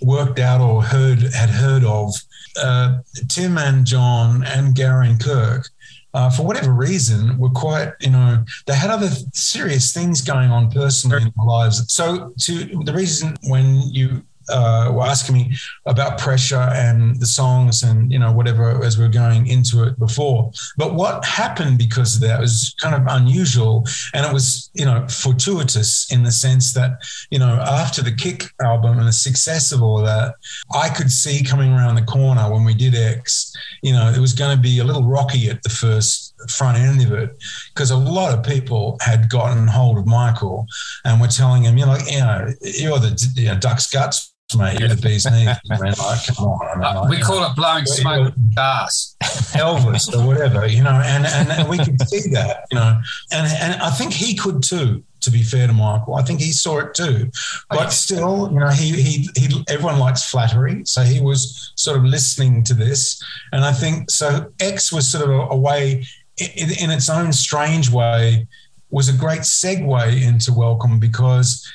worked 0.00 0.38
out 0.38 0.60
or 0.60 0.82
heard 0.82 1.20
had 1.32 1.48
heard 1.50 1.84
of 1.84 2.12
uh, 2.60 2.98
Tim 3.28 3.56
and 3.56 3.86
John 3.86 4.42
and 4.44 4.74
Gary 4.74 5.08
and 5.10 5.20
Kirk. 5.20 5.68
Uh, 6.14 6.28
for 6.28 6.44
whatever 6.44 6.72
reason, 6.72 7.38
were 7.38 7.48
quite, 7.48 7.92
you 8.00 8.10
know, 8.10 8.44
they 8.66 8.74
had 8.74 8.90
other 8.90 9.08
serious 9.32 9.94
things 9.94 10.20
going 10.20 10.50
on 10.50 10.70
personally 10.70 11.16
in 11.22 11.32
their 11.36 11.46
lives. 11.46 11.90
So, 11.90 12.34
to 12.40 12.82
the 12.84 12.92
reason 12.92 13.36
when 13.44 13.80
you 13.90 14.22
uh, 14.48 14.90
were 14.92 15.04
asking 15.04 15.34
me 15.34 15.56
about 15.86 16.18
pressure 16.18 16.68
and 16.74 17.20
the 17.20 17.26
songs 17.26 17.82
and 17.82 18.10
you 18.10 18.18
know 18.18 18.32
whatever 18.32 18.82
as 18.84 18.98
we 18.98 19.04
are 19.04 19.08
going 19.08 19.46
into 19.46 19.84
it 19.84 19.98
before, 19.98 20.50
but 20.76 20.94
what 20.94 21.24
happened 21.24 21.78
because 21.78 22.16
of 22.16 22.22
that 22.22 22.40
was 22.40 22.74
kind 22.80 22.94
of 22.94 23.02
unusual, 23.08 23.84
and 24.14 24.26
it 24.26 24.32
was 24.32 24.70
you 24.74 24.84
know 24.84 25.06
fortuitous 25.08 26.12
in 26.12 26.22
the 26.22 26.32
sense 26.32 26.72
that 26.72 26.92
you 27.30 27.38
know 27.38 27.60
after 27.60 28.02
the 28.02 28.12
Kick 28.12 28.44
album 28.60 28.98
and 28.98 29.08
the 29.08 29.12
success 29.12 29.72
of 29.72 29.82
all 29.82 30.02
that, 30.02 30.34
I 30.74 30.88
could 30.88 31.10
see 31.10 31.42
coming 31.42 31.72
around 31.72 31.94
the 31.94 32.02
corner 32.02 32.50
when 32.52 32.64
we 32.64 32.74
did 32.74 32.94
X, 32.94 33.52
you 33.82 33.92
know, 33.92 34.10
it 34.10 34.18
was 34.18 34.32
going 34.32 34.56
to 34.56 34.62
be 34.62 34.78
a 34.78 34.84
little 34.84 35.04
rocky 35.04 35.48
at 35.48 35.62
the 35.62 35.68
first 35.68 36.34
front 36.48 36.78
end 36.78 37.02
of 37.02 37.12
it 37.12 37.36
because 37.74 37.90
a 37.90 37.96
lot 37.96 38.36
of 38.36 38.44
people 38.44 38.96
had 39.00 39.28
gotten 39.28 39.66
hold 39.66 39.98
of 39.98 40.06
Michael 40.06 40.66
and 41.04 41.20
were 41.20 41.28
telling 41.28 41.64
him, 41.64 41.78
you 41.78 41.86
know, 41.86 41.96
you 42.06 42.20
know, 42.20 42.48
you're 42.62 42.98
the 42.98 43.32
you 43.36 43.46
know, 43.46 43.58
duck's 43.58 43.90
guts, 43.90 44.31
mate. 44.56 44.80
You're 44.80 44.88
the 44.88 44.96
bee's 44.96 45.24
knees, 45.30 45.48
man. 45.68 45.80
Like, 45.80 46.26
come 46.26 46.46
on. 46.46 46.82
Uh, 46.82 47.02
like, 47.02 47.10
we 47.10 47.20
call 47.20 47.44
it 47.44 47.56
blowing 47.56 47.86
smoke 47.86 48.34
gas. 48.54 49.16
Elvis 49.52 50.12
or 50.14 50.26
whatever, 50.26 50.66
you 50.66 50.82
know, 50.82 50.90
and, 51.04 51.26
and, 51.26 51.50
and 51.50 51.68
we 51.68 51.78
could 51.78 52.00
see 52.08 52.30
that, 52.30 52.66
you 52.70 52.76
know, 52.76 52.98
and, 53.30 53.46
and 53.60 53.82
I 53.82 53.90
think 53.90 54.12
he 54.12 54.34
could 54.34 54.62
too, 54.62 55.02
to 55.20 55.30
be 55.30 55.42
fair 55.42 55.66
to 55.66 55.72
Michael. 55.72 56.14
I 56.14 56.22
think 56.22 56.40
he 56.40 56.52
saw 56.52 56.78
it 56.80 56.94
too. 56.94 57.30
But 57.70 57.90
still, 57.90 58.50
you 58.52 58.58
know, 58.58 58.68
he, 58.68 58.90
he, 58.90 59.28
he, 59.36 59.64
everyone 59.68 59.98
likes 59.98 60.28
flattery. 60.28 60.82
So 60.84 61.02
he 61.02 61.20
was 61.20 61.72
sort 61.76 61.98
of 61.98 62.04
listening 62.04 62.64
to 62.64 62.74
this. 62.74 63.22
And 63.52 63.64
I 63.64 63.72
think 63.72 64.10
so 64.10 64.52
X 64.60 64.92
was 64.92 65.06
sort 65.08 65.24
of 65.24 65.30
a, 65.30 65.40
a 65.50 65.56
way, 65.56 66.04
in, 66.38 66.70
in 66.80 66.90
its 66.90 67.08
own 67.10 67.32
strange 67.32 67.90
way, 67.90 68.46
was 68.90 69.08
a 69.08 69.16
great 69.16 69.40
segue 69.40 70.26
into 70.26 70.52
Welcome 70.52 70.98
because 70.98 71.66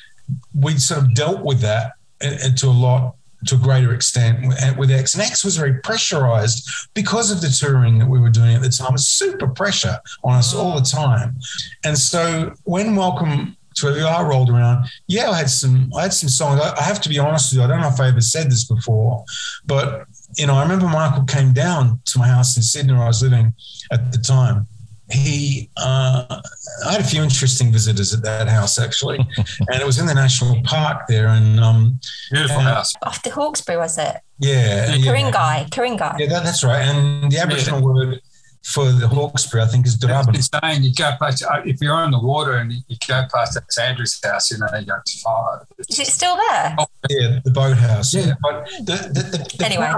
we'd 0.54 0.80
sort 0.80 1.02
of 1.02 1.14
dealt 1.14 1.42
with 1.42 1.60
that 1.60 1.92
uh, 2.22 2.50
to 2.56 2.66
a 2.66 2.70
lot 2.70 3.14
to 3.46 3.54
a 3.54 3.58
greater 3.58 3.94
extent 3.94 4.46
with- 4.48 4.90
X. 4.90 5.14
And 5.14 5.22
X 5.22 5.44
was 5.44 5.56
very 5.56 5.74
pressurized 5.80 6.68
because 6.94 7.30
of 7.30 7.40
the 7.40 7.48
touring 7.48 7.98
that 7.98 8.08
we 8.08 8.18
were 8.18 8.30
doing 8.30 8.54
at 8.56 8.62
the 8.62 8.68
time. 8.68 8.88
It 8.88 8.92
was 8.92 9.08
super 9.08 9.46
pressure 9.46 9.98
on 10.24 10.34
us 10.34 10.54
all 10.54 10.74
the 10.78 10.84
time. 10.84 11.36
And 11.84 11.96
so 11.96 12.52
when 12.64 12.96
Welcome 12.96 13.56
to 13.76 13.86
WR 13.86 14.28
rolled 14.28 14.50
around, 14.50 14.88
yeah, 15.06 15.30
I 15.30 15.38
had 15.38 15.50
some 15.50 15.90
I 15.96 16.02
had 16.02 16.12
some 16.12 16.28
songs. 16.28 16.60
I 16.60 16.82
have 16.82 17.00
to 17.02 17.08
be 17.08 17.18
honest 17.18 17.52
with 17.52 17.58
you, 17.58 17.64
I 17.64 17.68
don't 17.68 17.80
know 17.80 17.88
if 17.88 18.00
I 18.00 18.08
ever 18.08 18.20
said 18.20 18.50
this 18.50 18.64
before, 18.64 19.24
but 19.66 20.06
you 20.36 20.46
know, 20.46 20.54
I 20.54 20.62
remember 20.62 20.88
Michael 20.88 21.24
came 21.24 21.52
down 21.52 22.00
to 22.06 22.18
my 22.18 22.26
house 22.26 22.56
in 22.56 22.62
Sydney 22.62 22.92
where 22.92 23.04
I 23.04 23.08
was 23.08 23.22
living 23.22 23.54
at 23.92 24.10
the 24.10 24.18
time. 24.18 24.66
He, 25.10 25.70
uh, 25.78 26.40
I 26.86 26.92
had 26.92 27.00
a 27.00 27.04
few 27.04 27.22
interesting 27.22 27.72
visitors 27.72 28.12
at 28.12 28.22
that 28.22 28.48
house 28.48 28.78
actually, 28.78 29.18
and 29.36 29.80
it 29.80 29.86
was 29.86 29.98
in 29.98 30.06
the 30.06 30.14
national 30.14 30.62
park 30.64 31.06
there. 31.08 31.28
And 31.28 31.58
um, 31.60 31.98
Beautiful 32.30 32.58
Yeah. 32.62 32.74
house. 32.74 32.92
Off 33.02 33.22
the 33.22 33.30
Hawkesbury, 33.30 33.78
was 33.78 33.96
it? 33.98 34.16
yeah, 34.38 34.94
yeah, 34.94 35.04
Ku-ring-gai. 35.04 35.66
Ku-ring-gai. 35.72 36.16
yeah, 36.18 36.26
that, 36.28 36.44
that's 36.44 36.62
right. 36.62 36.82
And 36.82 37.30
the 37.32 37.38
Aboriginal 37.38 37.80
word 37.82 38.20
for 38.64 38.90
the 38.92 39.08
Hawkesbury, 39.08 39.62
I 39.62 39.66
think, 39.66 39.86
is 39.86 39.94
It's 39.94 40.04
Deerubbin. 40.04 40.34
insane. 40.34 40.82
You 40.82 40.92
go 40.94 41.12
past, 41.20 41.42
uh, 41.42 41.62
if 41.64 41.80
you're 41.80 41.94
on 41.94 42.10
the 42.10 42.20
water 42.20 42.56
and 42.56 42.72
you 42.72 42.96
go 43.06 43.24
past 43.34 43.54
that 43.54 43.82
Andrew's 43.82 44.20
house, 44.22 44.50
you 44.50 44.58
know, 44.58 44.66
you 44.78 44.84
go 44.86 44.96
to 45.04 45.18
fire. 45.20 45.66
Is 45.88 45.98
it 45.98 46.06
still 46.08 46.36
there? 46.36 46.76
Yeah, 47.08 47.38
the 47.44 47.50
boathouse. 47.50 48.12
Yeah. 48.12 48.34
But 48.42 48.66
the, 48.80 49.10
the, 49.12 49.22
the, 49.38 49.56
the 49.58 49.64
Anyway. 49.64 49.92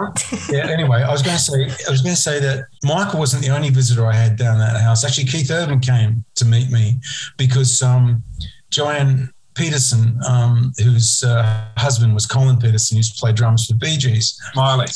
yeah. 0.50 0.70
Anyway, 0.70 1.02
I 1.02 1.10
was 1.10 1.22
going 1.22 1.36
to 1.36 1.42
say, 1.42 1.64
I 1.86 1.90
was 1.90 2.02
going 2.02 2.14
to 2.14 2.20
say 2.20 2.38
that 2.40 2.66
Michael 2.84 3.18
wasn't 3.18 3.42
the 3.44 3.50
only 3.50 3.70
visitor 3.70 4.06
I 4.06 4.14
had 4.14 4.36
down 4.36 4.58
that 4.58 4.80
house. 4.80 5.04
Actually, 5.04 5.26
Keith 5.26 5.50
Urban 5.50 5.80
came 5.80 6.24
to 6.36 6.44
meet 6.44 6.70
me 6.70 7.00
because 7.38 7.82
um, 7.82 8.22
Joanne 8.70 9.32
Petersen, 9.54 10.18
um, 10.28 10.72
whose 10.82 11.22
uh, 11.24 11.64
husband 11.76 12.14
was 12.14 12.24
Colin 12.26 12.56
Petersen, 12.58 12.96
used 12.96 13.16
to 13.16 13.20
play 13.20 13.32
drums 13.32 13.66
for 13.66 13.72
the 13.72 13.78
Bee 13.78 13.96
Gees. 13.96 14.40
Miley. 14.54 14.86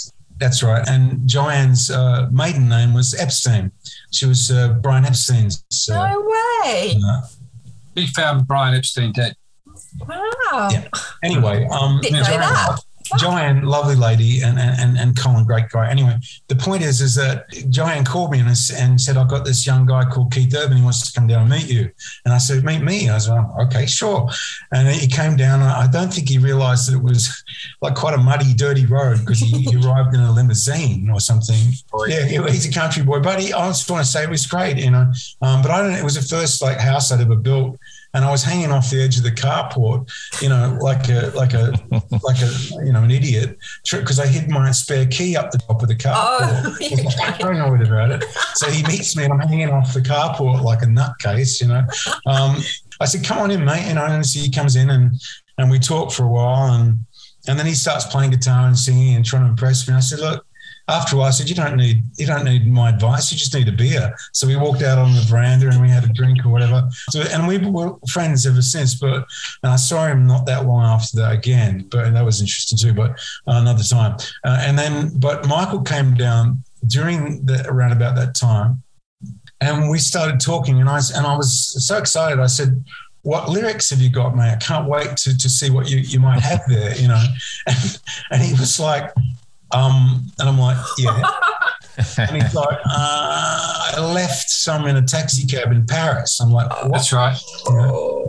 That's 0.41 0.63
right. 0.63 0.87
And 0.89 1.29
Joanne's 1.29 1.91
uh, 1.91 2.29
maiden 2.33 2.69
name 2.69 2.93
was 2.93 3.15
Epstein. 3.15 3.71
She 4.13 4.27
was 4.27 4.51
uh, 4.51 4.75
Brian 4.75 5.05
Epstein's. 5.05 5.65
Uh, 5.91 5.95
No 5.95 6.21
way. 6.65 7.01
uh, 7.07 7.21
He 7.95 8.07
found 8.09 8.47
Brian 8.47 8.75
Epstein 8.75 9.13
dead. 9.13 9.35
Wow. 10.09 10.69
Yeah. 10.73 10.89
anyway, 11.23 11.67
um, 11.71 12.01
Didn't 12.01 12.19
know 12.21 12.25
Joanne, 12.25 12.41
that. 12.41 12.79
Joanne, 13.19 13.63
lovely 13.65 13.95
lady, 13.97 14.41
and, 14.43 14.59
and 14.59 14.97
and 14.99 15.17
Colin, 15.19 15.45
great 15.45 15.69
guy. 15.69 15.91
Anyway, 15.91 16.17
the 16.49 16.57
point 16.57 16.83
is, 16.83 17.01
is 17.01 17.15
that 17.17 17.47
Joanne 17.71 18.05
called 18.05 18.31
me 18.31 18.41
and, 18.41 18.49
and 18.49 19.01
said, 19.01 19.17
"I've 19.17 19.29
got 19.29 19.45
this 19.45 19.67
young 19.67 19.85
guy 19.87 20.05
called 20.05 20.33
Keith 20.33 20.55
Urban. 20.55 20.77
He 20.79 20.83
wants 20.83 21.07
to 21.11 21.13
come 21.19 21.27
down 21.27 21.43
and 21.43 21.51
meet 21.51 21.69
you." 21.69 21.91
And 22.25 22.33
I 22.33 22.39
said, 22.39 22.65
"Meet 22.65 22.83
me." 22.83 23.09
I 23.11 23.15
was 23.15 23.29
like, 23.29 23.47
"Okay, 23.67 23.87
sure." 23.87 24.29
And 24.73 24.89
he 24.89 25.07
came 25.07 25.37
down. 25.37 25.61
and 25.61 25.71
I 25.71 25.87
don't 25.87 26.13
think 26.13 26.29
he 26.29 26.39
realised 26.39 26.91
that 26.91 26.97
it 26.97 27.03
was 27.03 27.45
like 27.83 27.95
quite 27.95 28.15
a 28.15 28.19
muddy, 28.19 28.55
dirty 28.55 28.87
road 28.87 29.19
because 29.21 29.39
he, 29.39 29.49
he 29.63 29.77
arrived 29.87 30.15
in 30.15 30.21
a 30.21 30.33
limousine 30.33 31.11
or 31.11 31.21
something. 31.21 31.59
Yeah, 32.09 32.25
he- 32.25 32.51
he's 32.53 32.67
a 32.67 32.73
country 32.73 33.03
boy, 33.03 33.21
but 33.21 33.41
he, 33.41 33.53
I 33.53 33.69
just 33.69 33.91
want 33.91 34.05
to 34.05 34.11
say 34.11 34.23
it 34.25 34.31
was 34.31 34.47
great, 34.47 34.79
you 34.79 34.91
know. 34.91 35.13
Um, 35.43 35.61
but 35.63 35.71
I 35.71 35.83
don't. 35.83 35.93
It 35.93 36.05
was 36.05 36.15
the 36.15 36.23
first 36.37 36.63
like 36.63 36.79
house 36.79 37.13
I'd 37.13 37.21
ever 37.21 37.37
built. 37.37 37.79
And 38.15 38.25
I 38.25 38.31
was 38.31 38.43
hanging 38.43 38.71
off 38.71 38.91
the 38.91 39.03
edge 39.03 39.17
of 39.17 39.25
the 39.25 39.31
carport, 39.31 40.11
you 40.41 40.49
know, 40.49 40.79
like 40.81 41.09
a 41.09 41.33
like 41.35 41.53
a 41.53 41.73
like 42.23 42.41
a 42.41 42.85
you 42.85 42.93
know 42.93 43.03
an 43.03 43.11
idiot, 43.11 43.59
because 43.91 44.19
I 44.19 44.27
hid 44.27 44.49
my 44.49 44.71
spare 44.71 45.07
key 45.07 45.37
up 45.37 45.51
the 45.51 45.59
top 45.59 45.83
of 45.83 45.89
the 45.89 45.97
carport. 45.97 46.15
Oh, 46.15 46.77
I 47.35 47.37
don't 47.39 47.59
know 47.59 47.69
what 47.69 47.83
about 47.83 48.13
it. 48.13 48.25
So 48.55 48.71
he 48.71 48.83
meets 48.85 49.17
me, 49.17 49.25
and 49.25 49.33
I'm 49.33 49.41
hanging 49.41 49.71
off 49.71 49.93
the 49.93 50.01
carport 50.01 50.63
like 50.63 50.83
a 50.83 50.87
nutcase, 50.87 51.61
you 51.61 51.69
know. 51.69 51.85
Um, 52.27 52.63
I 53.01 53.07
said, 53.07 53.25
"Come 53.25 53.39
on 53.39 53.51
in, 53.51 53.65
mate," 53.65 53.89
you 53.89 53.95
know. 53.95 54.05
And 54.05 54.25
so 54.25 54.41
he 54.41 54.51
comes 54.51 54.77
in, 54.77 54.91
and 54.91 55.21
and 55.59 55.71
we 55.71 55.79
talk 55.79 56.13
for 56.13 56.25
a 56.25 56.29
while, 56.29 56.73
and 56.73 57.05
and 57.49 57.59
then 57.59 57.67
he 57.67 57.75
starts 57.75 58.07
playing 58.07 58.31
guitar 58.31 58.67
and 58.67 58.79
singing 58.79 59.17
and 59.17 59.25
trying 59.25 59.43
to 59.43 59.49
impress 59.49 59.87
me. 59.87 59.93
And 59.93 59.99
I 59.99 60.01
said, 60.01 60.21
"Look." 60.21 60.47
After 60.87 61.17
a 61.17 61.19
while, 61.19 61.29
I 61.29 61.31
said, 61.31 61.49
"You 61.49 61.55
don't 61.55 61.77
need 61.77 62.05
you 62.19 62.27
don't 62.27 62.45
need 62.45 62.67
my 62.71 62.91
advice. 62.91 63.33
You 63.33 63.39
just 63.39 63.55
need 63.55 63.69
a 63.69 63.73
beer." 63.73 64.15
So 64.33 64.47
we 64.47 64.57
walked 64.57 64.83
out 64.83 64.99
on 64.99 65.15
the 65.15 65.23
veranda 65.23 65.69
and 65.69 65.81
we 65.81 65.89
had 65.89 66.05
a 66.05 66.09
drink 66.09 66.45
or 66.45 66.51
whatever. 66.51 66.89
So, 67.09 67.23
and 67.23 67.49
we 67.49 67.57
were 67.57 67.95
friends 68.11 68.47
ever 68.47 68.61
since. 68.61 68.95
But 68.95 69.25
I 69.63 69.77
saw 69.77 70.07
him 70.07 70.27
not 70.27 70.45
that 70.45 70.67
long 70.67 70.85
after 70.85 71.17
that 71.19 71.33
again. 71.33 71.89
But 71.91 72.13
that 72.13 72.25
was 72.25 72.43
interesting 72.43 72.77
too. 72.77 72.93
But 72.93 73.19
another 73.47 73.83
time. 73.83 74.19
Uh, 74.45 74.59
and 74.61 74.79
then, 74.79 75.19
but 75.19 75.49
Michael 75.49 75.81
came 75.81 76.15
down 76.15 76.63
during 76.87 77.47
the 77.47 77.65
around 77.67 77.93
about 77.93 78.15
that 78.17 78.35
time, 78.35 78.83
and 79.63 79.89
we 79.89 79.99
started 79.99 80.39
talking. 80.39 80.81
And 80.81 80.91
I 80.91 81.01
and 81.15 81.27
I 81.27 81.35
was 81.35 81.87
so 81.87 81.97
excited. 81.97 82.41
I 82.41 82.47
said. 82.47 82.85
What 83.27 83.49
lyrics 83.49 83.89
have 83.89 84.03
you 84.03 84.11
got, 84.11 84.37
mate? 84.37 84.53
I 84.53 84.57
can't 84.57 84.87
wait 84.87 85.17
to, 85.17 85.35
to 85.35 85.49
see 85.49 85.71
what 85.71 85.89
you, 85.89 85.97
you 85.97 86.21
might 86.21 86.41
have 86.41 86.61
there, 86.69 86.95
you 86.95 87.09
know. 87.09 87.25
And, 87.67 87.99
and 88.33 88.43
he 88.43 88.53
was 88.53 88.79
like, 88.79 89.15
um, 89.75 90.27
and 90.39 90.49
I'm 90.49 90.59
like, 90.59 90.77
yeah. 90.99 91.31
and 92.19 92.43
he's 92.43 92.55
like, 92.55 92.79
uh, 92.87 93.91
I 93.97 94.13
left 94.13 94.51
some 94.51 94.87
in 94.87 94.97
a 94.97 95.03
taxi 95.03 95.47
cab 95.47 95.73
in 95.73 95.87
Paris. 95.87 96.41
I'm 96.41 96.51
like, 96.51 96.71
what? 96.71 96.93
That's 96.93 97.13
right. 97.13 97.39
You 97.69 97.77
know? 97.77 98.27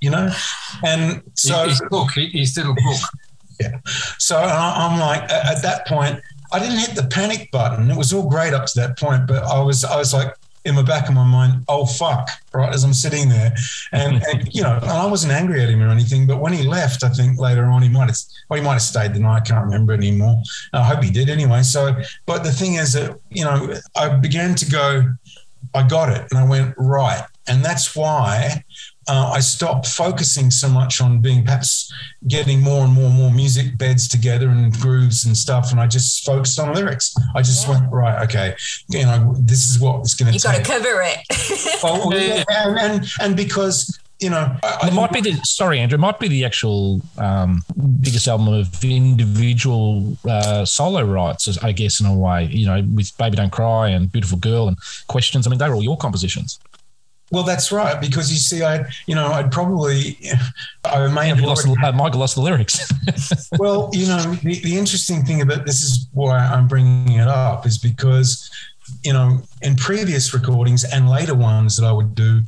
You 0.00 0.10
know? 0.10 0.32
And 0.84 1.22
so, 1.34 1.68
his 1.68 1.80
book, 1.90 2.10
his 2.12 2.56
little 2.56 2.74
book. 2.74 3.00
yeah. 3.60 3.78
So 4.18 4.36
I- 4.36 4.88
I'm 4.88 4.98
like, 4.98 5.22
at 5.24 5.56
at 5.56 5.62
that 5.62 5.86
point, 5.86 6.20
I 6.52 6.58
didn't 6.58 6.78
hit 6.78 6.94
the 6.94 7.04
panic 7.04 7.50
button. 7.50 7.90
It 7.90 7.96
was 7.96 8.12
all 8.12 8.28
great 8.28 8.52
up 8.54 8.66
to 8.66 8.80
that 8.80 8.98
point, 8.98 9.26
but 9.26 9.42
I 9.44 9.60
was, 9.60 9.84
I 9.84 9.96
was 9.96 10.12
like, 10.12 10.34
in 10.64 10.74
the 10.74 10.82
back 10.82 11.08
of 11.08 11.14
my 11.14 11.24
mind, 11.24 11.64
oh 11.68 11.84
fuck, 11.84 12.28
right? 12.52 12.72
As 12.72 12.84
I'm 12.84 12.94
sitting 12.94 13.28
there, 13.28 13.54
and, 13.92 14.22
and 14.32 14.54
you 14.54 14.62
know, 14.62 14.78
and 14.80 14.90
I 14.90 15.06
wasn't 15.06 15.32
angry 15.32 15.62
at 15.62 15.68
him 15.68 15.82
or 15.82 15.88
anything. 15.88 16.26
But 16.26 16.40
when 16.40 16.52
he 16.52 16.62
left, 16.62 17.04
I 17.04 17.10
think 17.10 17.38
later 17.38 17.66
on 17.66 17.82
he 17.82 17.88
might 17.88 18.08
have, 18.08 18.18
well, 18.48 18.58
he 18.58 18.64
might 18.64 18.74
have 18.74 18.82
stayed 18.82 19.14
the 19.14 19.20
night. 19.20 19.36
I 19.36 19.40
can't 19.40 19.64
remember 19.64 19.92
anymore. 19.92 20.42
I 20.72 20.82
hope 20.82 21.02
he 21.02 21.10
did 21.10 21.28
anyway. 21.28 21.62
So, 21.62 21.94
but 22.26 22.44
the 22.44 22.52
thing 22.52 22.74
is 22.74 22.94
that 22.94 23.18
you 23.30 23.44
know, 23.44 23.74
I 23.96 24.08
began 24.16 24.54
to 24.56 24.70
go, 24.70 25.04
I 25.74 25.86
got 25.86 26.10
it, 26.10 26.26
and 26.30 26.38
I 26.38 26.44
went 26.44 26.74
right, 26.78 27.24
and 27.46 27.64
that's 27.64 27.94
why 27.94 28.64
uh, 29.08 29.32
I 29.34 29.40
stopped 29.40 29.86
focusing 29.86 30.50
so 30.50 30.68
much 30.68 31.00
on 31.00 31.20
being 31.20 31.44
perhaps 31.44 31.92
getting 32.28 32.60
more 32.60 32.84
and 32.84 32.92
more 32.92 33.06
and 33.06 33.14
more 33.14 33.30
music 33.30 33.76
beds 33.76 34.08
together 34.08 34.48
and 34.48 34.72
grooves 34.80 35.26
and 35.26 35.36
stuff, 35.36 35.70
and 35.70 35.80
I 35.80 35.86
just 35.86 36.24
focused 36.24 36.58
on 36.58 36.74
lyrics. 36.74 37.14
I 37.34 37.42
just 37.42 37.66
yeah. 37.66 37.80
went 37.80 37.92
right, 37.92 38.22
okay, 38.24 38.54
you 38.88 39.04
know, 39.04 39.34
this 39.38 39.68
is 39.68 39.78
what 39.78 40.00
it's 40.00 40.14
going 40.14 40.26
to. 40.26 40.32
Be. 40.32 40.36
You 40.36 40.42
got 40.42 40.64
to 40.64 40.70
cover 40.70 41.02
it. 41.02 41.82
well, 41.82 42.14
yeah, 42.14 42.44
and, 42.50 42.78
and 42.78 43.06
and 43.20 43.36
because 43.36 43.98
you 44.20 44.30
know, 44.30 44.56
I, 44.62 44.88
it 44.88 44.94
might 44.94 45.12
be 45.12 45.20
the 45.20 45.34
sorry, 45.44 45.80
Andrew. 45.80 45.96
It 45.96 46.00
might 46.00 46.18
be 46.18 46.28
the 46.28 46.44
actual 46.44 47.02
um, 47.18 47.62
biggest 48.00 48.28
album 48.28 48.48
of 48.48 48.82
individual 48.84 50.16
uh, 50.28 50.64
solo 50.64 51.02
rights, 51.02 51.58
I 51.62 51.72
guess, 51.72 52.00
in 52.00 52.06
a 52.06 52.14
way. 52.14 52.44
You 52.44 52.66
know, 52.66 52.82
with 52.94 53.16
"Baby 53.18 53.36
Don't 53.36 53.52
Cry" 53.52 53.88
and 53.88 54.10
"Beautiful 54.10 54.38
Girl" 54.38 54.68
and 54.68 54.78
"Questions." 55.08 55.46
I 55.46 55.50
mean, 55.50 55.58
they 55.58 55.68
were 55.68 55.74
all 55.74 55.82
your 55.82 55.98
compositions. 55.98 56.60
Well, 57.30 57.42
that's 57.42 57.72
right. 57.72 58.00
Because 58.00 58.30
you 58.30 58.38
see, 58.38 58.62
I, 58.62 58.84
you 59.06 59.14
know, 59.14 59.28
I'd 59.28 59.50
probably, 59.50 60.18
I 60.84 61.08
may 61.08 61.28
have 61.28 61.40
lost. 61.40 61.64
The, 61.64 61.76
uh, 61.82 61.92
Michael 61.92 62.20
lost 62.20 62.36
the 62.36 62.42
lyrics. 62.42 62.88
well, 63.58 63.90
you 63.92 64.06
know, 64.06 64.20
the, 64.42 64.60
the 64.60 64.76
interesting 64.76 65.24
thing 65.24 65.40
about 65.40 65.66
this 65.66 65.82
is 65.82 66.08
why 66.12 66.38
I'm 66.38 66.68
bringing 66.68 67.18
it 67.18 67.26
up 67.26 67.66
is 67.66 67.78
because, 67.78 68.50
you 69.02 69.12
know, 69.12 69.40
in 69.62 69.74
previous 69.76 70.34
recordings 70.34 70.84
and 70.84 71.08
later 71.08 71.34
ones 71.34 71.76
that 71.76 71.86
I 71.86 71.92
would 71.92 72.14
do, 72.14 72.42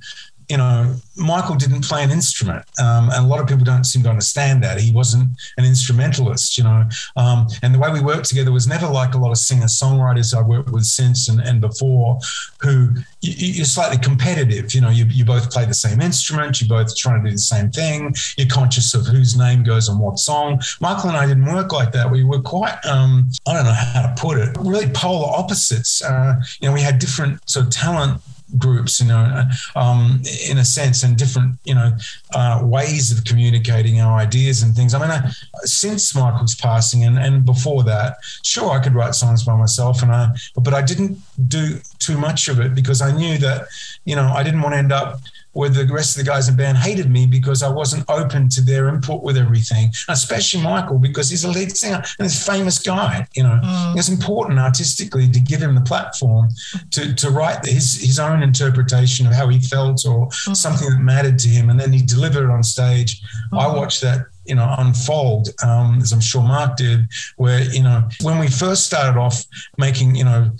you 0.48 0.56
know, 0.56 0.94
Michael 1.16 1.56
didn't 1.56 1.82
play 1.82 2.02
an 2.02 2.10
instrument, 2.10 2.64
um, 2.80 3.10
and 3.10 3.24
a 3.24 3.28
lot 3.28 3.40
of 3.40 3.46
people 3.46 3.64
don't 3.64 3.84
seem 3.84 4.02
to 4.04 4.10
understand 4.10 4.62
that 4.62 4.78
he 4.78 4.92
wasn't 4.92 5.30
an 5.56 5.64
instrumentalist, 5.64 6.56
you 6.58 6.64
know. 6.64 6.84
Um, 7.16 7.48
and 7.62 7.74
the 7.74 7.78
way 7.78 7.90
we 7.90 8.00
worked 8.00 8.26
together 8.26 8.52
was 8.52 8.66
never 8.66 8.86
like 8.86 9.14
a 9.14 9.18
lot 9.18 9.30
of 9.30 9.38
singer 9.38 9.66
songwriters 9.66 10.36
I've 10.36 10.46
worked 10.46 10.70
with 10.70 10.84
since 10.84 11.28
and, 11.28 11.40
and 11.40 11.60
before, 11.60 12.18
who 12.60 12.90
you, 13.22 13.62
are 13.62 13.64
slightly 13.64 13.98
competitive. 13.98 14.74
You 14.74 14.82
know, 14.82 14.90
you, 14.90 15.06
you 15.06 15.24
both 15.24 15.50
play 15.50 15.64
the 15.64 15.74
same 15.74 16.00
instrument, 16.00 16.60
you 16.60 16.68
both 16.68 16.94
trying 16.96 17.22
to 17.22 17.30
do 17.30 17.34
the 17.34 17.38
same 17.38 17.70
thing. 17.70 18.14
You're 18.36 18.48
conscious 18.48 18.94
of 18.94 19.06
whose 19.06 19.36
name 19.36 19.62
goes 19.62 19.88
on 19.88 19.98
what 19.98 20.18
song. 20.18 20.60
Michael 20.80 21.10
and 21.10 21.18
I 21.18 21.26
didn't 21.26 21.46
work 21.46 21.72
like 21.72 21.92
that. 21.92 22.10
We 22.10 22.24
were 22.24 22.40
quite, 22.40 22.78
um, 22.84 23.30
I 23.48 23.54
don't 23.54 23.64
know 23.64 23.72
how 23.72 24.02
to 24.02 24.14
put 24.20 24.38
it, 24.38 24.56
really 24.60 24.90
polar 24.90 25.28
opposites. 25.36 26.02
Uh, 26.02 26.36
you 26.60 26.68
know, 26.68 26.74
we 26.74 26.82
had 26.82 26.98
different 26.98 27.48
sort 27.48 27.66
of 27.66 27.72
talent 27.72 28.20
groups, 28.58 29.00
you 29.00 29.08
know, 29.08 29.44
um, 29.74 30.22
in 30.48 30.58
a 30.58 30.64
sense, 30.64 31.02
and 31.02 31.16
different, 31.16 31.56
you 31.64 31.74
know, 31.74 31.92
uh, 32.34 32.60
ways 32.62 33.12
of 33.12 33.24
communicating 33.24 34.00
our 34.00 34.18
ideas 34.18 34.62
and 34.62 34.74
things. 34.74 34.94
I 34.94 35.00
mean, 35.00 35.10
I, 35.10 35.30
since 35.62 36.14
Michael's 36.14 36.54
passing 36.54 37.04
and, 37.04 37.18
and 37.18 37.44
before 37.44 37.82
that, 37.84 38.18
sure, 38.42 38.70
I 38.70 38.82
could 38.82 38.94
write 38.94 39.14
songs 39.14 39.44
by 39.44 39.56
myself, 39.56 40.02
and 40.02 40.12
I, 40.12 40.28
but 40.54 40.74
I 40.74 40.82
didn't 40.82 41.18
do 41.48 41.80
too 41.98 42.18
much 42.18 42.48
of 42.48 42.60
it 42.60 42.74
because 42.74 43.02
I 43.02 43.10
knew 43.12 43.38
that, 43.38 43.66
you 44.04 44.16
know, 44.16 44.28
I 44.28 44.42
didn't 44.42 44.62
want 44.62 44.74
to 44.74 44.78
end 44.78 44.92
up 44.92 45.20
where 45.56 45.70
the 45.70 45.86
rest 45.86 46.18
of 46.18 46.22
the 46.22 46.30
guys 46.30 46.48
in 46.48 46.54
the 46.54 46.62
band 46.62 46.76
hated 46.76 47.10
me 47.10 47.26
because 47.26 47.62
I 47.62 47.70
wasn't 47.70 48.04
open 48.10 48.50
to 48.50 48.60
their 48.60 48.88
input 48.88 49.22
with 49.22 49.38
everything, 49.38 49.90
especially 50.10 50.62
Michael 50.62 50.98
because 50.98 51.30
he's 51.30 51.44
a 51.44 51.50
lead 51.50 51.74
singer 51.74 51.96
and 51.96 52.26
he's 52.26 52.38
a 52.46 52.52
famous 52.52 52.78
guy. 52.78 53.26
You 53.34 53.44
know, 53.44 53.58
mm. 53.64 53.96
it's 53.96 54.10
important 54.10 54.58
artistically 54.58 55.30
to 55.30 55.40
give 55.40 55.62
him 55.62 55.74
the 55.74 55.80
platform 55.80 56.50
to 56.90 57.14
to 57.14 57.30
write 57.30 57.64
his 57.64 57.98
his 58.02 58.18
own 58.18 58.42
interpretation 58.42 59.26
of 59.26 59.32
how 59.32 59.48
he 59.48 59.58
felt 59.58 60.04
or 60.04 60.28
mm. 60.28 60.54
something 60.54 60.90
that 60.90 61.00
mattered 61.00 61.38
to 61.38 61.48
him, 61.48 61.70
and 61.70 61.80
then 61.80 61.90
he 61.90 62.02
delivered 62.02 62.44
it 62.44 62.50
on 62.50 62.62
stage. 62.62 63.22
Mm. 63.50 63.58
I 63.58 63.74
watched 63.74 64.02
that 64.02 64.26
you 64.44 64.54
know 64.54 64.74
unfold 64.78 65.48
um, 65.64 65.98
as 66.00 66.12
i'm 66.12 66.20
sure 66.20 66.40
mark 66.40 66.76
did 66.76 67.00
where 67.36 67.62
you 67.62 67.82
know 67.82 68.08
when 68.22 68.38
we 68.38 68.46
first 68.46 68.86
started 68.86 69.18
off 69.18 69.44
making 69.76 70.14
you 70.14 70.22
know 70.22 70.50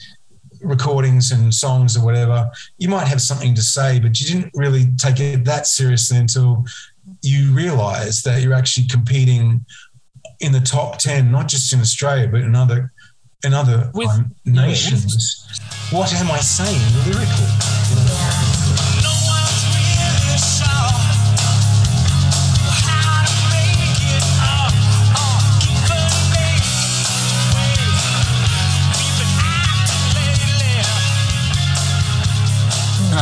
recordings 0.63 1.33
and 1.33 1.53
songs 1.53 1.97
or 1.97 2.05
whatever, 2.05 2.51
you 2.79 2.89
might 2.89 3.09
have 3.09 3.21
something 3.21 3.55
to 3.55 3.63
say, 3.63 3.99
but 4.01 4.21
you 4.21 4.27
didn't 4.27 4.53
really 4.55 4.87
take 4.97 5.21
it 5.21 5.45
that 5.45 5.67
seriously 5.67 6.19
until 6.19 6.65
you 7.23 7.53
realize 7.53 8.23
that 8.23 8.43
you're 8.43 8.55
actually 8.55 8.87
competing 8.87 9.65
in 10.41 10.53
the 10.53 10.61
top 10.61 10.99
10, 10.99 11.31
not 11.31 11.49
just 11.49 11.73
in 11.73 11.81
Australia, 11.81 12.29
but 12.29 12.41
in 12.41 12.55
other 12.55 12.93
in 13.45 13.55
other 13.55 13.91
With, 13.95 14.09
um, 14.11 14.35
nations. 14.45 15.47
What 15.91 16.13
am 16.15 16.31
I 16.31 16.39
saying 16.41 16.81
lyrically? 17.05 18.46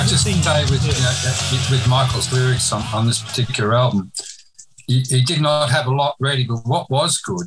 I 0.04 0.06
just 0.06 0.24
say 0.24 0.34
with 0.64 0.84
you 0.84 0.92
know, 0.92 1.70
with 1.70 1.88
Michael's 1.88 2.30
lyrics 2.30 2.70
on, 2.72 2.82
on 2.92 3.06
this 3.06 3.22
particular 3.22 3.74
album, 3.74 4.12
he, 4.86 5.00
he, 5.00 5.22
did 5.22 5.40
not 5.40 5.70
have 5.70 5.86
a 5.86 5.90
lot 5.90 6.14
ready. 6.20 6.44
But 6.44 6.58
what 6.66 6.90
was 6.90 7.16
good 7.16 7.46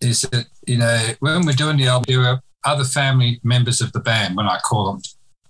is 0.00 0.22
that 0.22 0.46
you 0.66 0.78
know 0.78 1.10
when 1.20 1.46
we're 1.46 1.52
doing 1.52 1.76
the 1.76 1.86
album, 1.86 2.06
there 2.08 2.18
were 2.18 2.40
other 2.64 2.82
family 2.82 3.38
members 3.44 3.80
of 3.80 3.92
the 3.92 4.00
band. 4.00 4.36
When 4.36 4.48
I 4.48 4.58
call 4.58 4.90
them, 4.90 5.02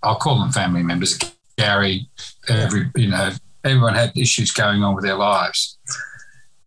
I'll 0.03 0.17
call 0.17 0.37
them 0.37 0.51
family 0.51 0.83
members. 0.83 1.17
Gary, 1.57 2.07
every 2.47 2.91
you 2.95 3.09
know, 3.09 3.31
everyone 3.63 3.95
had 3.95 4.15
issues 4.15 4.51
going 4.51 4.83
on 4.83 4.93
with 4.93 5.05
their 5.05 5.17
lives, 5.17 5.79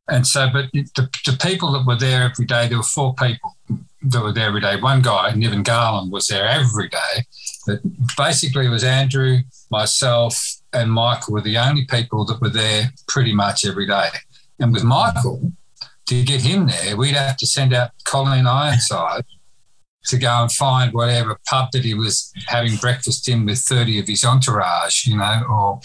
and 0.09 0.27
so. 0.27 0.49
But 0.53 0.73
the, 0.73 1.09
the 1.25 1.39
people 1.41 1.71
that 1.71 1.87
were 1.87 1.95
there 1.95 2.25
every 2.25 2.47
day, 2.47 2.67
there 2.67 2.79
were 2.79 2.83
four 2.83 3.15
people 3.15 3.57
that 4.03 4.23
were 4.25 4.33
there 4.33 4.49
every 4.49 4.61
day. 4.61 4.75
One 4.81 5.03
guy, 5.03 5.33
Niven 5.37 5.63
Garland, 5.63 6.11
was 6.11 6.27
there 6.27 6.49
every 6.49 6.89
day 6.89 7.27
but 7.67 7.81
basically, 8.17 8.69
was 8.69 8.85
Andrew, 8.85 9.39
myself, 9.71 10.57
and 10.73 10.93
Michael 10.93 11.35
were 11.35 11.41
the 11.41 11.59
only 11.59 11.85
people 11.85 12.25
that 12.27 12.41
were 12.41 12.49
there 12.49 12.93
pretty 13.09 13.35
much 13.35 13.67
every 13.67 13.87
day. 13.87 14.09
And 14.59 14.73
with 14.73 14.85
Michael, 14.85 15.53
to 16.07 16.23
get 16.23 16.43
him 16.43 16.69
there, 16.69 16.97
we'd 16.97 17.15
have 17.15 17.37
to 17.39 17.47
send 17.47 17.75
out 17.75 17.91
Colleen 18.05 18.47
Ironside 18.47 19.25
to 20.07 20.19
go 20.19 20.43
and 20.43 20.53
find 20.53 20.93
whatever 20.93 21.39
pub 21.49 21.71
that 21.73 21.85
he 21.85 21.95
was 21.95 22.33
having 22.47 22.77
breakfast 22.77 23.29
in 23.29 23.45
with 23.45 23.59
30 23.59 23.99
of 24.01 24.07
his 24.07 24.25
entourage, 24.25 25.07
you 25.07 25.17
know, 25.17 25.43
or 25.51 25.81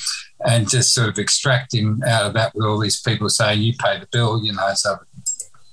and 0.45 0.69
just 0.69 0.93
sort 0.93 1.09
of 1.09 1.17
extract 1.17 1.73
him 1.73 2.01
out 2.05 2.25
of 2.25 2.33
that 2.33 2.53
with 2.53 2.65
all 2.65 2.79
these 2.79 3.01
people 3.01 3.29
saying, 3.29 3.61
you 3.61 3.73
pay 3.77 3.99
the 3.99 4.07
bill, 4.11 4.43
you 4.43 4.53
know, 4.53 4.69
so 4.75 4.95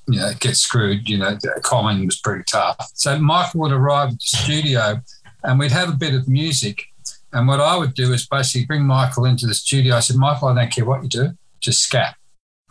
you 0.08 0.18
know, 0.18 0.30
get 0.40 0.56
screwed, 0.56 1.08
you 1.08 1.18
know, 1.18 1.36
Colin 1.62 2.06
was 2.06 2.18
pretty 2.18 2.44
tough. 2.50 2.90
So 2.94 3.18
Michael 3.18 3.60
would 3.60 3.72
arrive 3.72 4.08
at 4.12 4.14
the 4.14 4.38
studio 4.38 5.00
and 5.48 5.58
we'd 5.58 5.72
have 5.72 5.88
a 5.88 5.96
bit 5.96 6.14
of 6.14 6.28
music. 6.28 6.84
And 7.32 7.48
what 7.48 7.58
I 7.58 7.76
would 7.76 7.94
do 7.94 8.12
is 8.12 8.26
basically 8.26 8.66
bring 8.66 8.84
Michael 8.84 9.24
into 9.24 9.46
the 9.46 9.54
studio. 9.54 9.96
I 9.96 10.00
said, 10.00 10.16
Michael, 10.16 10.48
I 10.48 10.54
don't 10.54 10.70
care 10.70 10.84
what 10.84 11.02
you 11.02 11.08
do, 11.08 11.30
just 11.60 11.80
scat, 11.80 12.16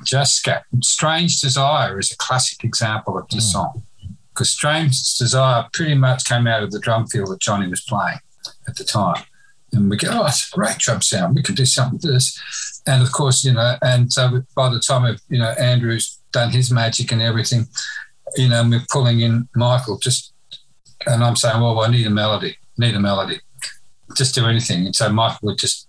just 0.04 0.36
scat. 0.36 0.64
Strange 0.84 1.42
Desire 1.42 2.00
is 2.00 2.12
a 2.12 2.18
classic 2.18 2.64
example 2.64 3.18
of 3.18 3.28
this 3.30 3.50
mm. 3.50 3.54
song 3.54 3.84
because 4.30 4.52
Strange 4.52 5.18
Desire 5.18 5.66
pretty 5.74 5.96
much 5.96 6.26
came 6.26 6.46
out 6.46 6.62
of 6.62 6.72
the 6.72 6.80
drum 6.80 7.08
field 7.08 7.32
that 7.32 7.42
Johnny 7.42 7.68
was 7.68 7.82
playing 7.82 8.20
at 8.68 8.76
the 8.76 8.84
time. 8.84 9.24
And 9.74 9.90
we 9.90 9.98
go, 9.98 10.10
oh, 10.12 10.28
it's 10.28 10.52
a 10.54 10.56
great 10.56 10.78
drum 10.78 11.02
sound. 11.02 11.36
We 11.36 11.42
could 11.42 11.56
do 11.56 11.66
something 11.66 11.94
with 11.94 12.04
this. 12.04 12.82
And 12.86 13.02
of 13.02 13.12
course, 13.12 13.44
you 13.44 13.54
know, 13.54 13.76
and 13.82 14.14
so 14.14 14.44
by 14.56 14.70
the 14.70 14.80
time 14.80 15.04
of, 15.04 15.20
you 15.30 15.40
know, 15.40 15.50
Andrew's 15.60 16.20
done 16.32 16.52
his 16.52 16.72
magic 16.72 17.12
and 17.12 17.22
everything, 17.22 17.66
you 18.36 18.48
know, 18.48 18.64
we're 18.70 18.86
pulling 18.90 19.20
in 19.22 19.50
Michael 19.56 19.98
just 19.98 20.34
and 21.06 21.24
I'm 21.24 21.36
saying, 21.36 21.62
well, 21.62 21.80
I 21.80 21.90
need 21.90 22.08
a 22.08 22.10
melody, 22.10 22.58
need 22.78 22.96
a 22.96 23.00
melody, 23.00 23.40
just 24.16 24.36
do 24.36 24.46
anything. 24.46 24.86
And 24.86 24.96
so 24.96 25.10
Michael 25.10 25.48
would 25.48 25.58
just 25.58 25.88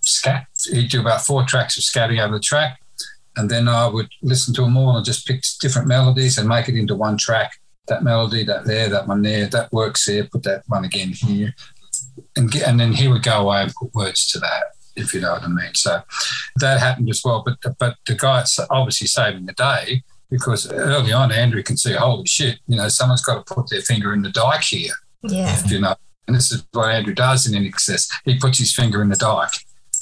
scat. 0.00 0.46
He'd 0.70 0.90
do 0.90 1.00
about 1.00 1.22
four 1.22 1.44
tracks 1.44 1.76
of 1.76 1.84
scatting 1.84 2.22
over 2.22 2.34
the 2.34 2.40
track. 2.40 2.80
And 3.36 3.50
then 3.50 3.68
I 3.68 3.86
would 3.86 4.08
listen 4.22 4.54
to 4.54 4.62
them 4.62 4.76
all 4.76 4.96
and 4.96 5.04
just 5.04 5.26
pick 5.26 5.42
different 5.60 5.88
melodies 5.88 6.38
and 6.38 6.48
make 6.48 6.68
it 6.68 6.76
into 6.76 6.94
one 6.94 7.18
track. 7.18 7.52
That 7.88 8.02
melody, 8.02 8.44
that 8.44 8.64
there, 8.64 8.88
that 8.88 9.06
one 9.06 9.22
there, 9.22 9.46
that 9.46 9.72
works 9.72 10.06
there, 10.06 10.24
put 10.24 10.42
that 10.44 10.62
one 10.68 10.84
again 10.84 11.12
here. 11.12 11.54
And, 12.34 12.50
get, 12.50 12.66
and 12.66 12.80
then 12.80 12.92
he 12.92 13.08
would 13.08 13.22
go 13.22 13.42
away 13.42 13.62
and 13.62 13.74
put 13.74 13.94
words 13.94 14.26
to 14.32 14.38
that, 14.40 14.64
if 14.96 15.12
you 15.12 15.20
know 15.20 15.32
what 15.32 15.42
I 15.42 15.48
mean. 15.48 15.74
So 15.74 16.02
that 16.56 16.80
happened 16.80 17.10
as 17.10 17.22
well. 17.24 17.44
But, 17.44 17.78
but 17.78 17.96
the 18.06 18.14
guy's 18.14 18.58
obviously 18.70 19.06
saving 19.06 19.46
the 19.46 19.52
day 19.52 20.02
because 20.30 20.70
early 20.72 21.12
on, 21.12 21.30
Andrew 21.30 21.62
can 21.62 21.76
see, 21.76 21.92
holy 21.92 22.26
shit, 22.26 22.58
you 22.66 22.76
know, 22.76 22.88
someone's 22.88 23.22
got 23.22 23.46
to 23.46 23.54
put 23.54 23.68
their 23.68 23.82
finger 23.82 24.12
in 24.14 24.22
the 24.22 24.30
dike 24.30 24.64
here. 24.64 24.92
Yeah. 25.22 25.62
You 25.66 25.80
know, 25.80 25.94
and 26.26 26.36
this 26.36 26.50
is 26.52 26.64
what 26.72 26.90
Andrew 26.90 27.14
does 27.14 27.46
in 27.46 27.60
INXS. 27.60 28.10
He 28.24 28.38
puts 28.38 28.58
his 28.58 28.74
finger 28.74 29.02
in 29.02 29.08
the 29.08 29.16
dike 29.16 29.52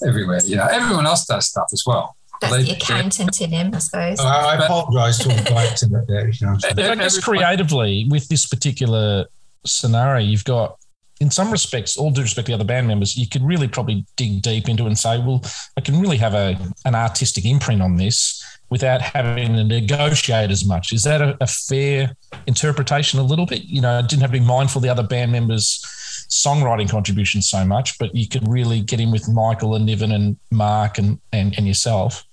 everywhere. 0.07 0.41
You 0.45 0.57
know, 0.57 0.67
everyone 0.67 1.07
else 1.07 1.27
does 1.27 1.47
stuff 1.47 1.69
as 1.73 1.85
well. 1.87 2.17
That's 2.41 2.65
the 2.65 2.73
accountant 2.73 3.41
in 3.41 3.51
him, 3.51 3.75
I 3.75 3.79
suppose. 3.79 4.21
I, 4.21 4.57
I 4.57 4.65
apologise 4.65 5.19
to 5.19 5.29
the 5.29 5.43
dike 5.43 5.75
to 5.77 5.87
that. 5.87 6.07
There, 6.09 6.29
you 6.29 6.47
know, 6.47 6.93
I 6.93 6.95
guess 6.97 7.19
creatively, 7.19 8.07
with 8.11 8.29
this 8.29 8.47
particular 8.47 9.27
scenario, 9.65 10.27
you've 10.27 10.45
got 10.45 10.79
in 11.21 11.31
some 11.31 11.51
respects, 11.51 11.97
all 11.97 12.11
due 12.11 12.23
respect 12.23 12.47
to 12.47 12.51
the 12.51 12.55
other 12.55 12.65
band 12.65 12.89
members, 12.89 13.17
you 13.17 13.29
could 13.29 13.43
really 13.43 13.69
probably 13.69 14.05
dig 14.17 14.43
deep 14.43 14.69
into 14.69 14.85
it 14.85 14.89
and 14.89 14.99
say, 14.99 15.19
well, 15.19 15.43
I 15.77 15.81
can 15.81 16.01
really 16.01 16.17
have 16.17 16.35
a 16.35 16.59
an 16.85 16.95
artistic 16.95 17.45
imprint 17.45 17.83
on 17.83 17.97
this 17.97 18.45
without 18.71 19.01
having 19.01 19.55
to 19.55 19.65
negotiate 19.65 20.51
as 20.51 20.65
much. 20.65 20.93
Is 20.93 21.03
that 21.05 21.23
a, 21.23 21.37
a 21.41 21.47
fair 21.47 22.17
interpretation? 22.47 23.21
A 23.21 23.23
little 23.23 23.47
bit, 23.47 23.65
you 23.65 23.81
know, 23.81 23.99
I 23.99 24.03
didn't 24.03 24.23
have 24.23 24.33
to 24.33 24.39
be 24.39 24.45
mindful 24.45 24.81
of 24.81 24.83
the 24.83 24.89
other 24.89 25.05
band 25.05 25.31
members' 25.31 25.85
songwriting 26.35 26.91
contributions 26.91 27.49
so 27.49 27.65
much, 27.65 27.97
but 27.99 28.13
you 28.15 28.29
could 28.29 28.47
really 28.49 28.81
get 28.81 28.99
in 28.99 29.13
with 29.13 29.29
Michael 29.29 29.77
and 29.77 29.87
Niven 29.87 30.11
and 30.11 30.37
Mark 30.51 30.99
and, 30.99 31.21
and, 31.33 31.55
and 31.57 31.67
yourself 31.67 32.25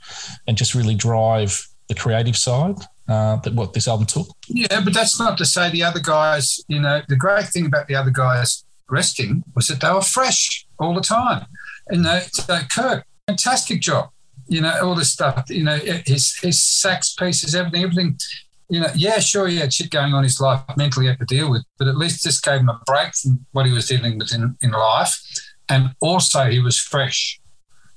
and 0.47 0.57
just 0.57 0.73
really 0.73 0.95
drive 0.95 1.67
the 1.87 1.93
creative 1.93 2.35
side 2.35 2.77
uh, 3.07 3.35
that 3.37 3.53
what 3.53 3.73
this 3.73 3.87
album 3.87 4.07
took. 4.07 4.27
Yeah, 4.47 4.81
but 4.83 4.93
that's 4.93 5.19
not 5.19 5.37
to 5.37 5.45
say 5.45 5.69
the 5.69 5.83
other 5.83 5.99
guys, 5.99 6.59
you 6.67 6.79
know, 6.79 7.01
the 7.09 7.15
great 7.15 7.45
thing 7.45 7.67
about 7.67 7.87
the 7.87 7.95
other 7.95 8.09
guys 8.09 8.63
resting 8.89 9.43
was 9.55 9.67
that 9.67 9.81
they 9.81 9.91
were 9.91 10.01
fresh 10.01 10.65
all 10.79 10.95
the 10.95 11.01
time. 11.01 11.45
And 11.87 12.03
they, 12.03 12.23
so 12.31 12.59
Kirk, 12.75 13.05
fantastic 13.27 13.81
job. 13.81 14.09
You 14.47 14.61
know, 14.61 14.79
all 14.81 14.95
this 14.95 15.11
stuff, 15.11 15.45
you 15.49 15.63
know, 15.63 15.77
his, 16.05 16.35
his 16.41 16.59
sax 16.59 17.13
pieces, 17.13 17.53
everything, 17.53 17.83
everything 17.83 18.17
you 18.71 18.79
know, 18.79 18.87
yeah, 18.95 19.19
sure, 19.19 19.49
he 19.49 19.57
had 19.57 19.73
shit 19.73 19.91
going 19.91 20.13
on 20.13 20.19
in 20.19 20.23
his 20.23 20.39
life 20.39 20.61
mentally 20.77 21.07
had 21.07 21.19
to 21.19 21.25
deal 21.25 21.51
with, 21.51 21.65
but 21.77 21.89
at 21.89 21.97
least 21.97 22.23
this 22.23 22.39
gave 22.39 22.61
him 22.61 22.69
a 22.69 22.79
break 22.85 23.13
from 23.13 23.45
what 23.51 23.65
he 23.65 23.73
was 23.73 23.85
dealing 23.85 24.17
with 24.17 24.33
in, 24.33 24.55
in 24.61 24.71
life. 24.71 25.21
And 25.67 25.89
also, 25.99 26.45
he 26.45 26.59
was 26.59 26.79
fresh. 26.79 27.40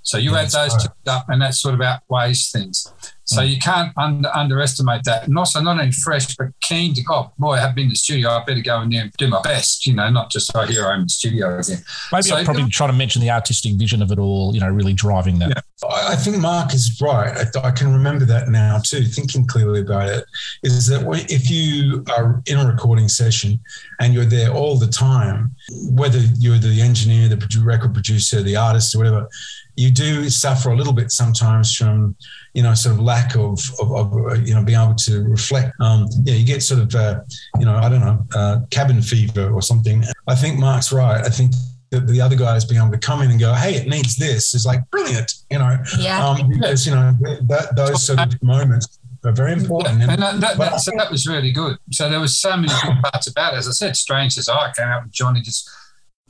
So 0.05 0.19
you 0.19 0.33
yeah, 0.33 0.43
add 0.43 0.51
those 0.51 0.83
two 0.83 0.91
up, 1.07 1.29
and 1.29 1.43
that 1.43 1.55
sort 1.55 1.75
of 1.75 1.81
outweighs 1.81 2.51
things. 2.51 2.93
So 3.27 3.41
mm. 3.41 3.49
you 3.49 3.59
can't 3.59 3.91
under, 3.97 4.29
underestimate 4.37 5.05
that. 5.05 5.27
And 5.27 5.39
also, 5.39 5.61
not 5.63 5.79
only 5.79 5.93
fresh, 5.93 6.37
but 6.37 6.49
keen 6.61 6.93
to, 6.93 7.03
oh, 7.09 7.33
boy, 7.39 7.55
I 7.55 7.61
have 7.61 7.75
been 7.75 7.85
in 7.85 7.91
the 7.91 7.97
studio. 7.97 8.29
I 8.29 8.45
better 8.45 8.61
go 8.61 8.83
in 8.83 8.91
there 8.91 9.01
and 9.01 9.13
do 9.13 9.29
my 9.29 9.41
best, 9.41 9.87
you 9.87 9.95
know, 9.95 10.11
not 10.11 10.31
just, 10.31 10.51
oh, 10.55 10.67
here 10.67 10.87
I'm 10.87 11.01
in 11.01 11.07
the 11.07 11.09
studio 11.09 11.59
again. 11.59 11.79
Maybe 12.13 12.23
so, 12.23 12.37
I'm 12.37 12.45
probably 12.45 12.69
trying 12.69 12.91
to 12.91 12.97
mention 12.97 13.23
the 13.23 13.31
artistic 13.31 13.77
vision 13.77 14.03
of 14.03 14.13
it 14.13 14.19
all, 14.19 14.53
you 14.55 14.61
know, 14.61 14.69
really 14.69 14.93
driving 14.93 15.39
that. 15.39 15.49
Yeah. 15.49 15.89
I 15.91 16.17
think 16.17 16.37
Mark 16.39 16.75
is 16.75 17.01
right. 17.01 17.47
I, 17.57 17.69
I 17.69 17.71
can 17.71 17.93
remember 17.93 18.27
that 18.27 18.49
now 18.49 18.79
too, 18.79 19.05
thinking 19.05 19.47
clearly 19.47 19.81
about 19.81 20.11
it, 20.11 20.27
is 20.63 20.87
that 20.89 21.07
if 21.31 21.51
you 21.51 22.05
are 22.15 22.43
in 22.45 22.59
a 22.59 22.67
recording 22.67 23.09
session 23.09 23.59
and 24.01 24.13
you're 24.13 24.25
there 24.27 24.53
all 24.53 24.79
the 24.79 24.87
time, 24.87 25.55
whether 25.91 26.19
you're 26.39 26.59
the 26.59 26.81
engineer, 26.83 27.29
the 27.29 27.63
record 27.65 27.95
producer, 27.95 28.43
the 28.43 28.57
artist, 28.57 28.95
or 28.95 28.99
whatever, 28.99 29.29
you 29.77 29.91
do 29.91 30.29
suffer 30.31 30.71
a 30.71 30.77
little 30.77 30.93
bit 30.93 31.11
sometimes 31.11 31.75
from 31.75 32.17
you 32.55 32.63
know 32.63 32.75
sort 32.75 32.95
of 32.95 33.01
lack 33.01 33.35
of, 33.37 33.59
of, 33.81 33.93
of 33.93 34.47
you 34.47 34.55
know 34.55 34.63
being 34.63 34.81
able 34.81 34.95
to 34.95 35.23
reflect 35.25 35.73
um, 35.81 36.07
yeah 36.25 36.35
you 36.35 36.47
get 36.47 36.63
sort 36.63 36.81
of 36.81 36.95
uh, 36.95 37.21
you 37.59 37.65
know 37.65 37.77
i 37.77 37.89
don't 37.89 38.01
know 38.01 38.25
uh, 38.35 38.61
cabin 38.71 39.03
fever 39.03 39.51
or 39.51 39.63
something 39.63 40.05
i 40.29 40.35
think 40.35 40.59
mark's 40.59 40.93
right 40.93 41.25
i 41.25 41.29
think 41.29 41.53
that 41.95 42.07
the 42.07 42.21
other 42.21 42.37
guys 42.37 42.65
being 42.65 42.81
able 42.81 42.91
to 42.91 42.99
come 42.99 43.23
in 43.23 43.31
and 43.31 43.39
go, 43.39 43.53
"Hey, 43.55 43.75
it 43.77 43.87
needs 43.87 44.17
this," 44.17 44.55
is 44.55 44.67
like 44.67 44.81
brilliant, 44.91 45.33
you 45.51 45.59
know. 45.59 45.77
Yeah. 45.99 46.27
Um, 46.27 46.49
because 46.49 46.87
you 46.87 46.93
know 46.93 47.17
that, 47.21 47.75
those 47.77 48.05
sort 48.05 48.21
of 48.21 48.43
moments 48.43 48.99
are 49.25 49.33
very 49.33 49.53
important. 49.53 50.03
And, 50.03 50.13
and 50.13 50.23
that, 50.23 50.41
that, 50.41 50.59
that, 50.59 50.81
so 50.81 50.93
that 50.97 51.11
was 51.11 51.27
really 51.27 51.53
good. 51.53 51.79
So 51.93 52.11
there 52.11 52.21
was 52.21 52.39
so 52.39 52.57
many 52.57 52.73
good 52.83 53.01
parts 53.03 53.27
about 53.27 53.55
it. 53.55 53.59
As 53.59 53.69
I 53.69 53.73
said, 53.73 53.97
strange 53.97 54.37
as 54.39 54.49
I 54.49 54.73
came 54.77 54.87
out 54.87 55.05
with 55.05 55.13
Johnny 55.13 55.41
just 55.41 55.71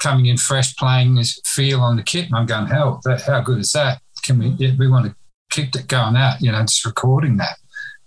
coming 0.00 0.26
in 0.26 0.36
fresh, 0.36 0.76
playing 0.76 1.14
this 1.14 1.40
feel 1.44 1.80
on 1.80 1.96
the 1.96 2.02
kit, 2.02 2.26
and 2.26 2.34
I'm 2.34 2.46
going, 2.46 2.66
hell, 2.66 3.00
that, 3.04 3.22
how 3.22 3.40
good 3.40 3.58
is 3.58 3.72
that? 3.72 4.00
Can 4.22 4.38
we? 4.38 4.48
Yeah, 4.58 4.72
we 4.78 4.88
want 4.88 5.06
to 5.06 5.14
keep 5.50 5.74
it 5.76 5.88
going 5.88 6.16
out, 6.16 6.40
you 6.40 6.50
know, 6.50 6.60
just 6.60 6.84
recording 6.84 7.36
that, 7.38 7.56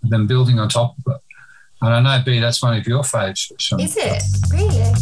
and 0.03 0.11
then 0.11 0.27
building 0.27 0.59
on 0.59 0.69
top 0.69 0.95
of 1.05 1.15
it. 1.15 1.21
And 1.81 1.93
I 1.93 2.01
know, 2.01 2.23
B, 2.23 2.39
that's 2.39 2.61
one 2.63 2.75
of 2.77 2.87
your 2.87 3.03
faves. 3.03 3.51
Sean. 3.59 3.79
Is 3.79 3.95
it 3.97 4.23
really? 4.51 4.93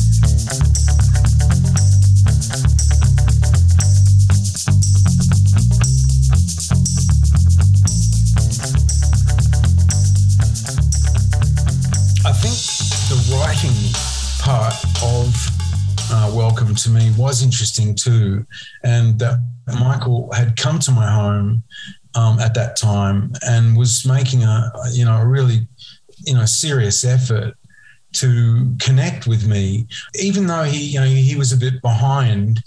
to 16.86 16.92
Me 16.92 17.12
was 17.16 17.42
interesting 17.42 17.94
too. 17.94 18.46
And 18.84 19.18
that 19.18 19.38
Michael 19.80 20.32
had 20.32 20.56
come 20.56 20.78
to 20.80 20.90
my 20.90 21.10
home 21.10 21.62
um, 22.14 22.38
at 22.38 22.54
that 22.54 22.76
time 22.76 23.32
and 23.46 23.76
was 23.76 24.06
making 24.06 24.42
a, 24.42 24.72
you 24.92 25.04
know, 25.04 25.16
a 25.16 25.26
really, 25.26 25.66
you 26.18 26.34
know, 26.34 26.46
serious 26.46 27.04
effort 27.04 27.54
to 28.14 28.74
connect 28.80 29.26
with 29.26 29.46
me, 29.46 29.86
even 30.18 30.46
though 30.46 30.62
he, 30.62 30.92
you 30.92 31.00
know, 31.00 31.06
he 31.06 31.36
was 31.36 31.52
a 31.52 31.56
bit 31.56 31.82
behind 31.82 32.62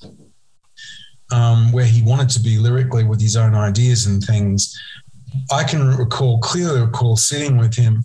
um, 1.32 1.72
where 1.72 1.86
he 1.86 2.02
wanted 2.04 2.30
to 2.30 2.40
be 2.40 2.58
lyrically 2.58 3.04
with 3.04 3.22
his 3.22 3.36
own 3.36 3.56
ideas 3.56 4.06
and 4.06 4.24
things. 4.24 4.80
I 5.52 5.64
can 5.64 5.96
recall 5.96 6.40
clearly 6.40 6.82
recall 6.82 7.16
sitting 7.16 7.58
with 7.58 7.76
him 7.76 8.04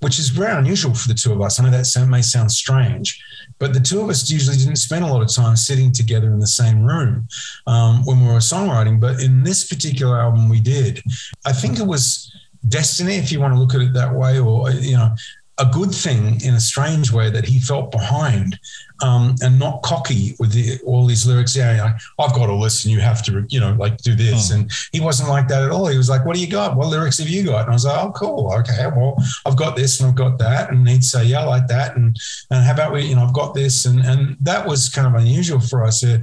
which 0.00 0.18
is 0.18 0.28
very 0.28 0.52
unusual 0.52 0.94
for 0.94 1.08
the 1.08 1.14
two 1.14 1.32
of 1.32 1.40
us. 1.40 1.58
I 1.58 1.64
know 1.64 1.70
that 1.70 2.06
may 2.08 2.22
sound 2.22 2.52
strange, 2.52 3.22
but 3.64 3.72
the 3.72 3.80
two 3.80 4.02
of 4.02 4.10
us 4.10 4.28
usually 4.28 4.58
didn't 4.58 4.76
spend 4.76 5.06
a 5.06 5.08
lot 5.08 5.22
of 5.22 5.34
time 5.34 5.56
sitting 5.56 5.90
together 5.90 6.30
in 6.34 6.38
the 6.38 6.46
same 6.46 6.84
room 6.84 7.26
um, 7.66 8.04
when 8.04 8.20
we 8.20 8.26
were 8.26 8.34
songwriting. 8.34 9.00
But 9.00 9.22
in 9.22 9.42
this 9.42 9.66
particular 9.66 10.20
album, 10.20 10.50
we 10.50 10.60
did. 10.60 11.02
I 11.46 11.54
think 11.54 11.78
it 11.78 11.86
was 11.86 12.30
destiny, 12.68 13.14
if 13.14 13.32
you 13.32 13.40
want 13.40 13.54
to 13.54 13.58
look 13.58 13.74
at 13.74 13.80
it 13.80 13.94
that 13.94 14.14
way, 14.14 14.38
or, 14.38 14.70
you 14.70 14.98
know, 14.98 15.14
a 15.56 15.64
good 15.72 15.94
thing 15.94 16.42
in 16.42 16.52
a 16.52 16.60
strange 16.60 17.10
way 17.10 17.30
that 17.30 17.46
he 17.46 17.58
felt 17.58 17.90
behind 17.90 18.58
um, 19.04 19.34
and 19.42 19.58
not 19.58 19.82
cocky 19.82 20.34
with 20.38 20.52
the, 20.52 20.80
all 20.86 21.04
these 21.04 21.26
lyrics. 21.26 21.54
Yeah, 21.54 21.98
I've 22.18 22.34
got 22.34 22.48
all 22.48 22.62
this, 22.62 22.84
and 22.84 22.92
You 22.92 23.00
have 23.00 23.22
to, 23.24 23.44
you 23.50 23.60
know, 23.60 23.74
like 23.74 23.98
do 23.98 24.14
this. 24.14 24.50
Oh. 24.50 24.54
And 24.54 24.72
he 24.92 25.00
wasn't 25.00 25.28
like 25.28 25.46
that 25.48 25.62
at 25.62 25.70
all. 25.70 25.86
He 25.88 25.98
was 25.98 26.08
like, 26.08 26.24
"What 26.24 26.34
do 26.34 26.40
you 26.40 26.50
got? 26.50 26.74
What 26.74 26.88
lyrics 26.88 27.18
have 27.18 27.28
you 27.28 27.44
got?" 27.44 27.62
And 27.62 27.70
I 27.70 27.74
was 27.74 27.84
like, 27.84 28.02
"Oh, 28.02 28.12
cool. 28.12 28.52
Okay, 28.60 28.86
well, 28.96 29.16
I've 29.44 29.56
got 29.56 29.76
this 29.76 30.00
and 30.00 30.08
I've 30.08 30.14
got 30.14 30.38
that." 30.38 30.70
And 30.70 30.88
he'd 30.88 31.04
say, 31.04 31.24
"Yeah, 31.24 31.40
I 31.40 31.44
like 31.44 31.66
that." 31.68 31.96
And 31.96 32.16
and 32.50 32.64
how 32.64 32.72
about 32.72 32.94
we, 32.94 33.02
you 33.02 33.14
know, 33.14 33.24
I've 33.24 33.34
got 33.34 33.54
this. 33.54 33.84
And 33.84 34.00
and 34.00 34.38
that 34.40 34.66
was 34.66 34.88
kind 34.88 35.06
of 35.06 35.14
unusual 35.20 35.60
for 35.60 35.84
us. 35.84 36.02
Uh, 36.02 36.20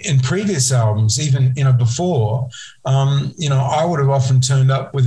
in 0.00 0.20
previous 0.20 0.72
albums, 0.72 1.18
even 1.18 1.54
you 1.56 1.64
know 1.64 1.72
before, 1.72 2.48
um, 2.84 3.32
you 3.38 3.48
know, 3.48 3.60
I 3.60 3.84
would 3.84 3.98
have 3.98 4.10
often 4.10 4.40
turned 4.40 4.70
up 4.70 4.92
with 4.92 5.06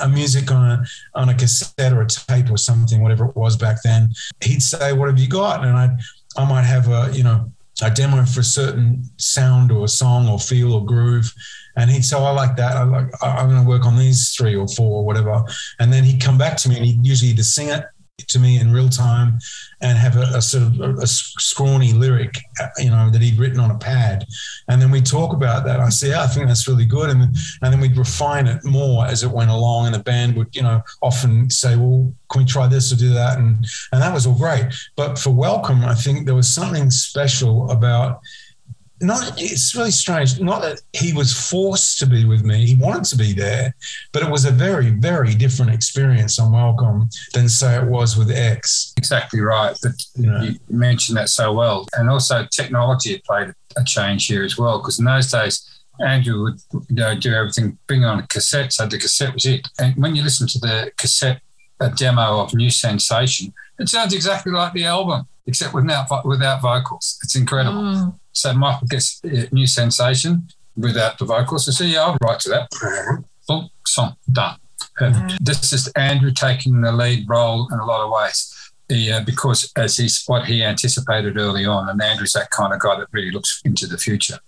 a 0.00 0.08
music 0.08 0.52
on 0.52 0.70
a 0.70 0.84
on 1.14 1.28
a 1.30 1.34
cassette 1.34 1.92
or 1.92 2.02
a 2.02 2.06
tape 2.06 2.50
or 2.50 2.56
something, 2.56 3.02
whatever 3.02 3.24
it 3.24 3.34
was 3.34 3.56
back 3.56 3.82
then. 3.82 4.10
He'd 4.40 4.62
say, 4.62 4.92
"What 4.92 5.08
have 5.08 5.18
you 5.18 5.28
got?" 5.28 5.64
And 5.64 5.76
I'd 5.76 5.98
I 6.36 6.44
might 6.44 6.62
have 6.62 6.88
a, 6.88 7.10
you 7.12 7.22
know, 7.22 7.50
a 7.82 7.90
demo 7.90 8.24
for 8.24 8.40
a 8.40 8.44
certain 8.44 9.04
sound 9.18 9.70
or 9.70 9.86
song 9.88 10.28
or 10.28 10.38
feel 10.38 10.74
or 10.74 10.84
groove. 10.84 11.32
And 11.76 11.90
he'd 11.90 12.04
say, 12.04 12.16
oh, 12.16 12.24
I 12.24 12.30
like 12.30 12.56
that. 12.56 12.76
I 12.76 12.82
like, 12.82 13.08
I'm 13.22 13.48
going 13.48 13.62
to 13.62 13.68
work 13.68 13.86
on 13.86 13.96
these 13.96 14.34
three 14.36 14.56
or 14.56 14.66
four 14.66 15.00
or 15.00 15.04
whatever. 15.04 15.42
And 15.78 15.92
then 15.92 16.02
he'd 16.02 16.20
come 16.20 16.36
back 16.36 16.56
to 16.58 16.68
me 16.68 16.76
and 16.76 16.84
he'd 16.84 17.06
usually 17.06 17.30
either 17.30 17.44
sing 17.44 17.68
it 17.68 17.84
to 18.26 18.38
me 18.38 18.58
in 18.58 18.72
real 18.72 18.88
time 18.88 19.38
and 19.80 19.96
have 19.96 20.16
a, 20.16 20.36
a 20.36 20.42
sort 20.42 20.64
of 20.64 20.80
a, 20.80 20.94
a, 21.02 21.06
scrawny 21.06 21.92
lyric, 21.92 22.36
uh, 22.60 22.66
you 22.78 22.90
know, 22.90 23.08
that 23.10 23.22
he'd 23.22 23.38
written 23.38 23.60
on 23.60 23.70
a 23.70 23.78
pad. 23.78 24.26
And 24.68 24.82
then 24.82 24.90
we 24.90 25.00
talk 25.00 25.32
about 25.32 25.64
that. 25.66 25.78
I 25.78 25.88
say, 25.88 26.10
yeah, 26.10 26.22
I 26.22 26.26
think 26.26 26.48
that's 26.48 26.66
really 26.66 26.84
good. 26.84 27.10
And, 27.10 27.22
and 27.62 27.72
then 27.72 27.80
we'd 27.80 27.96
refine 27.96 28.48
it 28.48 28.64
more 28.64 29.06
as 29.06 29.22
it 29.22 29.30
went 29.30 29.50
along. 29.50 29.86
And 29.86 29.94
the 29.94 30.00
band 30.00 30.36
would, 30.36 30.54
you 30.54 30.62
know, 30.62 30.82
often 31.00 31.48
say, 31.48 31.76
well, 31.76 32.12
can 32.30 32.40
we 32.40 32.44
try 32.44 32.66
this 32.66 32.92
or 32.92 32.96
do 32.96 33.10
that? 33.10 33.38
And, 33.38 33.64
and 33.92 34.02
that 34.02 34.12
was 34.12 34.26
all 34.26 34.36
great. 34.36 34.66
But 34.96 35.18
for 35.18 35.30
Welcome, 35.30 35.84
I 35.84 35.94
think 35.94 36.26
there 36.26 36.34
was 36.34 36.52
something 36.52 36.90
special 36.90 37.70
about 37.70 38.20
not 39.00 39.32
it's 39.36 39.74
really 39.74 39.90
strange 39.90 40.40
not 40.40 40.62
that 40.62 40.80
he 40.92 41.12
was 41.12 41.32
forced 41.32 41.98
to 41.98 42.06
be 42.06 42.24
with 42.24 42.44
me 42.44 42.66
he 42.66 42.74
wanted 42.74 43.04
to 43.04 43.16
be 43.16 43.32
there 43.32 43.74
but 44.12 44.22
it 44.22 44.30
was 44.30 44.44
a 44.44 44.50
very 44.50 44.90
very 44.90 45.34
different 45.34 45.72
experience 45.72 46.38
on 46.38 46.52
welcome 46.52 47.08
than 47.32 47.48
say 47.48 47.76
it 47.76 47.84
was 47.84 48.16
with 48.16 48.30
x 48.30 48.92
exactly 48.96 49.40
right 49.40 49.76
but 49.82 49.92
you, 50.16 50.30
know. 50.30 50.40
you 50.42 50.58
mentioned 50.68 51.16
that 51.16 51.28
so 51.28 51.52
well 51.52 51.86
and 51.96 52.10
also 52.10 52.46
technology 52.50 53.12
had 53.12 53.24
played 53.24 53.52
a 53.76 53.84
change 53.84 54.26
here 54.26 54.44
as 54.44 54.58
well 54.58 54.78
because 54.78 54.98
in 54.98 55.04
those 55.04 55.30
days 55.30 55.74
Andrew 56.00 56.44
would 56.44 56.60
you 56.88 56.94
know, 56.94 57.18
do 57.18 57.34
everything, 57.34 57.76
bring 57.86 58.04
on 58.04 58.20
a 58.20 58.26
cassette, 58.28 58.72
so 58.72 58.86
the 58.86 58.98
cassette 58.98 59.34
was 59.34 59.44
it. 59.46 59.66
And 59.80 59.96
when 59.96 60.14
you 60.14 60.22
listen 60.22 60.46
to 60.46 60.58
the 60.60 60.92
cassette 60.96 61.40
a 61.80 61.90
demo 61.90 62.40
of 62.40 62.54
New 62.54 62.70
Sensation, 62.70 63.52
it 63.78 63.88
sounds 63.88 64.14
exactly 64.14 64.52
like 64.52 64.72
the 64.72 64.84
album, 64.84 65.26
except 65.46 65.74
without 65.74 66.24
without 66.24 66.60
vocals. 66.62 67.18
It's 67.22 67.36
incredible. 67.36 67.80
Mm. 67.82 68.18
So 68.38 68.52
Michael 68.52 68.86
gets 68.86 69.20
a 69.24 69.48
new 69.52 69.66
sensation 69.66 70.48
without 70.76 71.18
the 71.18 71.24
vocals. 71.24 71.76
So, 71.76 71.84
yeah, 71.84 72.02
I'll 72.02 72.16
write 72.22 72.40
to 72.40 72.48
that. 72.50 73.24
Boom, 73.48 73.68
song, 73.86 74.16
done. 74.30 74.56
Mm. 75.00 75.38
This 75.40 75.72
is 75.72 75.88
Andrew 75.88 76.30
taking 76.30 76.80
the 76.80 76.92
lead 76.92 77.28
role 77.28 77.68
in 77.72 77.80
a 77.80 77.84
lot 77.84 78.04
of 78.04 78.10
ways. 78.10 78.54
Yeah, 78.88 79.20
because 79.20 79.70
as 79.76 79.96
he's 79.96 80.24
what 80.26 80.46
he 80.46 80.64
anticipated 80.64 81.36
early 81.36 81.66
on, 81.66 81.88
and 81.88 82.00
Andrew's 82.00 82.32
that 82.32 82.50
kind 82.50 82.72
of 82.72 82.80
guy 82.80 82.96
that 82.98 83.08
really 83.12 83.30
looks 83.30 83.60
into 83.64 83.86
the 83.86 83.98
future. 83.98 84.38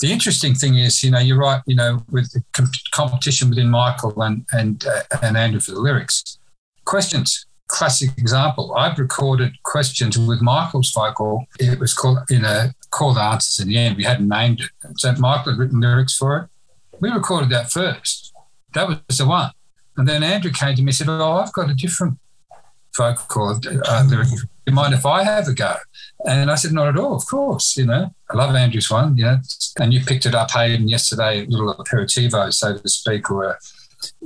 The 0.00 0.12
interesting 0.12 0.54
thing 0.54 0.76
is, 0.76 1.02
you 1.02 1.10
know, 1.10 1.20
you're 1.20 1.38
right. 1.38 1.62
You 1.66 1.76
know, 1.76 2.04
with 2.10 2.30
the 2.32 2.42
comp- 2.52 2.90
competition 2.92 3.48
within 3.48 3.70
Michael 3.70 4.20
and 4.20 4.44
and 4.52 4.84
uh, 4.84 5.18
and 5.22 5.38
Andrew 5.38 5.60
for 5.60 5.70
the 5.70 5.80
lyrics, 5.80 6.38
questions 6.84 7.46
classic 7.68 8.10
example. 8.18 8.74
I've 8.76 8.98
recorded 8.98 9.52
questions 9.62 10.18
with 10.18 10.42
Michael's 10.42 10.90
vocal. 10.90 11.46
It 11.60 11.78
was 11.78 11.94
called, 11.94 12.18
you 12.28 12.40
know, 12.40 12.70
called 12.90 13.18
answers 13.18 13.60
in 13.62 13.68
the 13.68 13.78
end. 13.78 13.96
We 13.96 14.04
hadn't 14.04 14.28
named 14.28 14.60
it. 14.60 14.70
So 14.96 15.12
Michael 15.12 15.52
had 15.52 15.58
written 15.58 15.80
lyrics 15.80 16.16
for 16.16 16.36
it. 16.38 16.98
We 17.00 17.10
recorded 17.10 17.50
that 17.50 17.70
first. 17.70 18.32
That 18.74 18.88
was 18.88 19.18
the 19.18 19.26
one. 19.26 19.52
And 19.96 20.08
then 20.08 20.22
Andrew 20.22 20.50
came 20.50 20.76
to 20.76 20.82
me 20.82 20.88
and 20.88 20.94
said, 20.94 21.08
Oh, 21.08 21.36
I've 21.36 21.52
got 21.52 21.70
a 21.70 21.74
different 21.74 22.18
vocal 22.96 23.58
uh, 23.88 24.04
lyric 24.08 24.28
you 24.68 24.74
mind 24.74 24.92
if 24.92 25.06
I 25.06 25.24
have 25.24 25.48
a 25.48 25.54
go? 25.54 25.76
And 26.26 26.50
I 26.50 26.54
said, 26.54 26.72
not 26.72 26.88
at 26.88 26.98
all, 26.98 27.16
of 27.16 27.26
course. 27.26 27.76
You 27.76 27.86
know, 27.86 28.14
I 28.30 28.36
love 28.36 28.54
Andrew's 28.54 28.90
one, 28.90 29.16
you 29.16 29.24
know, 29.24 29.38
and 29.80 29.94
you 29.94 30.04
picked 30.04 30.26
it 30.26 30.34
up, 30.34 30.50
Hayden, 30.50 30.88
yesterday, 30.88 31.44
a 31.44 31.48
little 31.48 31.74
aperitivo, 31.74 32.52
so 32.52 32.76
to 32.76 32.88
speak, 32.88 33.30
or 33.30 33.44
a, 33.44 33.58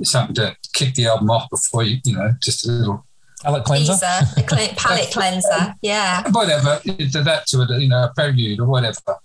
something 0.03 0.35
to 0.35 0.57
kick 0.73 0.95
the 0.95 1.07
album 1.07 1.29
off 1.29 1.49
before 1.49 1.83
you, 1.83 1.97
you 2.03 2.15
know, 2.15 2.33
just 2.41 2.67
a 2.67 2.71
little 2.71 3.05
palate 3.43 3.63
cleanser, 3.63 3.93
Teaser, 3.93 4.25
a 4.37 4.43
cle- 4.43 4.75
palate 4.75 5.09
cleanser. 5.13 5.75
Yeah. 5.81 6.23
whatever, 6.31 6.79
to 6.79 7.21
that 7.23 7.45
to 7.47 7.61
a, 7.61 7.79
you 7.79 7.89
know, 7.89 8.03
a 8.03 8.11
prelude 8.15 8.59
or 8.59 8.67
whatever. 8.67 9.17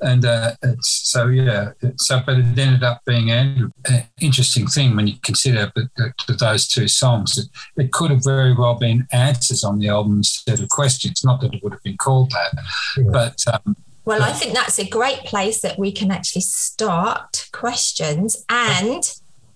And 0.00 0.24
uh, 0.24 0.54
it's, 0.62 0.88
so, 0.88 1.28
yeah, 1.28 1.72
it's, 1.80 2.08
so, 2.08 2.22
but 2.24 2.38
it 2.38 2.58
ended 2.58 2.82
up 2.82 3.02
being 3.06 3.30
an 3.30 3.72
interesting 4.20 4.66
thing 4.66 4.96
when 4.96 5.06
you 5.06 5.14
consider 5.22 5.70
but, 5.74 5.84
uh, 5.98 6.34
those 6.38 6.66
two 6.66 6.88
songs. 6.88 7.38
It, 7.38 7.46
it 7.76 7.92
could 7.92 8.10
have 8.10 8.24
very 8.24 8.52
well 8.54 8.74
been 8.74 9.06
answers 9.12 9.64
on 9.64 9.78
the 9.78 9.88
album 9.88 10.18
instead 10.18 10.60
of 10.60 10.68
questions. 10.68 11.24
Not 11.24 11.40
that 11.40 11.54
it 11.54 11.62
would 11.62 11.72
have 11.72 11.82
been 11.82 11.96
called 11.96 12.32
that, 12.32 13.10
but 13.12 13.44
um, 13.52 13.76
Well, 14.04 14.22
I 14.22 14.32
think 14.32 14.54
that's 14.54 14.78
a 14.78 14.88
great 14.88 15.20
place 15.20 15.60
that 15.62 15.78
we 15.78 15.92
can 15.92 16.10
actually 16.10 16.42
start 16.42 17.48
questions 17.52 18.44
and 18.48 19.08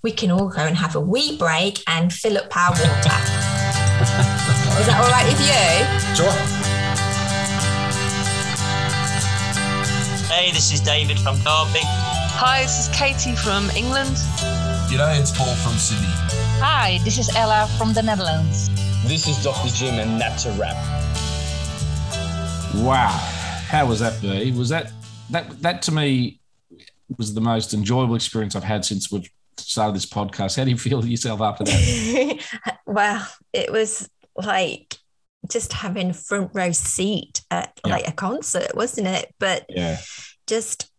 we 0.02 0.12
can 0.12 0.30
all 0.30 0.48
go 0.48 0.60
and 0.60 0.76
have 0.76 0.94
a 0.94 1.00
wee 1.00 1.36
break 1.36 1.82
and 1.88 2.12
fill 2.12 2.38
up 2.38 2.56
our 2.56 2.70
water. 2.70 3.55
Is 4.76 4.86
that 4.86 5.00
all 5.00 5.08
right 5.10 5.24
with 5.24 5.40
you? 5.40 5.56
Sure. 6.14 6.30
Hey, 10.28 10.52
this 10.52 10.70
is 10.70 10.80
David 10.82 11.18
from 11.18 11.36
Derby. 11.36 11.80
Hi, 12.36 12.60
this 12.60 12.78
is 12.78 12.94
Katie 12.94 13.34
from 13.34 13.70
England. 13.70 14.16
G'day, 14.90 15.18
it's 15.18 15.34
Paul 15.34 15.54
from 15.56 15.72
Sydney. 15.78 16.12
Hi, 16.60 16.98
this 17.04 17.16
is 17.16 17.34
Ella 17.34 17.70
from 17.78 17.94
the 17.94 18.02
Netherlands. 18.02 18.68
This 19.06 19.26
is 19.26 19.42
Dr. 19.42 19.70
Jim 19.70 19.94
and 19.94 20.20
that's 20.20 20.44
a 20.44 20.52
wrap. 20.52 20.76
Wow, 22.74 23.08
how 23.68 23.86
was 23.86 24.00
that, 24.00 24.20
B? 24.20 24.52
Was 24.52 24.68
that 24.68 24.92
that 25.30 25.62
that 25.62 25.80
to 25.82 25.92
me 25.92 26.38
was 27.16 27.32
the 27.32 27.40
most 27.40 27.72
enjoyable 27.72 28.14
experience 28.14 28.54
I've 28.54 28.64
had 28.64 28.84
since 28.84 29.10
we've 29.10 29.30
started 29.58 29.94
this 29.96 30.06
podcast. 30.06 30.56
How 30.56 30.64
do 30.64 30.70
you 30.70 30.78
feel 30.78 31.04
yourself 31.04 31.40
after 31.40 31.64
that? 31.64 32.40
well, 32.86 33.26
it 33.52 33.70
was 33.72 34.08
like 34.36 34.96
just 35.50 35.72
having 35.72 36.12
front 36.12 36.50
row 36.54 36.72
seat 36.72 37.42
at 37.50 37.78
Yeah. 37.84 37.92
like 37.92 38.08
a 38.08 38.12
concert, 38.12 38.74
wasn't 38.74 39.06
it? 39.08 39.34
But 39.38 39.66
Yeah, 39.68 39.98
just 40.46 40.90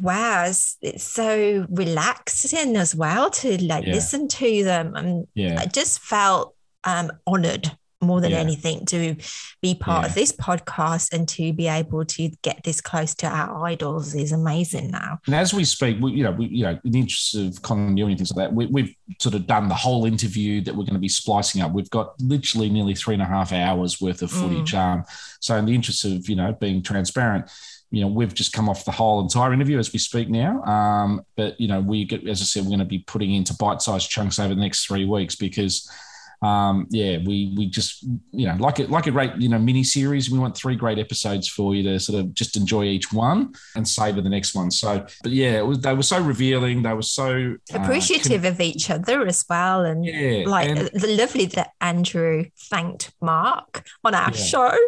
wow, 0.00 0.44
it's, 0.46 0.76
it's 0.80 1.04
so 1.04 1.66
relaxing 1.70 2.76
as 2.76 2.94
well 2.94 3.30
to 3.30 3.62
like 3.64 3.86
Yeah. 3.86 3.94
listen 3.94 4.28
to 4.28 4.64
them. 4.64 4.94
And 4.94 5.26
yeah, 5.34 5.60
I 5.60 5.66
just 5.66 6.00
felt 6.00 6.54
um, 6.84 7.10
honored 7.26 7.76
more 8.00 8.20
than 8.20 8.30
Yeah. 8.30 8.38
anything 8.38 8.84
to 8.86 9.16
be 9.60 9.74
part 9.74 10.04
Yeah. 10.04 10.08
of 10.10 10.14
this 10.14 10.30
podcast 10.32 11.12
and 11.12 11.28
to 11.30 11.52
be 11.52 11.66
able 11.66 12.04
to 12.04 12.30
get 12.42 12.62
this 12.64 12.80
close 12.80 13.12
to 13.16 13.26
our 13.26 13.66
idols 13.66 14.14
is 14.14 14.30
amazing 14.30 14.90
now. 14.90 15.18
And 15.26 15.34
as 15.34 15.52
we 15.52 15.64
speak, 15.64 15.98
we, 16.00 16.12
you 16.12 16.22
know, 16.22 16.30
we, 16.30 16.46
you 16.46 16.62
know, 16.64 16.78
in 16.84 16.92
the 16.92 17.00
interest 17.00 17.34
of 17.34 17.60
continuity 17.62 18.12
and 18.12 18.18
things 18.18 18.30
like 18.32 18.48
that, 18.50 18.54
we, 18.54 18.66
we've 18.66 18.94
sort 19.18 19.34
of 19.34 19.46
done 19.48 19.68
the 19.68 19.74
whole 19.74 20.04
interview 20.04 20.60
that 20.62 20.74
we're 20.74 20.84
going 20.84 20.94
to 20.94 21.00
be 21.00 21.08
splicing 21.08 21.60
up. 21.60 21.72
We've 21.72 21.90
got 21.90 22.20
literally 22.20 22.70
nearly 22.70 22.94
three 22.94 23.14
and 23.14 23.22
a 23.22 23.26
half 23.26 23.52
hours 23.52 24.00
worth 24.00 24.22
of 24.22 24.30
footage. 24.30 24.74
Um, 24.74 25.04
so, 25.40 25.56
in 25.56 25.64
the 25.66 25.74
interest 25.74 26.04
of 26.04 26.28
you 26.28 26.36
know 26.36 26.52
being 26.52 26.82
transparent, 26.82 27.50
you 27.90 28.00
know, 28.02 28.06
we've 28.08 28.34
just 28.34 28.52
come 28.52 28.68
off 28.68 28.84
the 28.84 28.92
whole 28.92 29.20
entire 29.20 29.52
interview 29.52 29.78
as 29.78 29.92
we 29.92 29.98
speak 29.98 30.28
now. 30.28 30.62
Um, 30.64 31.24
but 31.36 31.60
you 31.60 31.66
know, 31.66 31.80
we 31.80 32.04
get, 32.04 32.28
as 32.28 32.40
I 32.42 32.44
said, 32.44 32.62
we're 32.62 32.68
going 32.70 32.78
to 32.80 32.84
be 32.84 32.98
putting 33.00 33.32
into 33.34 33.54
bite-sized 33.54 34.08
chunks 34.08 34.38
over 34.38 34.54
the 34.54 34.60
next 34.60 34.86
three 34.86 35.04
weeks 35.04 35.34
because. 35.34 35.90
Um, 36.40 36.86
yeah, 36.90 37.18
we 37.26 37.52
we 37.56 37.66
just 37.66 38.04
you 38.30 38.46
know 38.46 38.54
like 38.60 38.78
it 38.78 38.90
like 38.90 39.06
a 39.08 39.10
great 39.10 39.34
you 39.38 39.48
know 39.48 39.58
mini 39.58 39.82
series. 39.82 40.30
We 40.30 40.38
want 40.38 40.56
three 40.56 40.76
great 40.76 40.98
episodes 40.98 41.48
for 41.48 41.74
you 41.74 41.82
to 41.84 41.98
sort 41.98 42.20
of 42.20 42.32
just 42.32 42.56
enjoy 42.56 42.84
each 42.84 43.12
one 43.12 43.54
and 43.74 43.86
savor 43.88 44.20
the 44.20 44.28
next 44.30 44.54
one. 44.54 44.70
So, 44.70 45.04
but 45.22 45.32
yeah, 45.32 45.58
it 45.58 45.66
was, 45.66 45.80
they 45.80 45.94
were 45.94 46.02
so 46.04 46.22
revealing. 46.22 46.82
They 46.82 46.92
were 46.92 47.02
so 47.02 47.56
uh, 47.74 47.78
Appreciative 47.80 48.44
of 48.44 48.60
each 48.60 48.88
other 48.88 49.26
as 49.26 49.44
well. 49.50 49.84
And 49.84 50.04
Yeah, 50.04 50.44
like 50.46 50.68
and- 50.68 50.88
the 50.94 51.16
lovely 51.16 51.46
that 51.46 51.70
Andrew 51.80 52.44
thanked 52.70 53.12
Mark 53.20 53.84
on 54.04 54.14
our 54.14 54.30
Yeah. 54.30 54.36
show. 54.36 54.78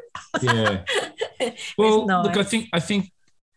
yeah. 0.43 0.85
Well, 1.78 2.06
look, 2.06 2.36
I 2.36 2.43
think 2.43 2.68
I 2.72 2.81
think 2.81 3.10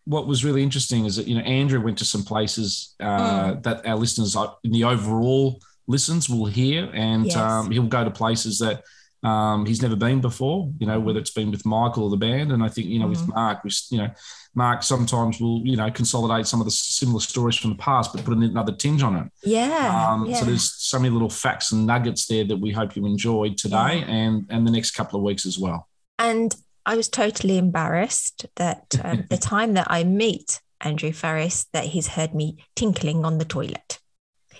what 0.05 0.25
was 0.27 0.43
really 0.43 0.63
interesting 0.63 1.05
is 1.05 1.15
that 1.17 1.27
you 1.27 1.35
know 1.35 1.41
Andrew 1.41 1.81
went 1.81 1.97
to 1.99 2.05
some 2.05 2.23
places 2.23 2.95
uh, 2.99 3.55
that 3.61 3.85
our 3.85 3.95
listeners 3.97 4.35
uh, 4.35 4.47
in 4.63 4.71
the 4.71 4.83
overall 4.83 5.59
listens 5.87 6.29
will 6.29 6.45
hear, 6.45 6.89
and 6.93 7.25
Yes. 7.25 7.35
um, 7.35 7.71
he'll 7.71 7.83
go 7.83 8.03
to 8.03 8.11
places 8.11 8.59
that. 8.59 8.83
Um, 9.23 9.65
he's 9.65 9.81
never 9.81 9.95
been 9.95 10.19
before, 10.19 10.69
you 10.79 10.85
know, 10.85 10.99
whether 10.99 11.17
it's 11.17 11.31
been 11.31 11.49
with 11.49 11.65
Michael 11.65 12.03
or 12.03 12.09
the 12.09 12.17
band. 12.17 12.51
And 12.51 12.61
I 12.61 12.67
think, 12.67 12.87
you 12.87 12.99
know, 12.99 13.07
with 13.07 13.25
Mark, 13.29 13.63
we, 13.63 13.71
you 13.89 13.99
know, 13.99 14.09
Mark 14.53 14.83
sometimes 14.83 15.39
will, 15.39 15.61
you 15.65 15.77
know, 15.77 15.89
consolidate 15.91 16.45
some 16.45 16.59
of 16.59 16.65
the 16.65 16.71
similar 16.71 17.21
stories 17.21 17.55
from 17.55 17.69
the 17.69 17.77
past, 17.77 18.11
but 18.11 18.25
put 18.25 18.37
another 18.37 18.73
tinge 18.73 19.01
on 19.01 19.15
it. 19.15 19.31
Yeah. 19.45 20.09
Um, 20.11 20.25
yeah. 20.25 20.35
So 20.41 20.45
there's 20.45 20.69
so 20.69 20.99
many 20.99 21.09
little 21.09 21.29
facts 21.29 21.71
and 21.71 21.87
nuggets 21.87 22.27
there 22.27 22.43
that 22.43 22.57
we 22.57 22.71
hope 22.71 22.97
you 22.97 23.05
enjoyed 23.05 23.55
today 23.57 24.03
and 24.05 24.45
and 24.49 24.67
the 24.67 24.71
next 24.71 24.91
couple 24.91 25.17
of 25.17 25.23
weeks 25.23 25.45
as 25.45 25.57
well. 25.57 25.87
And 26.19 26.53
I 26.85 26.97
was 26.97 27.07
totally 27.07 27.57
embarrassed 27.57 28.45
that 28.57 28.93
um, 29.05 29.23
the 29.29 29.37
time 29.53 29.75
that 29.75 29.87
I 29.89 30.03
meet 30.03 30.59
Andrew 30.81 31.13
Farris, 31.13 31.65
that 31.71 31.85
he's 31.85 32.07
heard 32.07 32.35
me 32.35 32.57
tinkling 32.75 33.23
on 33.23 33.37
the 33.37 33.45
toilet. 33.45 33.99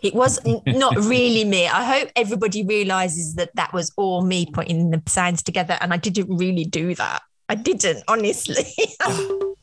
It 0.03 0.13
was 0.13 0.39
not 0.67 0.95
really 0.97 1.45
me. 1.45 1.67
I 1.67 1.99
hope 1.99 2.09
everybody 2.15 2.63
realizes 2.63 3.35
that 3.35 3.55
that 3.55 3.73
was 3.73 3.91
all 3.97 4.23
me 4.23 4.45
putting 4.45 4.91
the 4.91 5.01
sounds 5.07 5.41
together, 5.41 5.77
and 5.81 5.93
I 5.93 5.97
didn't 5.97 6.35
really 6.35 6.65
do 6.65 6.93
that. 6.95 7.21
I 7.49 7.55
didn't, 7.55 8.03
honestly. 8.07 8.65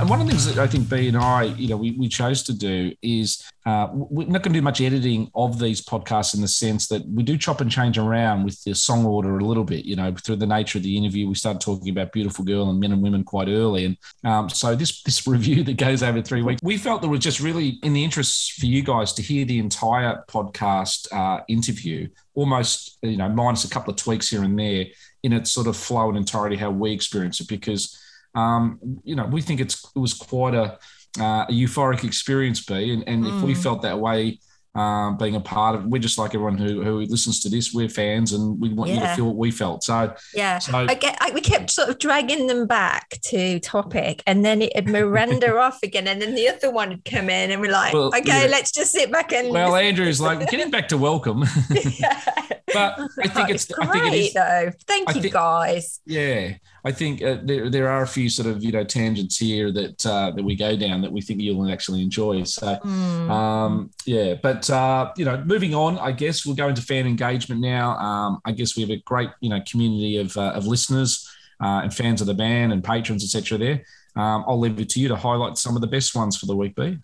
And 0.00 0.08
one 0.08 0.18
of 0.18 0.26
the 0.26 0.32
things 0.32 0.46
that 0.46 0.58
I 0.58 0.66
think 0.66 0.88
B 0.88 1.08
and 1.08 1.16
I, 1.18 1.42
you 1.42 1.68
know, 1.68 1.76
we, 1.76 1.90
we 1.90 2.08
chose 2.08 2.42
to 2.44 2.54
do 2.54 2.90
is 3.02 3.44
uh, 3.66 3.88
we're 3.92 4.26
not 4.26 4.42
going 4.42 4.54
to 4.54 4.58
do 4.58 4.62
much 4.62 4.80
editing 4.80 5.30
of 5.34 5.58
these 5.58 5.84
podcasts 5.84 6.34
in 6.34 6.40
the 6.40 6.48
sense 6.48 6.88
that 6.88 7.06
we 7.06 7.22
do 7.22 7.36
chop 7.36 7.60
and 7.60 7.70
change 7.70 7.98
around 7.98 8.44
with 8.44 8.64
the 8.64 8.74
song 8.74 9.04
order 9.04 9.36
a 9.36 9.44
little 9.44 9.62
bit. 9.62 9.84
You 9.84 9.96
know, 9.96 10.14
through 10.14 10.36
the 10.36 10.46
nature 10.46 10.78
of 10.78 10.84
the 10.84 10.96
interview, 10.96 11.28
we 11.28 11.34
started 11.34 11.60
talking 11.60 11.90
about 11.90 12.12
beautiful 12.12 12.46
girl 12.46 12.70
and 12.70 12.80
men 12.80 12.92
and 12.92 13.02
women 13.02 13.24
quite 13.24 13.48
early, 13.48 13.84
and 13.84 13.98
um, 14.24 14.48
so 14.48 14.74
this 14.74 15.02
this 15.02 15.26
review 15.26 15.62
that 15.64 15.76
goes 15.76 16.02
over 16.02 16.22
three 16.22 16.40
weeks, 16.40 16.62
we 16.62 16.78
felt 16.78 17.02
there 17.02 17.10
was 17.10 17.20
just 17.20 17.40
really 17.40 17.78
in 17.82 17.92
the 17.92 18.02
interest 18.02 18.52
for 18.52 18.64
you 18.64 18.82
guys 18.82 19.12
to 19.12 19.22
hear 19.22 19.44
the 19.44 19.58
entire 19.58 20.24
podcast 20.30 21.12
uh, 21.12 21.42
interview, 21.46 22.08
almost 22.32 22.96
you 23.02 23.18
know 23.18 23.28
minus 23.28 23.66
a 23.66 23.68
couple 23.68 23.90
of 23.90 23.98
tweaks 23.98 24.30
here 24.30 24.44
and 24.44 24.58
there 24.58 24.86
in 25.22 25.34
its 25.34 25.50
sort 25.50 25.66
of 25.66 25.76
flow 25.76 26.08
and 26.08 26.16
entirety 26.16 26.56
how 26.56 26.70
we 26.70 26.90
experience 26.90 27.38
it 27.40 27.48
because 27.48 28.00
um, 28.34 28.78
you 29.04 29.14
know, 29.16 29.26
we 29.26 29.42
think 29.42 29.60
it's 29.60 29.84
it 29.94 29.98
was 29.98 30.14
quite 30.14 30.54
a, 30.54 30.78
uh, 31.18 31.46
a 31.48 31.52
euphoric 31.52 32.04
experience, 32.04 32.64
B, 32.64 32.92
and, 32.92 33.02
and 33.08 33.26
if 33.26 33.42
we 33.42 33.54
Mm. 33.54 33.62
felt 33.62 33.82
that 33.82 33.98
way, 33.98 34.38
um, 34.76 35.16
being 35.16 35.34
a 35.34 35.40
part 35.40 35.74
of, 35.74 35.86
we're 35.86 35.98
just 36.00 36.16
like 36.16 36.32
everyone 36.32 36.56
who 36.56 36.80
who 36.84 37.00
listens 37.00 37.40
to 37.40 37.48
this. 37.48 37.74
We're 37.74 37.88
fans, 37.88 38.32
and 38.32 38.60
we 38.60 38.72
want 38.72 38.92
you 38.92 39.00
to 39.00 39.08
feel 39.16 39.24
what 39.26 39.34
we 39.36 39.50
felt. 39.50 39.82
So 39.82 40.14
Yeah, 40.32 40.60
So- 40.60 40.86
I 40.88 40.94
get. 40.94 41.18
I, 41.20 41.32
we 41.32 41.40
kept 41.40 41.70
sort 41.70 41.88
of 41.88 41.98
dragging 41.98 42.46
them 42.46 42.68
back 42.68 43.18
to 43.30 43.58
topic, 43.58 44.22
and 44.28 44.44
then 44.44 44.62
it 44.62 44.86
Miranda 44.86 45.58
off 45.66 45.82
again, 45.82 46.06
and 46.06 46.22
then 46.22 46.36
the 46.36 46.48
other 46.48 46.70
one 46.70 46.90
would 46.90 47.04
come 47.04 47.28
in, 47.28 47.50
and 47.50 47.60
we're 47.60 47.72
like, 47.72 47.92
Well, 47.92 48.12
okay, 48.16 48.42
yeah. 48.44 48.46
let's 48.48 48.70
just 48.70 48.92
sit 48.92 49.10
back 49.10 49.32
and. 49.32 49.50
well, 49.50 49.74
Andrew's 49.74 50.20
like 50.20 50.48
getting 50.48 50.70
back 50.70 50.86
to 50.90 50.96
welcome, 50.96 51.40
but 52.72 53.00
I 53.22 53.28
think 53.28 53.48
Oh, 53.48 53.52
it's, 53.52 53.64
great 53.66 53.88
I 53.88 53.92
think 53.92 54.14
it 54.14 54.18
is 54.18 54.32
though. 54.34 54.70
Thank 54.86 55.08
I 55.10 55.12
you 55.14 55.20
think- 55.22 55.34
guys. 55.34 56.00
Yeah, 56.06 56.54
I 56.84 56.92
think 56.92 57.22
uh, 57.22 57.38
there 57.42 57.68
there 57.68 57.88
are 57.88 58.02
a 58.02 58.06
few 58.06 58.28
sort 58.30 58.48
of 58.48 58.64
you 58.64 58.72
know 58.72 58.84
tangents 58.84 59.36
here 59.36 59.70
that 59.72 60.06
uh, 60.06 60.30
that 60.30 60.42
we 60.42 60.56
go 60.56 60.76
down 60.76 61.02
that 61.02 61.12
we 61.12 61.20
think 61.20 61.40
you'll 61.40 61.70
actually 61.70 62.02
enjoy. 62.02 62.44
So 62.44 62.78
Mm. 62.84 63.30
um, 63.30 63.90
yeah, 64.06 64.34
but 64.42 64.68
uh, 64.70 65.12
you 65.16 65.24
know, 65.24 65.42
moving 65.44 65.74
on, 65.74 65.98
I 65.98 66.12
guess 66.12 66.46
we'll 66.46 66.56
go 66.56 66.68
into 66.68 66.82
fan 66.82 67.06
engagement 67.06 67.60
now. 67.60 67.96
Um, 67.98 68.40
I 68.44 68.52
guess 68.52 68.76
we 68.76 68.82
have 68.82 68.90
a 68.90 68.96
great 69.04 69.30
you 69.40 69.50
know 69.50 69.60
community 69.70 70.16
of 70.18 70.36
uh, 70.36 70.52
of 70.52 70.66
listeners 70.66 71.28
uh, 71.62 71.80
and 71.82 71.92
fans 71.92 72.20
of 72.20 72.26
the 72.26 72.34
band 72.34 72.72
and 72.72 72.82
patrons, 72.82 73.22
etc. 73.22 73.58
There, 73.58 73.84
um, 74.16 74.44
I'll 74.48 74.58
leave 74.58 74.78
it 74.80 74.88
to 74.90 75.00
you 75.00 75.08
to 75.08 75.16
highlight 75.16 75.58
some 75.58 75.74
of 75.76 75.82
the 75.82 75.86
best 75.88 76.14
ones 76.14 76.36
for 76.36 76.46
the 76.46 76.56
week. 76.56 76.74
B. 76.74 76.98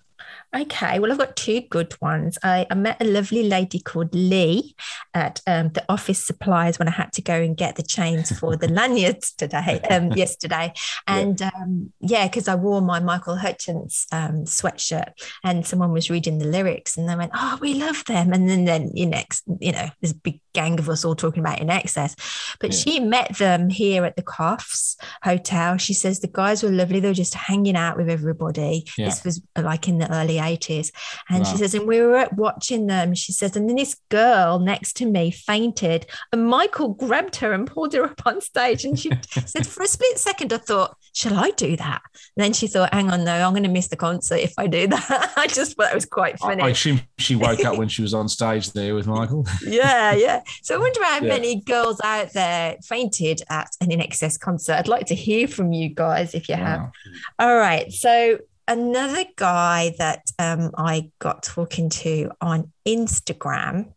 Okay, 0.55 0.99
well, 0.99 1.11
I've 1.13 1.19
got 1.19 1.37
two 1.37 1.63
good 1.63 1.95
ones. 2.01 2.39
I, 2.43 2.67
I 2.71 2.75
met 2.75 3.01
a 3.01 3.05
lovely 3.05 3.43
lady 3.43 3.79
called 3.79 4.15
Lee 4.15 4.75
at 5.13 5.41
um, 5.47 5.71
the 5.71 5.85
office 5.89 6.25
supplies 6.25 6.79
when 6.79 6.89
I 6.89 6.93
had 6.93 7.13
to 7.15 7.23
go 7.23 7.35
and 7.35 7.57
get 7.57 7.77
the 7.77 7.83
chains 7.83 8.37
for 8.39 8.57
the 8.57 8.69
lanyards 8.73 9.33
today, 9.33 9.81
um, 9.91 10.13
yesterday. 10.17 10.73
And 11.07 11.41
um, 11.43 11.93
yeah, 12.01 12.27
because 12.27 12.49
I 12.49 12.55
wore 12.55 12.81
my 12.81 13.01
Michael 13.01 13.37
Hutchence 13.37 14.07
um, 14.13 14.45
sweatshirt 14.45 15.13
and 15.45 15.67
someone 15.67 15.93
was 15.93 16.11
reading 16.11 16.39
the 16.39 16.47
lyrics 16.47 16.97
and 16.97 17.09
they 17.09 17.17
went, 17.17 17.33
Oh, 17.35 17.59
we 17.61 17.75
love 17.75 18.05
them. 18.05 18.33
And 18.33 18.49
then, 18.49 18.65
then 18.65 18.91
you 18.95 19.07
next, 19.07 19.45
you 19.61 19.73
know, 19.73 19.89
there's 20.01 20.13
a 20.13 20.17
big 20.17 20.41
gang 20.55 20.79
of 20.79 20.89
us 20.89 21.05
all 21.05 21.15
talking 21.17 21.41
about 21.41 21.59
INXS. 21.59 22.57
But 22.61 22.73
Yeah. 22.73 22.79
she 22.79 23.01
met 23.01 23.37
them 23.37 23.69
here 23.69 24.05
at 24.05 24.17
the 24.17 24.23
Coffs 24.23 24.97
Hotel. 25.23 25.77
She 25.77 25.93
says 25.93 26.21
the 26.21 26.29
guys 26.29 26.63
were 26.63 26.71
lovely. 26.71 27.01
They 27.01 27.09
were 27.09 27.15
just 27.15 27.35
hanging 27.35 27.77
out 27.77 27.97
with 27.97 28.09
everybody. 28.09 28.87
Yeah. 28.97 29.07
This 29.07 29.25
was 29.25 29.43
uh, 29.55 29.63
like 29.63 29.89
in 29.89 29.99
the 29.99 30.11
early 30.15 30.36
early 30.39 30.57
80s. 30.57 30.93
And 31.29 31.45
Wow. 31.45 31.51
she 31.53 31.57
says, 31.59 31.75
and 31.75 31.87
we 31.87 32.01
were 32.01 32.29
watching 32.37 32.87
them. 32.87 33.15
She 33.15 33.33
says, 33.33 33.57
and 33.57 33.69
then 33.69 33.77
this 33.77 33.97
girl 34.11 34.59
next 34.59 34.95
to 34.99 35.07
me 35.07 35.31
fainted, 35.31 36.07
and 36.33 36.47
Michael 36.47 36.89
grabbed 36.95 37.37
her 37.37 37.53
and 37.53 37.67
pulled 37.67 37.93
her 37.95 38.05
up 38.05 38.23
on 38.27 38.41
stage. 38.41 38.85
And 38.85 38.99
she 38.99 39.11
said, 39.47 39.67
for 39.67 39.83
a 39.83 39.87
split 39.87 40.19
second, 40.19 40.53
I 40.53 40.59
thought, 40.59 40.97
shall 41.15 41.35
I 41.35 41.51
do 41.51 41.77
that? 41.77 42.03
And 42.37 42.45
then 42.45 42.53
she 42.53 42.67
thought, 42.67 42.93
hang 42.93 43.11
on, 43.11 43.25
no, 43.25 43.33
I'm 43.35 43.53
going 43.53 43.63
to 43.63 43.69
miss 43.69 43.89
the 43.89 43.97
concert 43.97 44.37
if 44.41 44.53
I 44.59 44.67
do 44.67 44.87
that. 44.89 45.33
I 45.37 45.47
just 45.47 45.77
thought 45.77 45.91
it 45.91 45.95
was 45.95 46.07
quite 46.07 46.39
funny. 46.39 46.63
I 46.63 46.69
assume 46.71 47.01
she 47.19 47.37
woke 47.37 47.65
up 47.65 47.79
when 47.79 47.89
she 47.97 48.03
was 48.03 48.15
on 48.15 48.29
stage 48.29 48.73
there 48.73 48.95
with 48.95 49.07
Michael. 49.07 49.47
yeah, 49.67 50.13
yeah. 50.15 50.43
So 50.63 50.75
I 50.75 50.79
wonder 50.79 51.03
how 51.05 51.21
Yeah. 51.21 51.29
many 51.29 51.61
girls 51.63 52.01
out 52.05 52.33
there 52.33 52.77
fainted 52.85 53.43
at 53.49 53.69
an 53.81 53.89
INXS 53.91 54.39
concert. 54.39 54.75
I'd 54.75 54.89
like 54.89 55.07
to 55.07 55.15
hear 55.15 55.49
from 55.49 55.73
you 55.73 55.89
guys 55.89 56.35
if 56.35 56.49
you 56.49 56.55
have. 56.57 56.91
All 57.39 57.57
right. 57.57 57.91
So 57.93 58.39
another 58.69 59.25
guy 59.37 59.95
that 59.99 60.31
um, 60.39 60.71
I 60.77 61.11
got 61.19 61.43
talking 61.43 61.89
to 61.91 62.31
on 62.41 62.73
Instagram, 62.87 63.93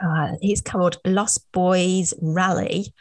uh, 0.00 0.32
he's 0.40 0.60
called 0.60 0.98
Lost 1.04 1.50
Boys 1.52 2.14
Rally. 2.20 2.92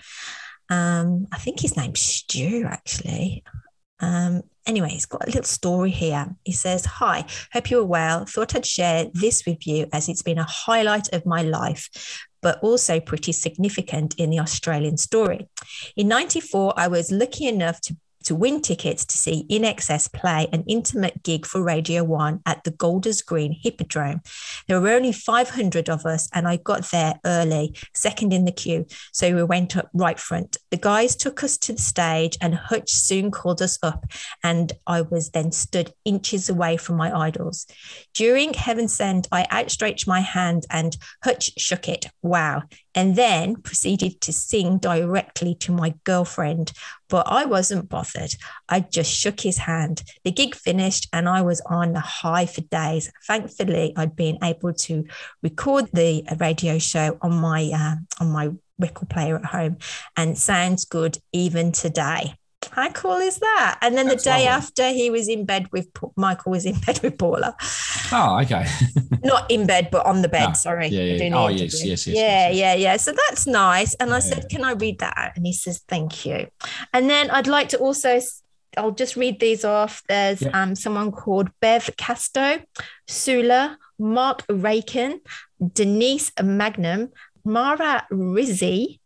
Um, 0.70 1.28
I 1.32 1.38
think 1.38 1.60
his 1.60 1.76
name's 1.76 2.02
Stu, 2.02 2.66
actually. 2.68 3.44
Um, 4.00 4.44
anyway, 4.66 4.90
he's 4.90 5.06
got 5.06 5.24
a 5.24 5.28
little 5.28 5.44
story 5.44 5.90
here. 5.90 6.36
He 6.46 6.52
says, 6.52 6.86
Hi, 6.86 7.26
hope 7.52 7.70
you're 7.70 7.86
well. 7.86 8.26
Thought 8.26 8.56
I'd 8.56 8.66
share 8.66 9.08
this 9.14 9.46
with 9.46 9.66
you 9.66 9.88
as 9.92 10.08
it's 10.08 10.22
been 10.22 10.38
a 10.38 10.44
highlight 10.44 11.12
of 11.14 11.26
my 11.26 11.42
life, 11.42 12.28
but 12.42 12.60
also 12.62 13.00
pretty 13.00 13.32
significant 13.32 14.16
in 14.18 14.30
the 14.30 14.40
Australian 14.40 14.98
story. 14.98 15.48
In 15.96 16.08
94, 16.08 16.74
I 16.78 16.88
was 16.88 17.12
lucky 17.12 17.48
enough 17.48 17.82
to 17.82 17.98
to 18.24 18.36
win 18.36 18.62
tickets 18.62 19.06
to 19.06 19.18
see 19.18 19.46
INXS 19.50 20.12
play 20.14 20.48
an 20.52 20.64
intimate 20.68 21.24
gig 21.24 21.46
for 21.46 21.64
Radio 21.64 22.04
1 22.04 22.42
at 22.46 22.64
the 22.64 22.72
Golders 22.72 23.22
Green 23.22 23.52
Hippodrome. 23.52 24.22
There 24.68 24.80
were 24.80 24.90
only 24.90 25.12
500 25.12 25.90
of 25.90 26.06
us, 26.06 26.30
and 26.34 26.48
I 26.48 26.58
got 26.58 26.90
there 26.92 27.20
early, 27.26 27.76
second 27.94 28.34
in 28.34 28.46
the 28.46 28.52
queue. 28.52 28.86
So 29.12 29.34
we 29.36 29.44
went 29.44 29.78
up 29.78 29.90
right 29.94 30.20
front. 30.20 30.58
The 30.72 30.78
guys 30.78 31.16
took 31.16 31.44
us 31.44 31.58
to 31.60 31.74
the 31.74 31.82
stage, 31.82 32.38
and 32.42 32.56
Hutch 32.56 32.92
soon 32.92 33.32
called 33.32 33.62
us 33.62 33.78
up, 33.82 34.06
and 34.44 34.72
I 34.86 35.02
was 35.02 35.32
then 35.32 35.52
stood 35.52 35.94
inches 36.06 36.50
away 36.50 36.78
from 36.78 36.98
my 36.98 37.18
idols. 37.18 37.66
During 38.14 38.54
Heaven 38.54 38.88
Sent, 38.88 39.28
I 39.32 39.48
outstretched 39.52 40.08
my 40.08 40.20
hand, 40.20 40.66
and 40.70 40.96
Hutch 41.24 41.52
shook 41.58 41.88
it. 41.88 42.06
Wow. 42.22 42.64
And 42.96 43.16
then 43.16 43.56
proceeded 43.58 44.20
to 44.22 44.34
sing 44.34 44.78
directly 44.78 45.56
to 45.56 45.72
my 45.72 45.94
girlfriend. 46.04 46.72
But 47.08 47.28
I 47.28 47.46
wasn't 47.46 47.90
bothered. 47.90 48.32
I 48.68 48.82
just 48.82 49.12
shook 49.12 49.42
his 49.42 49.58
hand. 49.60 50.04
The 50.24 50.32
gig 50.32 50.56
finished 50.56 51.08
and 51.14 51.30
I 51.30 51.42
was 51.42 51.62
on 51.62 51.94
the 51.94 52.00
high 52.00 52.46
for 52.46 52.62
days. 52.62 53.12
Thankfully, 53.26 53.94
I'd 53.96 54.16
been 54.16 54.38
able 54.44 54.74
to 54.74 55.06
record 55.44 55.90
the 55.94 56.24
radio 56.40 56.80
show 56.80 57.18
on 57.22 57.34
my 57.34 57.70
uh, 57.74 57.96
on 58.24 58.32
my 58.32 58.50
record 58.80 59.10
player 59.10 59.36
at 59.36 59.46
home, 59.46 59.78
and 60.16 60.38
sounds 60.38 60.86
good 60.86 61.18
even 61.32 61.72
today. 61.72 62.39
How 62.72 62.90
cool 62.92 63.18
is 63.18 63.40
that? 63.40 63.80
And 63.82 63.98
then 63.98 64.08
That's 64.08 64.24
the 64.24 64.30
day 64.30 64.46
lovely. 64.46 64.48
after, 64.48 64.90
he 64.90 65.10
was 65.10 65.28
in 65.30 65.46
bed 65.46 65.70
with 65.72 65.88
Michael 66.18 66.52
was 66.52 66.66
in 66.66 66.78
bed 66.80 67.00
with 67.02 67.18
Paula, 67.18 67.56
Oh, 68.12 68.40
okay. 68.42 68.66
not 69.24 69.50
in 69.50 69.66
bed, 69.66 69.90
but 69.92 70.06
on 70.06 70.22
the 70.22 70.28
bed. 70.30 70.48
No. 70.50 70.54
Sorry, 70.54 70.88
Yeah, 70.88 71.04
yeah. 71.16 71.36
Oh, 71.36 71.48
yes, 71.48 71.84
yes, 71.86 72.06
yes, 72.06 72.16
Yeah, 72.18 72.50
yeah, 72.50 72.74
yeah. 72.76 72.98
So 72.98 73.14
that's 73.28 73.48
nice. 73.48 73.96
And 73.96 74.14
I 74.14 74.20
said, 74.20 74.50
"Can 74.50 74.64
I 74.64 74.74
read 74.74 75.00
that?" 75.00 75.14
out? 75.18 75.32
And 75.38 75.46
he 75.46 75.54
says, 75.54 75.80
"Thank 75.88 76.26
you." 76.26 76.48
And 76.94 77.10
then 77.10 77.30
I'd 77.32 77.48
like 77.48 77.70
to 77.70 77.78
also. 77.78 78.20
I'll 78.78 78.92
just 78.92 79.16
read 79.16 79.40
these 79.40 79.66
off. 79.66 80.04
There's 80.08 80.42
Yeah. 80.42 80.50
um, 80.62 80.76
someone 80.76 81.12
called 81.12 81.50
Bev 81.60 81.90
Casto, 81.98 82.62
Sula, 83.08 83.78
Mark 83.98 84.44
Rakin, 84.48 85.22
Denise 85.74 86.32
Magnum, 86.42 87.10
Mara 87.44 88.06
Rizzi, 88.12 89.00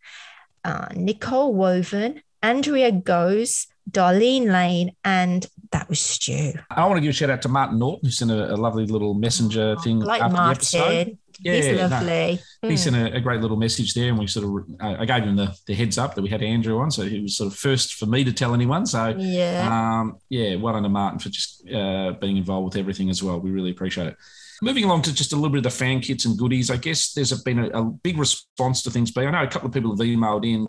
uh, 0.66 0.88
Nicole 0.96 1.54
Woven, 1.54 2.22
Andrea 2.44 2.92
Goes, 2.92 3.68
Darlene 3.90 4.52
Lane, 4.52 4.92
and 5.04 5.48
that 5.72 5.90
was 5.90 6.00
Stu. 6.00 6.54
I 6.70 6.86
want 6.86 6.98
to 6.98 7.02
give 7.02 7.10
a 7.10 7.14
shout 7.14 7.30
out 7.30 7.42
to 7.44 7.50
Martin 7.50 7.80
Norton, 7.80 8.06
who 8.06 8.12
sent 8.12 8.30
a, 8.32 8.54
a 8.54 8.58
lovely 8.58 8.86
little 8.86 9.14
messenger 9.14 9.76
thing 9.84 10.04
Oh, 10.04 10.06
like 10.06 10.22
after 10.22 10.36
the 10.36 10.44
episode. 10.50 10.80
Martin. 11.08 11.18
He's 11.42 11.68
no. 11.68 11.88
lovely. 11.88 12.40
He 12.62 12.68
Mm. 12.68 12.78
sent 12.78 12.96
a, 12.96 13.16
a 13.16 13.20
great 13.20 13.42
little 13.42 13.58
message 13.58 13.94
there, 13.96 14.10
and 14.10 14.20
we 14.20 14.28
sort 14.28 14.46
of 14.46 14.76
I 14.80 15.04
gave 15.06 15.24
him 15.24 15.36
the, 15.36 15.54
the 15.68 15.74
heads 15.74 15.98
up 15.98 16.14
that 16.16 16.22
we 16.22 16.30
had 16.30 16.44
Andrew 16.44 16.78
on, 16.80 16.92
so 16.92 17.04
he 17.04 17.22
was 17.22 17.36
sort 17.38 17.52
of 17.52 17.58
first 17.58 17.96
for 17.96 18.06
me 18.06 18.24
to 18.24 18.32
tell 18.32 18.54
anyone. 18.54 18.86
So 18.86 19.16
Yeah. 19.18 19.68
um, 20.02 20.18
yeah, 20.30 20.56
well 20.56 20.74
done 20.74 20.84
to 20.84 20.90
Martin 20.90 21.20
for 21.20 21.30
just 21.30 21.68
uh, 21.70 22.12
being 22.22 22.38
involved 22.38 22.66
with 22.66 22.78
everything 22.78 23.10
as 23.10 23.24
well. 23.24 23.40
We 23.40 23.50
really 23.52 23.72
appreciate 23.72 24.08
it. 24.08 24.16
Moving 24.62 24.84
along 24.86 25.02
to 25.04 25.14
just 25.14 25.34
a 25.34 25.36
little 25.36 25.50
bit 25.50 25.58
of 25.58 25.64
the 25.64 25.70
fan 25.72 26.00
kits 26.02 26.24
and 26.26 26.38
goodies, 26.38 26.70
I 26.70 26.78
guess 26.78 27.12
there's 27.14 27.34
been 27.42 27.60
a, 27.60 27.68
a 27.70 27.84
big 27.84 28.18
response 28.18 28.84
to 28.84 28.92
things. 28.92 29.12
But 29.12 29.26
I 29.26 29.32
know 29.32 29.44
a 29.44 29.48
couple 29.48 29.68
of 29.68 29.74
people 29.74 29.90
have 29.92 30.00
emailed 30.00 30.46
in, 30.48 30.68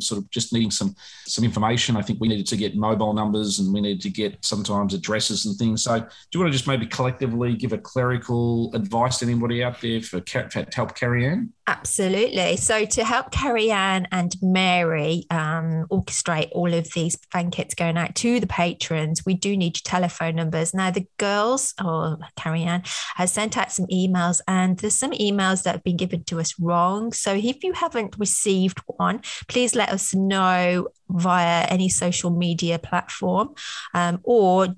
sort 0.00 0.18
of 0.20 0.30
just 0.30 0.52
needing 0.52 0.70
some 0.70 0.94
some 1.26 1.44
information. 1.44 1.96
I 1.96 2.02
think 2.02 2.20
we 2.20 2.28
needed 2.28 2.46
to 2.48 2.56
get 2.56 2.76
mobile 2.76 3.12
numbers 3.12 3.58
and 3.58 3.72
we 3.72 3.80
needed 3.80 4.02
to 4.02 4.10
get 4.10 4.44
sometimes 4.44 4.94
addresses 4.94 5.46
and 5.46 5.56
things. 5.56 5.84
So 5.84 5.98
do 5.98 6.06
you 6.32 6.40
want 6.40 6.52
to 6.52 6.56
just 6.56 6.68
maybe 6.68 6.86
collectively 6.86 7.54
give 7.54 7.72
a 7.72 7.78
clerical 7.78 8.74
advice 8.74 9.18
to 9.18 9.26
anybody 9.26 9.62
out 9.62 9.80
there 9.80 10.00
for, 10.00 10.20
to 10.20 10.66
help 10.72 10.94
carry 10.94 11.28
on? 11.28 11.52
Absolutely. 11.68 12.56
So 12.56 12.84
to 12.84 13.04
help 13.04 13.32
Carrie 13.32 13.72
Ann 13.72 14.06
and 14.12 14.36
Mary 14.40 15.24
um, 15.30 15.86
orchestrate 15.90 16.48
all 16.52 16.72
of 16.72 16.88
these 16.94 17.18
fan 17.32 17.50
kits 17.50 17.74
going 17.74 17.96
out 17.96 18.14
to 18.16 18.38
the 18.38 18.46
patrons, 18.46 19.26
we 19.26 19.34
do 19.34 19.56
need 19.56 19.76
your 19.76 19.82
telephone 19.84 20.36
numbers. 20.36 20.72
Now 20.72 20.92
the 20.92 21.08
girls 21.18 21.74
or 21.84 22.18
Carrie 22.36 22.62
Ann 22.62 22.84
has 23.16 23.32
sent 23.32 23.56
out 23.56 23.72
some 23.72 23.86
emails 23.86 24.40
and 24.46 24.78
there's 24.78 24.94
some 24.94 25.10
emails 25.12 25.64
that 25.64 25.72
have 25.72 25.82
been 25.82 25.96
given 25.96 26.22
to 26.24 26.38
us 26.38 26.54
wrong. 26.60 27.12
So 27.12 27.34
if 27.34 27.64
you 27.64 27.72
haven't 27.72 28.16
received 28.16 28.78
one, 28.86 29.22
please 29.48 29.74
let 29.74 29.88
us 29.88 30.14
know 30.14 30.88
via 31.08 31.64
any 31.64 31.88
social 31.88 32.30
media 32.30 32.78
platform 32.78 33.54
um, 33.92 34.20
or 34.22 34.68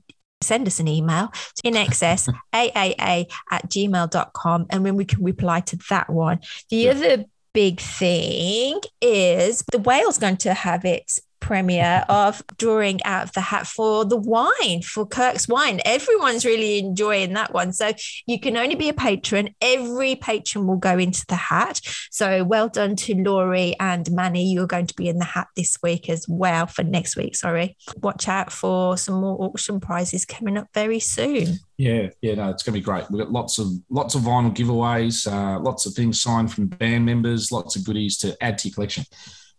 send 0.40 0.66
us 0.66 0.80
an 0.80 0.88
email 0.88 1.32
to 1.56 1.68
in 1.68 1.76
excess 1.76 2.28
aaa 2.52 3.26
at 3.50 3.68
gmail.com 3.68 4.66
and 4.70 4.86
then 4.86 4.96
we 4.96 5.04
can 5.04 5.22
reply 5.22 5.60
to 5.60 5.78
that 5.90 6.10
one. 6.10 6.40
The 6.70 6.88
other 6.90 7.24
big 7.52 7.80
thing 7.80 8.80
is 9.00 9.64
the 9.72 9.78
whale's 9.78 10.18
going 10.18 10.36
to 10.38 10.54
have 10.54 10.84
its 10.84 11.20
premiere 11.40 12.04
of 12.08 12.42
drawing 12.56 13.02
out 13.04 13.24
of 13.24 13.32
the 13.32 13.40
hat 13.40 13.66
for 13.66 14.04
the 14.04 14.16
wine 14.16 14.82
for 14.82 15.06
Kirk's 15.06 15.48
wine. 15.48 15.80
Everyone's 15.84 16.44
really 16.44 16.78
enjoying 16.78 17.32
that 17.34 17.52
one. 17.52 17.72
So 17.72 17.92
you 18.26 18.40
can 18.40 18.56
only 18.56 18.74
be 18.74 18.88
a 18.88 18.94
patron. 18.94 19.54
Every 19.60 20.16
patron 20.16 20.66
will 20.66 20.76
go 20.76 20.98
into 20.98 21.24
the 21.28 21.36
hat. 21.36 21.80
So 22.10 22.44
well 22.44 22.68
done 22.68 22.96
to 22.96 23.14
Laurie 23.14 23.74
and 23.80 24.10
Manny. 24.10 24.52
You're 24.52 24.66
going 24.66 24.86
to 24.86 24.94
be 24.94 25.08
in 25.08 25.18
the 25.18 25.24
hat 25.24 25.48
this 25.56 25.76
week 25.82 26.08
as 26.08 26.26
well 26.28 26.66
for 26.66 26.82
next 26.82 27.16
week. 27.16 27.36
Sorry. 27.36 27.76
Watch 27.98 28.28
out 28.28 28.52
for 28.52 28.96
some 28.96 29.20
more 29.20 29.36
auction 29.42 29.80
prizes 29.80 30.24
coming 30.24 30.56
up 30.56 30.68
very 30.74 31.00
soon. 31.00 31.58
Yeah, 31.78 32.08
yeah, 32.20 32.34
no, 32.34 32.50
it's 32.50 32.64
going 32.64 32.74
to 32.74 32.80
be 32.80 32.84
great. 32.84 33.08
We've 33.08 33.20
got 33.22 33.30
lots 33.30 33.58
of 33.60 33.68
lots 33.88 34.16
of 34.16 34.22
vinyl 34.22 34.54
giveaways, 34.54 35.30
uh, 35.30 35.60
lots 35.60 35.86
of 35.86 35.94
things 35.94 36.20
signed 36.20 36.52
from 36.52 36.66
band 36.66 37.06
members, 37.06 37.52
lots 37.52 37.76
of 37.76 37.84
goodies 37.84 38.16
to 38.18 38.36
add 38.42 38.58
to 38.58 38.68
your 38.68 38.74
collection. 38.74 39.04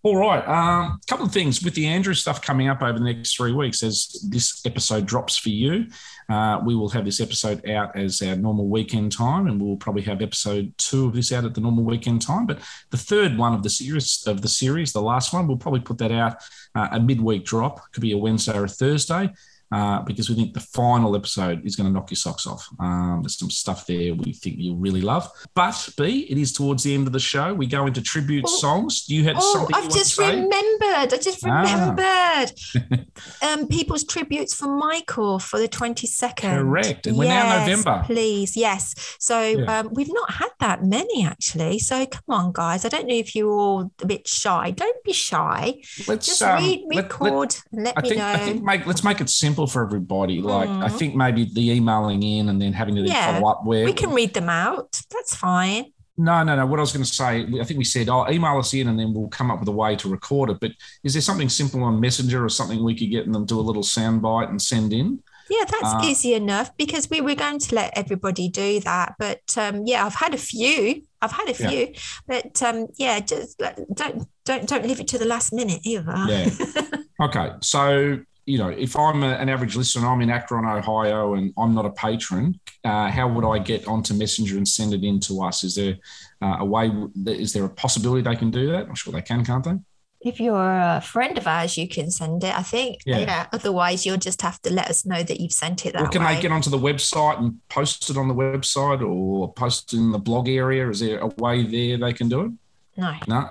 All 0.01 0.15
right, 0.15 0.41
a 0.45 0.49
um, 0.49 0.99
couple 1.07 1.26
of 1.26 1.34
things 1.34 1.61
with 1.61 1.73
the 1.73 1.85
Andrew 1.85 2.13
stuff 2.13 2.41
coming 2.41 2.69
up 2.69 2.81
over 2.81 2.97
the 2.97 3.03
next 3.03 3.35
three 3.35 3.51
weeks. 3.51 3.84
As 3.84 4.26
this 4.30 4.65
episode 4.65 5.05
drops 5.05 5.35
for 5.35 5.49
you, 5.49 5.88
uh, 6.30 6.61
we 6.65 6.73
will 6.73 6.88
have 6.88 7.03
this 7.03 7.19
episode 7.19 7.67
out 7.67 7.97
as 7.97 8.21
our 8.21 8.38
normal 8.38 8.69
weekend 8.69 9.11
time, 9.11 9.47
and 9.47 9.61
we'll 9.61 9.76
probably 9.76 10.03
have 10.03 10.21
episode 10.21 10.73
two 10.77 11.07
of 11.07 11.15
this 11.15 11.34
out 11.34 11.43
at 11.43 11.53
the 11.53 11.59
normal 11.59 11.84
weekend 11.84 12.21
time. 12.21 12.45
But 12.45 12.59
the 12.91 12.97
third 12.97 13.38
one 13.38 13.53
of 13.53 13.61
the 13.61 13.69
series 13.69 14.23
of 14.26 14.41
the 14.41 14.47
series, 14.47 14.93
the 14.93 15.01
last 15.01 15.34
one, 15.34 15.49
we'll 15.49 15.57
probably 15.57 15.81
put 15.81 15.97
that 15.97 16.13
out 16.13 16.38
uh, 16.76 16.88
a 16.93 16.99
midweek 17.01 17.43
drop. 17.43 17.91
Could 17.91 18.01
be 18.01 18.13
a 18.13 18.17
Wednesday 18.17 18.57
or 18.57 18.63
a 18.63 18.69
Thursday 18.69 19.34
uh, 19.71 20.01
because 20.03 20.29
we 20.29 20.35
think 20.35 20.53
the 20.53 20.59
final 20.59 21.15
episode 21.15 21.65
is 21.65 21.75
going 21.75 21.87
to 21.87 21.93
knock 21.93 22.09
your 22.11 22.15
socks 22.17 22.47
off. 22.47 22.67
Um, 22.79 23.19
there's 23.23 23.37
some 23.37 23.49
stuff 23.51 23.85
there 23.85 24.13
we 24.15 24.33
think 24.33 24.55
you'll 24.57 24.77
really 24.77 25.01
love. 25.01 25.29
But 25.53 25.89
B, 25.97 26.27
it 26.29 26.37
is 26.37 26.51
towards 26.53 26.83
the 26.83 26.93
end 26.95 27.07
of 27.07 27.13
the 27.13 27.19
show. 27.19 27.53
We 27.53 27.67
go 27.67 27.85
into 27.87 28.01
tribute 28.01 28.47
songs. 28.47 29.05
Do 29.05 29.15
you 29.15 29.23
have 29.25 29.35
Oh, 29.39 29.53
something? 29.53 29.75
I've 29.75 29.91
just 29.93 30.17
remembered. 30.17 31.13
I 31.13 31.17
just 31.21 31.45
Ah. 31.45 31.61
remembered. 31.61 33.07
um, 33.41 33.67
people's 33.67 34.03
tributes 34.03 34.55
for 34.55 34.67
Michael 34.67 35.39
for 35.39 35.59
the 35.59 35.67
22nd. 35.67 36.59
Correct. 36.59 37.07
And 37.07 37.17
we're 37.17 37.25
now 37.27 37.59
November. 37.59 38.03
Please. 38.05 38.55
Yes. 38.57 38.95
So 39.19 39.41
Yeah. 39.41 39.79
um, 39.79 39.89
we've 39.93 40.11
not 40.13 40.31
had 40.33 40.49
that 40.59 40.83
many 40.83 41.25
actually. 41.25 41.79
So 41.79 42.05
come 42.05 42.23
on, 42.29 42.51
guys. 42.53 42.85
I 42.85 42.89
don't 42.89 43.07
know 43.07 43.15
if 43.15 43.35
you're 43.35 43.51
all 43.51 43.91
a 44.01 44.05
bit 44.05 44.27
shy. 44.27 44.71
Don't 44.71 45.03
be 45.03 45.13
shy. 45.13 45.75
Let's 46.07 46.25
just 46.27 46.41
um, 46.41 46.57
read, 46.63 46.81
let- 46.87 46.95
let- 46.95 47.03
record, 47.03 47.55
and 47.71 47.83
let 47.85 47.97
I 47.97 48.01
me 48.01 48.09
think, 48.09 48.19
know. 48.19 48.27
I 48.27 48.37
think 48.37 48.63
make, 48.63 48.85
let's 48.87 49.03
make 49.03 49.21
it 49.21 49.29
simple 49.29 49.59
for 49.68 49.84
everybody. 49.84 50.41
Like 50.41 50.69
I 50.69 50.90
Mhm. 50.90 50.91
think 50.99 51.15
maybe 51.15 51.45
the 51.45 51.72
emailing 51.72 52.22
in 52.23 52.49
and 52.49 52.61
then 52.61 52.73
having 52.73 52.95
to 52.95 53.02
yeah. 53.02 53.34
follow 53.34 53.49
up 53.49 53.65
where 53.65 53.86
we 53.86 53.94
can 53.94 54.11
read 54.11 54.34
them 54.34 54.49
out. 54.49 55.02
That's 55.11 55.36
fine. 55.36 55.86
No, 56.18 56.44
no, 56.44 56.56
no. 56.57 56.65
What 56.65 56.80
I 56.80 56.81
was 56.81 56.91
going 56.91 57.06
to 57.06 57.14
say, 57.14 57.45
I 57.61 57.64
think 57.64 57.77
we 57.77 57.86
said, 57.86 58.10
oh, 58.10 58.30
email 58.30 58.57
us 58.57 58.73
in 58.73 58.90
and 58.90 58.99
then 58.99 59.14
we'll 59.14 59.30
come 59.30 59.49
up 59.49 59.60
with 59.61 59.69
a 59.69 59.72
way 59.72 59.95
to 59.95 60.10
record 60.10 60.49
it. 60.49 60.57
But 60.60 60.72
is 61.02 61.14
there 61.14 61.22
something 61.22 61.48
simple 61.48 61.81
on 61.84 61.99
Messenger 62.02 62.44
or 62.44 62.49
something 62.49 62.84
we 62.84 62.94
could 62.94 63.10
get 63.10 63.23
them 63.31 63.45
to 63.48 63.53
do 63.53 63.57
a 63.57 63.61
little 63.61 63.84
sound 63.84 64.22
bite 64.22 64.49
and 64.49 64.61
send 64.61 64.91
in? 64.91 65.23
Yeah, 65.49 65.64
that's 65.64 65.94
Uh, 65.95 66.02
easy 66.03 66.34
enough 66.34 66.76
because 66.77 67.10
we 67.10 67.22
were 67.22 67.36
going 67.36 67.57
to 67.60 67.73
let 67.73 67.98
everybody 67.98 68.49
do 68.49 68.81
that. 68.81 69.15
But 69.18 69.41
um, 69.57 69.84
yeah, 69.86 70.06
I've 70.06 70.14
had 70.14 70.34
a 70.34 70.38
few. 70.38 71.02
I've 71.22 71.31
had 71.31 71.48
a 71.48 71.52
Yeah. 71.64 71.69
few, 71.69 71.94
but 72.27 72.61
um, 72.64 72.88
yeah, 72.98 73.19
just 73.22 73.57
don't 73.57 74.27
don't 74.45 74.68
don't 74.68 74.86
leave 74.86 74.99
it 74.99 75.07
to 75.07 75.18
the 75.18 75.26
last 75.26 75.52
minute 75.53 75.80
either. 75.84 76.14
Yeah. 76.27 76.49
okay. 77.26 77.52
So, 77.61 78.19
you 78.49 78.57
know, 78.57 78.69
if 78.69 78.97
I'm 78.97 79.21
a, 79.21 79.34
an 79.34 79.47
average 79.47 79.76
listener, 79.76 80.07
I'm 80.07 80.21
in 80.21 80.31
Akron, 80.31 80.65
Ohio, 80.65 81.35
and 81.35 81.53
I'm 81.55 81.76
not 81.76 81.85
a 81.85 81.91
patron, 81.91 82.59
uh, 82.84 83.11
how 83.11 83.27
would 83.27 83.45
I 83.45 83.59
get 83.59 83.88
onto 83.88 84.15
Messenger 84.15 84.57
and 84.57 84.67
send 84.67 84.91
it 84.93 85.03
in 85.03 85.19
to 85.21 85.43
us? 85.43 85.63
Is 85.63 85.76
there 85.76 85.97
uh, 86.41 86.57
a 86.59 86.65
way, 86.65 86.91
is 87.27 87.53
there 87.53 87.65
a 87.65 87.69
possibility 87.69 88.23
they 88.23 88.35
can 88.35 88.49
do 88.49 88.71
that? 88.71 88.88
I'm 88.88 88.95
sure 88.95 89.13
they 89.13 89.21
can, 89.21 89.45
can't 89.45 89.63
they? 89.63 89.76
If 90.21 90.39
you're 90.39 90.80
a 90.97 90.99
friend 90.99 91.38
of 91.38 91.45
ours, 91.47 91.77
you 91.77 91.88
can 91.88 92.09
send 92.11 92.43
it. 92.43 92.57
I 92.57 92.63
think. 92.63 93.01
Yeah. 93.05 93.19
Yeah. 93.19 93.45
Otherwise, 93.53 94.05
you'll 94.05 94.17
just 94.17 94.41
have 94.41 94.59
to 94.63 94.73
let 94.73 94.89
us 94.89 95.05
know 95.05 95.21
that 95.23 95.39
you've 95.39 95.53
sent 95.53 95.85
it 95.85 95.93
that 95.93 96.01
Or 96.01 96.07
can 96.07 96.23
way. 96.23 96.35
they 96.35 96.41
get 96.41 96.51
onto 96.51 96.69
the 96.69 96.77
website 96.77 97.38
and 97.38 97.59
post 97.69 98.09
it 98.09 98.17
on 98.17 98.27
the 98.27 98.34
website 98.34 99.01
or 99.07 99.53
post 99.53 99.93
in 99.93 100.11
the 100.11 100.19
blog 100.19 100.49
area? 100.49 100.89
Is 100.89 100.99
there 100.99 101.19
a 101.19 101.27
way 101.27 101.63
there 101.63 101.97
they 101.97 102.13
can 102.13 102.27
do 102.27 102.41
it? 102.41 102.51
no. 102.97 103.13
No. 103.27 103.49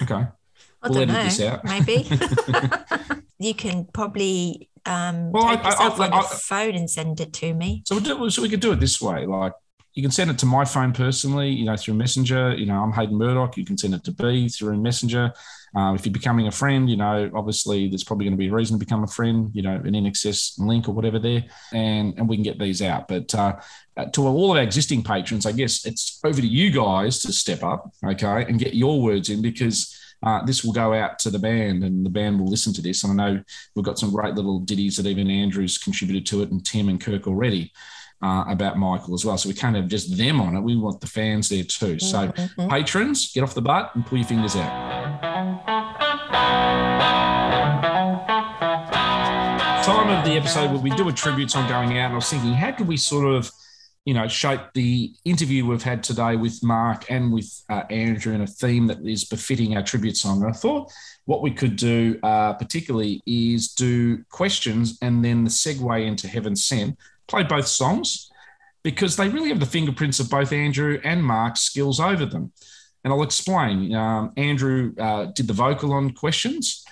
Okay. 0.00 0.24
I 0.82 0.88
We'll 0.88 1.06
don't 1.06 1.08
know. 1.08 1.24
this 1.24 1.40
out. 1.40 1.64
Maybe 1.64 2.06
you 3.38 3.54
can 3.54 3.86
probably 3.92 4.68
um, 4.86 5.32
Well, 5.32 5.48
take 5.48 5.64
I- 5.64 5.70
yourself 5.70 6.00
I- 6.00 6.06
on 6.06 6.12
your 6.12 6.22
I- 6.22 6.26
phone 6.26 6.74
and 6.74 6.90
send 6.90 7.20
it 7.20 7.32
to 7.34 7.54
me. 7.54 7.82
So 7.86 7.96
we, 7.96 8.02
do, 8.02 8.30
so 8.30 8.42
we 8.42 8.48
could 8.48 8.60
do 8.60 8.72
it 8.72 8.80
this 8.80 9.00
way. 9.00 9.26
Like 9.26 9.52
you 9.94 10.02
can 10.02 10.10
send 10.12 10.30
it 10.30 10.38
to 10.38 10.46
my 10.46 10.64
phone 10.64 10.92
personally, 10.92 11.50
you 11.50 11.64
know, 11.64 11.76
through 11.76 11.94
Messenger. 11.94 12.54
You 12.54 12.66
know, 12.66 12.80
I'm 12.82 12.92
Hayden 12.92 13.16
Murdoch. 13.16 13.56
You 13.56 13.64
can 13.64 13.76
send 13.76 13.94
it 13.94 14.04
to 14.04 14.12
B 14.12 14.48
through 14.48 14.76
Messenger. 14.80 15.32
Uh, 15.76 15.92
if 15.92 16.06
you're 16.06 16.12
becoming 16.12 16.46
a 16.46 16.50
friend, 16.50 16.88
you 16.88 16.96
know, 16.96 17.30
obviously 17.34 17.88
there's 17.88 18.02
probably 18.04 18.24
going 18.24 18.32
to 18.32 18.38
be 18.38 18.48
a 18.48 18.52
reason 18.52 18.78
to 18.78 18.84
become 18.84 19.04
a 19.04 19.08
friend, 19.08 19.50
you 19.52 19.60
know, 19.60 19.74
an 19.74 19.92
INXS 19.92 20.58
link 20.60 20.88
or 20.88 20.92
whatever 20.92 21.18
there, 21.18 21.44
and 21.74 22.14
and 22.16 22.26
we 22.26 22.36
can 22.36 22.42
get 22.42 22.58
these 22.58 22.80
out. 22.80 23.06
But 23.06 23.34
uh, 23.34 23.56
uh, 23.96 24.06
to 24.06 24.26
all 24.26 24.50
of 24.52 24.56
our 24.56 24.62
existing 24.62 25.02
patrons, 25.02 25.44
I 25.44 25.52
guess 25.52 25.84
it's 25.84 26.20
over 26.24 26.40
to 26.40 26.46
you 26.46 26.70
guys 26.70 27.18
to 27.20 27.32
step 27.34 27.62
up, 27.62 27.92
okay, 28.02 28.44
and 28.48 28.58
get 28.58 28.74
your 28.74 29.02
words 29.02 29.28
in 29.30 29.42
because. 29.42 29.94
Uh, 30.22 30.44
this 30.44 30.64
will 30.64 30.72
go 30.72 30.92
out 30.94 31.18
to 31.20 31.30
the 31.30 31.38
band 31.38 31.84
and 31.84 32.04
the 32.04 32.10
band 32.10 32.40
will 32.40 32.48
listen 32.48 32.72
to 32.74 32.82
this. 32.82 33.04
And 33.04 33.20
I 33.20 33.32
know 33.32 33.42
we've 33.76 33.84
got 33.84 33.98
some 33.98 34.10
great 34.10 34.34
little 34.34 34.58
ditties 34.60 34.96
that 34.96 35.06
even 35.06 35.30
Andrew's 35.30 35.78
contributed 35.78 36.26
to 36.26 36.42
it 36.42 36.50
and 36.50 36.64
Tim 36.64 36.88
and 36.88 37.00
Kirk 37.00 37.26
already 37.28 37.72
uh, 38.20 38.44
about 38.48 38.76
Michael 38.78 39.14
as 39.14 39.24
well. 39.24 39.38
So 39.38 39.48
we 39.48 39.54
can't 39.54 39.76
have 39.76 39.86
just 39.86 40.16
them 40.18 40.40
on 40.40 40.56
it. 40.56 40.60
We 40.60 40.74
want 40.76 41.00
the 41.00 41.06
fans 41.06 41.48
there 41.48 41.62
too. 41.62 42.00
So 42.00 42.28
Mhm. 42.28 42.68
patrons, 42.68 43.32
get 43.32 43.44
off 43.44 43.54
the 43.54 43.62
butt 43.62 43.92
and 43.94 44.04
pull 44.04 44.18
your 44.18 44.26
fingers 44.26 44.56
out. 44.56 45.78
Time 49.84 50.10
of 50.10 50.24
the 50.24 50.32
episode 50.32 50.70
where 50.70 50.80
we 50.80 50.90
do 50.90 51.08
a 51.08 51.12
tribute 51.12 51.50
song 51.50 51.68
going 51.68 51.96
out, 51.98 52.06
and 52.06 52.12
I 52.12 52.16
was 52.16 52.28
thinking, 52.28 52.52
how 52.52 52.72
could 52.72 52.86
we 52.88 52.96
sort 52.96 53.26
of, 53.34 53.50
you 54.08 54.14
know, 54.14 54.26
shape 54.26 54.60
the 54.72 55.12
interview 55.26 55.66
we've 55.66 55.82
had 55.82 56.02
today 56.02 56.34
with 56.34 56.64
Mark 56.64 57.10
and 57.10 57.30
with 57.30 57.62
uh, 57.68 57.82
Andrew 57.90 58.32
in 58.32 58.40
a 58.40 58.46
theme 58.46 58.86
that 58.86 59.06
is 59.06 59.26
befitting 59.26 59.76
our 59.76 59.82
tribute 59.82 60.16
song? 60.16 60.42
And 60.42 60.50
I 60.50 60.54
thought 60.54 60.90
what 61.26 61.42
we 61.42 61.50
could 61.50 61.76
do, 61.76 62.18
uh, 62.22 62.54
particularly, 62.54 63.20
is 63.26 63.74
do 63.74 64.24
questions 64.30 64.96
and 65.02 65.22
then 65.22 65.44
the 65.44 65.50
segue 65.50 66.06
into 66.06 66.26
Heaven 66.26 66.56
Sent. 66.56 66.96
Play 67.26 67.42
both 67.42 67.66
songs 67.66 68.30
because 68.82 69.14
they 69.14 69.28
really 69.28 69.50
have 69.50 69.60
the 69.60 69.66
fingerprints 69.66 70.20
of 70.20 70.30
both 70.30 70.54
Andrew 70.54 70.98
and 71.04 71.22
Mark's 71.22 71.60
skills 71.60 72.00
over 72.00 72.24
them. 72.24 72.50
And 73.04 73.12
I'll 73.12 73.22
explain. 73.22 73.94
Um, 73.94 74.32
Andrew 74.38 74.94
uh, 74.98 75.26
did 75.26 75.48
the 75.48 75.52
vocal 75.52 75.92
on 75.92 76.12
questions. 76.12 76.82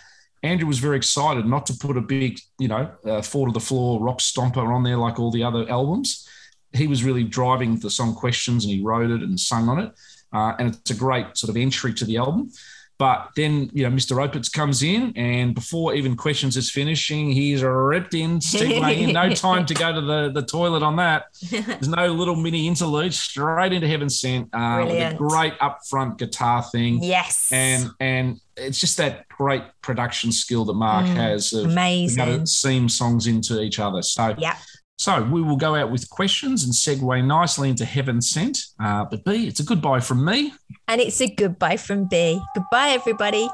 Andrew 0.42 0.68
was 0.68 0.80
very 0.80 0.98
excited 0.98 1.46
not 1.46 1.64
to 1.64 1.78
put 1.80 1.96
a 1.96 2.02
big, 2.02 2.40
you 2.58 2.68
know, 2.68 2.90
uh, 3.06 3.22
four 3.22 3.46
to 3.46 3.54
the 3.54 3.60
floor 3.60 4.02
rock 4.02 4.18
stomper 4.18 4.58
on 4.58 4.82
there 4.82 4.98
like 4.98 5.18
all 5.18 5.30
the 5.30 5.44
other 5.44 5.66
albums. 5.70 6.28
He 6.76 6.86
was 6.86 7.04
really 7.04 7.24
driving 7.24 7.78
the 7.78 7.90
song 7.90 8.14
questions 8.14 8.64
and 8.64 8.72
he 8.74 8.82
wrote 8.82 9.10
it 9.10 9.22
and 9.22 9.38
sung 9.38 9.68
on 9.68 9.78
it. 9.80 9.92
Uh, 10.32 10.54
and 10.58 10.68
it's 10.74 10.90
a 10.90 10.94
great 10.94 11.36
sort 11.36 11.50
of 11.50 11.56
entry 11.56 11.94
to 11.94 12.04
the 12.04 12.16
album. 12.18 12.50
But 12.98 13.32
then, 13.36 13.68
you 13.74 13.82
know, 13.86 13.94
Mr. 13.94 14.16
Opitz 14.26 14.50
comes 14.50 14.82
in, 14.82 15.12
and 15.16 15.54
before 15.54 15.94
even 15.94 16.16
questions 16.16 16.56
is 16.56 16.70
finishing, 16.70 17.30
he's 17.30 17.62
ripped 17.62 18.14
in. 18.14 18.40
No 19.12 19.28
time 19.34 19.66
to 19.66 19.74
go 19.74 19.92
to 19.92 20.00
the, 20.00 20.30
the 20.32 20.40
toilet 20.40 20.82
on 20.82 20.96
that. 20.96 21.24
There's 21.50 21.88
no 21.88 22.06
little 22.06 22.36
mini 22.36 22.66
interlude, 22.66 23.12
straight 23.12 23.74
into 23.74 23.86
Heaven 23.86 24.08
Sent 24.08 24.48
uh, 24.54 24.84
with 24.86 25.12
a 25.12 25.14
great 25.14 25.52
upfront 25.58 26.16
guitar 26.16 26.62
thing. 26.62 27.02
Yes. 27.02 27.50
And 27.52 27.90
and 28.00 28.40
it's 28.56 28.80
just 28.80 28.96
that 28.96 29.28
great 29.28 29.64
production 29.82 30.32
skill 30.32 30.64
that 30.64 30.72
Mark 30.72 31.04
Mm, 31.04 31.14
has 31.16 31.52
of 31.52 31.66
amazing. 31.66 32.22
able 32.26 32.38
to 32.40 32.46
seam 32.46 32.88
songs 32.88 33.26
into 33.26 33.60
each 33.60 33.78
other. 33.78 34.00
So 34.00 34.34
yeah. 34.38 34.56
So 34.96 35.22
we 35.22 35.42
will 35.42 35.56
go 35.56 35.74
out 35.74 35.90
with 35.90 36.08
questions 36.08 36.64
and 36.64 36.72
segue 36.72 37.24
nicely 37.24 37.68
into 37.68 37.84
Heaven 37.84 38.20
Sent. 38.22 38.58
Uh, 38.80 39.04
but 39.04 39.24
B, 39.24 39.46
it's 39.46 39.60
a 39.60 39.64
goodbye 39.64 40.00
from 40.00 40.24
me. 40.24 40.52
And 40.88 41.00
it's 41.00 41.20
a 41.20 41.28
goodbye 41.28 41.76
from 41.76 42.08
B. 42.08 42.40
Goodbye, 42.54 42.90
everybody. 42.90 43.48